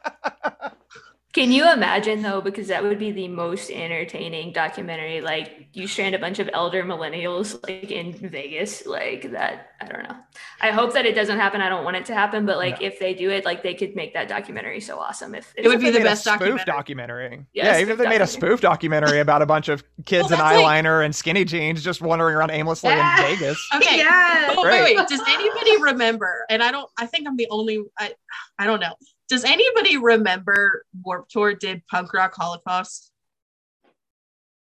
Can 1.34 1.52
you 1.52 1.72
imagine 1.72 2.24
though? 2.24 2.42
Because 2.42 2.70
that 2.70 2.82
would 2.82 2.98
be 2.98 3.12
the 3.12 3.28
most 3.28 3.70
entertaining 3.70 4.54
documentary. 4.54 5.22
Like 5.22 5.68
you 5.74 5.86
strand 5.86 6.16
a 6.16 6.20
bunch 6.20 6.40
of 6.40 6.50
elder 6.52 6.84
millennials 6.84 7.62
like 7.68 7.92
in 7.92 8.14
Vegas, 8.14 8.88
like 8.88 9.32
that. 9.34 9.72
I 9.80 9.86
don't 9.86 10.04
know. 10.04 10.16
I 10.62 10.72
hope 10.72 10.94
that 10.94 11.06
it 11.06 11.14
doesn't 11.14 11.38
happen. 11.38 11.62
I 11.62 11.70
don't 11.70 11.84
want 11.84 11.98
it 11.98 12.06
to 12.06 12.14
happen, 12.16 12.46
but 12.48 12.58
like 12.58 12.82
if 12.82 12.98
they 12.98 13.14
do 13.14 13.30
it, 13.30 13.46
like 13.46 13.62
they 13.62 13.76
could 13.76 13.96
make 13.96 14.14
that 14.16 14.28
documentary 14.30 14.80
so 14.80 14.98
awesome. 14.98 15.36
If, 15.36 15.54
if 15.56 15.66
It 15.66 15.68
would 15.68 15.80
be 15.80 15.88
the 15.92 16.00
made 16.00 16.02
a 16.02 16.10
best 16.10 16.24
spoof 16.24 16.40
documentary. 16.40 16.66
documentary. 16.66 17.46
Yeah, 17.54 17.66
Yeah, 17.74 17.82
even 17.82 17.92
if 17.92 17.98
they 18.00 18.10
made 18.10 18.22
a 18.22 18.28
spoof 18.28 18.62
documentary 18.62 19.20
about 19.20 19.44
a 19.44 19.46
bunch 19.46 19.68
of 19.70 19.84
kids 20.06 20.32
in 20.32 20.38
Well, 20.40 20.48
that's 20.50 20.64
like- 20.64 20.84
eyeliner 20.84 21.06
and 21.06 21.16
skinny 21.16 21.46
jeans 21.46 21.84
just 21.84 22.02
wandering 22.02 22.36
around 22.36 22.50
aimlessly 22.52 22.90
Yeah. 22.92 23.28
in 23.28 23.38
Vegas. 23.38 23.68
okay. 23.76 23.98
Yes. 23.98 24.56
Oh, 24.58 24.64
wait, 24.64 24.80
Great. 24.82 24.98
wait. 24.98 25.08
Does 25.08 25.22
anybody 25.28 25.80
remember? 25.84 26.46
And 26.50 26.64
I 26.64 26.72
don't. 26.72 26.90
I 26.98 27.06
think 27.06 27.28
I'm 27.28 27.36
the 27.38 27.48
only. 27.52 27.84
I. 28.00 28.14
I 28.58 28.66
don't 28.66 28.80
know. 28.80 28.96
Does 29.30 29.44
anybody 29.44 29.98
remember 29.98 30.84
Warped 31.04 31.32
Tour 31.32 31.54
did 31.54 31.86
Punk 31.88 32.14
Rock 32.14 32.34
Holocaust? 32.36 33.12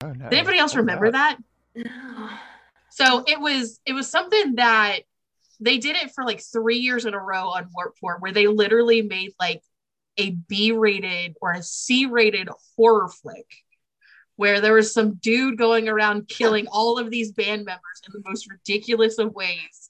Oh 0.02 0.12
no. 0.12 0.28
Did 0.28 0.34
anybody 0.38 0.58
else 0.58 0.74
What 0.74 0.84
was 0.84 0.86
remember 0.86 1.10
that? 1.12 1.38
So 2.90 3.24
it 3.26 3.40
was. 3.40 3.80
It 3.86 3.92
was 3.92 4.08
something 4.08 4.56
that 4.56 5.00
they 5.60 5.78
did 5.78 5.96
it 5.96 6.12
for 6.12 6.24
like 6.24 6.42
three 6.42 6.78
years 6.78 7.06
in 7.06 7.14
a 7.14 7.18
row 7.18 7.48
on 7.48 7.68
Warped 7.74 7.98
Tour, 7.98 8.16
where 8.20 8.32
they 8.32 8.46
literally 8.46 9.02
made 9.02 9.32
like 9.40 9.62
a 10.18 10.30
B-rated 10.30 11.36
or 11.40 11.52
a 11.52 11.62
C-rated 11.62 12.48
horror 12.76 13.08
flick. 13.08 13.46
Where 14.36 14.60
there 14.60 14.72
was 14.72 14.92
some 14.92 15.14
dude 15.14 15.58
going 15.58 15.88
around 15.88 16.26
killing 16.26 16.66
all 16.66 16.98
of 16.98 17.10
these 17.10 17.32
band 17.32 17.64
members 17.64 18.02
in 18.06 18.12
the 18.12 18.28
most 18.28 18.50
ridiculous 18.50 19.18
of 19.18 19.34
ways. 19.34 19.81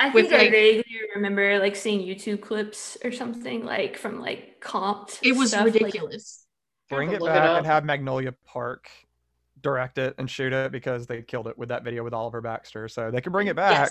I 0.00 0.08
With, 0.10 0.28
think 0.30 0.34
I 0.40 0.44
like- 0.44 0.50
vaguely 0.52 1.00
remember 1.14 1.58
like 1.58 1.76
seeing 1.76 2.00
YouTube 2.00 2.40
clips 2.40 2.96
or 3.04 3.12
something 3.12 3.64
like 3.64 3.96
from 3.98 4.20
like 4.20 4.60
comped. 4.62 5.18
It 5.22 5.36
was 5.36 5.50
stuff, 5.50 5.64
like- 5.66 5.74
ridiculous. 5.74 6.46
Bring 6.88 7.10
it 7.10 7.18
to 7.18 7.24
look 7.24 7.30
it 7.30 7.34
back 7.34 7.58
and 7.58 7.66
have 7.66 7.84
Magnolia 7.84 8.32
Park 8.46 8.88
direct 9.60 9.98
it 9.98 10.14
and 10.18 10.28
shoot 10.28 10.52
it 10.52 10.72
because 10.72 11.06
they 11.06 11.22
killed 11.22 11.46
it 11.48 11.56
with 11.58 11.68
that 11.68 11.84
video 11.84 12.02
with 12.02 12.14
Oliver 12.14 12.40
Baxter. 12.40 12.88
So 12.88 13.10
they 13.10 13.20
can 13.20 13.30
bring 13.30 13.46
it 13.46 13.54
back, 13.56 13.90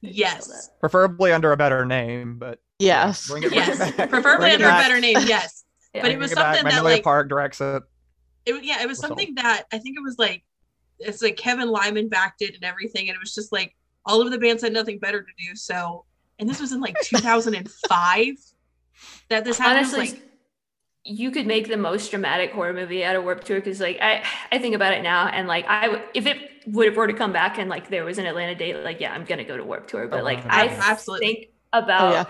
Yes. 0.00 0.48
Yes. 0.50 0.70
preferably 0.80 1.32
under 1.32 1.52
a 1.52 1.56
better 1.56 1.86
name, 1.86 2.36
but 2.38 2.60
Yes. 2.80 3.28
bring 3.28 3.44
it, 3.44 3.48
bring 3.50 3.60
Yes. 3.60 3.80
it 3.80 3.96
back. 3.96 4.10
Preferably 4.10 4.50
Bring 4.50 4.60
it 4.60 4.64
under 4.64 4.68
a 4.68 4.82
better 4.82 5.00
name. 5.00 5.16
Yes. 5.26 5.64
Yeah. 5.94 6.02
But 6.02 6.10
it 6.10 6.18
was 6.18 6.34
back. 6.34 6.56
something 6.56 6.64
that 6.64 6.74
Magnolia 6.74 6.96
like 6.96 7.04
Park 7.04 7.28
directs 7.30 7.62
it. 7.62 7.82
it 8.44 8.62
yeah, 8.62 8.82
it 8.82 8.86
was 8.86 8.98
something 8.98 9.34
that 9.36 9.62
I 9.72 9.78
think 9.78 9.96
it 9.96 10.02
was 10.02 10.18
like 10.18 10.44
it's 10.98 11.22
like 11.22 11.38
Kevin 11.38 11.70
Lyman 11.70 12.10
backed 12.10 12.42
it 12.42 12.54
and 12.54 12.62
everything. 12.62 13.08
And 13.08 13.16
it 13.16 13.20
was 13.20 13.34
just 13.34 13.52
like 13.52 13.74
all 14.08 14.20
of 14.22 14.30
the 14.32 14.38
bands 14.38 14.62
had 14.64 14.72
nothing 14.72 14.98
better 14.98 15.22
to 15.22 15.32
do. 15.46 15.54
So 15.56 16.04
and 16.40 16.48
this 16.48 16.60
was 16.60 16.72
in 16.72 16.80
like 16.80 17.00
2005 17.00 18.36
that 19.30 19.44
this 19.44 19.58
happened. 19.58 19.78
Honestly, 19.78 19.98
like, 20.10 20.22
you 21.04 21.30
could 21.30 21.46
make 21.46 21.68
the 21.68 21.76
most 21.76 22.10
dramatic 22.10 22.52
horror 22.52 22.72
movie 22.74 23.04
out 23.04 23.16
of 23.16 23.24
Warped 23.24 23.46
Tour 23.46 23.58
because, 23.60 23.80
like, 23.80 23.98
I 24.00 24.22
I 24.52 24.58
think 24.58 24.74
about 24.74 24.92
it 24.92 25.02
now, 25.02 25.28
and 25.28 25.48
like, 25.48 25.66
I 25.68 25.86
w- 25.86 26.02
if 26.14 26.26
it 26.26 26.38
would 26.66 26.86
have 26.88 26.96
were 26.96 27.06
to 27.06 27.14
come 27.14 27.32
back 27.32 27.58
and 27.58 27.70
like 27.70 27.88
there 27.88 28.04
was 28.04 28.18
an 28.18 28.26
Atlanta 28.26 28.54
date, 28.54 28.76
like, 28.76 29.00
yeah, 29.00 29.12
I'm 29.12 29.24
gonna 29.24 29.44
go 29.44 29.56
to 29.56 29.64
Warped 29.64 29.90
Tour. 29.90 30.08
But 30.08 30.20
Oh, 30.20 30.24
like, 30.24 30.44
wow. 30.44 30.50
I 30.50 30.68
Absolutely. 30.68 31.26
think 31.26 31.48
about 31.72 32.10
Oh 32.10 32.12
yeah. 32.12 32.24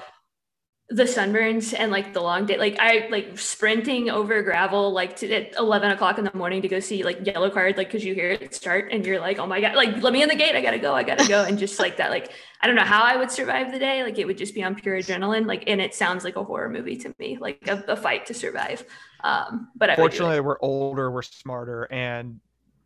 The 0.91 1.03
sunburns 1.03 1.75
and 1.79 1.93
like 1.93 2.15
the 2.15 2.23
long 2.23 2.47
day 2.47 2.57
like 2.57 2.79
i 2.81 3.09
like 3.11 3.39
sprinting 3.39 4.09
over 4.09 4.43
gravel 4.43 4.91
like 4.91 5.17
to 5.17 5.31
at 5.31 5.55
11 5.59 5.91
o'clock 5.91 6.17
in 6.17 6.25
the 6.25 6.35
morning 6.35 6.63
to 6.63 6.69
go 6.69 6.81
see 6.81 7.03
like 7.03 7.23
Yellowcard 7.25 7.77
like 7.77 7.89
because 7.89 8.03
you 8.03 8.15
hear 8.15 8.31
it 8.31 8.55
start 8.55 8.91
and 8.91 9.05
you're 9.05 9.21
like 9.21 9.39
oh 9.39 9.47
my 9.47 9.61
god 9.61 9.75
like 9.75 10.03
let 10.03 10.15
me 10.15 10.23
in 10.23 10.31
the 10.31 10.35
gate 10.35 10.57
i 10.57 10.63
gotta 10.63 10.79
go 10.79 10.95
i 10.95 11.03
gotta 11.03 11.29
go 11.29 11.45
and 11.45 11.59
just 11.59 11.79
like 11.79 11.99
that 11.99 12.11
like 12.11 12.33
i 12.63 12.67
don't 12.67 12.75
know 12.75 12.85
how 12.85 13.03
i 13.03 13.17
would 13.17 13.31
survive 13.31 13.71
the 13.71 13.79
day 13.79 14.03
like 14.03 14.19
it 14.19 14.27
would 14.27 14.39
just 14.39 14.55
be 14.55 14.63
on 14.63 14.75
pure 14.75 14.97
adrenaline 14.97 15.47
like 15.47 15.63
and 15.67 15.83
it 15.83 15.95
sounds 15.95 16.25
like 16.25 16.37
a 16.37 16.45
horror 16.45 16.71
movie 16.71 16.97
to 16.97 17.15
me 17.19 17.37
like 17.39 17.69
a, 17.69 17.85
a 17.89 17.97
fight 17.97 18.25
to 18.25 18.33
survive 18.33 18.83
um 19.25 19.69
but 19.77 19.91
i. 19.91 19.97
Fortunately, 19.97 20.41
we're 20.41 20.59
older, 20.61 21.11
we're 21.11 21.23
smarter, 21.23 21.85
and 21.93 22.41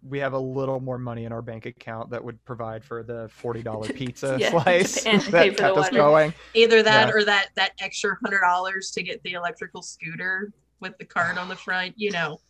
we 0.08 0.18
have 0.18 0.32
a 0.32 0.38
little 0.38 0.80
more 0.80 0.98
money 0.98 1.24
in 1.24 1.32
our 1.32 1.42
bank 1.42 1.64
account 1.66 2.10
that 2.10 2.22
would 2.24 2.44
provide 2.44 2.82
for 2.84 3.02
the 3.02 3.28
forty 3.32 3.62
dollar 3.68 3.88
pizza 3.88 4.36
Yeah, 4.40 4.50
slice 4.50 5.06
and 5.06 5.20
that 5.30 5.30
pay 5.42 5.48
the 5.50 5.54
kept 5.56 5.76
us 5.76 5.84
water. 5.86 5.96
going. 5.96 6.34
either 6.54 6.82
that 6.82 7.08
Yeah. 7.08 7.14
or 7.14 7.24
that 7.24 7.48
that 7.56 7.72
extra 7.80 8.16
hundred 8.24 8.40
dollars 8.40 8.90
to 8.92 9.02
get 9.02 9.22
the 9.22 9.32
electrical 9.34 9.82
scooter 9.82 10.52
with 10.80 10.98
the 10.98 11.04
card 11.04 11.38
on 11.38 11.48
the 11.48 11.54
front. 11.56 11.94
You 11.96 12.10
know, 12.10 12.40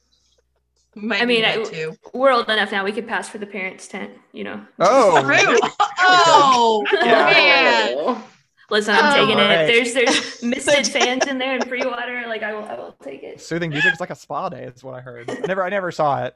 might 0.95 1.23
I 1.23 1.27
mean, 1.27 1.45
I- 1.45 1.63
too. 1.63 1.95
we're 2.15 2.33
old 2.33 2.49
enough 2.49 2.73
now 2.73 2.85
we 2.85 2.93
could 2.93 3.07
pass 3.09 3.29
for 3.29 3.39
the 3.39 3.47
parents 3.47 3.87
tent 3.89 4.13
you 4.33 4.45
know 4.45 4.61
Oh, 4.79 5.23
True. 5.23 5.59
Oh 5.99 6.85
Yeah. 6.93 7.25
man. 7.27 7.95
Oh. 7.99 8.25
listen 8.71 8.95
i'm 8.95 9.13
Oh. 9.13 9.15
taking 9.27 9.41
Alright. 9.41 9.61
it 9.61 9.67
there's 9.67 9.95
there's 9.95 10.43
misted 10.43 10.87
fans 10.87 11.27
in 11.27 11.39
there 11.39 11.55
and 11.55 11.67
free 11.69 11.85
water 11.85 12.25
like 12.27 12.43
i 12.43 12.53
will 12.53 12.65
i 12.65 12.75
will 12.75 12.95
take 13.03 13.23
it 13.23 13.41
soothing 13.41 13.71
music 13.71 13.93
is 13.93 14.01
like 14.01 14.11
a 14.11 14.15
spa 14.15 14.49
day. 14.49 14.65
Is 14.65 14.83
what 14.85 14.95
I 14.95 15.01
heard. 15.01 15.31
I 15.31 15.35
never, 15.47 15.63
I 15.65 15.69
never 15.71 15.91
saw 15.93 16.25
it. 16.25 16.35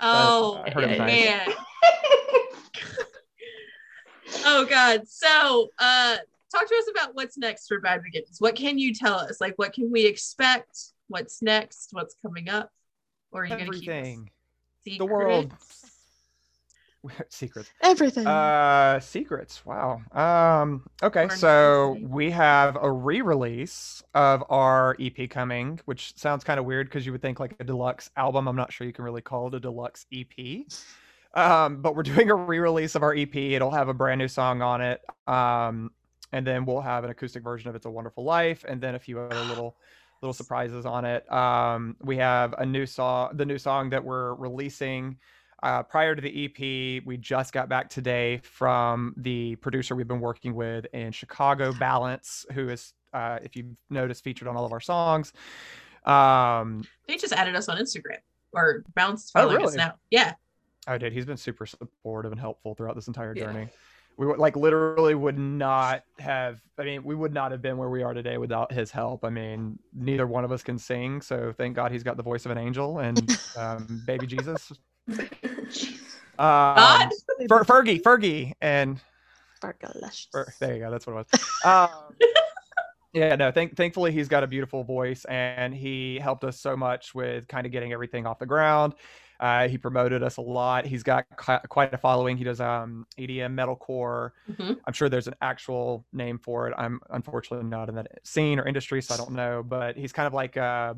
Oh 0.00 0.62
I 0.64 0.70
heard 0.70 0.84
it 0.84 0.90
was 0.90 0.98
nice. 0.98 1.24
man. 1.24 1.48
Oh 4.44 4.64
god. 4.66 5.08
So 5.08 5.68
uh 5.78 6.16
talk 6.52 6.68
to 6.68 6.74
us 6.74 6.88
about 6.90 7.14
what's 7.14 7.38
next 7.38 7.66
for 7.66 7.80
Bad 7.80 8.02
Beginnings. 8.02 8.40
What 8.40 8.54
can 8.54 8.78
you 8.78 8.94
tell 8.94 9.14
us? 9.14 9.40
Like 9.40 9.54
what 9.56 9.72
can 9.72 9.90
we 9.90 10.06
expect? 10.06 10.92
What's 11.08 11.42
next? 11.42 11.88
What's 11.92 12.14
coming 12.22 12.48
up? 12.48 12.70
Or 13.30 13.42
are 13.42 13.46
you 13.46 13.56
gonna 13.56 13.70
keep 13.70 13.88
Everything, 13.88 14.30
the 14.84 15.04
world, 15.04 15.52
secret? 15.52 15.58
secrets. 17.28 17.70
Everything. 17.82 18.26
Uh, 18.26 19.00
secrets. 19.00 19.64
Wow. 19.64 20.00
Um. 20.12 20.86
Okay, 21.02 21.28
so 21.28 21.96
we 22.00 22.30
have 22.30 22.76
a 22.80 22.90
re-release 22.90 24.02
of 24.14 24.44
our 24.48 24.96
EP 25.00 25.28
coming, 25.30 25.80
which 25.84 26.16
sounds 26.16 26.44
kind 26.44 26.58
of 26.58 26.66
weird 26.66 26.88
because 26.88 27.06
you 27.06 27.12
would 27.12 27.22
think 27.22 27.40
like 27.40 27.54
a 27.60 27.64
deluxe 27.64 28.10
album. 28.16 28.48
I'm 28.48 28.56
not 28.56 28.72
sure 28.72 28.86
you 28.86 28.92
can 28.92 29.04
really 29.04 29.22
call 29.22 29.48
it 29.48 29.54
a 29.54 29.60
deluxe 29.60 30.06
EP. 30.12 30.64
Um, 31.34 31.82
but 31.82 31.94
we're 31.94 32.02
doing 32.14 32.30
a 32.30 32.34
re-release 32.34 32.94
of 32.94 33.02
our 33.02 33.14
EP. 33.14 33.34
It'll 33.34 33.70
have 33.70 33.88
a 33.88 33.94
brand 33.94 34.18
new 34.18 34.28
song 34.28 34.62
on 34.62 34.80
it. 34.80 35.00
Um, 35.26 35.90
and 36.32 36.46
then 36.46 36.64
we'll 36.64 36.80
have 36.80 37.04
an 37.04 37.10
acoustic 37.10 37.42
version 37.42 37.68
of 37.68 37.76
"It's 37.76 37.86
a 37.86 37.90
Wonderful 37.90 38.24
Life," 38.24 38.64
and 38.68 38.80
then 38.80 38.94
a 38.94 38.98
few 38.98 39.20
other 39.20 39.40
little 39.44 39.76
little 40.20 40.34
surprises 40.34 40.84
on 40.84 41.04
it. 41.04 41.30
Um, 41.32 41.96
we 42.02 42.16
have 42.16 42.52
a 42.58 42.66
new 42.66 42.86
song, 42.86 43.36
the 43.36 43.46
new 43.46 43.58
song 43.58 43.90
that 43.90 44.04
we're 44.04 44.34
releasing 44.34 45.16
uh, 45.62 45.82
prior 45.82 46.14
to 46.14 46.22
the 46.22 46.44
EP, 46.44 47.04
we 47.04 47.16
just 47.16 47.52
got 47.52 47.68
back 47.68 47.88
today 47.88 48.40
from 48.42 49.14
the 49.16 49.56
producer 49.56 49.96
we've 49.96 50.08
been 50.08 50.20
working 50.20 50.54
with 50.54 50.86
in 50.92 51.10
Chicago, 51.12 51.72
Balance, 51.72 52.46
who 52.52 52.68
is, 52.68 52.92
uh, 53.12 53.38
if 53.42 53.56
you've 53.56 53.76
noticed, 53.90 54.22
featured 54.22 54.48
on 54.48 54.56
all 54.56 54.64
of 54.64 54.72
our 54.72 54.80
songs. 54.80 55.32
Um, 56.04 56.84
They 57.06 57.16
just 57.16 57.32
added 57.32 57.56
us 57.56 57.68
on 57.68 57.76
Instagram 57.78 58.18
or 58.52 58.84
Balance 58.94 59.32
Oh, 59.34 59.40
following 59.42 59.56
us 59.58 59.62
really? 59.62 59.76
now. 59.78 59.94
Yeah. 60.10 60.34
oh, 60.86 60.96
did. 60.96 61.12
he's 61.12 61.26
been 61.26 61.36
super 61.36 61.66
supportive 61.66 62.32
and 62.32 62.40
helpful 62.40 62.74
throughout 62.74 62.94
this 62.94 63.08
entire 63.08 63.34
Yeah. 63.36 63.44
journey. 63.44 63.68
We 64.16 64.26
would 64.26 64.38
like 64.38 64.56
literally 64.56 65.14
would 65.14 65.38
not 65.38 66.02
have. 66.18 66.60
I 66.76 66.82
mean, 66.82 67.04
we 67.04 67.14
would 67.14 67.32
not 67.32 67.52
have 67.52 67.62
been 67.62 67.76
where 67.76 67.88
we 67.88 68.02
are 68.02 68.14
today 68.14 68.36
without 68.36 68.72
his 68.72 68.90
help. 68.90 69.24
I 69.24 69.30
mean, 69.30 69.78
neither 69.94 70.26
one 70.26 70.44
of 70.44 70.50
us 70.50 70.62
can 70.64 70.76
sing, 70.76 71.20
so 71.20 71.52
thank 71.56 71.76
God 71.76 71.92
he's 71.92 72.02
got 72.02 72.16
the 72.16 72.24
voice 72.24 72.44
of 72.44 72.50
an 72.50 72.58
angel 72.58 72.98
and 72.98 73.38
um, 73.56 74.02
baby 74.06 74.26
Jesus. 74.26 74.72
Um, 76.40 76.76
God. 76.76 77.10
Fer- 77.48 77.64
Fergie, 77.64 78.00
Fergie, 78.00 78.52
and 78.60 79.00
Fergalicious. 79.60 80.28
Or, 80.32 80.52
there 80.60 80.74
you 80.74 80.80
go. 80.80 80.88
That's 80.88 81.04
what 81.04 81.14
it 81.14 81.26
was. 81.32 81.44
Um, 81.64 82.14
yeah, 83.12 83.34
no. 83.34 83.50
Thank, 83.50 83.76
thankfully, 83.76 84.12
he's 84.12 84.28
got 84.28 84.44
a 84.44 84.46
beautiful 84.46 84.84
voice, 84.84 85.24
and 85.24 85.74
he 85.74 86.16
helped 86.20 86.44
us 86.44 86.60
so 86.60 86.76
much 86.76 87.12
with 87.12 87.48
kind 87.48 87.66
of 87.66 87.72
getting 87.72 87.92
everything 87.92 88.24
off 88.24 88.38
the 88.38 88.46
ground. 88.46 88.94
Uh, 89.40 89.66
he 89.66 89.78
promoted 89.78 90.22
us 90.22 90.36
a 90.36 90.40
lot. 90.40 90.86
He's 90.86 91.02
got 91.02 91.24
qui- 91.36 91.58
quite 91.68 91.92
a 91.92 91.98
following. 91.98 92.36
He 92.36 92.44
does 92.44 92.60
um, 92.60 93.04
EDM 93.18 93.54
metalcore. 93.54 94.30
Mhm. 94.48 94.78
I'm 94.84 94.92
sure 94.92 95.08
there's 95.08 95.26
an 95.26 95.34
actual 95.40 96.04
name 96.12 96.38
for 96.38 96.68
it. 96.68 96.74
I'm 96.78 97.00
unfortunately 97.10 97.68
not 97.68 97.88
in 97.88 97.96
that 97.96 98.06
scene 98.22 98.60
or 98.60 98.66
industry, 98.66 99.02
so 99.02 99.14
I 99.14 99.16
don't 99.16 99.32
know. 99.32 99.64
But 99.64 99.96
he's 99.96 100.12
kind 100.12 100.28
of 100.28 100.34
like 100.34 100.56
uh, 100.56 100.94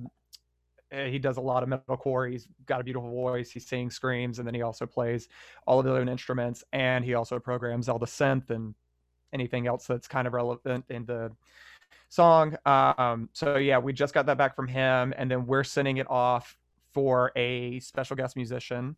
he 0.93 1.18
does 1.18 1.36
a 1.36 1.41
lot 1.41 1.62
of 1.62 1.68
metalcore. 1.68 2.30
He's 2.30 2.49
got 2.66 2.80
a 2.80 2.84
beautiful 2.84 3.11
voice. 3.11 3.51
He 3.51 3.61
sings, 3.61 3.95
screams, 3.95 4.38
and 4.38 4.47
then 4.47 4.55
he 4.55 4.62
also 4.62 4.86
plays 4.86 5.28
all 5.66 5.78
of 5.78 5.84
the 5.84 5.91
other 5.93 6.03
instruments. 6.03 6.64
And 6.72 7.05
he 7.05 7.14
also 7.14 7.38
programs 7.38 7.88
all 7.88 7.99
the 7.99 8.07
synth 8.07 8.51
and 8.51 8.74
anything 9.32 9.66
else 9.66 9.86
that's 9.86 10.09
kind 10.09 10.26
of 10.26 10.32
relevant 10.32 10.84
in 10.88 11.05
the 11.05 11.32
song. 12.09 12.57
Um, 12.66 13.28
so 13.32 13.57
yeah, 13.57 13.78
we 13.78 13.93
just 13.93 14.12
got 14.12 14.26
that 14.26 14.38
back 14.38 14.55
from 14.55 14.68
him, 14.68 15.14
and 15.16 15.30
then 15.30 15.47
we're 15.47 15.64
sending 15.64 15.97
it 15.97 16.11
off 16.11 16.57
for 16.93 17.32
a 17.36 17.80
special 17.80 18.16
guest 18.16 18.36
musician 18.36 18.97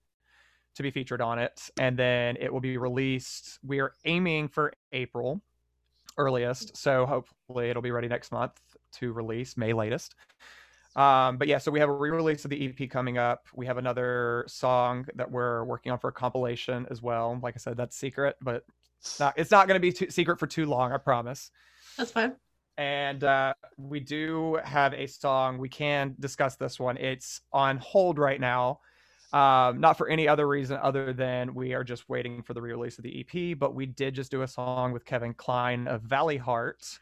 to 0.74 0.82
be 0.82 0.90
featured 0.90 1.20
on 1.20 1.38
it, 1.38 1.70
and 1.78 1.98
then 1.98 2.36
it 2.40 2.52
will 2.52 2.60
be 2.60 2.78
released. 2.78 3.58
We 3.62 3.80
are 3.80 3.92
aiming 4.04 4.48
for 4.48 4.72
April 4.92 5.42
earliest, 6.16 6.76
so 6.76 7.06
hopefully 7.06 7.68
it'll 7.70 7.82
be 7.82 7.90
ready 7.90 8.08
next 8.08 8.32
month 8.32 8.58
to 8.92 9.12
release 9.12 9.56
May 9.56 9.72
latest. 9.72 10.14
Um, 10.94 11.38
but 11.38 11.48
yeah, 11.48 11.58
so 11.58 11.70
we 11.70 11.80
have 11.80 11.88
a 11.88 11.92
re-release 11.92 12.44
of 12.44 12.50
the 12.50 12.66
EP 12.68 12.90
coming 12.90 13.16
up. 13.16 13.46
We 13.54 13.66
have 13.66 13.78
another 13.78 14.44
song 14.46 15.06
that 15.14 15.30
we're 15.30 15.64
working 15.64 15.90
on 15.90 15.98
for 15.98 16.08
a 16.08 16.12
compilation 16.12 16.86
as 16.90 17.00
well. 17.00 17.38
Like 17.42 17.54
I 17.56 17.58
said, 17.58 17.76
that's 17.76 17.96
secret, 17.96 18.36
but 18.42 18.64
it's 19.00 19.18
not, 19.18 19.34
it's 19.36 19.50
not 19.50 19.68
going 19.68 19.76
to 19.76 19.80
be 19.80 19.92
too 19.92 20.10
secret 20.10 20.38
for 20.38 20.46
too 20.46 20.66
long, 20.66 20.92
I 20.92 20.98
promise. 20.98 21.50
That's 21.96 22.10
fine. 22.10 22.34
And 22.76 23.24
uh, 23.24 23.54
we 23.76 24.00
do 24.00 24.58
have 24.64 24.92
a 24.94 25.06
song. 25.06 25.58
We 25.58 25.68
can 25.68 26.14
discuss 26.20 26.56
this 26.56 26.78
one. 26.78 26.96
It's 26.98 27.40
on 27.52 27.78
hold 27.78 28.18
right 28.18 28.40
now. 28.40 28.80
Um, 29.32 29.80
not 29.80 29.96
for 29.96 30.08
any 30.08 30.28
other 30.28 30.46
reason 30.46 30.78
other 30.82 31.14
than 31.14 31.54
we 31.54 31.72
are 31.72 31.84
just 31.84 32.06
waiting 32.10 32.42
for 32.42 32.52
the 32.52 32.60
re-release 32.60 32.98
of 32.98 33.04
the 33.04 33.20
EP. 33.20 33.58
But 33.58 33.74
we 33.74 33.86
did 33.86 34.14
just 34.14 34.30
do 34.30 34.42
a 34.42 34.48
song 34.48 34.92
with 34.92 35.06
Kevin 35.06 35.32
Klein 35.32 35.88
of 35.88 36.02
Valleyheart. 36.02 36.98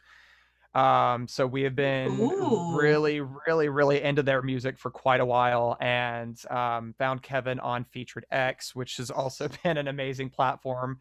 Um, 0.74 1.26
so 1.26 1.46
we 1.46 1.62
have 1.62 1.74
been 1.74 2.18
Ooh. 2.20 2.76
really, 2.78 3.20
really, 3.20 3.68
really 3.68 4.02
into 4.02 4.22
their 4.22 4.40
music 4.40 4.78
for 4.78 4.90
quite 4.90 5.20
a 5.20 5.26
while, 5.26 5.76
and 5.80 6.40
um, 6.48 6.94
found 6.96 7.22
Kevin 7.22 7.58
on 7.58 7.84
Featured 7.84 8.24
X, 8.30 8.74
which 8.74 8.98
has 8.98 9.10
also 9.10 9.48
been 9.64 9.76
an 9.76 9.88
amazing 9.88 10.30
platform. 10.30 11.00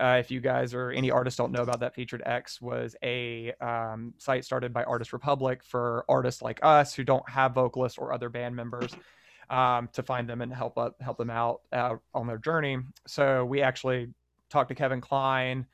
Uh, 0.00 0.16
if 0.20 0.30
you 0.30 0.40
guys 0.40 0.74
or 0.74 0.90
any 0.90 1.10
artists 1.10 1.36
don't 1.36 1.50
know 1.50 1.62
about 1.62 1.80
that, 1.80 1.94
Featured 1.94 2.22
X 2.24 2.60
was 2.60 2.94
a 3.02 3.52
um, 3.60 4.14
site 4.18 4.44
started 4.44 4.72
by 4.72 4.84
Artist 4.84 5.10
Republik 5.10 5.62
for 5.62 6.04
artists 6.08 6.40
like 6.40 6.60
us 6.62 6.94
who 6.94 7.02
don't 7.02 7.28
have 7.28 7.52
vocalists 7.52 7.98
or 7.98 8.12
other 8.12 8.28
band 8.28 8.54
members 8.54 8.94
um, 9.50 9.88
to 9.92 10.02
find 10.02 10.28
them 10.28 10.40
and 10.40 10.52
help 10.52 10.78
up, 10.78 11.00
help 11.00 11.18
them 11.18 11.30
out 11.30 11.62
uh, 11.72 11.96
on 12.14 12.28
their 12.28 12.38
journey. 12.38 12.78
So 13.06 13.44
we 13.44 13.60
actually 13.60 14.08
talked 14.50 14.68
to 14.68 14.74
Kevin 14.74 15.00
Klein 15.00 15.66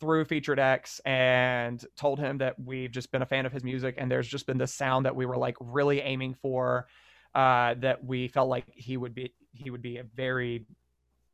through 0.00 0.24
Featured 0.24 0.58
X 0.58 1.00
and 1.04 1.84
told 1.96 2.18
him 2.18 2.38
that 2.38 2.58
we've 2.58 2.90
just 2.90 3.10
been 3.10 3.22
a 3.22 3.26
fan 3.26 3.46
of 3.46 3.52
his 3.52 3.64
music 3.64 3.96
and 3.98 4.10
there's 4.10 4.28
just 4.28 4.46
been 4.46 4.58
this 4.58 4.74
sound 4.74 5.06
that 5.06 5.16
we 5.16 5.26
were 5.26 5.36
like 5.36 5.56
really 5.60 6.00
aiming 6.00 6.34
for 6.34 6.86
uh, 7.34 7.74
that 7.78 8.04
we 8.04 8.28
felt 8.28 8.48
like 8.48 8.64
he 8.74 8.96
would 8.96 9.14
be 9.14 9.32
he 9.52 9.70
would 9.70 9.82
be 9.82 9.98
a 9.98 10.02
very 10.02 10.64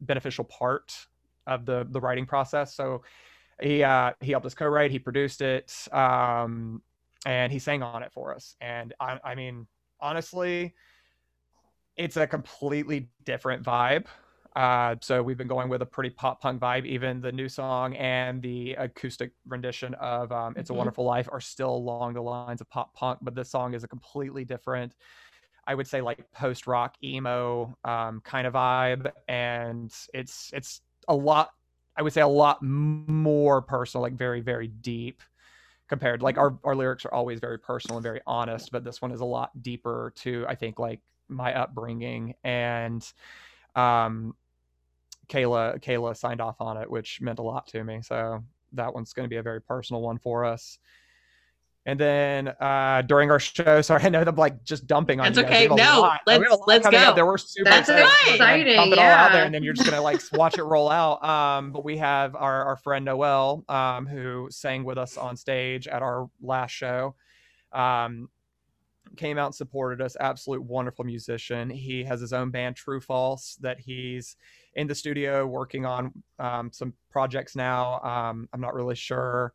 beneficial 0.00 0.44
part 0.44 1.06
of 1.46 1.66
the 1.66 1.86
the 1.90 2.00
writing 2.00 2.26
process. 2.26 2.74
So 2.74 3.02
he 3.60 3.82
uh, 3.82 4.12
he 4.20 4.32
helped 4.32 4.46
us 4.46 4.54
co-write, 4.54 4.90
he 4.90 4.98
produced 4.98 5.40
it, 5.40 5.72
um, 5.92 6.82
and 7.26 7.52
he 7.52 7.58
sang 7.58 7.82
on 7.82 8.02
it 8.02 8.12
for 8.12 8.34
us. 8.34 8.56
And 8.60 8.92
I, 9.00 9.18
I 9.24 9.34
mean, 9.34 9.66
honestly, 10.00 10.74
it's 11.96 12.16
a 12.16 12.26
completely 12.26 13.08
different 13.24 13.62
vibe. 13.62 14.06
Uh, 14.54 14.94
so 15.02 15.22
we've 15.22 15.36
been 15.36 15.48
going 15.48 15.68
with 15.68 15.82
a 15.82 15.86
pretty 15.86 16.10
pop 16.10 16.40
punk 16.40 16.60
vibe. 16.60 16.86
Even 16.86 17.20
the 17.20 17.32
new 17.32 17.48
song 17.48 17.96
and 17.96 18.40
the 18.40 18.74
acoustic 18.74 19.32
rendition 19.46 19.94
of 19.94 20.30
um, 20.32 20.54
"It's 20.56 20.70
a 20.70 20.74
Mhm. 20.74 20.78
Wonderful 20.78 21.04
Life" 21.04 21.28
are 21.32 21.40
still 21.40 21.74
along 21.74 22.14
the 22.14 22.22
lines 22.22 22.60
of 22.60 22.68
pop 22.70 22.94
punk, 22.94 23.18
but 23.22 23.34
this 23.34 23.50
song 23.50 23.74
is 23.74 23.82
a 23.84 23.88
completely 23.88 24.44
different. 24.44 24.94
I 25.66 25.74
would 25.74 25.86
say 25.86 26.00
like 26.00 26.30
post 26.32 26.66
rock 26.66 26.96
emo 27.02 27.76
um, 27.84 28.20
kind 28.22 28.46
of 28.46 28.54
vibe, 28.54 29.10
and 29.28 29.92
it's 30.12 30.50
it's 30.52 30.82
a 31.08 31.14
lot 31.14 31.50
I 31.96 32.02
would 32.02 32.12
say 32.12 32.22
a 32.22 32.28
lot 32.28 32.62
more 32.62 33.62
personal, 33.62 34.02
like 34.02 34.14
very 34.14 34.40
very 34.40 34.68
deep 34.68 35.22
compared 35.88 36.22
like 36.22 36.38
our, 36.38 36.58
our 36.64 36.74
lyrics 36.74 37.04
are 37.04 37.12
always 37.14 37.40
very 37.40 37.58
personal 37.58 37.96
and 37.98 38.02
very 38.04 38.20
honest 38.26 38.70
but 38.72 38.84
this 38.84 39.02
one 39.02 39.12
is 39.12 39.20
a 39.20 39.24
lot 39.24 39.50
deeper 39.62 40.12
to 40.16 40.44
i 40.48 40.54
think 40.54 40.78
like 40.78 41.00
my 41.28 41.54
upbringing 41.54 42.34
and 42.44 43.12
um 43.76 44.34
kayla 45.28 45.80
kayla 45.82 46.16
signed 46.16 46.40
off 46.40 46.60
on 46.60 46.76
it 46.76 46.90
which 46.90 47.20
meant 47.20 47.38
a 47.38 47.42
lot 47.42 47.66
to 47.66 47.82
me 47.84 48.00
so 48.02 48.42
that 48.72 48.92
one's 48.94 49.12
going 49.12 49.24
to 49.24 49.30
be 49.30 49.36
a 49.36 49.42
very 49.42 49.60
personal 49.60 50.02
one 50.02 50.18
for 50.18 50.44
us 50.44 50.78
and 51.86 52.00
then 52.00 52.48
uh, 52.48 53.02
during 53.02 53.30
our 53.30 53.38
show, 53.38 53.82
sorry, 53.82 54.04
I 54.04 54.08
know 54.08 54.22
I'm 54.26 54.36
like 54.36 54.64
just 54.64 54.86
dumping 54.86 55.20
on 55.20 55.26
That's 55.26 55.36
you. 55.36 55.42
guys. 55.42 55.50
okay. 55.52 55.68
We 55.68 55.80
have 55.82 55.90
a 55.90 55.94
No, 55.94 56.00
lot- 56.00 56.20
we 56.26 56.32
have 56.32 56.40
a 56.40 56.44
let's- 56.48 56.62
let's 56.66 56.88
go. 56.88 56.96
Out 56.96 57.14
there. 57.14 57.26
We're 57.26 57.36
super 57.36 57.68
That's 57.68 57.90
excited. 57.90 58.32
exciting, 58.36 58.76
Pump 58.76 58.92
it 58.94 58.98
all 58.98 59.04
out 59.04 59.32
there, 59.32 59.44
and 59.44 59.54
then 59.54 59.62
you're 59.62 59.74
just 59.74 59.90
gonna 59.90 60.00
like 60.00 60.18
watch 60.32 60.56
it 60.56 60.62
roll 60.62 60.90
out. 60.90 61.22
Um, 61.22 61.72
but 61.72 61.84
we 61.84 61.98
have 61.98 62.34
our 62.36 62.64
our 62.64 62.76
friend 62.78 63.04
Noel, 63.04 63.64
um, 63.68 64.06
who 64.06 64.48
sang 64.50 64.84
with 64.84 64.96
us 64.96 65.18
on 65.18 65.36
stage 65.36 65.86
at 65.86 66.00
our 66.00 66.30
last 66.40 66.70
show. 66.70 67.16
Um, 67.70 68.30
came 69.16 69.38
out 69.38 69.46
and 69.46 69.54
supported 69.54 70.00
us. 70.00 70.16
Absolute 70.20 70.62
wonderful 70.62 71.04
musician. 71.04 71.70
He 71.70 72.04
has 72.04 72.20
his 72.20 72.32
own 72.32 72.50
band, 72.50 72.76
True 72.76 73.00
False, 73.00 73.56
that 73.60 73.80
he's 73.80 74.36
in 74.74 74.86
the 74.86 74.94
studio 74.94 75.46
working 75.46 75.86
on 75.86 76.12
um, 76.38 76.70
some 76.72 76.92
projects 77.10 77.56
now. 77.56 78.00
Um, 78.00 78.48
I'm 78.52 78.60
not 78.60 78.74
really 78.74 78.94
sure 78.94 79.52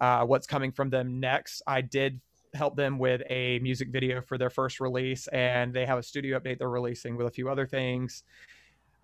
uh, 0.00 0.24
what's 0.24 0.46
coming 0.46 0.72
from 0.72 0.90
them 0.90 1.20
next. 1.20 1.62
I 1.66 1.80
did 1.80 2.20
help 2.54 2.76
them 2.76 2.98
with 2.98 3.22
a 3.28 3.58
music 3.60 3.88
video 3.90 4.20
for 4.20 4.38
their 4.38 4.50
first 4.50 4.80
release, 4.80 5.26
and 5.28 5.72
they 5.72 5.86
have 5.86 5.98
a 5.98 6.02
studio 6.02 6.38
update 6.38 6.58
they're 6.58 6.70
releasing 6.70 7.16
with 7.16 7.26
a 7.26 7.30
few 7.30 7.48
other 7.48 7.66
things. 7.66 8.22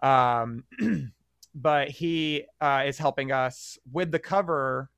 Um, 0.02 0.65
but 1.55 1.89
he 1.89 2.44
uh, 2.61 2.85
is 2.86 2.98
helping 2.98 3.32
us 3.32 3.78
with 3.93 4.11
the 4.11 4.19
cover 4.19 4.90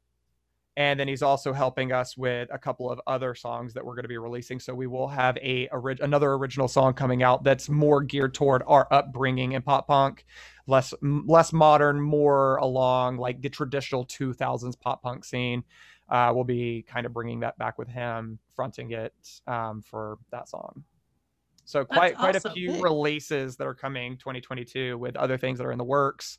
and 0.76 1.00
then 1.00 1.08
he's 1.08 1.22
also 1.22 1.52
helping 1.52 1.92
us 1.92 2.16
with 2.16 2.48
a 2.52 2.58
couple 2.58 2.90
of 2.90 3.00
other 3.06 3.34
songs 3.34 3.72
that 3.74 3.84
we're 3.84 3.94
going 3.94 4.04
to 4.04 4.08
be 4.08 4.18
releasing. 4.18 4.60
So 4.60 4.74
we 4.74 4.86
will 4.86 5.08
have 5.08 5.38
a 5.38 5.68
ori- 5.68 5.98
another 6.00 6.32
original 6.32 6.68
song 6.68 6.92
coming 6.92 7.22
out 7.22 7.44
that's 7.44 7.68
more 7.68 8.02
geared 8.02 8.34
toward 8.34 8.62
our 8.66 8.86
upbringing 8.90 9.52
in 9.52 9.62
pop 9.62 9.86
punk 9.86 10.24
less 10.66 10.92
m- 11.02 11.24
less 11.26 11.52
modern 11.52 12.00
more 12.00 12.56
along 12.56 13.16
like 13.16 13.40
the 13.40 13.48
traditional 13.48 14.04
2000s 14.06 14.78
pop 14.78 15.02
punk 15.02 15.24
scene. 15.24 15.64
Uh, 16.08 16.30
we'll 16.34 16.44
be 16.44 16.84
kind 16.86 17.06
of 17.06 17.12
bringing 17.12 17.40
that 17.40 17.58
back 17.58 17.78
with 17.78 17.88
him 17.88 18.38
fronting 18.54 18.92
it 18.92 19.14
um, 19.46 19.82
for 19.82 20.18
that 20.30 20.48
song. 20.48 20.84
So 21.64 21.84
quite 21.84 22.16
quite 22.16 22.36
a 22.36 22.50
few 22.50 22.80
releases 22.80 23.56
that 23.56 23.66
are 23.66 23.74
coming 23.74 24.16
2022 24.18 24.96
with 24.98 25.16
other 25.16 25.36
things 25.36 25.58
that 25.58 25.66
are 25.66 25.72
in 25.72 25.78
the 25.78 25.84
works. 25.84 26.38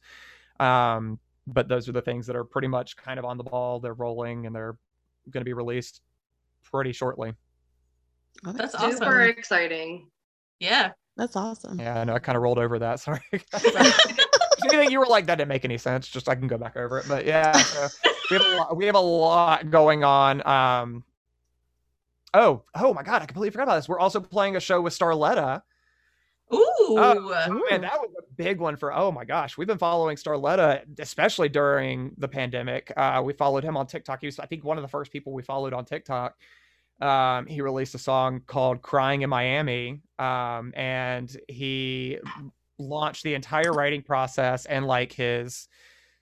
Um, 0.59 1.19
but 1.47 1.69
those 1.69 1.87
are 1.87 1.93
the 1.93 2.01
things 2.01 2.27
that 2.27 2.35
are 2.35 2.43
pretty 2.43 2.67
much 2.67 2.97
kind 2.97 3.17
of 3.17 3.25
on 3.25 3.37
the 3.37 3.43
ball. 3.43 3.79
They're 3.79 3.93
rolling 3.93 4.45
and 4.45 4.55
they're 4.55 4.77
going 5.31 5.41
to 5.41 5.45
be 5.45 5.53
released 5.53 6.01
pretty 6.71 6.91
shortly. 6.91 7.33
Oh, 8.45 8.51
That's 8.51 8.75
cool. 8.75 8.87
awesome. 8.87 8.97
Super 8.99 9.21
exciting. 9.21 10.09
Yeah. 10.59 10.91
That's 11.15 11.35
awesome. 11.35 11.79
Yeah, 11.79 12.01
I 12.01 12.03
know 12.03 12.13
I 12.13 12.19
kind 12.19 12.35
of 12.35 12.43
rolled 12.43 12.59
over 12.59 12.77
that. 12.79 12.99
Sorry. 12.99 13.21
Anything 14.63 14.91
you 14.91 14.99
were 14.99 15.05
like 15.05 15.25
that 15.27 15.35
didn't 15.35 15.49
make 15.49 15.65
any 15.65 15.77
sense. 15.77 16.07
Just 16.07 16.27
I 16.27 16.35
can 16.35 16.47
go 16.47 16.57
back 16.57 16.75
over 16.75 16.99
it. 16.99 17.05
But 17.07 17.25
yeah, 17.25 17.53
so 17.53 17.87
we 18.29 18.37
have 18.37 18.45
a 18.45 18.55
lot, 18.57 18.77
we 18.77 18.85
have 18.85 18.95
a 18.95 18.99
lot 18.99 19.69
going 19.69 20.03
on. 20.03 20.45
Um, 20.45 21.03
oh, 22.33 22.63
oh 22.75 22.93
my 22.93 23.03
god, 23.03 23.21
I 23.21 23.25
completely 23.25 23.51
forgot 23.51 23.63
about 23.63 23.75
this. 23.75 23.87
We're 23.87 23.99
also 23.99 24.19
playing 24.19 24.55
a 24.55 24.59
show 24.59 24.81
with 24.81 24.97
Starletta. 24.97 25.61
Ooh. 26.53 26.57
Oh, 26.89 27.63
man, 27.69 27.81
that 27.81 27.99
was 27.99 28.09
a 28.16 28.16
big 28.37 28.59
one 28.59 28.77
for. 28.77 28.93
Oh 28.93 29.11
my 29.11 29.25
gosh, 29.25 29.57
we've 29.57 29.67
been 29.67 29.77
following 29.77 30.15
Starletta, 30.15 30.83
especially 30.99 31.49
during 31.49 32.13
the 32.17 32.27
pandemic. 32.27 32.91
Uh, 32.95 33.21
we 33.25 33.33
followed 33.33 33.63
him 33.63 33.75
on 33.75 33.87
TikTok. 33.87 34.19
He 34.21 34.27
was, 34.27 34.39
I 34.39 34.45
think, 34.45 34.63
one 34.63 34.77
of 34.77 34.81
the 34.83 34.87
first 34.87 35.11
people 35.11 35.33
we 35.33 35.41
followed 35.41 35.73
on 35.73 35.85
TikTok. 35.85 36.35
Um, 37.01 37.45
he 37.45 37.61
released 37.61 37.95
a 37.95 37.99
song 37.99 38.41
called 38.47 38.81
"Crying 38.81 39.21
in 39.21 39.29
Miami," 39.29 40.01
um, 40.19 40.73
and 40.75 41.35
he 41.47 42.19
launched 42.79 43.23
the 43.23 43.33
entire 43.33 43.73
writing 43.73 44.01
process 44.01 44.65
and 44.65 44.85
like 44.85 45.11
his 45.11 45.67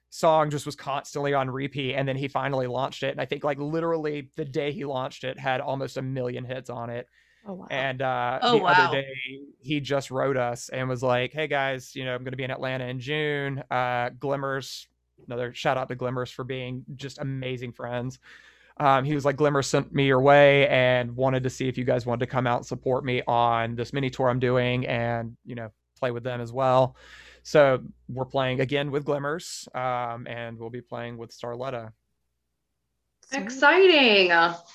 song 0.10 0.50
just 0.50 0.66
was 0.66 0.76
constantly 0.76 1.34
on 1.34 1.50
repeat 1.50 1.96
and 1.96 2.08
then 2.08 2.16
he 2.16 2.30
finally 2.30 2.68
launched 2.68 3.04
it 3.04 3.12
and 3.12 3.20
i 3.20 3.26
think 3.26 3.44
like 3.44 3.58
literally 3.60 4.30
the 4.38 4.46
day 4.46 4.72
he 4.72 4.86
launched 4.86 5.26
it 5.26 5.38
had 5.38 5.60
almost 5.60 5.98
a 5.98 6.02
million 6.02 6.46
hits 6.46 6.70
on 6.70 6.90
it 6.90 7.08
Oh 7.48 7.54
wow. 7.54 7.68
and 7.70 8.02
uh, 8.02 8.40
Oh, 8.42 8.58
the 8.58 8.64
wow. 8.64 8.72
other 8.72 9.02
day, 9.02 9.40
he 9.60 9.80
just 9.80 10.10
wrote 10.12 10.38
us 10.38 10.70
and 10.70 10.90
was 10.90 11.04
like, 11.04 11.32
"Hey 11.32 11.48
guys, 11.48 11.96
you 11.96 12.04
know, 12.06 12.14
I'm 12.16 12.24
going 12.24 12.32
to 12.32 12.38
be 12.38 12.44
in 12.44 12.52
Atlanta 12.52 12.86
in 12.86 13.00
June. 13.00 13.64
Uh, 13.70 14.10
Glimmers, 14.20 14.88
another 15.28 15.54
shout 15.54 15.78
out 15.78 15.88
to 15.90 15.96
Glimmers 15.96 16.32
for 16.32 16.44
being 16.44 16.84
just 16.96 17.20
amazing 17.20 17.72
friends. 17.72 18.20
Um, 18.78 19.06
he 19.06 19.16
was 19.16 19.24
like, 19.24 19.38
Glimmers 19.38 19.68
sent 19.68 19.94
me 19.94 20.06
your 20.06 20.20
way 20.20 20.68
and 20.68 21.16
wanted 21.16 21.44
to 21.44 21.50
see 21.50 21.70
if 21.70 21.78
you 21.78 21.86
guys 21.86 22.06
wanted 22.06 22.26
to 22.26 22.32
come 22.32 22.46
out 22.46 22.58
and 22.58 22.66
support 22.66 23.06
me 23.06 23.22
on 23.26 23.76
this 23.76 23.94
mini 23.94 24.10
tour 24.10 24.28
I'm 24.28 24.40
doing 24.40 24.86
and 24.88 25.38
you 25.46 25.56
know 25.56 25.70
play 25.98 26.12
with 26.12 26.24
them 26.24 26.42
as 26.42 26.52
well. 26.52 26.96
So 27.44 27.84
we're 28.10 28.26
playing 28.26 28.60
again 28.60 28.90
with 28.90 29.06
Glimmers, 29.06 29.70
um, 29.76 30.26
and 30.28 30.58
we'll 30.58 30.72
be 30.72 30.82
playing 30.82 31.18
with 31.18 31.32
Starletta. 31.32 31.92
Exciting. 33.32 34.30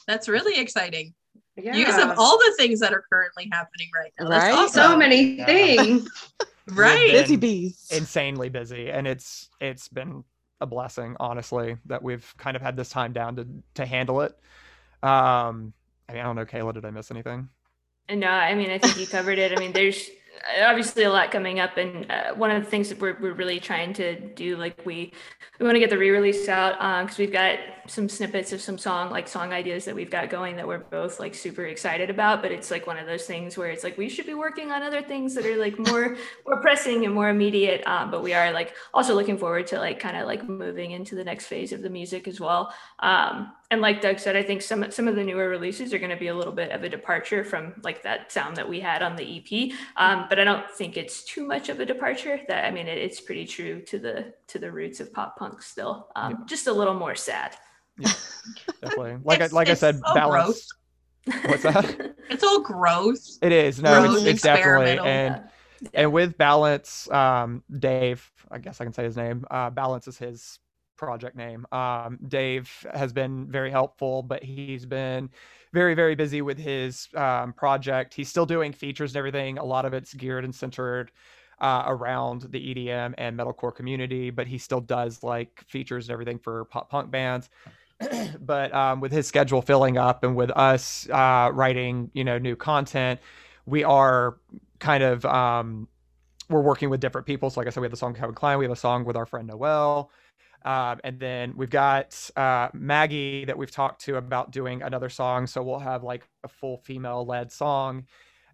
That's 0.06 0.28
really 0.28 0.58
exciting. 0.60 1.14
Yeah. 1.62 1.76
You 1.76 1.84
guys 1.84 1.94
have 1.96 2.18
all 2.18 2.38
the 2.38 2.54
things 2.58 2.80
that 2.80 2.92
are 2.92 3.04
currently 3.12 3.48
happening 3.52 3.88
right 3.94 4.12
now. 4.18 4.28
That's 4.28 4.44
Right? 4.44 4.54
awesome. 4.54 4.82
so 4.92 4.96
many 4.96 5.36
Yeah. 5.38 5.46
things. 5.46 6.08
right. 6.72 7.12
been- 7.12 7.22
Busy 7.22 7.36
bees. 7.36 7.88
insanely 7.92 8.48
busy 8.48 8.90
and 8.90 9.06
it's 9.06 9.48
it's 9.60 9.88
been 9.88 10.22
a 10.60 10.66
blessing 10.66 11.16
honestly 11.18 11.76
that 11.86 12.02
we've 12.02 12.32
kind 12.36 12.54
of 12.56 12.62
had 12.62 12.76
this 12.76 12.90
time 12.90 13.12
down 13.12 13.34
to 13.36 13.46
to 13.74 13.86
handle 13.86 14.20
it 14.20 14.32
um 15.02 15.72
i 16.08 16.12
mean 16.12 16.20
i 16.20 16.24
don't 16.24 16.36
know 16.36 16.44
kayla 16.44 16.74
did 16.74 16.84
i 16.84 16.90
miss 16.90 17.10
anything 17.10 17.48
And 18.08 18.20
no, 18.20 18.28
I 18.28 18.54
mean, 18.54 18.70
I 18.70 18.78
think 18.78 18.98
you 18.98 19.06
covered 19.06 19.38
it. 19.38 19.52
I 19.52 19.60
mean, 19.60 19.72
there's 19.72 20.10
obviously 20.62 21.04
a 21.04 21.10
lot 21.10 21.30
coming 21.30 21.60
up, 21.60 21.76
and 21.76 22.10
uh, 22.10 22.34
one 22.34 22.50
of 22.50 22.64
the 22.64 22.70
things 22.70 22.88
that 22.88 23.00
we're, 23.00 23.16
we're 23.20 23.32
really 23.32 23.60
trying 23.60 23.92
to 23.94 24.18
do, 24.18 24.56
like 24.56 24.84
we 24.84 25.12
we 25.58 25.66
want 25.66 25.76
to 25.76 25.80
get 25.80 25.90
the 25.90 25.98
re-release 25.98 26.48
out 26.48 27.04
because 27.04 27.18
we've 27.18 27.32
got 27.32 27.58
some 27.86 28.08
snippets 28.08 28.52
of 28.52 28.60
some 28.60 28.78
song, 28.78 29.10
like 29.10 29.28
song 29.28 29.52
ideas 29.52 29.84
that 29.84 29.94
we've 29.94 30.10
got 30.10 30.30
going 30.30 30.56
that 30.56 30.66
we're 30.66 30.78
both 30.78 31.20
like 31.20 31.34
super 31.34 31.66
excited 31.66 32.08
about. 32.10 32.42
But 32.42 32.52
it's 32.52 32.70
like 32.70 32.86
one 32.86 32.96
of 32.96 33.06
those 33.06 33.24
things 33.24 33.58
where 33.58 33.70
it's 33.70 33.84
like 33.84 33.98
we 33.98 34.08
should 34.08 34.26
be 34.26 34.34
working 34.34 34.72
on 34.72 34.82
other 34.82 35.02
things 35.02 35.34
that 35.34 35.44
are 35.44 35.56
like 35.56 35.78
more 35.78 36.16
more 36.46 36.60
pressing 36.60 37.04
and 37.04 37.14
more 37.14 37.28
immediate. 37.28 37.86
Um, 37.86 38.10
but 38.10 38.22
we 38.22 38.32
are 38.32 38.52
like 38.52 38.74
also 38.94 39.14
looking 39.14 39.38
forward 39.38 39.66
to 39.68 39.78
like 39.78 40.00
kind 40.00 40.16
of 40.16 40.26
like 40.26 40.48
moving 40.48 40.92
into 40.92 41.14
the 41.14 41.24
next 41.24 41.46
phase 41.46 41.72
of 41.72 41.82
the 41.82 41.90
music 41.90 42.26
as 42.26 42.40
well. 42.40 42.72
Um, 43.00 43.52
and 43.70 43.80
like 43.80 44.00
Doug 44.00 44.18
said, 44.18 44.36
I 44.36 44.42
think 44.42 44.62
some 44.62 44.90
some 44.90 45.06
of 45.08 45.14
the 45.16 45.22
newer 45.24 45.48
releases 45.48 45.92
are 45.94 45.98
going 45.98 46.10
to 46.10 46.16
be 46.16 46.26
a 46.28 46.34
little 46.34 46.52
bit 46.52 46.70
of 46.72 46.82
a 46.82 46.88
departure 46.88 47.44
from 47.44 47.74
like 47.84 48.02
that 48.02 48.32
sound 48.32 48.56
that 48.56 48.68
we 48.68 48.80
had 48.80 49.02
on 49.02 49.16
the 49.16 49.38
EP. 49.38 49.72
Um, 49.96 50.26
but 50.28 50.38
I 50.40 50.44
don't 50.44 50.68
think 50.70 50.96
it's 50.96 51.24
too 51.24 51.46
much 51.46 51.68
of 51.68 51.78
a 51.80 51.86
departure. 51.86 52.40
That 52.48 52.64
I 52.64 52.70
mean, 52.70 52.88
it, 52.88 52.98
it's 52.98 53.20
pretty 53.20 53.44
true 53.46 53.80
to 53.82 53.98
the 53.98 54.34
to 54.48 54.58
the 54.58 54.70
roots 54.72 55.00
of 55.00 55.12
pop 55.12 55.36
punk 55.38 55.62
still. 55.62 56.08
Um, 56.16 56.44
Just 56.46 56.66
a 56.66 56.72
little 56.72 56.94
more 56.94 57.14
sad. 57.14 57.56
Yeah, 57.98 58.12
definitely 58.80 59.18
like 59.24 59.36
It's- 59.40 59.52
I, 59.52 59.56
like 59.56 59.68
i 59.68 59.74
said 59.74 59.96
so 60.06 60.14
balance 60.14 60.68
what's 61.44 61.64
that 61.64 62.14
It's 62.30 62.42
all 62.42 62.60
gross. 62.62 63.38
it 63.42 63.52
is 63.52 63.82
no 63.82 64.00
Gross, 64.00 64.16
it's, 64.20 64.26
it's 64.26 64.42
definitely 64.42 64.98
and 64.98 65.42
Yeah. 65.82 65.88
and 65.92 66.12
with 66.12 66.38
balance 66.38 67.10
um 67.10 67.62
dave 67.78 68.30
i 68.50 68.56
guess 68.58 68.80
i 68.80 68.84
can 68.84 68.94
say 68.94 69.04
his 69.04 69.18
name 69.18 69.44
uh 69.50 69.68
balance 69.68 70.08
is 70.08 70.16
his 70.16 70.60
project 71.00 71.36
name. 71.36 71.66
Um 71.72 72.18
dave 72.28 72.86
has 72.94 73.12
been 73.12 73.50
very 73.50 73.70
helpful 73.70 74.22
but 74.22 74.42
he's 74.44 74.84
been 74.86 75.30
very 75.72 75.94
very 75.94 76.14
busy 76.14 76.42
with 76.42 76.58
his 76.58 77.08
um, 77.14 77.52
project. 77.52 78.14
He's 78.14 78.28
still 78.28 78.46
doing 78.46 78.72
features 78.72 79.12
and 79.12 79.16
everything. 79.16 79.58
A 79.58 79.64
lot 79.64 79.84
of 79.84 79.94
it's 79.94 80.12
geared 80.14 80.44
and 80.44 80.54
centered 80.54 81.10
uh, 81.60 81.84
around 81.86 82.42
the 82.50 82.60
edm 82.74 83.14
and 83.18 83.38
metalcore 83.38 83.74
community 83.74 84.30
but 84.30 84.46
he 84.46 84.58
still 84.58 84.80
does 84.80 85.22
like 85.22 85.64
features 85.66 86.08
and 86.08 86.12
everything 86.12 86.38
for 86.38 86.64
pop 86.66 86.90
punk 86.90 87.10
bands. 87.10 87.48
But 88.40 88.72
um, 88.74 89.00
with 89.00 89.12
his 89.12 89.26
schedule 89.26 89.62
filling 89.62 89.96
up 89.98 90.24
and 90.24 90.34
with 90.36 90.50
us 90.50 91.08
uh, 91.10 91.50
writing 91.52 92.10
you 92.14 92.24
know 92.24 92.38
new 92.38 92.56
content 92.56 93.20
we 93.66 93.84
are 93.84 94.38
kind 94.78 95.02
of 95.02 95.24
um, 95.24 95.88
we're 96.50 96.60
working 96.60 96.90
with 96.90 97.00
different 97.00 97.26
people. 97.26 97.48
So 97.48 97.60
like 97.60 97.68
I 97.68 97.70
said, 97.70 97.80
we 97.80 97.84
have 97.86 97.92
the 97.92 97.96
song 97.96 98.14
Kevin 98.14 98.34
Klein, 98.34 98.58
we 98.58 98.64
have 98.64 98.72
a 98.72 98.76
song 98.76 99.04
with 99.04 99.16
our 99.16 99.26
friend 99.26 99.46
Noel. 99.46 100.10
Um, 100.64 101.00
and 101.04 101.18
then 101.18 101.54
we've 101.56 101.70
got 101.70 102.30
uh, 102.36 102.68
Maggie 102.72 103.44
that 103.46 103.56
we've 103.56 103.70
talked 103.70 104.02
to 104.02 104.16
about 104.16 104.50
doing 104.50 104.82
another 104.82 105.08
song. 105.08 105.46
So 105.46 105.62
we'll 105.62 105.78
have 105.78 106.02
like 106.02 106.28
a 106.44 106.48
full 106.48 106.78
female 106.78 107.24
led 107.24 107.50
song 107.50 108.06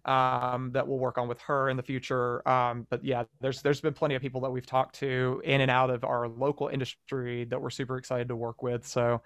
um, 0.05 0.71
that 0.71 0.87
we'll 0.87 0.99
work 0.99 1.17
on 1.17 1.27
with 1.27 1.39
her 1.41 1.69
in 1.69 1.77
the 1.77 1.83
future. 1.83 2.47
Um, 2.47 2.87
but 2.89 3.03
yeah, 3.03 3.25
there's 3.41 3.61
there's 3.61 3.81
been 3.81 3.93
plenty 3.93 4.15
of 4.15 4.21
people 4.21 4.41
that 4.41 4.49
we've 4.49 4.65
talked 4.65 4.95
to 4.99 5.41
in 5.43 5.61
and 5.61 5.69
out 5.69 5.89
of 5.89 6.03
our 6.03 6.27
local 6.27 6.69
industry 6.69 7.43
that 7.45 7.61
we're 7.61 7.69
super 7.69 7.97
excited 7.97 8.29
to 8.29 8.35
work 8.35 8.63
with. 8.63 8.87
So 8.87 9.21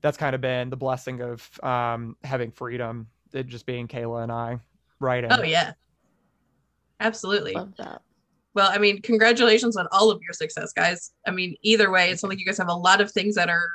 that's 0.00 0.16
kind 0.16 0.34
of 0.34 0.40
been 0.40 0.70
the 0.70 0.76
blessing 0.76 1.20
of 1.20 1.48
um, 1.62 2.16
having 2.24 2.50
freedom, 2.50 3.08
it 3.32 3.46
just 3.46 3.66
being 3.66 3.86
Kayla 3.86 4.22
and 4.22 4.32
I 4.32 4.58
writing. 5.00 5.30
Oh 5.32 5.42
yeah. 5.42 5.72
Absolutely. 6.98 7.52
Love 7.52 7.74
that. 7.76 8.02
Well, 8.54 8.70
I 8.70 8.78
mean, 8.78 9.00
congratulations 9.00 9.76
on 9.76 9.88
all 9.92 10.10
of 10.10 10.20
your 10.22 10.34
success, 10.34 10.72
guys. 10.72 11.12
I 11.26 11.30
mean, 11.30 11.56
either 11.62 11.90
way, 11.90 12.10
it's 12.10 12.22
like 12.22 12.38
you 12.38 12.44
guys 12.44 12.58
have 12.58 12.68
a 12.68 12.74
lot 12.74 13.00
of 13.00 13.10
things 13.10 13.34
that 13.36 13.48
are 13.48 13.70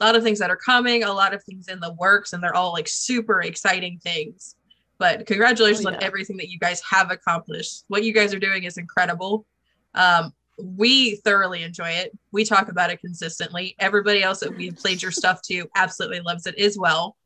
a 0.00 0.06
lot 0.06 0.16
of 0.16 0.22
things 0.22 0.38
that 0.38 0.50
are 0.50 0.56
coming, 0.56 1.04
a 1.04 1.12
lot 1.12 1.34
of 1.34 1.42
things 1.44 1.68
in 1.68 1.80
the 1.80 1.92
works, 1.94 2.32
and 2.32 2.42
they're 2.42 2.54
all 2.54 2.72
like 2.72 2.88
super 2.88 3.40
exciting 3.40 3.98
things. 4.02 4.56
But 4.98 5.26
congratulations 5.26 5.86
Oh, 5.86 5.90
on 5.90 6.02
everything 6.02 6.36
that 6.36 6.48
you 6.48 6.58
guys 6.58 6.80
have 6.88 7.10
accomplished. 7.10 7.84
What 7.88 8.04
you 8.04 8.12
guys 8.12 8.32
are 8.32 8.38
doing 8.38 8.64
is 8.64 8.78
incredible. 8.78 9.46
Um, 9.94 10.32
we 10.58 11.16
thoroughly 11.16 11.62
enjoy 11.62 11.90
it. 11.90 12.16
We 12.30 12.44
talk 12.44 12.68
about 12.68 12.90
it 12.90 13.00
consistently. 13.00 13.74
Everybody 13.80 14.22
else 14.22 14.40
that 14.40 14.56
we've 14.56 14.76
played 14.76 15.02
your 15.02 15.10
stuff 15.10 15.42
to 15.42 15.66
absolutely 15.74 16.20
loves 16.20 16.46
it 16.46 16.56
as 16.56 16.78
well. 16.78 17.16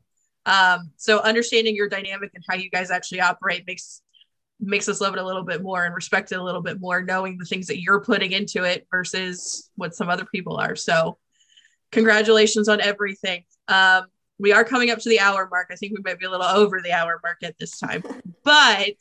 Um, 0.45 0.91
so 0.97 1.19
understanding 1.19 1.75
your 1.75 1.89
dynamic 1.89 2.31
and 2.33 2.43
how 2.49 2.55
you 2.55 2.71
guys 2.71 2.89
actually 2.89 3.21
operate 3.21 3.65
makes 3.67 4.01
makes 4.59 4.89
us 4.89 5.01
love 5.01 5.13
it 5.13 5.19
a 5.19 5.25
little 5.25 5.43
bit 5.43 5.61
more 5.61 5.85
and 5.85 5.95
respect 5.95 6.31
it 6.31 6.39
a 6.39 6.43
little 6.43 6.61
bit 6.61 6.79
more, 6.79 7.01
knowing 7.01 7.37
the 7.37 7.45
things 7.45 7.67
that 7.67 7.81
you're 7.81 8.01
putting 8.01 8.31
into 8.31 8.63
it 8.63 8.87
versus 8.91 9.69
what 9.75 9.95
some 9.95 10.09
other 10.09 10.25
people 10.25 10.57
are. 10.57 10.75
So 10.75 11.17
congratulations 11.91 12.67
on 12.67 12.81
everything. 12.81 13.43
Um, 13.67 14.05
we 14.37 14.51
are 14.51 14.63
coming 14.63 14.89
up 14.89 14.99
to 14.99 15.09
the 15.09 15.19
hour 15.19 15.47
mark. 15.49 15.67
I 15.71 15.75
think 15.75 15.93
we 15.97 16.01
might 16.03 16.19
be 16.19 16.25
a 16.25 16.29
little 16.29 16.45
over 16.45 16.81
the 16.81 16.93
hour 16.93 17.19
mark 17.23 17.37
at 17.43 17.57
this 17.57 17.77
time, 17.77 18.03
but 18.43 18.95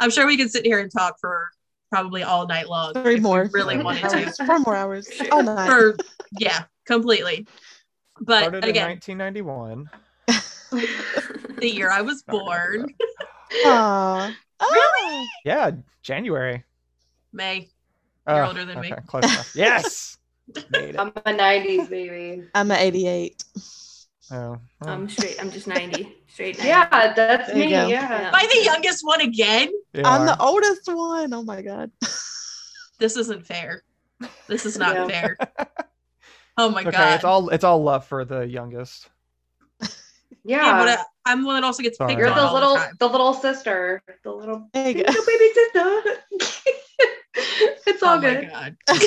I'm 0.00 0.10
sure 0.10 0.26
we 0.26 0.36
can 0.36 0.48
sit 0.48 0.66
here 0.66 0.80
and 0.80 0.90
talk 0.90 1.16
for 1.20 1.50
probably 1.90 2.22
all 2.22 2.46
night 2.46 2.68
long. 2.68 2.94
Three 2.94 3.20
more. 3.20 3.48
really 3.52 3.76
Four 3.76 3.84
wanted 3.84 4.08
to. 4.10 4.32
Four 4.46 4.58
more 4.60 4.74
hours. 4.74 5.08
Oh, 5.30 5.40
nice. 5.40 5.68
For 5.68 5.96
yeah, 6.38 6.64
completely. 6.86 7.46
But 8.20 8.40
Started 8.40 8.64
in 8.64 8.70
again, 8.70 8.88
1991. 8.88 9.90
the 11.58 11.70
year 11.70 11.90
I 11.90 12.02
was 12.02 12.22
born, 12.22 12.94
Aw. 13.64 14.34
Oh. 14.62 15.26
Yeah, 15.44 15.70
January. 16.02 16.64
May. 17.32 17.68
You're 18.28 18.44
Oh, 18.44 18.48
older 18.48 18.64
than 18.64 18.80
me. 18.80 18.92
Close 19.06 19.24
enough. 19.24 19.52
Yes. 19.56 20.18
I'm 20.56 21.08
a 21.08 21.32
90s 21.32 21.88
baby. 21.88 22.44
I'm 22.54 22.70
at 22.70 22.80
88. 22.80 23.42
Oh, 24.30 24.34
well, 24.34 24.58
I'm 24.80 25.08
straight. 25.08 25.36
I'm 25.40 25.50
just 25.50 25.66
90. 25.66 26.16
Straight 26.28 26.56
90. 26.58 26.68
Yeah, 26.68 27.12
that's 27.14 27.48
There 27.48 27.56
me. 27.56 27.70
go. 27.70 27.86
Yeah. 27.88 28.28
Am 28.28 28.34
I 28.34 28.46
the 28.52 28.62
youngest 28.64 29.04
one 29.04 29.20
again? 29.20 29.68
you 29.92 30.02
I'm 30.04 30.22
are. 30.22 30.26
the 30.26 30.40
oldest 30.42 30.86
one. 30.86 31.32
Oh 31.34 31.42
my 31.42 31.62
god. 31.62 31.90
This 32.98 33.16
isn't 33.16 33.44
fair. 33.46 33.82
This 34.46 34.64
is 34.64 34.78
not 34.78 34.94
Yeah. 34.94 35.08
fair. 35.08 35.36
Oh 36.56 36.70
my 36.70 36.82
okay, 36.82 36.90
god. 36.92 37.14
it's 37.16 37.24
all 37.24 37.48
it's 37.48 37.64
all 37.64 37.82
love 37.82 38.06
for 38.06 38.24
the 38.24 38.46
youngest. 38.46 39.08
Yeah. 40.44 40.64
yeah, 40.66 40.78
but 40.78 40.88
I, 40.98 41.04
I'm 41.32 41.40
the 41.42 41.46
one 41.46 41.56
that 41.56 41.64
also 41.64 41.82
gets 41.82 41.98
Sorry. 41.98 42.08
picked 42.10 42.18
You're 42.20 42.28
on 42.30 42.36
the 42.36 42.42
all 42.42 42.54
little 42.54 42.74
the 42.74 42.80
time. 42.80 42.94
the 42.98 43.08
little 43.08 43.32
sister. 43.34 44.02
The 44.24 44.32
little 44.32 44.68
There 44.74 44.88
you 44.90 45.04
little 45.04 45.24
baby 45.24 45.48
sister. 45.54 46.02
it's 47.86 48.02
all 48.02 48.16
Oh 48.16 48.20
my 48.20 48.34
good. 48.34 48.50
god. 48.50 48.76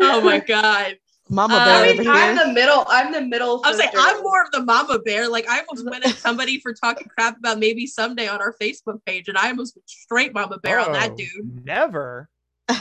Oh 0.00 0.20
my 0.20 0.38
god. 0.38 0.96
Mama 1.28 1.56
Uh, 1.56 1.64
bear 1.64 1.84
I 1.84 1.88
over 1.90 2.02
mean, 2.02 2.10
I'm 2.10 2.36
the 2.36 2.52
middle. 2.54 2.84
I'm 2.88 3.12
the 3.12 3.20
middle. 3.20 3.60
I 3.64 3.70
was 3.70 3.78
like. 3.78 3.90
I'm 3.96 4.22
more 4.22 4.42
of 4.42 4.50
the 4.52 4.62
mama 4.62 4.98
bear. 5.00 5.28
Like 5.28 5.46
I 5.48 5.60
almost 5.60 5.88
went 5.90 6.06
at 6.06 6.16
somebody 6.16 6.60
for 6.60 6.72
talking 6.72 7.08
crap 7.08 7.36
about 7.38 7.58
maybe 7.58 7.86
someday 7.86 8.28
on 8.28 8.40
our 8.40 8.54
Facebook 8.60 9.04
page, 9.04 9.28
and 9.28 9.36
I 9.36 9.48
almost 9.50 9.76
went 9.76 9.88
straight 9.90 10.32
mama 10.32 10.58
bear 10.58 10.78
on 10.80 10.92
that 10.92 11.12
Oh, 11.12 11.16
dude. 11.16 11.64
Never. 11.66 12.28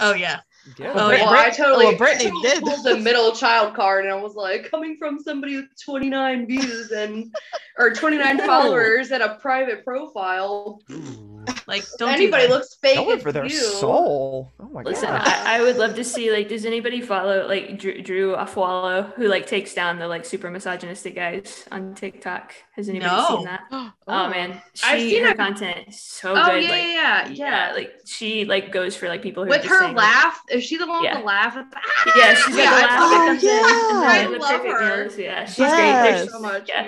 Oh 0.01 0.13
yeah. 0.13 0.41
Get 0.75 0.95
Oh, 0.95 1.09
it. 1.09 1.19
yeah. 1.19 1.25
Well, 1.25 1.33
I 1.33 1.49
totally, 1.49 1.85
well, 1.87 1.97
Brittany 1.97 2.25
I 2.25 2.29
totally 2.43 2.49
did. 2.49 2.63
pulled 2.63 2.83
the 2.85 2.97
middle 2.97 3.31
child 3.31 3.73
card, 3.75 4.05
and 4.05 4.13
I 4.13 4.21
was 4.21 4.35
like, 4.35 4.69
coming 4.69 4.97
from 4.97 5.19
somebody 5.19 5.55
with 5.57 5.65
29 5.83 6.45
views 6.47 6.91
and 6.91 7.33
or 7.77 7.91
29 7.93 8.37
followers 8.45 9.11
and 9.11 9.23
a 9.23 9.35
private 9.35 9.83
profile. 9.85 10.81
Ooh. 10.91 11.36
Like 11.67 11.85
don't 11.97 12.09
Anybody 12.13 12.47
do 12.47 12.53
looks 12.53 12.75
fake. 12.81 12.95
Going 12.97 13.19
for 13.19 13.31
their 13.31 13.45
you. 13.45 13.51
soul. 13.51 14.53
Oh 14.59 14.69
my 14.69 14.81
Listen, 14.83 15.09
god. 15.09 15.21
I, 15.25 15.57
I 15.57 15.61
would 15.61 15.77
love 15.77 15.95
to 15.95 16.03
see 16.03 16.31
like, 16.31 16.49
does 16.49 16.65
anybody 16.65 17.01
follow 17.01 17.47
like 17.47 17.77
Drew, 17.79 18.01
Drew 18.01 18.35
Afualo 18.35 19.13
who 19.13 19.27
like 19.27 19.45
takes 19.47 19.73
down 19.73 19.99
the 19.99 20.07
like 20.07 20.25
super 20.25 20.49
misogynistic 20.49 21.15
guys 21.15 21.65
on 21.71 21.93
TikTok? 21.95 22.53
Has 22.75 22.89
anybody 22.89 23.11
No. 23.11 23.27
seen 23.37 23.45
that? 23.45 23.61
Oh, 24.09 24.29
man, 24.29 24.61
she, 24.73 24.85
I've 24.87 25.01
seen 25.01 25.23
her 25.25 25.31
it. 25.31 25.37
content 25.37 25.93
so 25.93 26.31
Oh 26.33 26.45
good. 26.45 26.63
yeah, 26.63 26.69
like, 26.71 26.87
yeah, 26.87 27.27
yeah, 27.27 27.29
yeah. 27.67 27.73
like 27.73 27.91
she 28.05 28.45
like 28.45 28.71
goes 28.71 28.95
for 28.95 29.09
like 29.09 29.21
people 29.21 29.43
who 29.43 29.49
are 29.51 29.57
With 29.57 29.65
her 29.65 29.79
saying, 29.81 29.95
like- 29.95 30.15
laugh, 30.15 30.41
is 30.49 30.63
she 30.63 30.77
the 30.77 30.87
one 30.87 31.03
Yeah. 31.03 31.15
with 31.15 31.21
the 31.23 31.25
laugh? 31.27 31.57
It's- 31.57 31.73
Ah! 31.75 32.13
yeah, 32.15 32.33
she's 32.35 32.55
got 32.55 32.57
Yeah, 32.57 32.69
the 32.69 32.81
laugh 32.87 32.99
love 33.01 33.11
that 33.11 33.23
it. 33.23 33.27
comes 33.27 33.43
in. 33.43 33.49
Oh, 33.51 34.01
yeah. 34.03 34.27
the 34.27 34.35
I 34.35 34.37
love 34.37 34.61
her. 34.61 35.03
nose. 35.03 35.17
Yeah, 35.19 35.45
she's 35.45 35.57
Yes. 35.59 35.71
great. 35.75 35.91
Thanks 35.91 36.19
There's 36.21 36.31
so 36.31 36.39
much, 36.39 36.69
yeah. 36.69 36.85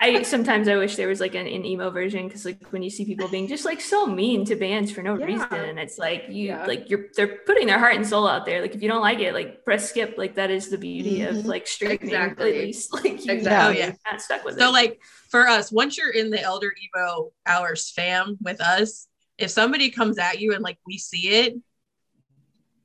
You 0.00 0.12
guys. 0.12 0.20
I 0.20 0.22
sometimes 0.22 0.68
I 0.68 0.76
wish 0.76 0.96
there 0.96 1.08
was 1.08 1.20
like 1.20 1.34
an, 1.34 1.46
an 1.46 1.64
emo 1.64 1.90
version 1.90 2.26
because 2.28 2.44
like 2.44 2.64
when 2.70 2.82
you 2.82 2.90
see 2.90 3.04
people 3.04 3.26
being 3.28 3.48
just 3.48 3.64
like 3.64 3.80
so 3.80 4.06
mean 4.06 4.44
to 4.44 4.54
bands 4.54 4.90
for 4.92 5.02
no 5.02 5.18
Yeah. 5.18 5.24
reason, 5.26 5.52
and 5.52 5.78
it's 5.78 5.98
like 5.98 6.26
you 6.28 6.46
Yeah. 6.48 6.66
like 6.66 6.88
you're 6.88 7.06
they're 7.16 7.38
putting 7.46 7.66
their 7.66 7.78
heart 7.78 7.96
and 7.96 8.06
soul 8.06 8.28
out 8.28 8.46
there. 8.46 8.60
Like 8.62 8.74
if 8.74 8.82
you 8.82 8.88
don't 8.88 9.00
like 9.00 9.18
it, 9.20 9.34
like 9.34 9.64
press 9.64 9.88
skip. 9.88 10.14
Like 10.16 10.36
that 10.36 10.50
is 10.50 10.68
the 10.70 10.78
beauty 10.78 11.18
Mhm. 11.20 11.30
of 11.40 11.46
like 11.46 11.66
streaming. 11.66 11.98
Exactly. 12.02 12.58
At 12.58 12.64
least 12.64 12.92
like 13.04 13.24
you 13.24 13.32
Exactly. 13.32 13.82
Oh, 13.82 13.86
yeah. 13.86 13.92
not 14.10 14.20
stuck 14.22 14.44
with 14.44 14.54
So 14.54 14.60
it. 14.60 14.66
So 14.66 14.70
like 14.72 15.00
for 15.30 15.48
us, 15.48 15.72
once 15.72 15.98
you're 15.98 16.10
in 16.10 16.30
the 16.30 16.40
Elder 16.40 16.72
Emo 16.96 17.32
Hours 17.46 17.90
fam 17.90 18.38
with 18.40 18.60
us, 18.60 19.08
if 19.36 19.50
somebody 19.50 19.90
comes 19.90 20.18
at 20.18 20.40
you 20.40 20.52
and 20.54 20.62
like 20.62 20.78
we 20.86 20.98
see 20.98 21.28
it, 21.28 21.54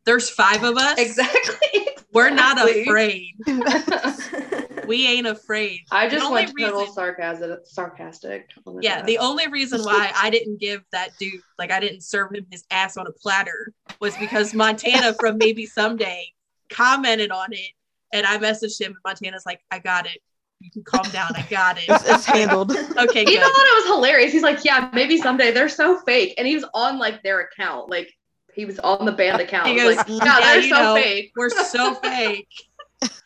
there's 0.06 0.30
five 0.30 0.64
of 0.64 0.77
us. 0.77 0.98
Exactly. 0.99 1.90
We're 2.11 2.30
not 2.31 2.57
afraid. 2.69 3.35
We 4.88 5.07
ain't 5.07 5.27
afraid. 5.27 5.81
I 5.91 6.07
just 6.10 6.23
only 6.26 6.43
went 6.45 6.57
total 6.60 6.80
reason- 6.81 6.93
sarcasm, 6.93 7.57
sarcastic. 7.64 8.49
Oh 8.65 8.72
on 8.72 8.76
the 8.77 8.84
Yeah, 8.84 8.97
chat. 8.97 9.05
the 9.05 9.18
only 9.19 9.47
reason 9.47 9.81
why 9.84 10.11
I 10.15 10.30
didn't 10.30 10.60
give 10.60 10.84
that 10.91 11.10
dude, 11.19 11.41
like 11.57 11.72
I 11.72 11.80
didn't 11.80 12.01
serve 12.01 12.34
him 12.34 12.45
his 12.51 12.64
ass 12.72 12.97
on 12.97 13.07
a 13.07 13.11
platter, 13.11 13.72
was 13.99 14.15
because 14.18 14.53
Montana 14.53 15.14
from 15.19 15.38
Maybe 15.38 15.65
Someday 15.65 16.27
commented 16.69 17.31
on 17.31 17.53
it, 17.53 17.72
and 18.11 18.26
I 18.26 18.38
messaged 18.38 18.80
him. 18.81 18.91
and 18.93 18.97
Montana's 19.05 19.45
like, 19.45 19.61
"I 19.72 19.80
got 19.80 20.05
it. 20.05 20.19
You 20.60 20.72
can 20.72 20.84
calm 20.84 21.10
down. 21.11 21.31
I 21.35 21.45
got 21.49 21.77
it." 21.77 21.84
It's, 21.89 22.07
it's 22.10 22.26
handled. 22.26 22.72
Okay, 22.72 23.19
He 23.26 23.26
good. 23.26 23.41
thought 23.41 23.65
it 23.68 23.85
was 23.85 23.95
hilarious. 23.95 24.31
He's 24.31 24.43
like, 24.43 24.64
yeah, 24.64 24.89
maybe 24.93 25.18
someday. 25.18 25.51
They're 25.51 25.69
so 25.69 25.97
fake, 25.99 26.35
and 26.38 26.47
he 26.47 26.55
was 26.55 26.65
on 26.73 26.97
like 26.99 27.22
their 27.23 27.41
account, 27.41 27.89
like 27.89 28.10
he 28.53 28.65
was 28.65 28.80
on 28.80 29.05
the 29.05 29.11
band 29.11 29.41
account. 29.41 29.68
He 29.68 29.80
He 29.80 29.85
was 29.85 29.95
goes, 29.97 30.10
like, 30.10 30.26
yeah, 30.26 30.39
"Yeah, 30.39 30.53
they're 30.53 30.69
so 30.69 30.76
know, 30.84 30.95
fake. 30.95 31.31
We're 31.35 31.49
so 31.49 31.95
fake. 31.95 32.47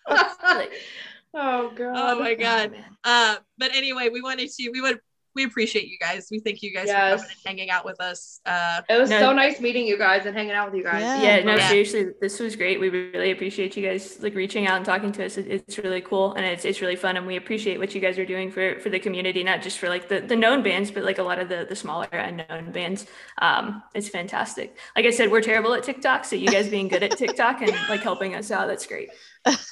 Like, 0.10 0.72
oh 1.38 1.72
god. 1.76 1.96
Oh 1.96 2.20
my 2.20 2.34
god. 2.34 2.72
man. 2.72 2.84
Uh, 3.04 3.36
but 3.58 3.72
anyway, 3.76 4.10
we 4.10 4.22
wanted 4.22 4.50
to. 4.52 4.70
We 4.72 4.82
would. 4.82 5.00
We 5.36 5.44
appreciate 5.44 5.88
you 5.88 6.00
guys. 6.00 6.30
We 6.32 6.40
thank 6.40 6.64
you 6.64 6.74
guys 6.74 6.88
for 6.90 6.96
coming 6.96 7.20
and 7.22 7.32
hanging 7.46 7.70
out 7.70 7.86
with 7.86 8.02
us. 8.02 8.40
Uh, 8.44 8.82
It 8.90 8.98
was 8.98 9.12
No. 9.12 9.20
so 9.20 9.34
nice 9.34 9.62
meeting 9.62 9.86
you 9.86 9.96
guys 9.96 10.26
and 10.26 10.36
hanging 10.36 10.54
out 10.54 10.72
with 10.72 10.78
you 10.80 10.84
guys. 10.84 11.04
Yeah. 11.04 11.22
yeah 11.38 11.44
no 11.44 11.56
Yeah. 11.56 11.70
seriously 11.70 12.08
this 12.20 12.40
was 12.40 12.56
great 12.56 12.80
we 12.80 12.90
really 12.90 13.30
appreciate 13.30 13.78
you 13.78 13.84
guys 13.88 14.18
like 14.20 14.34
reaching 14.34 14.66
out 14.66 14.78
and 14.78 14.86
talking 14.86 15.12
to 15.12 15.24
us 15.24 15.38
it, 15.38 15.46
it's 15.48 15.78
really 15.78 16.02
cool 16.02 16.34
and 16.34 16.44
it's, 16.44 16.66
it's 16.66 16.82
really 16.82 16.96
fun 16.96 17.18
and 17.18 17.28
we 17.28 17.36
appreciate 17.36 17.78
what 17.78 17.94
you 17.94 18.02
guys 18.02 18.18
are 18.18 18.26
doing 18.26 18.50
for 18.50 18.80
for 18.80 18.90
the 18.90 18.98
community 18.98 19.44
not 19.44 19.62
just 19.62 19.78
for 19.78 19.90
like 19.90 20.10
the, 20.10 20.22
the 20.22 20.36
known 20.36 20.64
bands 20.64 20.90
but 20.90 21.04
like 21.04 21.20
a 21.20 21.24
lot 21.24 21.38
of 21.38 21.50
the 21.50 21.68
the 21.70 21.76
smaller 21.76 22.08
unknown 22.12 22.72
bands 22.72 23.06
um 23.40 23.84
it's 23.94 24.10
fantastic 24.10 24.76
like 24.96 25.06
i 25.06 25.12
said 25.12 25.30
we're 25.32 25.42
terrible 25.42 25.72
at 25.76 25.84
tiktok 25.84 26.26
so 26.26 26.36
you 26.36 26.48
guys 26.48 26.68
being 26.68 26.88
good 26.88 27.04
at 27.04 27.12
tiktok 27.16 27.62
and 27.62 27.72
like 27.90 28.02
helping 28.02 28.34
us 28.34 28.50
out 28.50 28.68
that's 28.68 28.88
great 28.88 29.10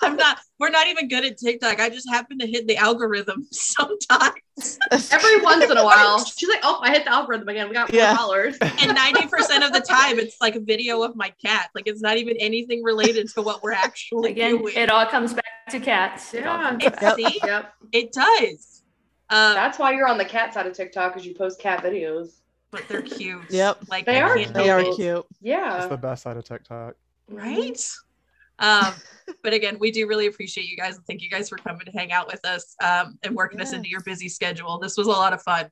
I'm 0.02 0.16
not. 0.16 0.38
We're 0.60 0.70
not 0.70 0.88
even 0.88 1.08
good 1.08 1.26
at 1.26 1.38
TikTok. 1.38 1.80
I 1.80 1.90
just 1.90 2.10
happen 2.10 2.40
to 2.40 2.48
hit 2.48 2.68
the 2.68 2.78
algorithm 2.78 3.48
sometimes, 3.52 4.80
Every 5.12 5.42
once 5.42 5.70
in 5.70 5.78
a 5.78 5.84
while, 5.84 6.24
she's 6.38 6.48
like, 6.50 6.62
"Oh, 6.64 6.80
I 6.82 6.92
hit 6.92 7.04
the 7.06 7.12
algorithm 7.12 7.48
again. 7.50 7.68
We 7.68 7.74
got 7.74 7.92
more 7.92 8.00
Yeah. 8.02 8.16
followers." 8.16 8.58
and 8.62 8.94
ninety 8.96 9.28
percent 9.28 9.64
of 9.64 9.74
the 9.74 9.82
time, 9.82 10.18
it's 10.20 10.38
like 10.40 10.56
a 10.56 10.60
video 10.62 11.02
of 11.04 11.16
my 11.16 11.34
cat. 11.44 11.70
Like 11.76 11.88
it's 11.88 12.02
not 12.02 12.18
even 12.18 12.38
anything 12.40 12.84
related 12.84 13.28
to 13.34 13.42
what 13.42 13.62
we're 13.64 13.74
actually 13.74 14.32
again 14.32 14.58
doing. 14.60 14.74
it 14.76 14.90
all 14.90 15.06
comes 15.06 15.34
back 15.34 15.46
to 15.72 15.80
cats 15.80 16.34
it 16.34 16.46
all 16.46 16.58
Yeah. 16.62 16.78
It- 16.82 17.00
back. 17.00 17.16
see, 17.18 17.40
Yep. 17.44 17.74
it 17.92 18.14
does. 18.14 18.84
Um, 19.30 19.56
That's 19.56 19.80
why 19.80 19.92
you're 19.92 20.08
on 20.08 20.18
the 20.20 20.26
cat 20.26 20.54
side 20.54 20.68
of 20.68 20.74
TikTok 20.74 21.14
because 21.14 21.26
you 21.28 21.34
post 21.34 21.60
cat 21.60 21.84
videos. 21.84 22.30
but 22.72 22.84
they're 22.88 23.02
cute. 23.02 23.42
Yep. 23.50 23.80
Like 23.90 24.06
They 24.06 24.22
I 24.22 24.30
are 24.30 24.46
They 24.46 24.70
are 24.70 24.84
cute. 24.96 25.26
Yeah. 25.42 25.78
It's 25.80 25.88
the 25.88 25.98
best 25.98 26.24
side 26.24 26.38
of 26.38 26.44
TikTok. 26.46 26.96
right? 27.30 27.82
Um, 28.60 28.94
but 29.44 29.53
again, 29.53 29.77
we 29.80 29.91
do 29.91 30.07
really 30.07 30.27
appreciate 30.27 30.68
you 30.68 30.77
guys 30.77 30.95
and 30.98 31.06
thank 31.06 31.22
you 31.22 31.30
guys 31.30 31.49
for 31.49 31.57
coming 31.57 31.86
to 31.86 31.91
hang 31.91 32.11
out 32.11 32.27
with 32.27 32.45
us 32.45 32.76
um, 32.84 33.18
and 33.23 33.36
working 33.36 33.60
us 33.61 33.73
into 33.73 33.90
your 33.90 34.02
busy 34.02 34.30
schedule. 34.30 34.80
This 34.80 34.98
was 34.98 35.07
a 35.07 35.11
lot 35.11 35.34
of 35.34 35.41
fun. 35.41 35.69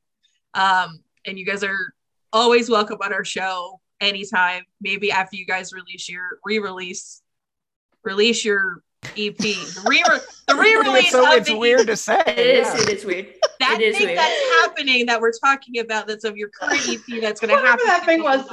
Um, 0.53 0.99
and 1.25 1.37
you 1.39 1.45
guys 1.45 1.63
are 1.63 1.93
always 2.31 2.69
welcome 2.69 2.97
on 3.03 3.13
our 3.13 3.23
show 3.25 3.79
anytime. 4.01 4.63
Maybe 4.81 5.11
after 5.11 5.35
you 5.35 5.45
guys 5.45 5.71
release 5.73 6.09
your 6.09 6.39
re-release, 6.43 7.21
release 8.03 8.43
your 8.43 8.83
EP, 9.17 9.37
the 9.37 9.83
re 9.85 10.03
the 10.47 10.55
re-release 10.55 11.03
It's, 11.05 11.11
so, 11.11 11.31
it's 11.31 11.49
the 11.49 11.57
weird 11.57 11.87
to 11.87 11.95
say. 11.97 12.21
it 12.25 12.37
is 12.39 12.67
yeah. 12.67 12.81
it 12.81 12.89
is 12.89 13.05
weird 13.05 13.27
that 13.59 13.79
It 13.79 13.83
is 13.83 13.97
thing 13.97 14.07
weird. 14.07 14.17
that's 14.17 14.41
happening 14.61 15.05
that 15.07 15.19
we're 15.21 15.33
talking 15.43 15.79
about 15.79 16.07
that's 16.07 16.23
of 16.23 16.37
your 16.37 16.49
current 16.49 16.79
EP 16.87 17.01
that's 17.21 17.39
going 17.41 17.49
to 17.49 17.55
Whatever 17.55 17.65
happen. 17.67 17.85
that 17.87 18.05
thing 18.05 18.23
was. 18.23 18.49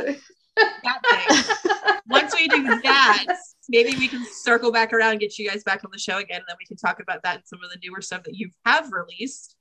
That 0.57 1.01
thing. 1.65 1.97
Once 2.09 2.35
we 2.35 2.49
do 2.49 2.63
that, 2.83 3.27
maybe 3.69 3.97
we 3.97 4.09
can 4.09 4.25
circle 4.33 4.73
back 4.73 4.93
around 4.93 5.13
and 5.13 5.21
get 5.21 5.39
you 5.39 5.49
guys 5.49 5.63
back 5.63 5.85
on 5.85 5.91
the 5.93 5.99
show 5.99 6.19
again, 6.19 6.39
and 6.39 6.45
then 6.49 6.57
we 6.59 6.67
can 6.67 6.77
talk 6.77 7.01
about 7.01 7.23
that 7.23 7.37
and 7.37 7.47
some 7.47 7.61
of 7.63 7.71
the 7.71 7.79
newer 7.83 8.01
stuff 8.01 8.25
that 8.25 8.35
you 8.35 8.51
have 8.67 8.91
released. 8.93 9.57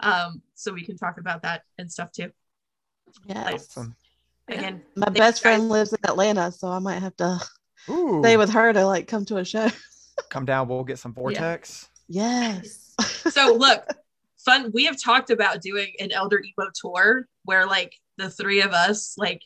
Um, 0.00 0.42
so 0.54 0.72
we 0.72 0.84
can 0.84 0.96
talk 0.96 1.18
about 1.18 1.42
that 1.42 1.62
and 1.78 1.90
stuff 1.90 2.12
too. 2.12 2.30
Yes. 3.26 3.54
Awesome. 3.54 3.96
Yeah. 4.48 4.56
Again, 4.56 4.82
My 4.96 5.08
best 5.08 5.40
friend 5.40 5.68
lives 5.68 5.92
in 5.92 5.98
Atlanta, 6.04 6.52
so 6.52 6.68
I 6.68 6.78
might 6.78 6.98
have 6.98 7.16
to 7.16 7.40
Ooh, 7.88 8.20
stay 8.22 8.36
with 8.36 8.50
her 8.50 8.72
to 8.72 8.84
like 8.84 9.08
come 9.08 9.24
to 9.26 9.38
a 9.38 9.44
show. 9.44 9.68
come 10.30 10.44
down. 10.44 10.68
We'll 10.68 10.84
get 10.84 10.98
some 10.98 11.14
vortex. 11.14 11.88
Yes. 12.08 12.94
so 13.30 13.54
look, 13.54 13.86
fun. 14.44 14.70
We 14.74 14.84
have 14.84 15.00
talked 15.00 15.30
about 15.30 15.62
doing 15.62 15.92
an 15.98 16.12
Elder 16.12 16.40
Emo 16.40 16.70
tour 16.74 17.26
where 17.44 17.66
like 17.66 17.94
the 18.18 18.28
three 18.28 18.60
of 18.60 18.72
us 18.72 19.16
like 19.16 19.42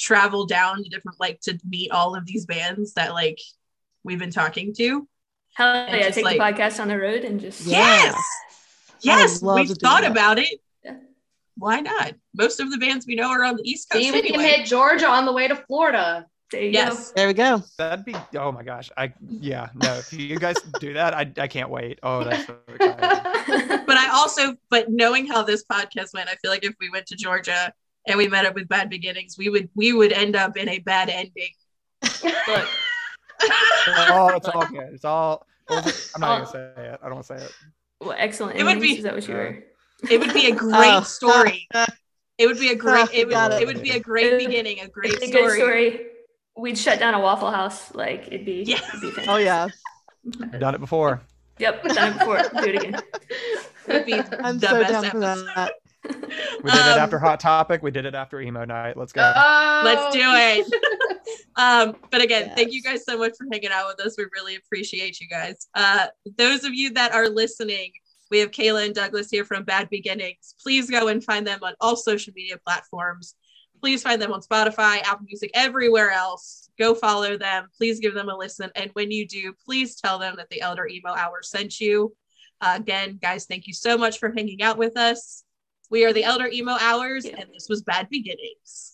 travel 0.00 0.46
down 0.46 0.82
to 0.82 0.88
different 0.88 1.20
like 1.20 1.40
to 1.42 1.58
meet 1.68 1.90
all 1.90 2.16
of 2.16 2.24
these 2.24 2.46
bands 2.46 2.94
that 2.94 3.12
like 3.12 3.38
we've 4.02 4.18
been 4.18 4.30
talking 4.30 4.72
to. 4.74 5.06
Hell 5.54 5.68
And 5.74 5.96
yeah, 5.96 6.02
just, 6.04 6.14
take 6.14 6.24
like- 6.24 6.38
the 6.56 6.62
podcast 6.62 6.80
on 6.80 6.88
the 6.88 6.98
road 6.98 7.22
and 7.24 7.38
just 7.40 7.66
Yeah. 7.66 7.78
Yes. 7.78 8.16
Yes, 9.02 9.42
we've 9.42 9.68
thought 9.78 10.02
that. 10.02 10.10
about 10.10 10.38
it. 10.38 10.60
Yeah. 10.84 10.96
Why 11.56 11.80
not? 11.80 12.14
Most 12.34 12.60
of 12.60 12.70
the 12.70 12.78
bands 12.78 13.06
we 13.06 13.14
know 13.14 13.28
are 13.30 13.44
on 13.44 13.56
the 13.56 13.62
East 13.68 13.88
Coast 13.90 14.04
See, 14.04 14.10
we 14.12 14.22
can 14.22 14.34
anyway. 14.34 14.58
hit 14.58 14.66
Georgia 14.66 15.06
on 15.08 15.24
the 15.26 15.32
way 15.32 15.48
to 15.48 15.56
Florida. 15.56 16.26
there 16.52 16.62
you 16.62 16.70
Yes. 16.70 17.10
There 17.12 17.26
we 17.26 17.32
go. 17.34 17.62
That'd 17.78 18.04
be. 18.04 18.14
Oh 18.36 18.52
my 18.52 18.62
gosh. 18.62 18.90
I 18.96 19.12
yeah. 19.28 19.68
No, 19.74 19.94
if 19.94 20.12
you 20.12 20.38
guys 20.38 20.56
do 20.80 20.94
that, 20.94 21.14
I 21.14 21.30
I 21.38 21.48
can't 21.48 21.70
wait. 21.70 21.98
Oh, 22.02 22.24
that's 22.24 22.46
so 22.46 22.56
exciting. 22.68 23.78
But 23.86 23.96
I 23.98 24.10
also, 24.12 24.54
but 24.70 24.88
knowing 24.88 25.26
how 25.26 25.42
this 25.42 25.64
podcast 25.64 26.14
went, 26.14 26.28
I 26.28 26.34
feel 26.36 26.50
like 26.52 26.64
if 26.64 26.74
we 26.80 26.90
went 26.90 27.06
to 27.06 27.16
Georgia 27.16 27.72
and 28.10 28.18
we 28.18 28.28
met 28.28 28.44
up 28.44 28.54
with 28.54 28.68
Bad 28.68 28.90
Beginnings, 28.90 29.36
we 29.38 29.48
would 29.48 29.68
we 29.74 29.92
would 29.92 30.12
end 30.12 30.36
up 30.36 30.56
in 30.56 30.68
a 30.68 30.78
bad 30.80 31.08
ending. 31.08 31.52
Look, 32.22 32.68
oh, 33.88 34.32
it's 34.36 34.48
all 34.48 34.66
good. 34.66 34.92
It's 34.92 35.04
all. 35.04 35.46
what 35.66 35.84
was 35.84 35.94
it? 35.94 36.10
I'm 36.14 36.20
not 36.20 36.38
gonna 36.38 36.50
say 36.76 36.88
it. 36.90 37.00
I 37.02 37.06
don't 37.06 37.14
want 37.14 37.26
to 37.26 37.38
say 37.38 37.44
it. 37.44 37.52
well, 38.00 38.14
excellent. 38.18 38.58
It 38.58 38.64
would 38.64 38.80
be- 38.80 38.98
Is 38.98 39.04
that 39.04 39.14
what 39.14 39.26
you 39.26 39.34
were? 39.34 39.64
It 40.10 40.18
would 40.20 40.32
be 40.34 40.50
a 40.50 40.54
great 40.66 40.92
Oh. 40.94 41.02
story. 41.02 41.68
It 42.38 42.46
would 42.46 42.58
be 42.58 42.70
a 42.70 42.74
great. 42.74 43.08
It 43.12 43.28
would. 43.28 43.52
It. 43.52 43.62
It 43.62 43.66
would 43.66 43.82
be 43.82 43.90
a 43.90 44.00
great 44.00 44.38
beginning. 44.38 44.80
A 44.80 44.88
great 44.88 45.12
It's 45.14 45.24
a 45.24 45.26
story. 45.28 45.46
good 45.46 45.56
story. 45.56 46.06
We'd 46.56 46.78
shut 46.78 46.98
down 46.98 47.14
a 47.14 47.20
Waffle 47.20 47.50
House. 47.50 47.94
Like 47.94 48.26
it'd 48.28 48.44
be. 48.46 48.62
Yeah. 48.66 48.80
It'd 48.96 49.14
be. 49.16 49.22
Oh 49.28 49.36
yeah. 49.36 49.68
I've 50.42 50.58
done 50.60 50.74
it 50.74 50.80
before. 50.80 51.20
Yep. 51.58 51.82
Done 51.84 52.12
it 52.14 52.18
before. 52.18 52.38
Do 52.38 52.68
it 52.70 52.74
again. 52.76 52.94
It 53.86 53.92
would 53.92 54.06
be 54.06 54.14
I'm 54.42 54.58
the 54.58 54.68
so 54.68 54.80
best 54.80 54.92
down 54.92 55.10
for 55.10 55.18
that. 55.20 55.72
We 56.62 56.70
did 56.70 56.78
it 56.80 56.92
Um, 56.92 56.98
after 56.98 57.18
Hot 57.18 57.40
Topic. 57.40 57.82
We 57.82 57.90
did 57.90 58.04
it 58.04 58.14
after 58.14 58.40
Emo 58.40 58.64
Night. 58.64 58.96
Let's 58.96 59.12
go. 59.12 59.32
Oh. 59.34 59.82
Let's 59.84 60.14
do 60.14 60.22
it. 60.22 60.66
Um, 61.56 61.96
but 62.10 62.22
again, 62.22 62.52
thank 62.56 62.72
you 62.72 62.82
guys 62.82 63.04
so 63.04 63.18
much 63.18 63.32
for 63.36 63.46
hanging 63.52 63.70
out 63.70 63.86
with 63.88 64.04
us. 64.04 64.14
We 64.16 64.24
really 64.32 64.56
appreciate 64.56 65.20
you 65.20 65.28
guys. 65.28 65.68
Uh, 65.74 66.06
those 66.38 66.64
of 66.64 66.72
you 66.72 66.90
that 66.94 67.12
are 67.12 67.28
listening, 67.28 67.92
we 68.30 68.38
have 68.38 68.50
Kayla 68.50 68.86
and 68.86 68.94
Douglas 68.94 69.28
here 69.30 69.44
from 69.44 69.64
Bad 69.64 69.90
Beginnings. 69.90 70.54
Please 70.62 70.88
go 70.88 71.08
and 71.08 71.22
find 71.22 71.46
them 71.46 71.58
on 71.62 71.74
all 71.80 71.96
social 71.96 72.32
media 72.34 72.56
platforms. 72.66 73.34
Please 73.80 74.02
find 74.02 74.22
them 74.22 74.32
on 74.32 74.40
Spotify, 74.40 75.02
Apple 75.02 75.26
Music, 75.26 75.50
everywhere 75.54 76.10
else. 76.10 76.70
Go 76.78 76.94
follow 76.94 77.36
them. 77.36 77.66
Please 77.76 78.00
give 78.00 78.14
them 78.14 78.28
a 78.28 78.36
listen. 78.36 78.70
And 78.74 78.90
when 78.94 79.10
you 79.10 79.26
do, 79.26 79.52
please 79.64 79.96
tell 79.96 80.18
them 80.18 80.36
that 80.36 80.48
the 80.50 80.62
Elder 80.62 80.86
Emo 80.86 81.10
Hour 81.14 81.42
sent 81.42 81.78
you. 81.80 82.14
Uh, 82.60 82.74
again, 82.76 83.18
guys, 83.20 83.46
thank 83.46 83.66
you 83.66 83.74
so 83.74 83.98
much 83.98 84.18
for 84.18 84.30
hanging 84.30 84.62
out 84.62 84.78
with 84.78 84.96
us. 84.96 85.44
We 85.90 86.04
are 86.04 86.12
the 86.12 86.24
Elder 86.24 86.46
Emo 86.46 86.76
Hours, 86.80 87.26
Yeah. 87.26 87.36
and 87.40 87.50
this 87.52 87.68
was 87.68 87.82
Bad 87.82 88.08
Beginnings. 88.08 88.89